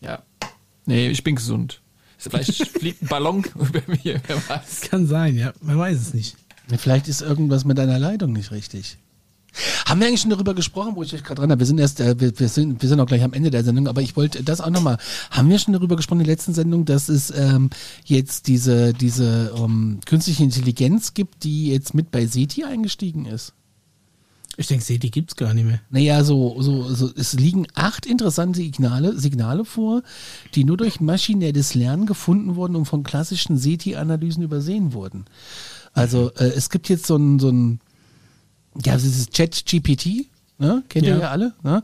Ja. 0.00 0.20
Nee, 0.84 1.10
ich 1.10 1.22
bin 1.22 1.36
gesund. 1.36 1.80
Vielleicht 2.30 2.68
fliegt 2.68 3.02
ein 3.02 3.08
Ballon 3.08 3.44
über 3.54 3.82
mir, 3.86 4.20
wer 4.26 4.36
weiß. 4.36 4.80
Das 4.80 4.80
kann 4.82 5.06
sein, 5.06 5.36
ja. 5.36 5.52
Man 5.60 5.78
weiß 5.78 6.00
es 6.00 6.14
nicht. 6.14 6.36
Vielleicht 6.78 7.08
ist 7.08 7.20
irgendwas 7.20 7.64
mit 7.64 7.78
deiner 7.78 7.98
Leitung 7.98 8.32
nicht 8.32 8.50
richtig. 8.50 8.98
Haben 9.86 10.00
wir 10.00 10.08
eigentlich 10.08 10.22
schon 10.22 10.30
darüber 10.30 10.54
gesprochen, 10.54 10.96
wo 10.96 11.02
ich 11.02 11.14
euch 11.14 11.22
gerade 11.22 11.40
dran 11.40 11.50
habe? 11.50 11.60
Wir 11.60 11.66
sind 11.66 11.78
erst, 11.78 12.00
äh, 12.00 12.18
wir, 12.18 12.38
wir, 12.38 12.48
sind, 12.48 12.82
wir 12.82 12.88
sind 12.88 12.98
auch 12.98 13.06
gleich 13.06 13.22
am 13.22 13.32
Ende 13.32 13.50
der 13.50 13.62
Sendung, 13.62 13.86
aber 13.86 14.02
ich 14.02 14.16
wollte 14.16 14.42
das 14.42 14.60
auch 14.60 14.70
nochmal. 14.70 14.98
Haben 15.30 15.48
wir 15.48 15.58
schon 15.58 15.74
darüber 15.74 15.96
gesprochen 15.96 16.20
in 16.20 16.26
der 16.26 16.34
letzten 16.34 16.54
Sendung, 16.54 16.84
dass 16.84 17.08
es 17.08 17.30
ähm, 17.30 17.70
jetzt 18.04 18.48
diese, 18.48 18.92
diese 18.92 19.54
ähm, 19.56 20.00
künstliche 20.06 20.42
Intelligenz 20.42 21.14
gibt, 21.14 21.44
die 21.44 21.68
jetzt 21.68 21.94
mit 21.94 22.10
bei 22.10 22.26
SETI 22.26 22.64
eingestiegen 22.64 23.26
ist? 23.26 23.52
Ich 24.56 24.66
denke, 24.68 24.84
SETI 24.84 25.10
gibt 25.10 25.32
es 25.32 25.36
gar 25.36 25.52
nicht 25.52 25.64
mehr. 25.64 25.80
Naja, 25.90 26.22
so, 26.22 26.60
so, 26.60 26.92
so, 26.94 27.10
es 27.16 27.32
liegen 27.32 27.66
acht 27.74 28.06
interessante 28.06 28.58
Signale, 28.58 29.18
Signale 29.18 29.64
vor, 29.64 30.02
die 30.54 30.64
nur 30.64 30.76
durch 30.76 31.00
maschinelles 31.00 31.74
Lernen 31.74 32.06
gefunden 32.06 32.54
wurden 32.56 32.76
und 32.76 32.84
von 32.84 33.02
klassischen 33.02 33.58
SETI-Analysen 33.58 34.42
übersehen 34.42 34.92
wurden. 34.92 35.24
Also 35.92 36.30
äh, 36.34 36.46
es 36.46 36.70
gibt 36.70 36.88
jetzt 36.88 37.06
so 37.06 37.16
ein, 37.16 37.38
so 37.38 37.48
ein 37.50 37.80
ja, 38.84 38.94
das 38.94 39.04
ist 39.04 39.32
Chat-GPT, 39.32 40.26
ne? 40.58 40.82
kennt 40.88 41.06
ihr 41.06 41.14
Ja. 41.14 41.20
ja 41.20 41.30
alle. 41.30 41.54
Ne? 41.62 41.82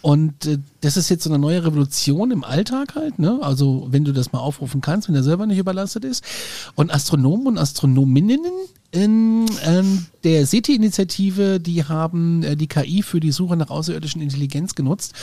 Und 0.00 0.46
äh, 0.46 0.58
das 0.80 0.96
ist 0.96 1.08
jetzt 1.10 1.24
so 1.24 1.30
eine 1.30 1.38
neue 1.38 1.64
Revolution 1.64 2.30
im 2.30 2.44
Alltag 2.44 2.94
halt. 2.94 3.18
Ne? 3.18 3.38
Also 3.42 3.88
wenn 3.90 4.04
du 4.04 4.12
das 4.12 4.32
mal 4.32 4.38
aufrufen 4.40 4.80
kannst, 4.80 5.08
wenn 5.08 5.14
der 5.14 5.22
Server 5.22 5.46
nicht 5.46 5.58
überlastet 5.58 6.04
ist. 6.04 6.24
Und 6.74 6.92
Astronomen 6.92 7.46
und 7.46 7.58
Astronominnen 7.58 8.40
in 8.92 9.46
ähm, 9.64 10.06
der 10.24 10.46
SETI-Initiative, 10.46 11.60
die 11.60 11.84
haben 11.84 12.42
äh, 12.42 12.56
die 12.56 12.66
KI 12.66 13.02
für 13.02 13.20
die 13.20 13.30
Suche 13.32 13.56
nach 13.56 13.70
außerirdischen 13.70 14.20
Intelligenz 14.20 14.74
genutzt 14.74 15.14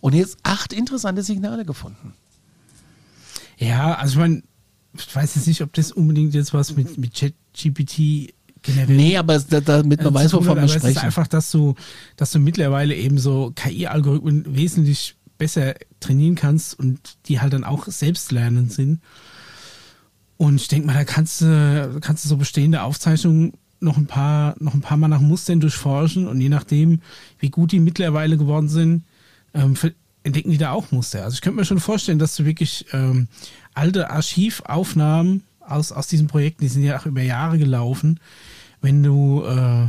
und 0.00 0.14
jetzt 0.14 0.38
acht 0.44 0.72
interessante 0.72 1.22
Signale 1.22 1.64
gefunden. 1.64 2.14
Ja, 3.58 3.94
also 3.94 4.12
ich 4.12 4.18
meine, 4.18 4.42
ich 4.96 5.14
weiß 5.14 5.34
jetzt 5.34 5.46
nicht, 5.46 5.62
ob 5.62 5.72
das 5.72 5.92
unbedingt 5.92 6.34
jetzt 6.34 6.54
was 6.54 6.76
mit, 6.76 6.96
mit 6.96 7.14
ChatGPT 7.14 8.32
generell. 8.62 8.96
Nee, 8.96 9.16
aber 9.16 9.38
da, 9.38 9.60
damit 9.60 10.02
man 10.02 10.12
äh, 10.12 10.16
weiß, 10.18 10.32
wovon 10.32 10.46
wir 10.46 10.50
aber 10.52 10.62
Es 10.64 10.76
ist 10.76 10.78
sprechen. 10.82 10.98
einfach, 10.98 11.26
dass 11.26 11.50
du, 11.50 11.74
dass 12.16 12.30
du 12.30 12.38
mittlerweile 12.38 12.94
eben 12.94 13.18
so 13.18 13.52
KI-Algorithmen 13.54 14.56
wesentlich 14.56 15.16
besser 15.38 15.74
trainieren 16.00 16.34
kannst 16.34 16.78
und 16.78 17.00
die 17.26 17.40
halt 17.40 17.52
dann 17.52 17.64
auch 17.64 17.86
selbstlernend 17.86 18.72
sind. 18.72 19.00
Und 20.38 20.60
ich 20.60 20.68
denke 20.68 20.86
mal, 20.86 20.94
da 20.94 21.04
kannst 21.04 21.42
du, 21.42 21.98
kannst 22.00 22.24
du 22.24 22.28
so 22.28 22.36
bestehende 22.36 22.82
Aufzeichnungen 22.82 23.52
noch 23.80 23.96
ein 23.96 24.06
paar, 24.06 24.54
noch 24.60 24.74
ein 24.74 24.80
paar 24.80 24.96
Mal 24.96 25.08
nach 25.08 25.20
Mustern 25.20 25.60
durchforschen 25.60 26.26
und 26.26 26.40
je 26.40 26.48
nachdem, 26.48 27.00
wie 27.38 27.50
gut 27.50 27.72
die 27.72 27.80
mittlerweile 27.80 28.36
geworden 28.36 28.68
sind, 28.68 29.04
ähm, 29.54 29.76
entdecken 30.22 30.50
die 30.50 30.58
da 30.58 30.72
auch 30.72 30.90
Muster. 30.92 31.24
Also 31.24 31.34
ich 31.34 31.40
könnte 31.40 31.58
mir 31.58 31.64
schon 31.64 31.80
vorstellen, 31.80 32.18
dass 32.18 32.36
du 32.36 32.44
wirklich 32.44 32.86
ähm, 32.92 33.28
alte 33.74 34.10
Archivaufnahmen 34.10 35.42
aus, 35.60 35.92
aus 35.92 36.06
diesen 36.06 36.28
Projekten, 36.28 36.62
die 36.62 36.68
sind 36.68 36.84
ja 36.84 36.98
auch 36.98 37.06
über 37.06 37.22
Jahre 37.22 37.58
gelaufen, 37.58 38.20
wenn 38.80 39.02
du 39.02 39.44
äh, 39.44 39.88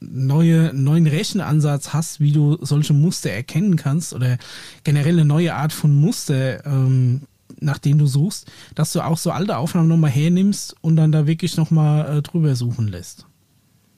neue, 0.00 0.72
neuen 0.74 1.06
Rechenansatz 1.06 1.92
hast, 1.92 2.20
wie 2.20 2.32
du 2.32 2.58
solche 2.60 2.92
Muster 2.92 3.30
erkennen 3.30 3.76
kannst 3.76 4.12
oder 4.12 4.36
generell 4.84 5.14
eine 5.14 5.24
neue 5.24 5.54
Art 5.54 5.72
von 5.72 5.94
Muster, 5.94 6.64
ähm, 6.66 7.22
nach 7.60 7.78
dem 7.78 7.98
du 7.98 8.06
suchst, 8.06 8.50
dass 8.74 8.92
du 8.92 9.00
auch 9.00 9.18
so 9.18 9.30
alte 9.30 9.56
Aufnahmen 9.56 9.88
nochmal 9.88 10.10
hernimmst 10.10 10.74
und 10.80 10.96
dann 10.96 11.12
da 11.12 11.26
wirklich 11.26 11.56
nochmal 11.56 12.18
äh, 12.18 12.22
drüber 12.22 12.54
suchen 12.56 12.88
lässt. 12.88 13.26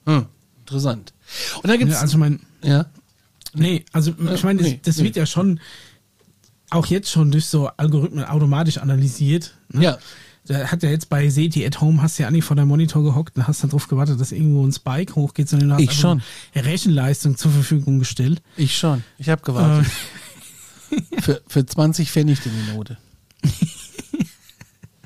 Hm, 0.05 0.25
interessant. 0.59 1.13
Und 1.61 1.69
da 1.69 1.77
gibt's 1.77 1.95
Ja, 1.95 2.01
also 2.01 2.13
ich 2.13 2.19
meine, 2.19 2.39
ja, 2.61 2.85
nee, 3.53 3.85
also 3.91 4.11
ich 4.33 4.43
meine, 4.43 4.59
das, 4.59 4.67
nee, 4.69 4.79
das 4.83 4.97
nee. 4.97 5.03
wird 5.05 5.15
ja 5.15 5.25
schon 5.25 5.59
auch 6.69 6.87
jetzt 6.87 7.11
schon 7.11 7.31
durch 7.31 7.45
so 7.45 7.67
Algorithmen 7.77 8.25
automatisch 8.25 8.77
analysiert. 8.77 9.55
Ne? 9.69 9.83
ja. 9.83 9.97
Da 10.45 10.67
hat 10.67 10.83
ja 10.83 10.89
jetzt 10.89 11.09
bei 11.09 11.29
SETI 11.29 11.65
at 11.65 11.79
Home, 11.79 12.01
hast 12.01 12.19
du 12.19 12.23
ja 12.23 12.27
eigentlich 12.27 12.43
vor 12.43 12.57
deinem 12.57 12.67
Monitor 12.67 13.01
gehockt 13.01 13.37
und 13.37 13.47
hast 13.47 13.63
dann 13.63 13.69
drauf 13.69 13.87
gewartet, 13.87 14.19
dass 14.19 14.33
irgendwo 14.33 14.65
ein 14.65 14.73
Spike 14.73 15.15
hochgeht, 15.15 15.47
sondern 15.47 15.69
du 15.69 15.75
hast 15.75 15.81
Ich 15.81 15.93
schon. 15.93 16.21
Rechenleistung 16.53 17.37
zur 17.37 17.51
Verfügung 17.51 17.99
gestellt. 17.99 18.41
Ich 18.57 18.77
schon. 18.77 19.05
Ich 19.17 19.29
habe 19.29 19.41
gewartet. 19.41 19.89
für, 21.21 21.41
für 21.47 21.65
20 21.65 22.11
Pfennig 22.11 22.41
die 22.41 22.49
Minute. 22.49 22.97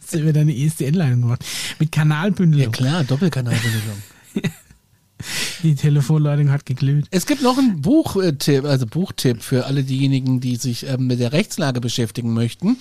Hast 0.02 0.14
du 0.14 0.20
über 0.20 0.34
deine 0.34 0.54
E 0.54 0.66
ISDN-Leitung 0.66 1.22
gemacht. 1.22 1.44
Mit 1.80 1.92
Kanalbündelung. 1.92 2.66
Ja 2.66 2.72
klar, 2.72 3.04
Doppelkanalbeleuchtung. 3.04 4.02
Die 5.64 5.76
Telefonleitung 5.76 6.52
hat 6.52 6.66
geglüht. 6.66 7.08
Es 7.10 7.26
gibt 7.26 7.42
noch 7.42 7.58
einen 7.58 7.82
Buchtipp, 7.82 8.66
also 8.66 8.86
Buchtipp 8.86 9.42
für 9.42 9.66
alle 9.66 9.84
diejenigen, 9.84 10.40
die 10.40 10.56
sich 10.56 10.88
ähm, 10.88 11.08
mit 11.08 11.20
der 11.20 11.34
Rechtslage 11.34 11.82
beschäftigen 11.82 12.34
möchten. 12.34 12.78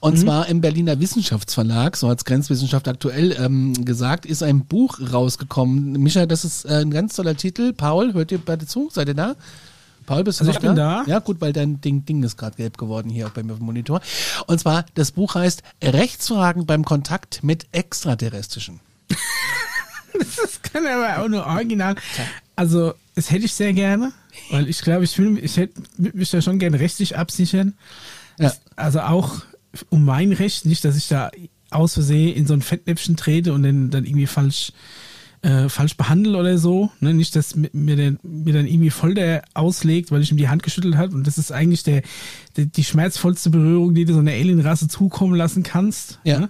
Und 0.00 0.18
zwar 0.18 0.48
im 0.48 0.60
Berliner 0.60 1.00
Wissenschaftsverlag, 1.00 1.96
so 1.96 2.08
als 2.08 2.26
Grenzwissenschaft 2.26 2.86
aktuell 2.88 3.32
ähm, 3.32 3.72
gesagt, 3.84 4.26
ist 4.26 4.42
ein 4.42 4.66
Buch 4.66 5.00
rausgekommen. 5.12 5.92
Micha, 5.92 6.26
das 6.26 6.44
ist 6.44 6.66
äh, 6.66 6.82
ein 6.82 6.90
ganz 6.90 7.16
toller 7.16 7.36
Titel. 7.36 7.72
Paul, 7.72 8.12
hört 8.12 8.30
ihr 8.32 8.38
beide 8.38 8.66
zu? 8.66 8.90
Seid 8.92 9.08
ihr 9.08 9.14
da? 9.14 9.34
Paul, 10.08 10.24
bist 10.24 10.40
du 10.40 10.44
Also 10.44 10.52
noch 10.52 10.56
ich 10.62 10.66
bin 10.66 10.74
da. 10.74 11.04
Ja, 11.06 11.18
gut, 11.18 11.40
weil 11.42 11.52
dein 11.52 11.82
Ding, 11.82 12.06
Ding 12.06 12.22
ist 12.22 12.38
gerade 12.38 12.56
gelb 12.56 12.78
geworden 12.78 13.10
hier 13.10 13.30
bei 13.34 13.42
mir 13.42 13.52
auf 13.52 13.58
dem 13.58 13.66
Monitor. 13.66 14.00
Und 14.46 14.58
zwar, 14.58 14.86
das 14.94 15.12
Buch 15.12 15.34
heißt 15.34 15.62
Rechtsfragen 15.84 16.64
beim 16.64 16.84
Kontakt 16.84 17.44
mit 17.44 17.66
Extraterrestrischen. 17.72 18.80
Das 20.14 20.62
kann 20.62 20.84
aber 20.84 21.22
auch 21.22 21.28
nur 21.28 21.46
original. 21.46 21.94
Also, 22.56 22.94
das 23.14 23.30
hätte 23.30 23.44
ich 23.44 23.52
sehr 23.54 23.72
gerne, 23.72 24.12
weil 24.50 24.68
ich 24.68 24.80
glaube, 24.80 25.04
ich, 25.04 25.16
will, 25.16 25.38
ich 25.38 25.56
hätte 25.58 25.80
mich 25.96 26.30
da 26.30 26.42
schon 26.42 26.58
gerne 26.58 26.80
rechtlich 26.80 27.16
absichern. 27.16 27.74
Ja. 28.36 28.52
Also 28.74 29.00
auch 29.00 29.42
um 29.90 30.04
mein 30.04 30.32
Recht, 30.32 30.66
nicht, 30.66 30.84
dass 30.84 30.96
ich 30.96 31.06
da 31.06 31.30
aus 31.70 31.94
Versehen 31.94 32.34
in 32.34 32.46
so 32.48 32.54
ein 32.54 32.62
Fettnäpfchen 32.62 33.16
trete 33.16 33.52
und 33.52 33.62
dann, 33.62 33.90
dann 33.90 34.04
irgendwie 34.04 34.26
falsch, 34.26 34.72
äh, 35.42 35.68
falsch 35.68 35.96
behandle 35.96 36.36
oder 36.38 36.58
so. 36.58 36.90
Ne? 37.00 37.14
Nicht, 37.14 37.36
dass 37.36 37.54
mi- 37.56 37.70
mir, 37.72 37.96
der, 37.96 38.16
mir 38.22 38.54
dann 38.54 38.66
irgendwie 38.66 38.90
Folter 38.90 39.42
auslegt, 39.54 40.10
weil 40.10 40.22
ich 40.22 40.30
ihm 40.30 40.36
die 40.36 40.48
Hand 40.48 40.62
geschüttelt 40.62 40.96
habe. 40.96 41.14
Und 41.14 41.26
das 41.26 41.38
ist 41.38 41.52
eigentlich 41.52 41.82
der, 41.82 42.02
der, 42.56 42.66
die 42.66 42.84
schmerzvollste 42.84 43.50
Berührung, 43.50 43.94
die 43.94 44.04
du 44.04 44.14
so 44.14 44.18
einer 44.20 44.32
Alienrasse 44.32 44.88
zukommen 44.88 45.34
lassen 45.34 45.62
kannst. 45.62 46.18
Ja. 46.24 46.40
Ne? 46.40 46.48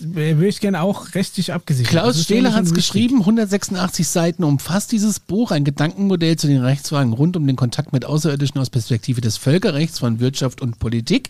Würde 0.00 0.48
ich 0.48 0.60
gerne 0.60 0.82
auch 0.82 1.14
rechtlich 1.14 1.52
abgesichert. 1.52 1.90
Klaus 1.92 2.16
mir 2.16 2.22
Stehler 2.22 2.54
hat 2.54 2.64
es 2.64 2.74
geschrieben, 2.74 3.20
186 3.20 4.08
Seiten 4.08 4.44
umfasst 4.44 4.92
dieses 4.92 5.20
Buch, 5.20 5.50
ein 5.50 5.64
Gedankenmodell 5.64 6.36
zu 6.36 6.46
den 6.46 6.62
Rechtsfragen 6.62 7.12
rund 7.12 7.36
um 7.36 7.46
den 7.46 7.56
Kontakt 7.56 7.92
mit 7.92 8.04
Außerirdischen 8.04 8.60
aus 8.60 8.70
Perspektive 8.70 9.20
des 9.20 9.36
Völkerrechts 9.36 9.98
von 9.98 10.20
Wirtschaft 10.20 10.60
und 10.60 10.78
Politik. 10.78 11.28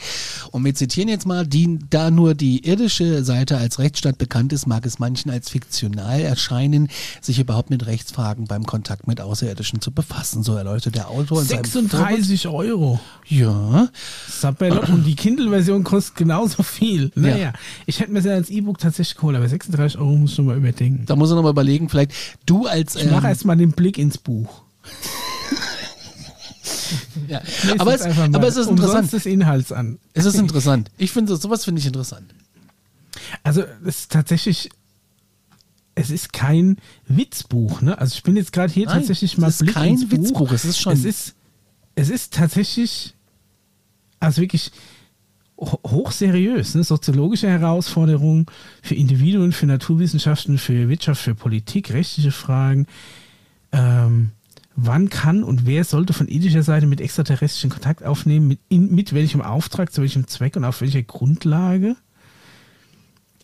Und 0.53 0.65
wir 0.65 0.75
zitieren 0.75 1.09
jetzt 1.09 1.27
mal, 1.27 1.47
die, 1.47 1.79
da 1.91 2.11
nur 2.11 2.35
die 2.35 2.67
irdische 2.67 3.25
Seite 3.25 3.59
als 3.59 3.79
Rechtsstaat 3.79 4.19
bekannt 4.19 4.53
ist, 4.53 4.67
mag 4.67 4.87
es 4.87 4.99
manchen 4.99 5.31
als 5.31 5.51
fiktional 5.51 6.21
erscheinen, 6.21 6.78
sich 7.21 7.41
überhaupt 7.41 7.71
mit 7.71 7.87
Rechtsfragen 7.87 8.47
beim 8.47 8.65
Kontakt 8.65 9.09
mit 9.09 9.21
Außerirdischen 9.21 9.81
zu 9.81 9.91
befassen. 9.91 10.45
So 10.45 10.55
erläutert 10.55 10.95
der 10.95 11.09
Autor 11.09 11.43
in 11.43 11.49
seinem 11.49 11.65
Vorwort. 11.65 11.91
36 11.91 12.49
Euro. 12.49 13.01
Ja, 13.27 13.89
Sabello. 14.29 14.83
Und 14.87 15.05
die 15.05 15.17
Kindle-Version 15.17 15.83
kostet 15.83 16.17
genauso 16.17 16.63
viel. 16.63 17.11
Naja, 17.15 17.53
ich 17.87 18.01
hätte 18.01 18.13
mir 18.13 18.21
das 18.21 18.27
ja 18.27 18.35
als 18.35 18.51
E-Book 18.51 18.79
tatsächlich 18.79 19.17
geholt, 19.17 19.37
aber 19.37 19.49
36 19.49 19.99
Euro 19.99 20.17
muss 20.17 20.31
ich 20.31 20.37
schon 20.37 20.47
mal 20.47 20.57
überdenken. 20.57 21.05
da 21.07 21.17
muss 21.17 21.31
er 21.31 21.37
nochmal 21.37 21.53
überlegen, 21.53 21.89
vielleicht 21.89 22.13
du 22.47 22.67
als... 22.67 22.97
Ich 22.97 23.11
mache 23.11 23.25
ähm, 23.25 23.31
erstmal 23.31 23.57
den 23.57 23.73
Blick 23.73 23.99
ins 23.99 24.19
Buch. 24.19 24.63
ja. 27.29 27.41
Aber, 27.79 27.95
es, 27.95 28.03
aber 28.03 28.47
es 28.47 28.57
ist 28.57 28.69
interessant. 28.69 29.13
des 29.13 29.27
Inhalts 29.27 29.73
an. 29.73 29.99
Es 30.15 30.25
ist 30.25 30.35
interessant. 30.37 30.91
Ich 30.99 31.13
finde, 31.13 31.37
sowas 31.37 31.65
finde 31.65 31.81
ich 31.81 31.87
interessant. 31.87 32.35
Also, 33.43 33.63
es 33.85 34.01
ist 34.01 34.13
tatsächlich, 34.13 34.71
es 35.99 36.11
ist 36.11 36.33
kein 36.33 36.77
Witzbuch, 37.07 37.81
ne? 37.83 37.99
Also, 37.99 38.15
ich 38.15 38.23
bin 38.23 38.37
jetzt 38.37 38.53
gerade 38.53 38.73
hier 38.73 38.87
Nein, 38.87 38.99
tatsächlich 38.99 39.33
es 39.35 39.39
mal 39.39 39.49
ist 39.49 39.59
Blick 39.59 39.75
kein 39.75 39.95
ins 39.95 40.11
Witzbuch, 40.11 40.53
es 40.53 40.65
ist 40.65 40.79
schon- 40.81 40.93
Es 40.93 41.05
ist, 41.05 41.35
es 41.95 42.09
ist 42.11 42.35
tatsächlich, 42.35 43.15
also 44.21 44.41
wirklich 44.41 44.71
ho- 45.59 45.81
hochseriös, 45.87 46.75
ne? 46.75 46.85
Soziologische 46.85 47.49
Herausforderungen 47.49 48.47
für 48.83 48.95
Individuen, 48.95 49.53
für 49.53 49.67
Naturwissenschaften, 49.67 50.59
für 50.59 50.89
Wirtschaft, 50.89 51.21
für 51.23 51.35
Politik, 51.35 51.93
rechtliche 51.93 52.31
Fragen. 52.33 52.87
Ähm, 53.73 54.31
wann 54.77 55.09
kann 55.11 55.43
und 55.43 55.67
wer 55.67 55.83
sollte 55.85 56.13
von 56.13 56.29
ethischer 56.29 56.63
Seite 56.63 56.87
mit 56.87 57.01
extraterrestrischen 57.01 57.71
Kontakt 57.71 58.05
aufnehmen? 58.05 58.47
Mit, 58.49 58.61
in, 58.69 58.95
mit 58.95 59.13
welchem 59.13 59.43
Auftrag, 59.43 59.93
zu 59.93 60.01
welchem 60.03 60.27
Zweck 60.29 60.55
und 60.57 60.65
auf 60.65 60.81
welcher 60.81 61.03
Grundlage? 61.03 61.97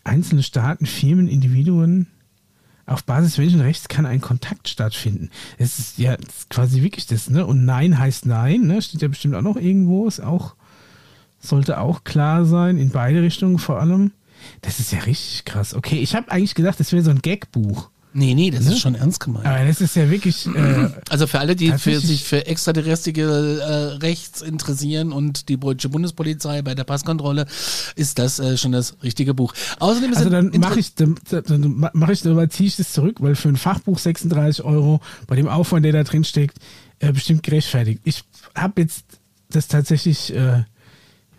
einzelne 0.03 0.43
Staaten, 0.43 0.85
Firmen, 0.85 1.27
Individuen, 1.27 2.05
auf 2.85 3.03
Basis 3.03 3.37
welchen 3.37 3.61
Rechts 3.61 3.87
kann 3.87 4.05
ein 4.05 4.21
Kontakt 4.21 4.67
stattfinden? 4.67 5.29
Es 5.57 5.79
ist 5.79 5.97
ja 5.97 6.13
ist 6.13 6.49
quasi 6.49 6.81
wirklich 6.81 7.07
das, 7.07 7.29
ne? 7.29 7.45
Und 7.45 7.65
Nein 7.65 7.97
heißt 7.97 8.25
Nein, 8.25 8.61
ne? 8.61 8.81
Steht 8.81 9.01
ja 9.01 9.07
bestimmt 9.07 9.35
auch 9.35 9.41
noch 9.41 9.57
irgendwo, 9.57 10.07
ist 10.07 10.19
auch, 10.19 10.55
sollte 11.39 11.79
auch 11.79 12.03
klar 12.03 12.45
sein, 12.45 12.77
in 12.77 12.89
beide 12.89 13.21
Richtungen 13.21 13.57
vor 13.57 13.79
allem. 13.79 14.11
Das 14.61 14.79
ist 14.79 14.91
ja 14.91 14.99
richtig 14.99 15.45
krass. 15.45 15.73
Okay, 15.73 15.97
ich 15.97 16.15
habe 16.15 16.31
eigentlich 16.31 16.55
gedacht, 16.55 16.79
das 16.79 16.91
wäre 16.91 17.03
so 17.03 17.11
ein 17.11 17.21
Gag-Buch. 17.21 17.89
Nee, 18.17 18.33
nee, 18.33 18.49
das 18.49 18.63
Ne? 18.63 18.71
ist 18.71 18.79
schon 18.79 18.95
ernst 18.95 19.19
gemeint. 19.19 19.45
Aber 19.45 19.65
das 19.65 19.81
ist 19.81 19.93
ja 19.97 20.09
wirklich, 20.09 20.47
äh, 20.47 20.89
Also 21.09 21.27
für 21.27 21.39
alle, 21.39 21.53
die 21.53 21.73
für 21.73 21.99
sich 21.99 22.23
für 22.23 22.45
extraterrestrische 22.47 23.21
äh, 23.61 23.73
Rechts 23.97 24.41
interessieren 24.41 25.11
und 25.11 25.49
die 25.49 25.57
deutsche 25.57 25.89
Bundespolizei 25.89 26.61
bei 26.61 26.75
der 26.75 26.85
Passkontrolle, 26.85 27.45
ist 27.97 28.17
das 28.17 28.39
äh, 28.39 28.55
schon 28.57 28.71
das 28.71 28.95
richtige 29.03 29.33
Buch. 29.33 29.53
Außerdem 29.79 30.11
ist 30.13 30.17
also 30.19 30.29
es 30.29 30.51
dann 30.51 30.59
mache 30.61 30.79
ich, 30.79 30.95
dann, 30.95 31.15
dann 31.29 31.89
mache 31.93 32.13
ich, 32.13 32.21
dann 32.21 32.49
ziehe 32.49 32.67
ich 32.67 32.77
das 32.77 32.93
zurück, 32.93 33.17
weil 33.19 33.35
für 33.35 33.49
ein 33.49 33.57
Fachbuch 33.57 33.99
36 33.99 34.63
Euro 34.63 35.01
bei 35.27 35.35
dem 35.35 35.49
Aufwand, 35.49 35.83
der 35.83 35.91
da 35.91 36.03
drin 36.05 36.23
steckt, 36.23 36.57
äh, 36.99 37.11
bestimmt 37.11 37.43
gerechtfertigt. 37.43 37.99
Ich 38.05 38.23
habe 38.55 38.81
jetzt 38.81 39.03
das 39.49 39.67
tatsächlich 39.67 40.33
äh, 40.33 40.63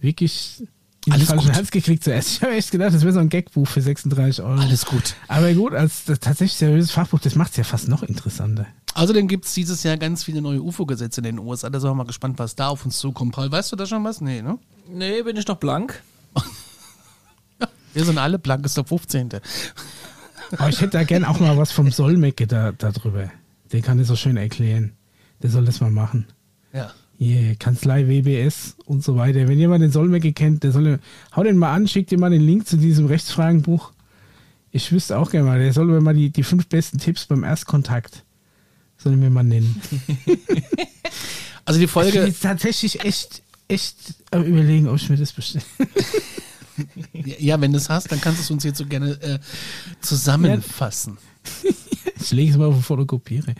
wirklich 0.03 0.63
in 1.07 1.13
Alles 1.13 1.29
falschen 1.29 1.47
gut. 1.47 1.57
Hals 1.57 1.71
gekriegt 1.71 2.05
zuerst. 2.05 2.29
Ich 2.37 2.43
habe 2.43 2.53
echt 2.55 2.71
gedacht, 2.71 2.95
das 2.95 3.03
wäre 3.03 3.13
so 3.13 3.21
ein 3.21 3.29
Gagbuch 3.29 3.67
für 3.67 3.81
36 3.81 4.45
Euro. 4.45 4.61
alles 4.61 4.85
gut. 4.85 5.15
Aber 5.29 5.53
gut, 5.55 5.73
als 5.75 6.05
das 6.05 6.21
tatsächlich 6.21 6.59
seriöses 6.59 6.91
Fachbuch, 6.91 7.21
das 7.21 7.35
macht 7.37 7.53
es 7.53 7.57
ja 7.57 7.65
fast 7.65 7.89
noch 7.89 8.03
interessanter. 8.03 8.67
Außerdem 8.95 9.29
gibt 9.29 9.45
es 9.45 9.55
dieses 9.55 9.83
Jahr 9.83 9.97
ganz 9.99 10.25
viele 10.25 10.41
neue 10.41 10.63
UFO-Gesetze 10.63 11.21
in 11.21 11.25
den 11.25 11.39
USA. 11.39 11.71
Da 11.71 11.79
sind 11.81 11.91
wir 11.91 11.95
mal 11.95 12.07
gespannt, 12.07 12.39
was 12.39 12.57
da 12.57 12.69
auf 12.69 12.85
uns 12.85 12.99
zukommt. 12.99 13.33
Paul, 13.35 13.51
weißt 13.53 13.71
du 13.73 13.77
da 13.77 13.87
schon 13.87 14.03
was? 14.05 14.21
Nee, 14.21 14.43
ne? 14.43 14.59
Nee, 14.91 15.23
bin 15.23 15.37
ich 15.37 15.47
noch 15.47 15.57
blank. 15.59 16.03
Wir 17.95 18.05
sind 18.05 18.19
alle 18.19 18.39
blank, 18.39 18.65
ist 18.67 18.77
der 18.77 18.85
15. 18.85 19.31
Aber 20.59 20.69
ich 20.69 20.81
hätte 20.81 20.91
da 20.99 21.05
gern 21.05 21.25
auch 21.25 21.41
mal 21.41 21.57
was 21.57 21.73
vom 21.73 21.91
Solmecke 21.91 22.47
da, 22.47 22.73
da 22.73 22.93
drüber. 22.93 23.31
Der 23.73 23.81
kann 23.81 23.99
das 23.99 24.09
so 24.09 24.17
schön 24.17 24.37
erklären. 24.37 24.93
Der 25.43 25.51
soll 25.51 25.65
das 25.65 25.81
mal 25.81 25.91
machen. 25.91 26.27
Ja. 26.73 26.93
Hier, 27.19 27.57
Kanzlei 27.57 28.09
WBS 28.09 28.77
und 28.85 29.03
so 29.03 29.17
weiter. 29.17 29.49
Wenn 29.49 29.59
jemand 29.59 29.83
den 29.83 29.91
Solmecke 29.91 30.33
kennt, 30.33 30.65
der 30.65 30.73
soll, 30.73 30.99
hau 31.35 31.43
den 31.43 31.57
mal 31.57 31.73
an, 31.73 31.89
schickt 31.89 32.13
ihm 32.13 32.21
mal 32.21 32.31
den 32.31 32.43
Link 32.43 32.67
zu 32.69 32.77
diesem 32.77 33.07
Rechtsfragenbuch. 33.07 33.93
Ich 34.71 34.93
wüsste 34.93 35.19
auch 35.19 35.31
gerne 35.31 35.47
mal, 35.47 35.59
der 35.59 35.73
soll 35.73 35.87
mir 35.87 36.01
mal 36.01 36.15
die, 36.15 36.31
die 36.31 36.43
fünf 36.43 36.67
besten 36.67 36.99
Tipps 36.99 37.25
beim 37.25 37.45
Erstkontakt, 37.45 38.25
soll 38.99 39.17
mir 39.17 39.31
mal 39.31 39.45
nennen. 39.45 39.81
Also 41.67 41.81
die 41.81 41.87
Ich 41.87 41.91
Folge, 41.91 42.25
jetzt 42.25 42.45
tatsächlich 42.45 43.01
echt, 43.01 43.43
echt 43.67 43.97
überlegen, 44.33 44.87
ob 44.89 44.97
ich 44.97 45.09
mir 45.09 45.17
das 45.17 45.33
bestelle. 45.33 45.65
ja, 47.13 47.61
wenn 47.61 47.73
du 47.73 47.79
es 47.79 47.91
hast, 47.91 48.13
dann 48.13 48.21
kannst 48.21 48.39
du 48.39 48.43
es 48.45 48.51
uns 48.53 48.63
jetzt 48.63 48.79
so 48.79 48.87
gerne 48.87 49.21
äh, 49.21 49.39
zusammenfassen. 50.01 51.19
Ich 52.19 52.33
lege 52.33 52.51
es 52.51 52.57
mal 52.57 52.67
auf 52.67 52.85
Fotokopiere. 52.85 53.55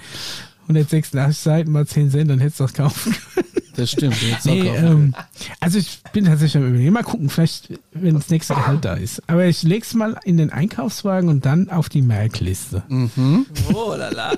186 0.69 1.43
Seiten 1.43 1.73
mal 1.73 1.87
10 1.87 2.11
Cent, 2.11 2.31
dann 2.31 2.39
hättest 2.39 2.61
du 2.61 2.65
das 2.65 2.73
kaufen 2.75 3.15
können. 3.35 3.47
Das 3.77 3.91
stimmt. 3.91 4.21
Jetzt 4.23 4.47
Nee, 4.47 4.63
nee, 4.63 4.77
ähm, 4.77 5.15
also 5.61 5.79
ich 5.79 6.01
bin 6.13 6.25
tatsächlich 6.25 6.63
am 6.63 6.69
überlegen. 6.69 6.93
Mal 6.93 7.03
gucken, 7.03 7.29
vielleicht, 7.29 7.79
wenn 7.93 8.15
das 8.15 8.31
nächste 8.31 8.55
Gehalt 8.55 8.85
da 8.85 8.95
ist. 8.95 9.23
Aber 9.29 9.45
ich 9.45 9.63
leg's 9.63 9.93
mal 9.93 10.19
in 10.25 10.39
den 10.39 10.51
Einkaufswagen 10.51 11.29
und 11.29 11.45
dann 11.45 11.69
auf 11.69 11.89
die 11.91 12.01
Merkliste. 12.01 12.83
Oh, 12.89 13.95
lala. 13.95 14.33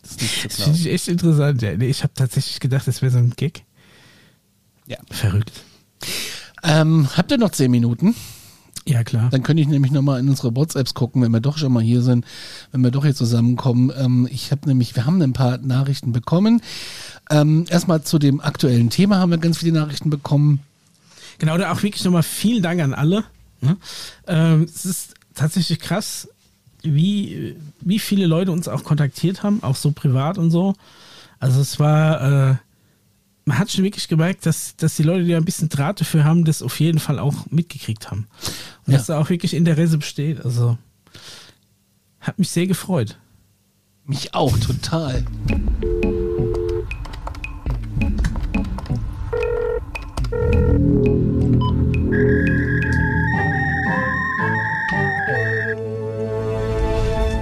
das 0.00 0.10
ist 0.12 0.22
nicht 0.22 0.40
zu 0.40 0.48
Das 0.48 0.62
finde 0.62 0.78
ich 0.78 0.86
echt 0.86 1.08
interessant. 1.08 1.60
Ja. 1.60 1.76
Nee, 1.76 1.88
ich 1.88 2.02
habe 2.02 2.14
tatsächlich 2.14 2.58
gedacht, 2.58 2.88
das 2.88 3.02
wäre 3.02 3.12
so 3.12 3.18
ein 3.18 3.34
Gag. 3.36 3.64
Ja. 4.86 4.96
Verrückt. 5.10 5.52
Ähm, 6.62 7.08
habt 7.14 7.30
ihr 7.30 7.38
noch 7.38 7.50
zehn 7.50 7.70
Minuten? 7.70 8.14
Ja, 8.94 9.02
klar. 9.02 9.28
Dann 9.28 9.42
könnte 9.42 9.60
ich 9.60 9.66
nämlich 9.66 9.90
nochmal 9.90 10.20
in 10.20 10.28
unsere 10.28 10.54
WhatsApps 10.54 10.94
gucken, 10.94 11.20
wenn 11.20 11.32
wir 11.32 11.40
doch 11.40 11.58
schon 11.58 11.72
mal 11.72 11.82
hier 11.82 12.00
sind, 12.00 12.24
wenn 12.70 12.80
wir 12.82 12.92
doch 12.92 13.02
hier 13.02 13.14
zusammenkommen. 13.16 13.92
Ähm, 13.98 14.28
ich 14.30 14.52
habe 14.52 14.68
nämlich, 14.68 14.94
wir 14.94 15.04
haben 15.04 15.20
ein 15.20 15.32
paar 15.32 15.58
Nachrichten 15.58 16.12
bekommen. 16.12 16.62
Ähm, 17.28 17.64
erstmal 17.68 18.04
zu 18.04 18.20
dem 18.20 18.40
aktuellen 18.40 18.90
Thema 18.90 19.16
haben 19.16 19.32
wir 19.32 19.38
ganz 19.38 19.58
viele 19.58 19.72
Nachrichten 19.72 20.10
bekommen. 20.10 20.60
Genau, 21.38 21.58
da 21.58 21.72
auch 21.72 21.82
wirklich 21.82 22.04
nochmal 22.04 22.22
vielen 22.22 22.62
Dank 22.62 22.80
an 22.80 22.94
alle. 22.94 23.24
Ne? 23.60 23.78
Ähm, 24.28 24.62
es 24.62 24.84
ist 24.84 25.14
tatsächlich 25.34 25.80
krass, 25.80 26.28
wie, 26.82 27.56
wie 27.80 27.98
viele 27.98 28.26
Leute 28.26 28.52
uns 28.52 28.68
auch 28.68 28.84
kontaktiert 28.84 29.42
haben, 29.42 29.60
auch 29.64 29.74
so 29.74 29.90
privat 29.90 30.38
und 30.38 30.52
so. 30.52 30.76
Also 31.40 31.60
es 31.60 31.80
war, 31.80 32.50
äh, 32.50 32.54
man 33.44 33.58
hat 33.58 33.70
schon 33.70 33.84
wirklich 33.84 34.08
gemerkt, 34.08 34.46
dass, 34.46 34.74
dass 34.76 34.96
die 34.96 35.02
Leute, 35.02 35.24
die 35.24 35.34
ein 35.34 35.44
bisschen 35.44 35.68
Draht 35.68 36.00
dafür 36.00 36.24
haben, 36.24 36.44
das 36.44 36.62
auf 36.62 36.80
jeden 36.80 36.98
Fall 36.98 37.18
auch 37.18 37.46
mitgekriegt 37.50 38.10
haben. 38.10 38.26
Und 38.86 38.92
Ja. 38.92 38.98
dass 38.98 39.06
da 39.06 39.18
auch 39.20 39.28
wirklich 39.30 39.54
Interesse 39.54 39.98
besteht. 39.98 40.44
Also 40.44 40.78
hat 42.20 42.38
mich 42.38 42.50
sehr 42.50 42.66
gefreut. 42.66 43.18
Mich 44.06 44.34
auch, 44.34 44.56
total. 44.58 45.24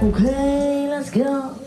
Okay, 0.01 0.87
let's 0.89 1.11
go. 1.11 1.62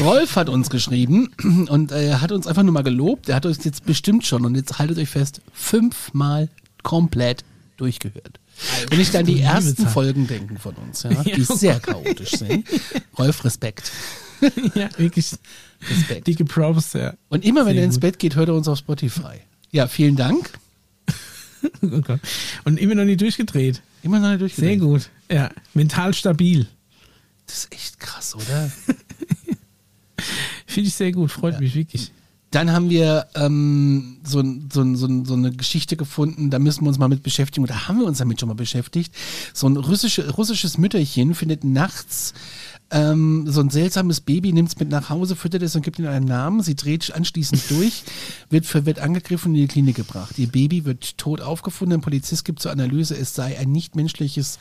Rolf 0.00 0.36
hat 0.36 0.48
uns 0.48 0.70
geschrieben 0.70 1.28
und 1.68 1.92
äh, 1.92 2.08
er 2.08 2.20
hat 2.20 2.32
uns 2.32 2.46
einfach 2.46 2.62
nur 2.62 2.72
mal 2.72 2.82
gelobt. 2.82 3.28
Er 3.28 3.36
hat 3.36 3.46
uns 3.46 3.64
jetzt 3.64 3.84
bestimmt 3.84 4.26
schon, 4.26 4.44
und 4.44 4.54
jetzt 4.54 4.78
haltet 4.78 4.98
euch 4.98 5.08
fest, 5.08 5.40
fünfmal 5.52 6.48
komplett 6.82 7.44
durchgehört. 7.76 8.40
Wenn 8.88 9.00
ich 9.00 9.10
dann 9.10 9.26
die 9.26 9.40
ersten. 9.40 9.86
Folgen 9.86 10.26
denken 10.26 10.58
von 10.58 10.74
uns, 10.76 11.02
ja, 11.02 11.10
die 11.24 11.42
sehr 11.42 11.78
chaotisch 11.80 12.32
sind. 12.32 12.66
Rolf, 13.18 13.44
Respekt. 13.44 13.92
ja, 14.74 14.88
wirklich 14.96 15.30
Respekt. 15.90 16.26
dicke 16.26 16.44
Props, 16.44 16.94
ja. 16.94 17.14
Und 17.28 17.44
immer 17.44 17.66
wenn 17.66 17.74
Sehr 17.74 17.82
er 17.82 17.86
ins 17.86 17.96
gut. 17.96 18.00
Bett 18.02 18.18
geht, 18.18 18.36
hört 18.36 18.48
er 18.48 18.54
uns 18.54 18.68
auf 18.68 18.78
Spotify. 18.78 19.40
Ja, 19.70 19.88
vielen 19.88 20.16
Dank. 20.16 20.50
Oh 21.82 22.00
Gott. 22.00 22.20
Und 22.64 22.78
immer 22.78 22.94
noch 22.94 23.04
nicht 23.04 23.20
durchgedreht. 23.20 23.82
Immer 24.02 24.20
noch 24.20 24.28
nicht 24.28 24.40
durchgedreht. 24.40 24.78
Sehr 24.78 24.78
gut. 24.78 25.10
Ja, 25.30 25.50
mental 25.74 26.14
stabil. 26.14 26.68
Das 27.46 27.56
ist 27.64 27.72
echt 27.72 27.98
krass, 27.98 28.36
oder? 28.36 28.70
Finde 30.66 30.88
ich 30.88 30.94
sehr 30.94 31.12
gut, 31.12 31.30
freut 31.30 31.60
mich 31.60 31.74
wirklich. 31.74 32.12
Dann 32.52 32.70
haben 32.70 32.90
wir 32.90 33.26
ähm, 33.34 34.18
so, 34.24 34.42
so, 34.72 34.94
so, 34.94 35.24
so 35.24 35.34
eine 35.34 35.52
Geschichte 35.52 35.96
gefunden, 35.96 36.48
da 36.48 36.58
müssen 36.58 36.84
wir 36.84 36.88
uns 36.88 36.98
mal 36.98 37.08
mit 37.08 37.22
beschäftigen, 37.22 37.64
oder 37.64 37.88
haben 37.88 37.98
wir 37.98 38.06
uns 38.06 38.18
damit 38.18 38.40
schon 38.40 38.48
mal 38.48 38.54
beschäftigt. 38.54 39.12
So 39.52 39.68
ein 39.68 39.76
russische, 39.76 40.30
russisches 40.30 40.78
Mütterchen 40.78 41.34
findet 41.34 41.64
nachts 41.64 42.34
ähm, 42.90 43.44
so 43.48 43.60
ein 43.60 43.70
seltsames 43.70 44.20
Baby, 44.20 44.52
nimmt 44.52 44.68
es 44.68 44.78
mit 44.78 44.90
nach 44.90 45.10
Hause, 45.10 45.34
füttert 45.34 45.62
es 45.62 45.74
und 45.74 45.82
gibt 45.82 45.98
ihm 45.98 46.06
einen 46.06 46.26
Namen. 46.26 46.62
Sie 46.62 46.76
dreht 46.76 47.12
anschließend 47.12 47.62
durch, 47.70 48.04
wird 48.48 48.64
verwirrt 48.64 49.00
angegriffen 49.00 49.50
und 49.50 49.56
in 49.56 49.62
die 49.62 49.68
Klinik 49.68 49.96
gebracht. 49.96 50.38
Ihr 50.38 50.46
Baby 50.46 50.84
wird 50.84 51.18
tot 51.18 51.40
aufgefunden. 51.40 51.98
Ein 51.98 52.02
Polizist 52.02 52.44
gibt 52.44 52.60
zur 52.60 52.70
Analyse, 52.70 53.16
es 53.16 53.34
sei 53.34 53.58
ein 53.58 53.72
nichtmenschliches 53.72 54.58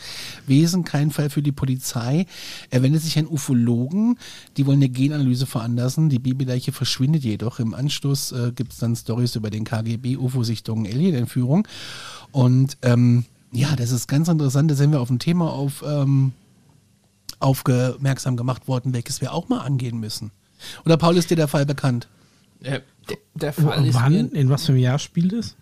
Wesen, 0.48 0.84
kein 0.84 1.12
Fall 1.12 1.30
für 1.30 1.44
die 1.44 1.52
Polizei. 1.52 2.26
Er 2.72 2.82
wendet 2.82 3.04
sich 3.04 3.20
an 3.20 3.28
Ufologen, 3.28 4.18
die 4.58 4.66
wollen 4.66 4.80
eine 4.80 4.90
Genanalyse 4.90 5.46
veranlassen. 5.46 6.10
Die 6.10 6.20
Babyleiche 6.20 6.72
verschwindet 6.72 7.24
jedoch. 7.24 7.60
Im 7.60 7.76
Anschluss 7.76 8.32
äh, 8.32 8.52
gibt 8.56 8.74
es 8.74 8.80
dann 8.80 8.96
Stories 8.96 9.36
über 9.36 9.52
den 9.52 9.66
KGB, 9.66 10.18
UFO-Sichtungen, 10.18 10.92
Alien-Entführung. 10.92 11.68
Und 12.32 12.78
ähm, 12.82 13.26
ja, 13.52 13.76
das 13.76 13.92
ist 13.92 14.08
ganz 14.08 14.28
interessant. 14.28 14.72
Da 14.72 14.76
sind 14.76 14.92
wir 14.92 15.00
auf 15.00 15.10
ein 15.10 15.20
Thema 15.20 15.52
auf, 15.52 15.84
ähm, 15.88 16.34
aufmerksam 17.40 18.38
gemacht 18.38 18.68
worden, 18.68 18.94
welches 18.94 19.22
wir 19.22 19.34
auch 19.34 19.50
mal 19.50 19.60
angehen 19.60 20.00
müssen. 20.00 20.32
Oder 20.86 20.98
Paul, 20.98 21.18
ist 21.18 21.30
dir 21.30 21.36
der 21.36 21.48
Fall 21.48 21.66
bekannt? 21.66 22.08
Äh, 22.62 22.82
der, 23.10 23.18
der 23.36 23.54
Fall 23.54 23.86
ist 23.86 23.94
Wann, 23.96 24.14
in 24.32 24.50
was 24.50 24.66
für 24.66 24.72
einem 24.72 24.82
Jahr 24.82 25.00
spielt 25.00 25.34
es? 25.34 25.56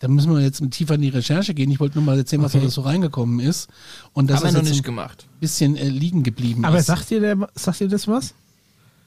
Da 0.00 0.08
müssen 0.08 0.32
wir 0.34 0.40
jetzt 0.42 0.62
tiefer 0.72 0.96
in 0.96 1.02
die 1.02 1.08
Recherche 1.08 1.54
gehen. 1.54 1.70
Ich 1.70 1.80
wollte 1.80 1.96
nur 1.96 2.04
mal 2.04 2.18
erzählen, 2.18 2.42
was 2.42 2.54
Okay. 2.54 2.64
da 2.64 2.70
so 2.70 2.80
reingekommen 2.82 3.40
ist. 3.40 3.68
Und 4.12 4.28
das 4.28 4.38
haben 4.38 4.42
wir 4.44 4.48
ist 4.48 4.54
noch 4.54 4.60
jetzt 4.62 4.70
nicht 4.70 4.80
ein 4.80 4.84
gemacht. 4.84 5.26
bisschen 5.40 5.76
äh, 5.76 5.88
liegen 5.88 6.22
geblieben 6.22 6.64
Aber 6.64 6.78
ist. 6.78 6.86
sagt 6.86 7.10
dir, 7.10 7.20
der, 7.20 7.48
sagt 7.54 7.80
dir 7.80 7.88
das 7.88 8.06
was? 8.08 8.34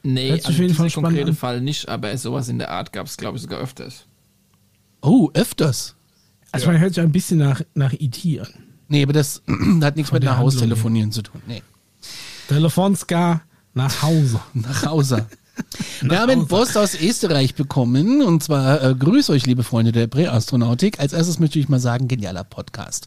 Nee, 0.02 0.30
Hört 0.30 0.40
also 0.46 0.50
auf 0.50 0.58
jeden 0.58 0.74
Fall 0.74 0.86
diesen 0.86 0.90
spannend 0.90 1.08
konkreten 1.18 1.30
an. 1.30 1.36
Fall 1.36 1.60
nicht, 1.60 1.88
aber 1.88 2.16
sowas 2.16 2.48
in 2.48 2.58
der 2.58 2.70
Art 2.70 2.92
gab 2.92 3.06
es, 3.06 3.16
glaube 3.16 3.36
ich, 3.36 3.42
sogar 3.42 3.60
öfters. 3.60 4.06
Oh, 5.02 5.30
öfters. 5.34 5.94
Also 6.50 6.66
man 6.68 6.78
hört 6.80 6.94
sich 6.94 7.02
ein 7.02 7.12
bisschen 7.12 7.38
nach, 7.38 7.60
nach 7.74 7.92
IT 7.92 8.24
an. 8.40 8.48
Nee, 8.88 9.02
aber 9.02 9.12
das 9.12 9.42
hat 9.82 9.96
nichts 9.96 10.10
Von 10.10 10.16
mit 10.16 10.24
nach 10.24 10.36
Handlung 10.38 10.38
Haus 10.38 10.56
telefonieren 10.56 11.12
zu 11.12 11.22
tun. 11.22 11.42
Nee. 11.46 11.62
Telefonska 12.48 13.42
nach 13.74 14.02
Hause. 14.02 14.40
Nach 14.54 14.86
Hause. 14.86 15.26
Wir 16.00 16.20
haben 16.20 16.46
Post 16.46 16.78
aus 16.78 16.94
Österreich 16.94 17.54
bekommen 17.54 18.22
und 18.22 18.42
zwar 18.42 18.82
äh, 18.82 18.94
grüß 18.94 19.30
euch, 19.30 19.44
liebe 19.44 19.64
Freunde 19.64 19.92
der 19.92 20.06
Präastronautik. 20.06 20.98
Als 20.98 21.12
erstes 21.12 21.40
möchte 21.40 21.58
ich 21.58 21.68
mal 21.68 21.80
sagen, 21.80 22.08
genialer 22.08 22.44
Podcast. 22.44 23.06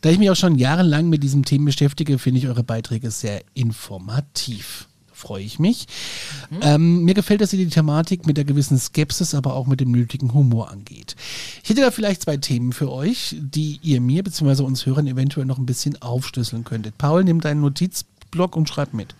Da 0.00 0.10
ich 0.10 0.18
mich 0.18 0.30
auch 0.30 0.36
schon 0.36 0.56
jahrelang 0.56 1.08
mit 1.08 1.22
diesem 1.22 1.44
Thema 1.44 1.66
beschäftige, 1.66 2.18
finde 2.18 2.40
ich 2.40 2.48
eure 2.48 2.64
Beiträge 2.64 3.10
sehr 3.10 3.42
informativ. 3.54 4.88
Freue 5.12 5.44
ich 5.44 5.58
mich. 5.58 5.86
Ähm, 6.62 7.04
mir 7.04 7.12
gefällt, 7.12 7.42
dass 7.42 7.52
ihr 7.52 7.58
die 7.58 7.68
Thematik 7.68 8.26
mit 8.26 8.38
der 8.38 8.44
gewissen 8.44 8.78
Skepsis, 8.78 9.34
aber 9.34 9.54
auch 9.54 9.66
mit 9.66 9.80
dem 9.80 9.90
nötigen 9.90 10.32
Humor 10.32 10.70
angeht. 10.70 11.14
Ich 11.62 11.68
hätte 11.68 11.82
da 11.82 11.90
vielleicht 11.90 12.22
zwei 12.22 12.38
Themen 12.38 12.72
für 12.72 12.90
euch, 12.90 13.36
die 13.38 13.78
ihr 13.82 14.00
mir 14.00 14.24
bzw. 14.24 14.62
uns 14.62 14.86
Hörern 14.86 15.06
eventuell 15.06 15.44
noch 15.44 15.58
ein 15.58 15.66
bisschen 15.66 16.00
aufschlüsseln 16.00 16.64
könntet. 16.64 16.96
Paul, 16.96 17.24
nimm 17.24 17.42
deinen 17.42 17.60
Notizblock 18.30 18.56
und 18.56 18.68
schreib 18.68 18.94
mit. 18.94 19.14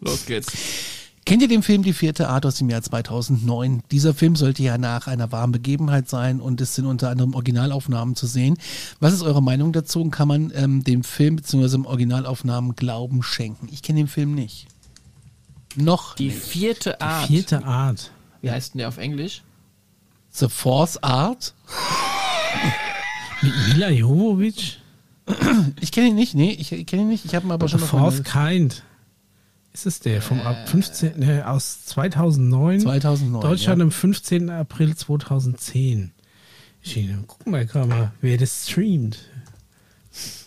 Los 0.00 0.26
geht's. 0.26 0.52
Kennt 1.24 1.42
ihr 1.42 1.48
den 1.48 1.62
Film 1.62 1.82
Die 1.82 1.92
vierte 1.92 2.28
Art 2.30 2.46
aus 2.46 2.56
dem 2.56 2.70
Jahr 2.70 2.80
2009? 2.80 3.82
Dieser 3.90 4.14
Film 4.14 4.34
sollte 4.34 4.62
ja 4.62 4.78
nach 4.78 5.08
einer 5.08 5.30
wahren 5.30 5.52
Begebenheit 5.52 6.08
sein 6.08 6.40
und 6.40 6.58
es 6.62 6.74
sind 6.74 6.86
unter 6.86 7.10
anderem 7.10 7.34
Originalaufnahmen 7.34 8.16
zu 8.16 8.26
sehen. 8.26 8.56
Was 8.98 9.12
ist 9.12 9.20
eure 9.22 9.42
Meinung 9.42 9.72
dazu 9.72 10.00
und 10.00 10.10
kann 10.10 10.28
man 10.28 10.50
ähm, 10.54 10.84
dem 10.84 11.04
Film 11.04 11.36
bzw. 11.36 11.74
im 11.74 11.84
Originalaufnahmen 11.86 12.76
Glauben 12.76 13.22
schenken? 13.22 13.68
Ich 13.70 13.82
kenne 13.82 14.00
den 14.00 14.08
Film 14.08 14.34
nicht. 14.34 14.68
Noch 15.76 16.14
Die 16.14 16.26
nicht. 16.26 16.38
vierte 16.38 16.98
Art. 17.02 17.26
Vierte 17.26 17.62
Art. 17.64 18.10
Wie 18.40 18.50
heißt 18.50 18.72
denn 18.72 18.78
der 18.78 18.88
auf 18.88 18.96
Englisch? 18.96 19.42
The 20.30 20.48
Fourth 20.48 21.04
Art? 21.04 21.52
Mit 23.42 23.52
Mila 23.68 23.90
Jovovich? 23.90 24.80
Ich 25.80 25.92
kenne 25.92 26.08
ihn 26.08 26.14
nicht, 26.14 26.34
nee, 26.34 26.50
ich, 26.52 26.70
kenne 26.86 27.02
ihn 27.02 27.08
nicht. 27.08 27.24
Ich 27.24 27.34
habe 27.34 27.46
ihn 27.46 27.52
aber 27.52 27.68
schon 27.68 27.80
The 27.80 27.84
auf 27.84 27.92
meiner 27.92 28.10
Fourth 28.10 28.24
Kind. 28.24 28.82
Ist 29.72 29.86
es 29.86 30.00
der? 30.00 30.22
Vom 30.22 30.40
ab 30.40 30.68
15, 30.68 31.18
ne, 31.18 31.48
aus 31.48 31.84
2009? 31.86 32.80
2009. 32.80 33.40
Deutschland 33.40 33.78
ja. 33.78 33.84
am 33.84 33.90
15. 33.90 34.50
April 34.50 34.96
2010. 34.96 36.12
Schiene. 36.80 37.22
Gucken 37.26 37.52
wir 37.52 37.64
gerade 37.64 37.86
mal, 37.86 38.12
wer 38.20 38.38
das 38.38 38.68
streamt. 38.68 39.18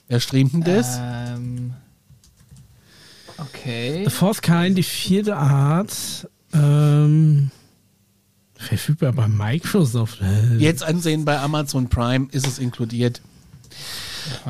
Wer 0.08 0.20
streamt 0.20 0.54
denn 0.54 0.64
das? 0.64 0.98
Ähm, 1.00 1.74
okay. 3.38 4.04
The 4.04 4.10
Fourth 4.10 4.42
Kind, 4.42 4.78
die 4.78 4.84
vierte 4.84 5.38
Art. 5.38 6.28
Ähm, 6.54 7.52
verfügbar 8.56 9.14
bei 9.14 9.28
Microsoft. 9.28 10.22
Äh, 10.22 10.58
Jetzt 10.58 10.84
ansehen 10.84 11.24
bei 11.24 11.40
Amazon 11.40 11.88
Prime 11.88 12.28
ist 12.32 12.48
es 12.48 12.60
inkludiert. 12.60 13.22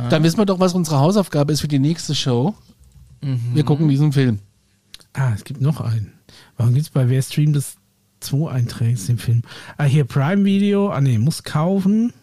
Dann 0.10 0.24
wissen 0.24 0.38
wir 0.38 0.46
doch, 0.46 0.60
was 0.60 0.74
unsere 0.74 1.00
Hausaufgabe 1.00 1.54
ist 1.54 1.62
für 1.62 1.68
die 1.68 1.80
nächste 1.80 2.16
Show. 2.16 2.56
Wir 3.54 3.64
gucken 3.64 3.88
diesen 3.88 4.12
Film. 4.14 4.40
Ah, 5.14 5.34
es 5.36 5.44
gibt 5.44 5.62
noch 5.62 5.82
einen. 5.82 6.14
Warum 6.58 6.74
gibt 6.74 6.86
es 6.86 6.90
bei 6.90 7.08
Wer 7.10 7.22
streamt 7.22 7.56
das 7.56 7.76
zwei 8.20 8.52
Einträge 8.52 9.00
im 9.10 9.18
Film? 9.18 9.42
Ah, 9.78 9.84
hier 9.84 10.06
Prime 10.06 10.44
Video. 10.46 10.90
Ah, 10.90 11.02
nee, 11.02 11.18
muss 11.18 11.44
kaufen. 11.44 12.14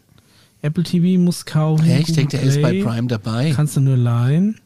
Apple 0.63 0.83
TV 0.83 1.21
muss 1.21 1.45
kaufen. 1.45 1.85
Hä, 1.85 2.01
ich 2.01 2.13
denke, 2.13 2.37
der 2.37 2.43
ist 2.43 2.61
bei. 2.61 2.83
Prime 2.83 3.07
dabei. 3.07 3.53
Kannst 3.55 3.77
du 3.77 3.81
nur 3.81 3.97
leihen. 3.97 4.59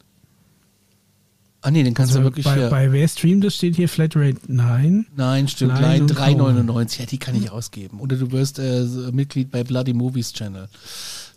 Ah 1.61 1.71
nee, 1.71 1.83
den 1.83 1.93
kannst 1.93 2.13
du 2.13 2.17
Also 2.17 2.27
wirklich 2.27 2.43
bei, 2.45 2.55
hier. 2.55 2.69
bei 2.69 2.91
Wer 2.91 3.07
streamt 3.07 3.43
das 3.43 3.55
steht 3.55 3.75
hier 3.77 3.87
Flatrate 3.87 4.37
9. 4.47 5.05
Nein, 5.15 5.47
stimmt. 5.47 5.79
Leihen 5.79 6.05
Nein, 6.07 6.37
und 6.37 6.67
3,99. 6.67 6.99
Ja, 6.99 7.05
die 7.05 7.17
kann 7.17 7.35
ich 7.35 7.49
ausgeben. 7.51 8.01
Oder 8.01 8.17
du 8.17 8.31
wirst 8.31 8.59
äh, 8.59 8.85
Mitglied 9.13 9.49
bei 9.49 9.63
Bloody 9.63 9.93
Movies 9.93 10.33
Channel. 10.33 10.67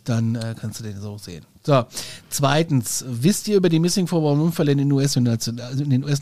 Dann 0.09 0.35
äh, 0.35 0.55
kannst 0.59 0.79
du 0.79 0.83
den 0.83 0.99
so 0.99 1.17
sehen. 1.17 1.45
So, 1.63 1.85
zweitens, 2.29 3.03
wisst 3.07 3.47
ihr 3.47 3.57
über 3.57 3.69
die 3.69 3.79
Missing 3.79 4.07
411-Unfälle 4.07 4.71
in 4.71 4.77
den 4.77 4.91
US-Nationalparks 4.91 5.71
also 5.71 5.83
in 5.83 5.89
den 5.89 6.03
US 6.03 6.21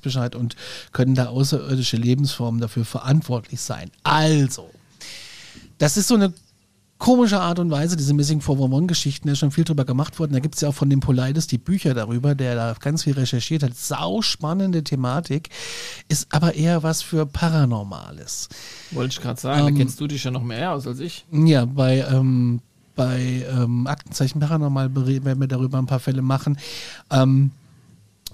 Bescheid 0.00 0.34
und 0.34 0.56
können 0.92 1.14
da 1.14 1.26
außerirdische 1.26 1.96
Lebensformen 1.96 2.60
dafür 2.60 2.84
verantwortlich 2.84 3.60
sein? 3.60 3.90
Also, 4.02 4.70
das 5.78 5.96
ist 5.96 6.08
so 6.08 6.14
eine 6.14 6.32
komische 7.02 7.40
Art 7.40 7.58
und 7.58 7.68
Weise, 7.72 7.96
diese 7.96 8.14
Missing 8.14 8.38
411-Geschichten, 8.38 9.26
da 9.26 9.32
ist 9.32 9.40
schon 9.40 9.50
viel 9.50 9.64
drüber 9.64 9.84
gemacht 9.84 10.20
worden. 10.20 10.34
Da 10.34 10.38
gibt 10.38 10.54
es 10.54 10.60
ja 10.60 10.68
auch 10.68 10.74
von 10.74 10.88
dem 10.88 11.00
Politis 11.00 11.48
die 11.48 11.58
Bücher 11.58 11.94
darüber, 11.94 12.36
der 12.36 12.54
da 12.54 12.76
ganz 12.78 13.02
viel 13.02 13.14
recherchiert 13.14 13.64
hat. 13.64 13.76
Sau 13.76 14.22
spannende 14.22 14.84
Thematik, 14.84 15.48
ist 16.08 16.32
aber 16.32 16.54
eher 16.54 16.84
was 16.84 17.02
für 17.02 17.26
Paranormales. 17.26 18.48
Wollte 18.92 19.14
ich 19.14 19.20
gerade 19.20 19.40
sagen, 19.40 19.66
Ähm, 19.66 19.74
da 19.74 19.78
kennst 19.80 20.00
du 20.00 20.06
dich 20.06 20.22
ja 20.22 20.30
noch 20.30 20.44
mehr 20.44 20.72
aus 20.72 20.86
als 20.86 21.00
ich. 21.00 21.24
Ja, 21.32 21.64
bei, 21.64 22.06
ähm, 22.08 22.60
bei 22.94 23.44
ähm, 23.50 23.86
Aktenzeichen 23.86 24.40
Paranormal 24.40 24.88
bere- 24.88 25.24
werden 25.24 25.40
wir 25.40 25.48
darüber 25.48 25.78
ein 25.78 25.86
paar 25.86 26.00
Fälle 26.00 26.22
machen. 26.22 26.58
Ähm, 27.10 27.50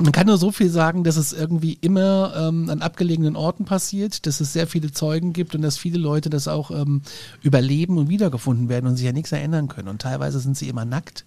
man 0.01 0.12
kann 0.12 0.28
nur 0.28 0.39
so 0.39 0.52
viel 0.52 0.70
sagen, 0.70 1.02
dass 1.02 1.16
es 1.16 1.32
irgendwie 1.32 1.76
immer 1.80 2.32
ähm, 2.36 2.70
an 2.70 2.82
abgelegenen 2.82 3.35
Orten 3.35 3.64
passiert, 3.64 4.26
dass 4.26 4.40
es 4.40 4.52
sehr 4.52 4.68
viele 4.68 4.93
Zeugen 4.93 5.32
gibt 5.32 5.56
und 5.56 5.62
dass 5.62 5.76
viele 5.76 5.98
Leute 5.98 6.30
das 6.30 6.47
auch 6.47 6.70
ähm, 6.70 7.02
überleben 7.43 7.98
und 7.98 8.09
wiedergefunden 8.09 8.68
werden 8.68 8.86
und 8.86 8.97
sich 8.97 9.09
an 9.09 9.14
nichts 9.14 9.32
erinnern 9.32 9.66
können. 9.66 9.89
Und 9.89 10.01
teilweise 10.01 10.39
sind 10.39 10.56
sie 10.56 10.68
immer 10.68 10.85
nackt, 10.85 11.24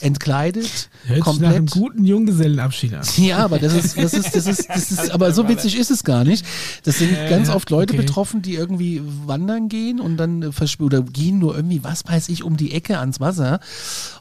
entkleidet, 0.00 0.90
Hört 1.06 1.24
sich 1.24 1.40
nach 1.40 1.50
einem 1.50 1.66
komplett. 1.66 1.70
guten 1.70 2.04
Junggesellenabschied 2.04 2.94
an. 2.94 3.02
Ja, 3.16 3.38
aber 3.38 3.58
das 3.58 3.72
ist, 3.74 3.96
das 3.96 4.14
ist, 4.14 4.34
das 4.34 4.46
ist, 4.46 4.68
das 4.68 4.92
ist, 4.92 5.10
aber 5.10 5.32
so 5.32 5.48
witzig 5.48 5.76
ist 5.76 5.90
es 5.90 6.04
gar 6.04 6.24
nicht. 6.24 6.44
Das 6.84 6.98
sind 6.98 7.10
ganz 7.28 7.48
ja, 7.48 7.54
oft 7.54 7.70
Leute 7.70 7.94
okay. 7.94 8.02
betroffen, 8.02 8.42
die 8.42 8.54
irgendwie 8.54 9.02
wandern 9.26 9.68
gehen 9.68 10.00
und 10.00 10.16
dann 10.16 10.42
äh, 10.42 10.50
oder 10.80 11.02
gehen 11.02 11.38
nur 11.38 11.56
irgendwie, 11.56 11.82
was 11.82 12.06
weiß 12.06 12.28
ich, 12.28 12.44
um 12.44 12.56
die 12.56 12.72
Ecke 12.72 12.98
ans 12.98 13.18
Wasser 13.18 13.60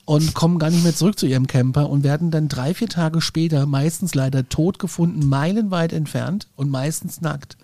und 0.05 0.33
kommen 0.33 0.57
gar 0.57 0.69
nicht 0.69 0.83
mehr 0.83 0.95
zurück 0.95 1.19
zu 1.19 1.27
ihrem 1.27 1.47
Camper 1.47 1.89
und 1.89 2.03
werden 2.03 2.31
dann 2.31 2.47
drei, 2.47 2.73
vier 2.73 2.89
Tage 2.89 3.21
später 3.21 3.65
meistens 3.65 4.15
leider 4.15 4.47
tot 4.49 4.79
gefunden, 4.79 5.27
meilenweit 5.27 5.93
entfernt 5.93 6.47
und 6.55 6.69
meistens 6.69 7.21
nackt. 7.21 7.57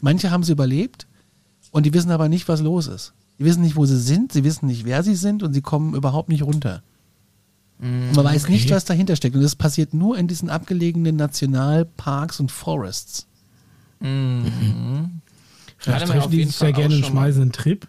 Manche 0.00 0.30
haben 0.30 0.44
sie 0.44 0.52
überlebt 0.52 1.06
und 1.70 1.86
die 1.86 1.94
wissen 1.94 2.10
aber 2.10 2.28
nicht, 2.28 2.48
was 2.48 2.60
los 2.60 2.86
ist. 2.86 3.14
Die 3.38 3.44
wissen 3.44 3.62
nicht, 3.62 3.76
wo 3.76 3.86
sie 3.86 3.98
sind, 3.98 4.32
sie 4.32 4.44
wissen 4.44 4.66
nicht, 4.66 4.84
wer 4.84 5.02
sie 5.02 5.16
sind 5.16 5.42
und 5.42 5.54
sie 5.54 5.62
kommen 5.62 5.94
überhaupt 5.94 6.28
nicht 6.28 6.42
runter. 6.42 6.82
Und 7.80 8.16
man 8.16 8.24
weiß 8.24 8.48
nicht, 8.48 8.70
was 8.70 8.84
dahinter 8.84 9.16
steckt. 9.16 9.34
Und 9.34 9.42
das 9.42 9.56
passiert 9.56 9.94
nur 9.94 10.16
in 10.16 10.28
diesen 10.28 10.48
abgelegenen 10.48 11.16
Nationalparks 11.16 12.40
und 12.40 12.52
Forests. 12.52 13.26
Vielleicht 14.00 16.08
man 16.08 16.18
auf 16.18 16.24
treffen 16.24 16.30
die 16.30 16.44
sich 16.44 16.54
ja 16.54 16.66
Fall 16.66 16.72
gerne 16.72 16.96
und 16.96 17.06
schmeißen 17.06 17.42
einen 17.42 17.52
Trip. 17.52 17.86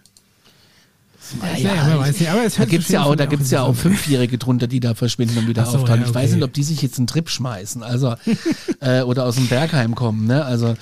Ja, 1.57 1.88
man 1.88 1.99
weiß 1.99 2.20
nicht, 2.20 2.30
aber 2.30 2.45
es 2.45 2.53
da 2.53 2.60
hört 2.60 2.70
gibt's 2.70 2.88
sich 2.88 2.94
ja 2.94 3.03
auch, 3.03 3.16
da 3.16 3.26
gibt's 3.26 3.49
ja 3.49 3.64
auch. 3.64 3.76
Fünfjährige 3.76 4.38
drunter, 4.38 4.68
die 4.68 4.80
da 4.80 4.94
verschwinden 4.94 5.40
und 5.40 5.48
wieder 5.48 5.66
so, 5.66 5.80
auftauchen. 5.80 6.02
ja, 6.02 6.07
Ich 6.07 6.14
weiß 6.14 6.26
okay. 6.26 6.36
nicht, 6.36 6.44
ob 6.44 6.53
die 6.53 6.64
sich 6.64 6.82
jetzt 6.82 6.99
einen 6.99 7.07
Trip 7.07 7.30
schmeißen, 7.30 7.82
also 7.82 8.16
äh, 8.80 9.02
oder 9.02 9.26
aus 9.26 9.36
dem 9.36 9.48
Bergheim 9.48 9.95
kommen. 9.95 10.28
Ne? 10.28 10.45
Also 10.45 10.76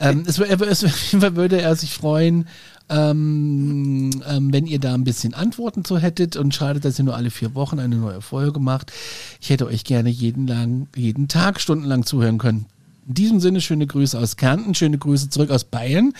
ähm, 0.00 0.24
es, 0.26 0.38
es, 0.38 0.82
würde 1.20 1.60
er 1.60 1.74
sich 1.76 1.94
freuen, 1.94 2.46
ähm, 2.88 4.10
ähm, 4.28 4.52
wenn 4.52 4.66
ihr 4.66 4.78
da 4.78 4.94
ein 4.94 5.04
bisschen 5.04 5.34
Antworten 5.34 5.84
zu 5.84 5.98
hättet 5.98 6.36
und 6.36 6.54
schade, 6.54 6.80
dass 6.80 6.98
ihr 6.98 7.04
nur 7.04 7.16
alle 7.16 7.30
vier 7.30 7.54
Wochen 7.54 7.78
eine 7.78 7.96
neue 7.96 8.20
Folge 8.20 8.60
macht. 8.60 8.92
Ich 9.40 9.50
hätte 9.50 9.66
euch 9.66 9.84
gerne 9.84 10.08
jeden 10.08 10.46
lang, 10.46 10.86
jeden 10.94 11.28
Tag 11.28 11.60
stundenlang 11.60 12.04
zuhören 12.06 12.38
können. 12.38 12.66
In 13.08 13.14
diesem 13.14 13.38
Sinne 13.40 13.60
schöne 13.60 13.86
Grüße 13.86 14.18
aus 14.18 14.36
Kärnten, 14.36 14.74
schöne 14.74 14.98
Grüße 14.98 15.28
zurück 15.30 15.50
aus 15.50 15.62
Bayern. 15.64 16.12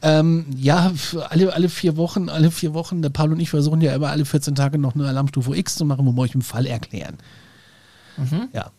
Ähm, 0.00 0.46
ja, 0.56 0.92
alle, 1.28 1.52
alle 1.52 1.68
vier 1.68 1.96
Wochen, 1.98 2.28
alle 2.30 2.50
vier 2.50 2.72
Wochen, 2.72 3.02
der 3.02 3.10
Paul 3.10 3.32
und 3.32 3.40
ich 3.40 3.50
versuchen 3.50 3.80
ja 3.82 3.94
immer 3.94 4.08
alle 4.08 4.24
14 4.24 4.54
Tage 4.54 4.78
noch 4.78 4.94
eine 4.94 5.06
Alarmstufe 5.06 5.54
X 5.56 5.76
zu 5.76 5.84
machen, 5.84 6.06
wo 6.06 6.12
wir 6.12 6.22
euch 6.22 6.34
einen 6.34 6.42
Fall 6.42 6.66
erklären. 6.66 7.16
Ja. 8.52 8.70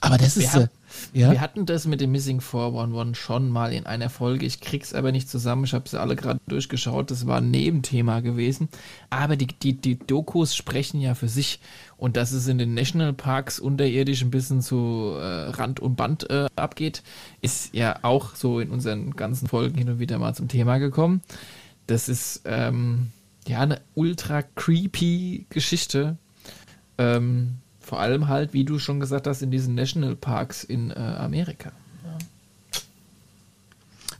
Aber 0.00 0.16
das 0.16 0.36
ist, 0.38 0.54
haben- 0.54 0.62
äh, 0.64 0.68
ja. 1.12 1.30
Wir 1.32 1.40
hatten 1.40 1.66
das 1.66 1.86
mit 1.86 2.00
dem 2.00 2.12
Missing 2.12 2.40
411 2.40 3.16
schon 3.18 3.48
mal 3.48 3.72
in 3.72 3.86
einer 3.86 4.10
Folge. 4.10 4.46
Ich 4.46 4.60
krieg's 4.60 4.94
aber 4.94 5.12
nicht 5.12 5.28
zusammen. 5.28 5.64
Ich 5.64 5.74
habe 5.74 5.88
sie 5.88 6.00
alle 6.00 6.16
gerade 6.16 6.40
durchgeschaut. 6.48 7.10
Das 7.10 7.26
war 7.26 7.38
ein 7.38 7.50
Nebenthema 7.50 8.20
gewesen. 8.20 8.68
Aber 9.10 9.36
die, 9.36 9.46
die, 9.46 9.74
die 9.74 9.98
Dokus 9.98 10.54
sprechen 10.54 11.00
ja 11.00 11.14
für 11.14 11.28
sich. 11.28 11.60
Und 11.96 12.16
dass 12.16 12.32
es 12.32 12.46
in 12.48 12.58
den 12.58 12.74
Nationalparks 12.74 13.60
unterirdisch 13.60 14.22
ein 14.22 14.30
bisschen 14.30 14.62
zu 14.62 15.14
äh, 15.18 15.50
Rand 15.50 15.80
und 15.80 15.96
Band 15.96 16.28
äh, 16.30 16.46
abgeht, 16.56 17.02
ist 17.40 17.74
ja 17.74 17.98
auch 18.02 18.34
so 18.34 18.60
in 18.60 18.70
unseren 18.70 19.10
ganzen 19.12 19.48
Folgen 19.48 19.76
hin 19.76 19.88
und 19.88 19.98
wieder 19.98 20.18
mal 20.18 20.34
zum 20.34 20.48
Thema 20.48 20.78
gekommen. 20.78 21.20
Das 21.86 22.08
ist 22.08 22.42
ähm, 22.44 23.12
ja 23.46 23.60
eine 23.60 23.80
ultra 23.94 24.42
creepy 24.42 25.46
Geschichte. 25.50 26.16
Ähm, 26.98 27.58
vor 27.90 27.98
allem 27.98 28.28
halt, 28.28 28.52
wie 28.52 28.64
du 28.64 28.78
schon 28.78 29.00
gesagt 29.00 29.26
hast, 29.26 29.42
in 29.42 29.50
diesen 29.50 29.74
Nationalparks 29.74 30.62
in 30.62 30.92
äh, 30.92 30.94
Amerika. 30.94 31.72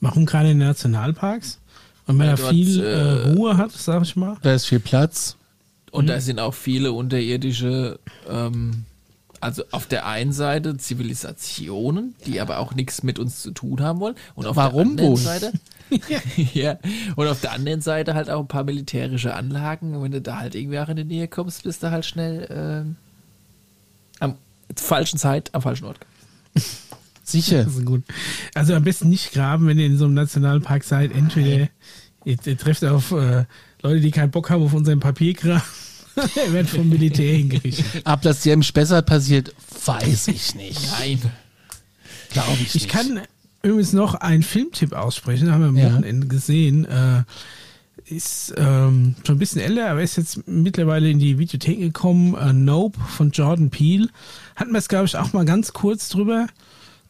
Warum 0.01 0.27
gerade 0.27 0.51
in 0.51 0.59
den 0.59 0.67
Nationalparks? 0.67 1.61
Und 2.09 2.19
wenn 2.19 2.27
Weil 2.27 2.31
er 2.31 2.37
viel 2.37 2.81
äh, 2.81 2.85
äh, 2.85 3.33
Ruhe 3.33 3.57
hat, 3.57 3.71
sag 3.71 4.03
ich 4.03 4.17
mal. 4.17 4.37
Da 4.43 4.55
ist 4.55 4.67
viel 4.67 4.81
Platz. 4.81 5.37
Und 5.93 6.09
da 6.09 6.21
sind 6.21 6.41
auch 6.41 6.55
viele 6.55 6.91
unterirdische, 6.91 8.01
ähm, 8.29 8.87
also 9.41 9.63
auf 9.71 9.87
der 9.87 10.05
einen 10.05 10.33
Seite 10.33 10.77
Zivilisationen, 10.77 12.17
die 12.27 12.41
aber 12.41 12.59
auch 12.59 12.75
nichts 12.75 13.05
mit 13.05 13.21
uns 13.21 13.41
zu 13.41 13.53
tun 13.53 13.83
haben 13.83 14.01
wollen. 14.01 14.17
Und 14.35 14.47
auf 14.47 14.57
Warum 14.57 14.97
der 14.97 15.07
anderen 15.07 15.11
wohl? 15.11 15.17
Seite. 15.17 15.53
ja. 16.55 16.77
Und 17.15 17.29
auf 17.29 17.41
der 17.41 17.53
anderen 17.53 17.83
Seite 17.83 18.15
halt 18.15 18.31
auch 18.31 18.41
ein 18.41 18.49
paar 18.49 18.65
militärische 18.65 19.35
Anlagen. 19.35 19.95
Und 19.95 20.03
wenn 20.03 20.13
du 20.13 20.21
da 20.21 20.41
halt 20.41 20.57
irgendwie 20.57 20.81
auch 20.81 20.89
in 20.89 20.97
die 20.97 21.05
Nähe 21.05 21.29
kommst, 21.29 21.63
bist 21.63 21.85
du 21.85 21.93
halt 21.93 22.05
schnell 22.05 22.49
ähm, 22.51 22.97
am 24.71 24.77
falschen 24.77 25.19
Zeit, 25.19 25.53
am 25.55 25.63
falschen 25.63 25.85
Ort. 25.87 25.99
Sicher. 27.23 27.65
Das 27.65 27.77
ist 27.77 27.85
gut. 27.87 28.03
Also 28.55 28.75
am 28.75 28.83
besten 28.83 29.09
nicht 29.09 29.33
graben, 29.33 29.67
wenn 29.67 29.79
ihr 29.79 29.87
in 29.87 29.99
so 29.99 30.07
einem 30.07 30.15
Nationalpark 30.15 30.83
seid. 30.85 31.13
Entweder 31.15 31.69
ihr, 32.25 32.37
ihr 32.45 32.59
trefft 32.59 32.85
auf 32.85 33.13
äh, 33.13 33.45
Leute, 33.83 34.01
die 34.01 34.11
keinen 34.11 34.31
Bock 34.31 34.51
haben 34.51 34.63
auf 34.65 34.73
unseren 34.73 34.99
Papierkram. 35.01 35.63
ihr 36.47 36.53
werdet 36.53 36.71
vom 36.71 36.89
Militär 36.89 37.37
hingerichtet. 37.37 38.03
Ob 38.05 38.23
das 38.23 38.43
hier 38.43 38.53
im 38.55 38.63
Spessart 38.65 39.07
passiert, 39.07 39.55
weiß 39.87 40.29
ich 40.29 40.55
nicht. 40.57 40.81
Nein. 40.99 41.21
Glaube 42.31 42.53
ich, 42.55 42.75
Ich 42.75 42.83
nicht. 42.83 42.89
kann 42.89 43.21
übrigens 43.63 43.93
noch 43.93 44.15
einen 44.15 44.43
Filmtipp 44.43 44.93
aussprechen, 44.93 45.53
haben 45.53 45.61
wir 45.63 45.69
am 45.69 45.77
Ja. 45.77 45.93
Wochenende 45.93 46.27
gesehen. 46.27 46.85
Äh, 46.85 47.23
ist 48.07 48.55
ähm, 48.57 49.15
schon 49.25 49.37
ein 49.37 49.39
bisschen 49.39 49.61
älter, 49.61 49.91
aber 49.91 50.03
ist 50.03 50.17
jetzt 50.17 50.47
mittlerweile 50.47 51.11
in 51.11 51.19
die 51.19 51.39
Videothek 51.39 51.79
gekommen. 51.79 52.35
Äh, 52.35 52.53
Nope 52.53 52.99
von 53.01 53.31
Jordan 53.31 53.71
Peele. 53.71 54.09
Hatten 54.57 54.73
wir 54.73 54.79
es, 54.79 54.89
glaube 54.89 55.07
ich, 55.07 55.17
auch 55.17 55.33
mal 55.33 55.45
ganz 55.45 55.73
kurz 55.73 56.09
drüber. 56.09 56.47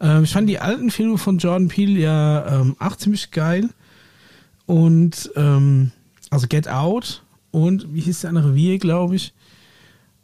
Ähm, 0.01 0.25
ich 0.25 0.33
fand 0.33 0.49
die 0.49 0.59
alten 0.59 0.91
Filme 0.91 1.19
von 1.19 1.39
Jordan 1.39 1.69
Peele 1.69 1.99
ja 1.99 2.61
ähm, 2.61 2.77
auch 2.79 2.97
ziemlich 2.97 3.31
geil. 3.31 3.69
Und 4.67 5.31
ähm, 5.37 5.93
also 6.31 6.47
Get 6.47 6.69
Out 6.69 7.23
und 7.51 7.93
wie 7.93 8.01
hieß 8.01 8.21
der 8.21 8.31
andere 8.31 8.55
Wir, 8.55 8.79
glaube 8.79 9.17
ich. 9.17 9.35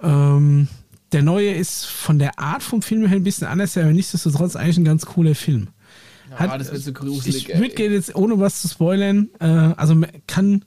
Ähm, 0.01 0.69
der 1.13 1.23
neue 1.23 1.53
ist 1.53 1.87
von 1.87 2.19
der 2.19 2.39
Art 2.39 2.63
vom 2.63 2.83
Film 2.83 3.07
her 3.07 3.17
ein 3.17 3.25
bisschen 3.25 3.47
anders, 3.47 3.77
aber 3.77 3.93
nichtsdestotrotz 3.93 4.57
eigentlich 4.57 4.79
ein 4.79 4.85
ganz 4.85 5.07
cooler 5.07 5.35
Film. 5.35 5.69
Ah, 6.39 6.59
das 6.59 6.73
wird 6.73 6.83
so 6.83 6.93
gruselig. 6.93 7.49
Ich 7.49 7.59
würde 7.59 7.83
jetzt, 7.95 8.15
ohne 8.15 8.39
was 8.39 8.63
zu 8.63 8.69
spoilern, 8.69 9.29
äh, 9.41 9.45
also 9.47 10.01
kann, 10.27 10.65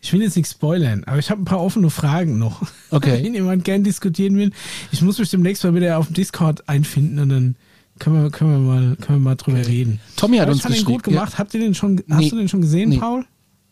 ich 0.00 0.12
will 0.12 0.22
jetzt 0.22 0.36
nicht 0.36 0.48
spoilern, 0.50 1.04
aber 1.04 1.18
ich 1.18 1.30
habe 1.30 1.42
ein 1.42 1.44
paar 1.44 1.60
offene 1.60 1.90
Fragen 1.90 2.38
noch. 2.38 2.62
Okay. 2.90 3.22
Wenn 3.24 3.34
jemand 3.34 3.64
gern 3.64 3.82
diskutieren 3.82 4.36
will. 4.36 4.52
Ich 4.92 5.02
muss 5.02 5.18
mich 5.18 5.28
demnächst 5.28 5.64
mal 5.64 5.74
wieder 5.74 5.98
auf 5.98 6.06
dem 6.06 6.14
Discord 6.14 6.68
einfinden 6.68 7.18
und 7.18 7.28
dann 7.30 7.56
können 7.98 8.22
wir, 8.22 8.30
können 8.30 8.50
wir, 8.52 8.58
mal, 8.74 8.96
können 8.96 9.18
wir 9.18 9.24
mal 9.30 9.34
drüber 9.34 9.66
reden. 9.66 10.00
Tommy 10.16 10.36
hat 10.36 10.44
Aber 10.44 10.52
uns 10.52 10.64
ich 10.64 10.68
geschrieben. 10.70 10.92
gut 10.92 11.02
gemacht. 11.02 11.36
Habt 11.36 11.52
ihr 11.54 11.60
den 11.60 11.74
schon, 11.74 12.02
hast 12.08 12.18
Nee. 12.20 12.30
du 12.30 12.36
den 12.36 12.48
schon 12.48 12.60
gesehen, 12.60 12.90
Nee. 12.90 12.98
Paul? 12.98 13.24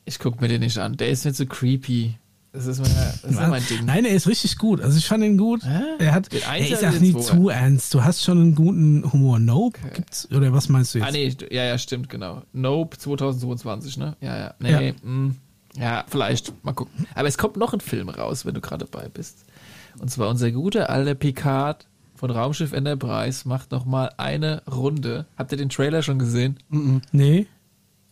Ich 0.04 0.18
guck 0.18 0.40
mir 0.40 0.48
den 0.48 0.60
nicht 0.60 0.76
an. 0.78 0.96
Der 0.96 1.10
ist 1.10 1.24
nicht 1.24 1.36
so 1.36 1.46
creepy. 1.46 2.16
Das 2.54 2.66
ist, 2.66 2.80
mein, 2.80 2.90
das 2.94 3.24
ist 3.24 3.48
mein 3.48 3.66
Ding. 3.66 3.84
Nein, 3.84 4.04
er 4.04 4.14
ist 4.14 4.28
richtig 4.28 4.56
gut. 4.58 4.80
Also 4.80 4.96
ich 4.96 5.08
fand 5.08 5.24
ihn 5.24 5.36
gut. 5.36 5.62
Er 5.98 6.14
hat, 6.14 6.32
er 6.32 6.58
ist 6.58 6.84
auch 6.84 6.92
Zweier? 6.92 7.20
zu 7.20 7.48
ernst. 7.48 7.92
Du 7.92 8.04
hast 8.04 8.22
schon 8.22 8.38
einen 8.38 8.54
guten 8.54 9.12
Humor. 9.12 9.40
Nope. 9.40 9.80
Gibt's, 9.92 10.30
oder 10.30 10.52
was 10.52 10.68
meinst 10.68 10.94
du 10.94 10.98
jetzt? 11.00 11.08
Ah, 11.08 11.10
nee, 11.10 11.36
ja, 11.50 11.64
ja, 11.64 11.76
stimmt, 11.78 12.08
genau. 12.08 12.42
Nope 12.52 12.96
2022, 12.96 13.96
ne? 13.96 14.16
Ja, 14.20 14.38
ja. 14.38 14.54
Nee, 14.60 14.70
Ja. 14.70 14.92
Mh, 15.02 15.34
ja, 15.76 16.04
vielleicht. 16.06 16.52
Mal 16.64 16.74
gucken. 16.74 17.08
Aber 17.16 17.26
es 17.26 17.36
kommt 17.38 17.56
noch 17.56 17.74
ein 17.74 17.80
Film 17.80 18.08
raus, 18.08 18.46
wenn 18.46 18.54
du 18.54 18.60
gerade 18.60 18.86
dabei 18.88 19.08
bist. 19.08 19.44
Und 19.98 20.12
zwar 20.12 20.28
unser 20.28 20.52
guter 20.52 20.90
alter 20.90 21.16
Picard 21.16 21.88
von 22.14 22.30
Raumschiff 22.30 22.72
Enterprise 22.72 23.48
macht 23.48 23.72
noch 23.72 23.84
mal 23.84 24.12
eine 24.16 24.62
Runde. 24.70 25.26
Habt 25.36 25.50
ihr 25.50 25.58
den 25.58 25.70
Trailer 25.70 26.02
schon 26.02 26.20
gesehen? 26.20 26.58
Nee. 27.10 27.48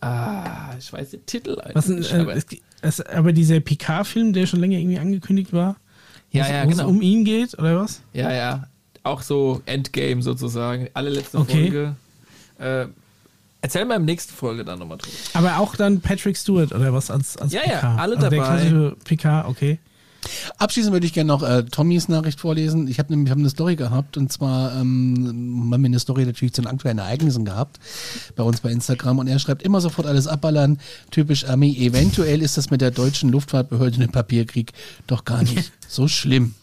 Ah, 0.00 0.74
ich 0.76 0.92
weiß 0.92 1.10
den 1.10 1.24
Titel 1.26 1.56
Was, 1.74 1.88
eigentlich 1.88 2.12
äh, 2.12 2.16
nicht, 2.18 2.28
aber 2.28 2.34
es, 2.34 2.46
es, 2.82 3.00
aber 3.00 3.32
dieser 3.32 3.60
Picard-Film, 3.60 4.32
der 4.32 4.46
schon 4.46 4.60
länger 4.60 4.78
irgendwie 4.78 4.98
angekündigt 4.98 5.52
war, 5.52 5.76
ja, 6.30 6.44
wo 6.46 6.50
ja, 6.50 6.62
es 6.64 6.68
genau. 6.68 6.88
um 6.88 7.00
ihn 7.02 7.24
geht, 7.24 7.58
oder 7.58 7.80
was? 7.80 8.02
Ja, 8.12 8.32
ja. 8.32 8.64
Auch 9.04 9.22
so 9.22 9.62
Endgame 9.66 10.22
sozusagen. 10.22 10.88
Allerletzte 10.94 11.38
Okay. 11.38 11.70
Folge. 11.70 11.96
Äh, 12.58 12.86
Erzähl 13.64 13.84
mal 13.84 13.94
im 13.96 14.04
nächsten 14.04 14.34
Folge 14.34 14.64
dann 14.64 14.80
nochmal 14.80 14.98
drüber. 14.98 15.14
Aber 15.34 15.58
auch 15.58 15.76
dann 15.76 16.00
Patrick 16.00 16.36
Stewart 16.36 16.72
oder 16.72 16.92
was 16.92 17.10
als, 17.12 17.36
als 17.36 17.52
Ja, 17.52 17.60
ja, 17.60 17.76
Picard? 17.76 18.00
alle 18.00 18.16
also 18.16 18.28
Der 18.28 18.38
dabei. 18.38 18.44
klassische 18.48 18.96
Picard, 19.04 19.46
okay. 19.48 19.78
Abschließend 20.58 20.92
würde 20.92 21.06
ich 21.06 21.12
gerne 21.12 21.28
noch 21.28 21.42
äh, 21.42 21.64
Tommys 21.64 22.08
Nachricht 22.08 22.40
vorlesen. 22.40 22.86
Ich 22.88 22.98
habe 22.98 23.12
nämlich 23.12 23.30
hab 23.30 23.38
eine 23.38 23.50
Story 23.50 23.76
gehabt 23.76 24.16
und 24.16 24.32
zwar 24.32 24.72
ähm, 24.74 25.68
haben 25.72 25.82
wir 25.82 25.86
eine 25.86 25.98
Story 25.98 26.24
natürlich 26.24 26.54
zu 26.54 26.62
den 26.62 26.68
aktuellen 26.70 26.98
Ereignissen 26.98 27.44
gehabt 27.44 27.78
bei 28.36 28.42
uns 28.42 28.60
bei 28.60 28.70
Instagram 28.70 29.18
und 29.18 29.26
er 29.26 29.38
schreibt 29.38 29.62
immer 29.62 29.80
sofort 29.80 30.06
alles 30.06 30.26
abballern, 30.26 30.78
typisch 31.10 31.44
Armee. 31.46 31.72
Eventuell 31.72 32.42
ist 32.42 32.56
das 32.56 32.70
mit 32.70 32.80
der 32.80 32.90
deutschen 32.90 33.30
Luftfahrtbehörde 33.30 34.02
ein 34.02 34.12
Papierkrieg 34.12 34.72
doch 35.06 35.24
gar 35.24 35.42
nicht 35.42 35.72
so 35.88 36.08
schlimm. 36.08 36.54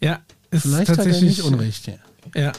Ja, 0.00 0.20
ist 0.50 0.62
Vielleicht 0.62 0.90
hat 0.90 0.98
er 0.98 1.04
tatsächlich 1.04 1.38
nicht 1.38 1.42
Unrecht. 1.42 1.86
Ja. 1.86 1.94
Ja. 2.34 2.52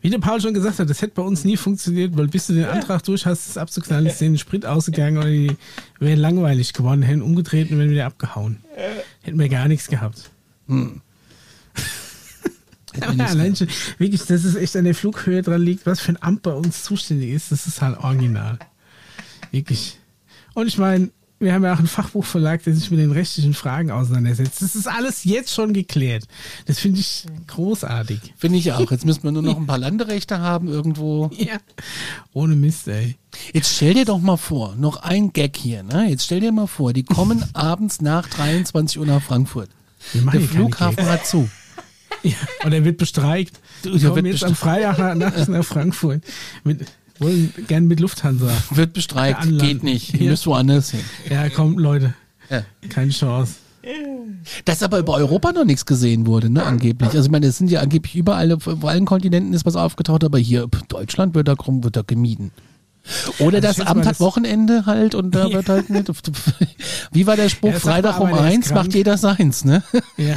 Wie 0.00 0.10
der 0.10 0.18
Paul 0.18 0.40
schon 0.40 0.54
gesagt 0.54 0.78
hat, 0.78 0.90
das 0.90 1.02
hätte 1.02 1.14
bei 1.14 1.22
uns 1.22 1.44
nie 1.44 1.56
funktioniert, 1.56 2.16
weil 2.16 2.28
bis 2.28 2.46
du 2.46 2.54
den 2.54 2.66
Antrag 2.66 3.02
durch 3.04 3.26
hast, 3.26 3.48
es 3.48 3.56
abzuknallen, 3.56 4.06
ist 4.06 4.20
denen 4.20 4.38
Sprit 4.38 4.66
ausgegangen 4.66 5.18
oder 5.18 5.28
die 5.28 5.56
wären 5.98 6.18
langweilig 6.18 6.72
geworden, 6.72 7.02
hätten 7.02 7.22
umgedreht 7.22 7.70
und 7.70 7.78
wären 7.78 7.90
wieder 7.90 8.06
abgehauen. 8.06 8.58
Hätten 9.22 9.38
wir 9.38 9.48
gar 9.48 9.68
nichts 9.68 9.88
gehabt. 9.88 10.30
Aber 13.00 13.12
ja, 13.12 13.26
allein 13.26 13.54
schon, 13.54 13.68
wirklich, 13.98 14.22
dass 14.22 14.44
es 14.44 14.56
echt 14.56 14.76
an 14.76 14.84
der 14.84 14.94
Flughöhe 14.94 15.42
dran 15.42 15.62
liegt, 15.62 15.86
was 15.86 16.00
für 16.00 16.12
ein 16.12 16.22
Amt 16.22 16.42
bei 16.42 16.52
uns 16.52 16.82
zuständig 16.82 17.30
ist, 17.30 17.52
das 17.52 17.66
ist 17.66 17.80
halt 17.80 17.98
original. 17.98 18.58
Wirklich. 19.52 19.98
Und 20.54 20.66
ich 20.66 20.78
meine, 20.78 21.10
wir 21.40 21.54
haben 21.54 21.64
ja 21.64 21.72
auch 21.72 21.78
einen 21.78 21.86
Fachbuchverlag, 21.86 22.62
der 22.64 22.74
sich 22.74 22.90
mit 22.90 23.00
den 23.00 23.12
rechtlichen 23.12 23.54
Fragen 23.54 23.90
auseinandersetzt. 23.90 24.60
Das 24.60 24.76
ist 24.76 24.86
alles 24.86 25.24
jetzt 25.24 25.54
schon 25.54 25.72
geklärt. 25.72 26.24
Das 26.66 26.78
finde 26.78 27.00
ich 27.00 27.24
großartig. 27.46 28.20
Finde 28.36 28.58
ich 28.58 28.72
auch. 28.72 28.90
Jetzt 28.90 29.06
müssen 29.06 29.22
wir 29.22 29.32
nur 29.32 29.42
noch 29.42 29.56
ein 29.58 29.66
paar 29.66 29.78
Landerechte 29.78 30.40
haben 30.40 30.68
irgendwo. 30.68 31.30
Ja. 31.32 31.56
Ohne 32.34 32.56
Mist, 32.56 32.88
ey. 32.88 33.16
Jetzt 33.54 33.74
stell 33.74 33.94
dir 33.94 34.04
doch 34.04 34.20
mal 34.20 34.36
vor, 34.36 34.74
noch 34.76 35.02
ein 35.02 35.32
Gag 35.32 35.56
hier, 35.56 35.82
ne? 35.82 36.10
Jetzt 36.10 36.26
stell 36.26 36.40
dir 36.40 36.52
mal 36.52 36.66
vor, 36.66 36.92
die 36.92 37.04
kommen 37.04 37.42
abends 37.54 38.02
nach 38.02 38.28
23 38.28 38.98
Uhr 38.98 39.06
nach 39.06 39.22
Frankfurt. 39.22 39.70
Der 40.12 40.40
Flughafen 40.42 41.06
hat 41.06 41.26
zu. 41.26 41.48
Ja, 42.22 42.36
und 42.64 42.72
er 42.74 42.84
wird 42.84 42.98
bestreikt. 42.98 43.60
Du, 43.82 43.92
kommen 43.92 44.16
wird 44.16 44.26
jetzt 44.26 44.44
am 44.44 44.54
Freitag 44.54 44.98
nach, 44.98 45.14
nach, 45.14 45.48
nach 45.48 45.64
Frankfurt. 45.64 46.22
Mit, 46.64 46.84
wollen 47.20 47.52
gern 47.66 47.86
mit 47.86 48.00
Lufthansa. 48.00 48.50
Wird 48.70 48.92
bestreikt, 48.92 49.42
geht 49.58 49.82
nicht. 49.82 50.14
Ihr 50.14 50.22
Ja. 50.24 50.30
müsst 50.30 50.46
woanders 50.46 50.90
hin. 50.90 51.00
Ja, 51.28 51.48
komm, 51.48 51.78
Leute. 51.78 52.14
Ja. 52.48 52.62
Keine 52.88 53.10
Chance. 53.10 53.54
Dass 54.64 54.82
aber 54.82 54.98
über 54.98 55.14
Europa 55.14 55.52
noch 55.52 55.64
nichts 55.64 55.86
gesehen 55.86 56.26
wurde, 56.26 56.50
ne, 56.50 56.62
angeblich. 56.64 57.10
Also 57.10 57.22
ich 57.26 57.30
meine, 57.30 57.46
es 57.46 57.58
sind 57.58 57.70
ja 57.70 57.80
angeblich 57.80 58.14
überall, 58.14 58.52
auf 58.52 58.68
allen 58.84 59.06
Kontinenten 59.06 59.54
ist 59.54 59.64
was 59.64 59.76
aufgetaucht, 59.76 60.22
aber 60.24 60.38
hier, 60.38 60.66
Deutschland 60.88 61.34
wird 61.34 61.48
da, 61.48 61.54
wird 61.56 61.96
da 61.96 62.02
gemieden. 62.02 62.50
Oder 63.38 63.56
Also 63.64 63.78
das 63.78 63.80
Amt 63.80 64.04
hat 64.06 64.20
Wochenende 64.20 64.84
halt 64.84 65.14
und 65.14 65.34
da 65.34 65.50
wird 65.52 65.68
halt 65.70 65.88
nicht. 65.88 66.10
Wie 67.12 67.26
war 67.26 67.36
der 67.36 67.48
Spruch? 67.48 67.70
Ja, 67.72 67.78
sag 67.78 67.84
mal, 67.86 67.92
Freitag 68.02 68.20
um 68.20 68.34
eins 68.34 68.70
macht 68.70 68.92
jeder 68.94 69.16
seins, 69.16 69.64
ne? 69.64 69.82
Ja. 70.18 70.34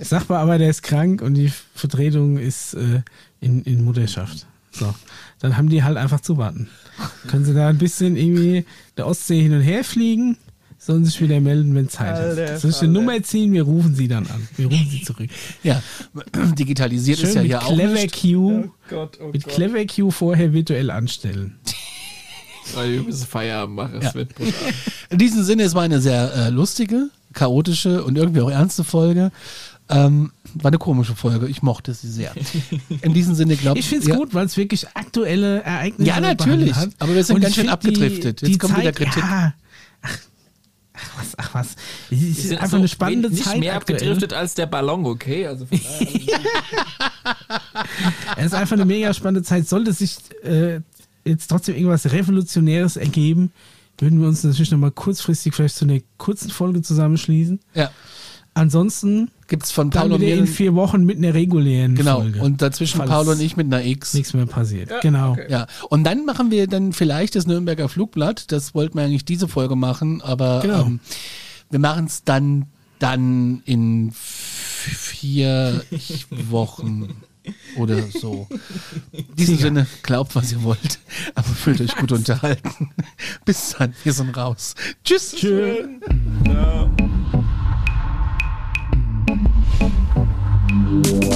Sag 0.00 0.28
mal 0.28 0.38
aber, 0.38 0.58
der 0.58 0.70
ist 0.70 0.82
krank 0.82 1.22
und 1.22 1.34
die 1.34 1.52
Vertretung 1.74 2.38
ist 2.38 2.74
äh, 2.74 3.02
in, 3.40 3.62
in 3.62 3.84
Mutterschaft. 3.84 4.46
So. 4.70 4.94
Dann 5.40 5.56
haben 5.56 5.68
die 5.68 5.82
halt 5.82 5.96
einfach 5.96 6.20
zu 6.20 6.36
warten. 6.36 6.68
Können 7.28 7.44
sie 7.44 7.54
da 7.54 7.68
ein 7.68 7.78
bisschen 7.78 8.16
irgendwie 8.16 8.64
der 8.96 9.06
Ostsee 9.06 9.40
hin 9.40 9.54
und 9.54 9.62
her 9.62 9.84
fliegen, 9.84 10.36
sollen 10.78 11.04
sich 11.04 11.20
wieder 11.20 11.40
melden, 11.40 11.74
wenn 11.74 11.88
Zeit 11.88 12.14
Alter, 12.14 12.54
ist. 12.54 12.62
Soll 12.62 12.70
ich 12.70 12.82
eine. 12.82 12.92
Nummer 12.92 13.22
ziehen? 13.22 13.52
Wir 13.52 13.62
rufen 13.62 13.94
sie 13.94 14.08
dann 14.08 14.26
an. 14.26 14.48
Wir 14.56 14.66
rufen 14.66 14.88
sie 14.90 15.02
zurück. 15.02 15.28
Ja, 15.62 15.82
digitalisiert 16.58 17.18
ist 17.20 17.34
Schön 17.34 17.36
ja 17.36 17.42
mit 17.42 17.50
hier 17.50 17.62
auch 17.62 17.74
Clever 17.74 17.92
nicht. 17.92 18.20
Q. 18.20 18.70
Gott, 18.88 19.18
oh 19.22 19.28
Mit 19.32 19.46
Clever 19.46 19.84
Q 19.86 20.10
vorher 20.10 20.52
virtuell 20.52 20.90
anstellen. 20.90 21.58
Weil 22.74 22.92
wir 22.92 23.02
müssen 23.02 23.26
Feierabend 23.26 23.76
machen. 23.76 24.00
Ja. 24.00 24.14
wird 24.14 24.34
brutal. 24.34 24.52
In 25.10 25.18
diesem 25.18 25.42
Sinne, 25.42 25.64
es 25.64 25.74
war 25.74 25.82
eine 25.82 26.00
sehr 26.00 26.32
äh, 26.34 26.48
lustige, 26.50 27.10
chaotische 27.32 28.04
und 28.04 28.16
irgendwie 28.16 28.40
auch 28.40 28.50
ernste 28.50 28.84
Folge. 28.84 29.32
Ähm, 29.90 30.30
war 30.54 30.68
eine 30.70 30.78
komische 30.78 31.14
Folge. 31.16 31.48
Ich 31.48 31.62
mochte 31.62 31.92
sie 31.94 32.08
sehr. 32.10 32.32
In 33.02 33.12
diesem 33.12 33.34
Sinne, 33.34 33.56
glaube 33.56 33.78
Ich 33.78 33.88
finde 33.88 34.04
es 34.04 34.08
ja, 34.08 34.16
gut, 34.16 34.32
weil 34.34 34.46
es 34.46 34.56
wirklich 34.56 34.86
aktuelle 34.94 35.62
Ereignisse 35.62 36.08
Ja, 36.08 36.20
natürlich. 36.20 36.70
behandelt 36.70 36.76
hat. 36.76 36.90
Aber 37.00 37.14
wir 37.14 37.24
sind 37.24 37.36
Und 37.36 37.42
ganz 37.42 37.56
ich 37.56 37.60
schön 37.62 37.68
abgedriftet. 37.70 38.42
Jetzt 38.42 38.58
kommt 38.58 38.76
wieder 38.78 38.92
Kritik. 38.92 39.22
Ja. 39.22 39.52
Ach, 40.02 40.18
ach 40.94 41.10
was, 41.18 41.38
ach 41.38 41.54
was. 41.54 41.66
Es 41.72 41.76
Wir 42.10 42.28
ist 42.28 42.42
sind 42.42 42.56
einfach 42.58 42.70
so 42.70 42.76
eine 42.76 42.88
spannende 42.88 43.30
nicht 43.30 43.44
Zeit. 43.44 43.58
mehr 43.60 43.74
aktuell. 43.76 43.96
abgedriftet 43.98 44.32
als 44.32 44.54
der 44.54 44.66
Ballon, 44.66 45.04
okay? 45.06 45.46
Also 45.46 45.66
von 45.66 45.78
Es 48.36 48.46
ist 48.46 48.54
einfach 48.54 48.74
eine 48.76 48.84
mega 48.84 49.12
spannende 49.14 49.42
Zeit. 49.42 49.68
Sollte 49.68 49.92
sich 49.92 50.16
äh, 50.42 50.80
jetzt 51.24 51.48
trotzdem 51.48 51.74
irgendwas 51.74 52.10
Revolutionäres 52.12 52.96
ergeben, 52.96 53.52
würden 53.98 54.20
wir 54.20 54.28
uns 54.28 54.42
natürlich 54.44 54.70
nochmal 54.70 54.92
kurzfristig 54.92 55.54
vielleicht 55.54 55.76
zu 55.76 55.84
einer 55.84 56.00
kurzen 56.16 56.50
Folge 56.50 56.80
zusammenschließen. 56.82 57.60
ja, 57.74 57.90
Ansonsten 58.54 59.30
gibt 59.50 59.64
es 59.64 59.70
von 59.72 59.90
dann 59.90 60.04
Paul 60.04 60.12
und 60.12 60.20
mir. 60.20 60.34
in 60.34 60.46
vier 60.46 60.74
Wochen 60.74 61.04
mit 61.04 61.18
einer 61.18 61.34
regulären 61.34 61.94
Genau. 61.94 62.20
Folge. 62.22 62.40
Und 62.40 62.62
dazwischen 62.62 62.96
Falls 62.96 63.10
Paul 63.10 63.28
und 63.28 63.40
ich 63.42 63.56
mit 63.58 63.66
einer 63.66 63.84
X. 63.84 64.14
nichts 64.14 64.32
mehr 64.32 64.46
passiert. 64.46 64.90
genau. 65.02 65.32
okay. 65.32 65.44
Ja, 65.50 65.66
und 65.90 66.04
dann 66.04 66.24
machen 66.24 66.50
wir 66.50 66.66
dann 66.66 66.94
vielleicht 66.94 67.34
das 67.36 67.46
Nürnberger 67.46 67.90
Flugblatt. 67.90 68.50
Das 68.52 68.74
wollten 68.74 68.96
wir 68.96 69.04
eigentlich 69.04 69.26
diese 69.26 69.46
Folge 69.48 69.76
machen, 69.76 70.22
aber 70.22 70.60
Genau. 70.62 70.86
ähm, 70.86 71.00
wir 71.68 71.78
machen 71.78 72.06
es 72.06 72.24
dann, 72.24 72.66
dann 72.98 73.62
in 73.66 74.10
vier 74.14 75.82
Wochen 76.30 77.08
oder 77.76 78.00
so. 78.02 78.46
In 79.12 79.34
diesem 79.34 79.58
Sinne, 79.58 79.86
glaubt, 80.02 80.36
was 80.36 80.52
ihr 80.52 80.62
wollt, 80.62 80.98
aber 81.34 81.48
fühlt 81.48 81.80
euch 81.80 81.96
gut 81.96 82.12
unterhalten. 82.12 82.90
Bis 83.44 83.74
dann, 83.78 83.94
wir 84.04 84.12
sind 84.12 84.36
raus. 84.36 84.74
Tschüss. 85.04 85.34
Tschö. 85.34 85.88
no. 86.44 86.90
Thank 90.90 91.24
you. 91.24 91.29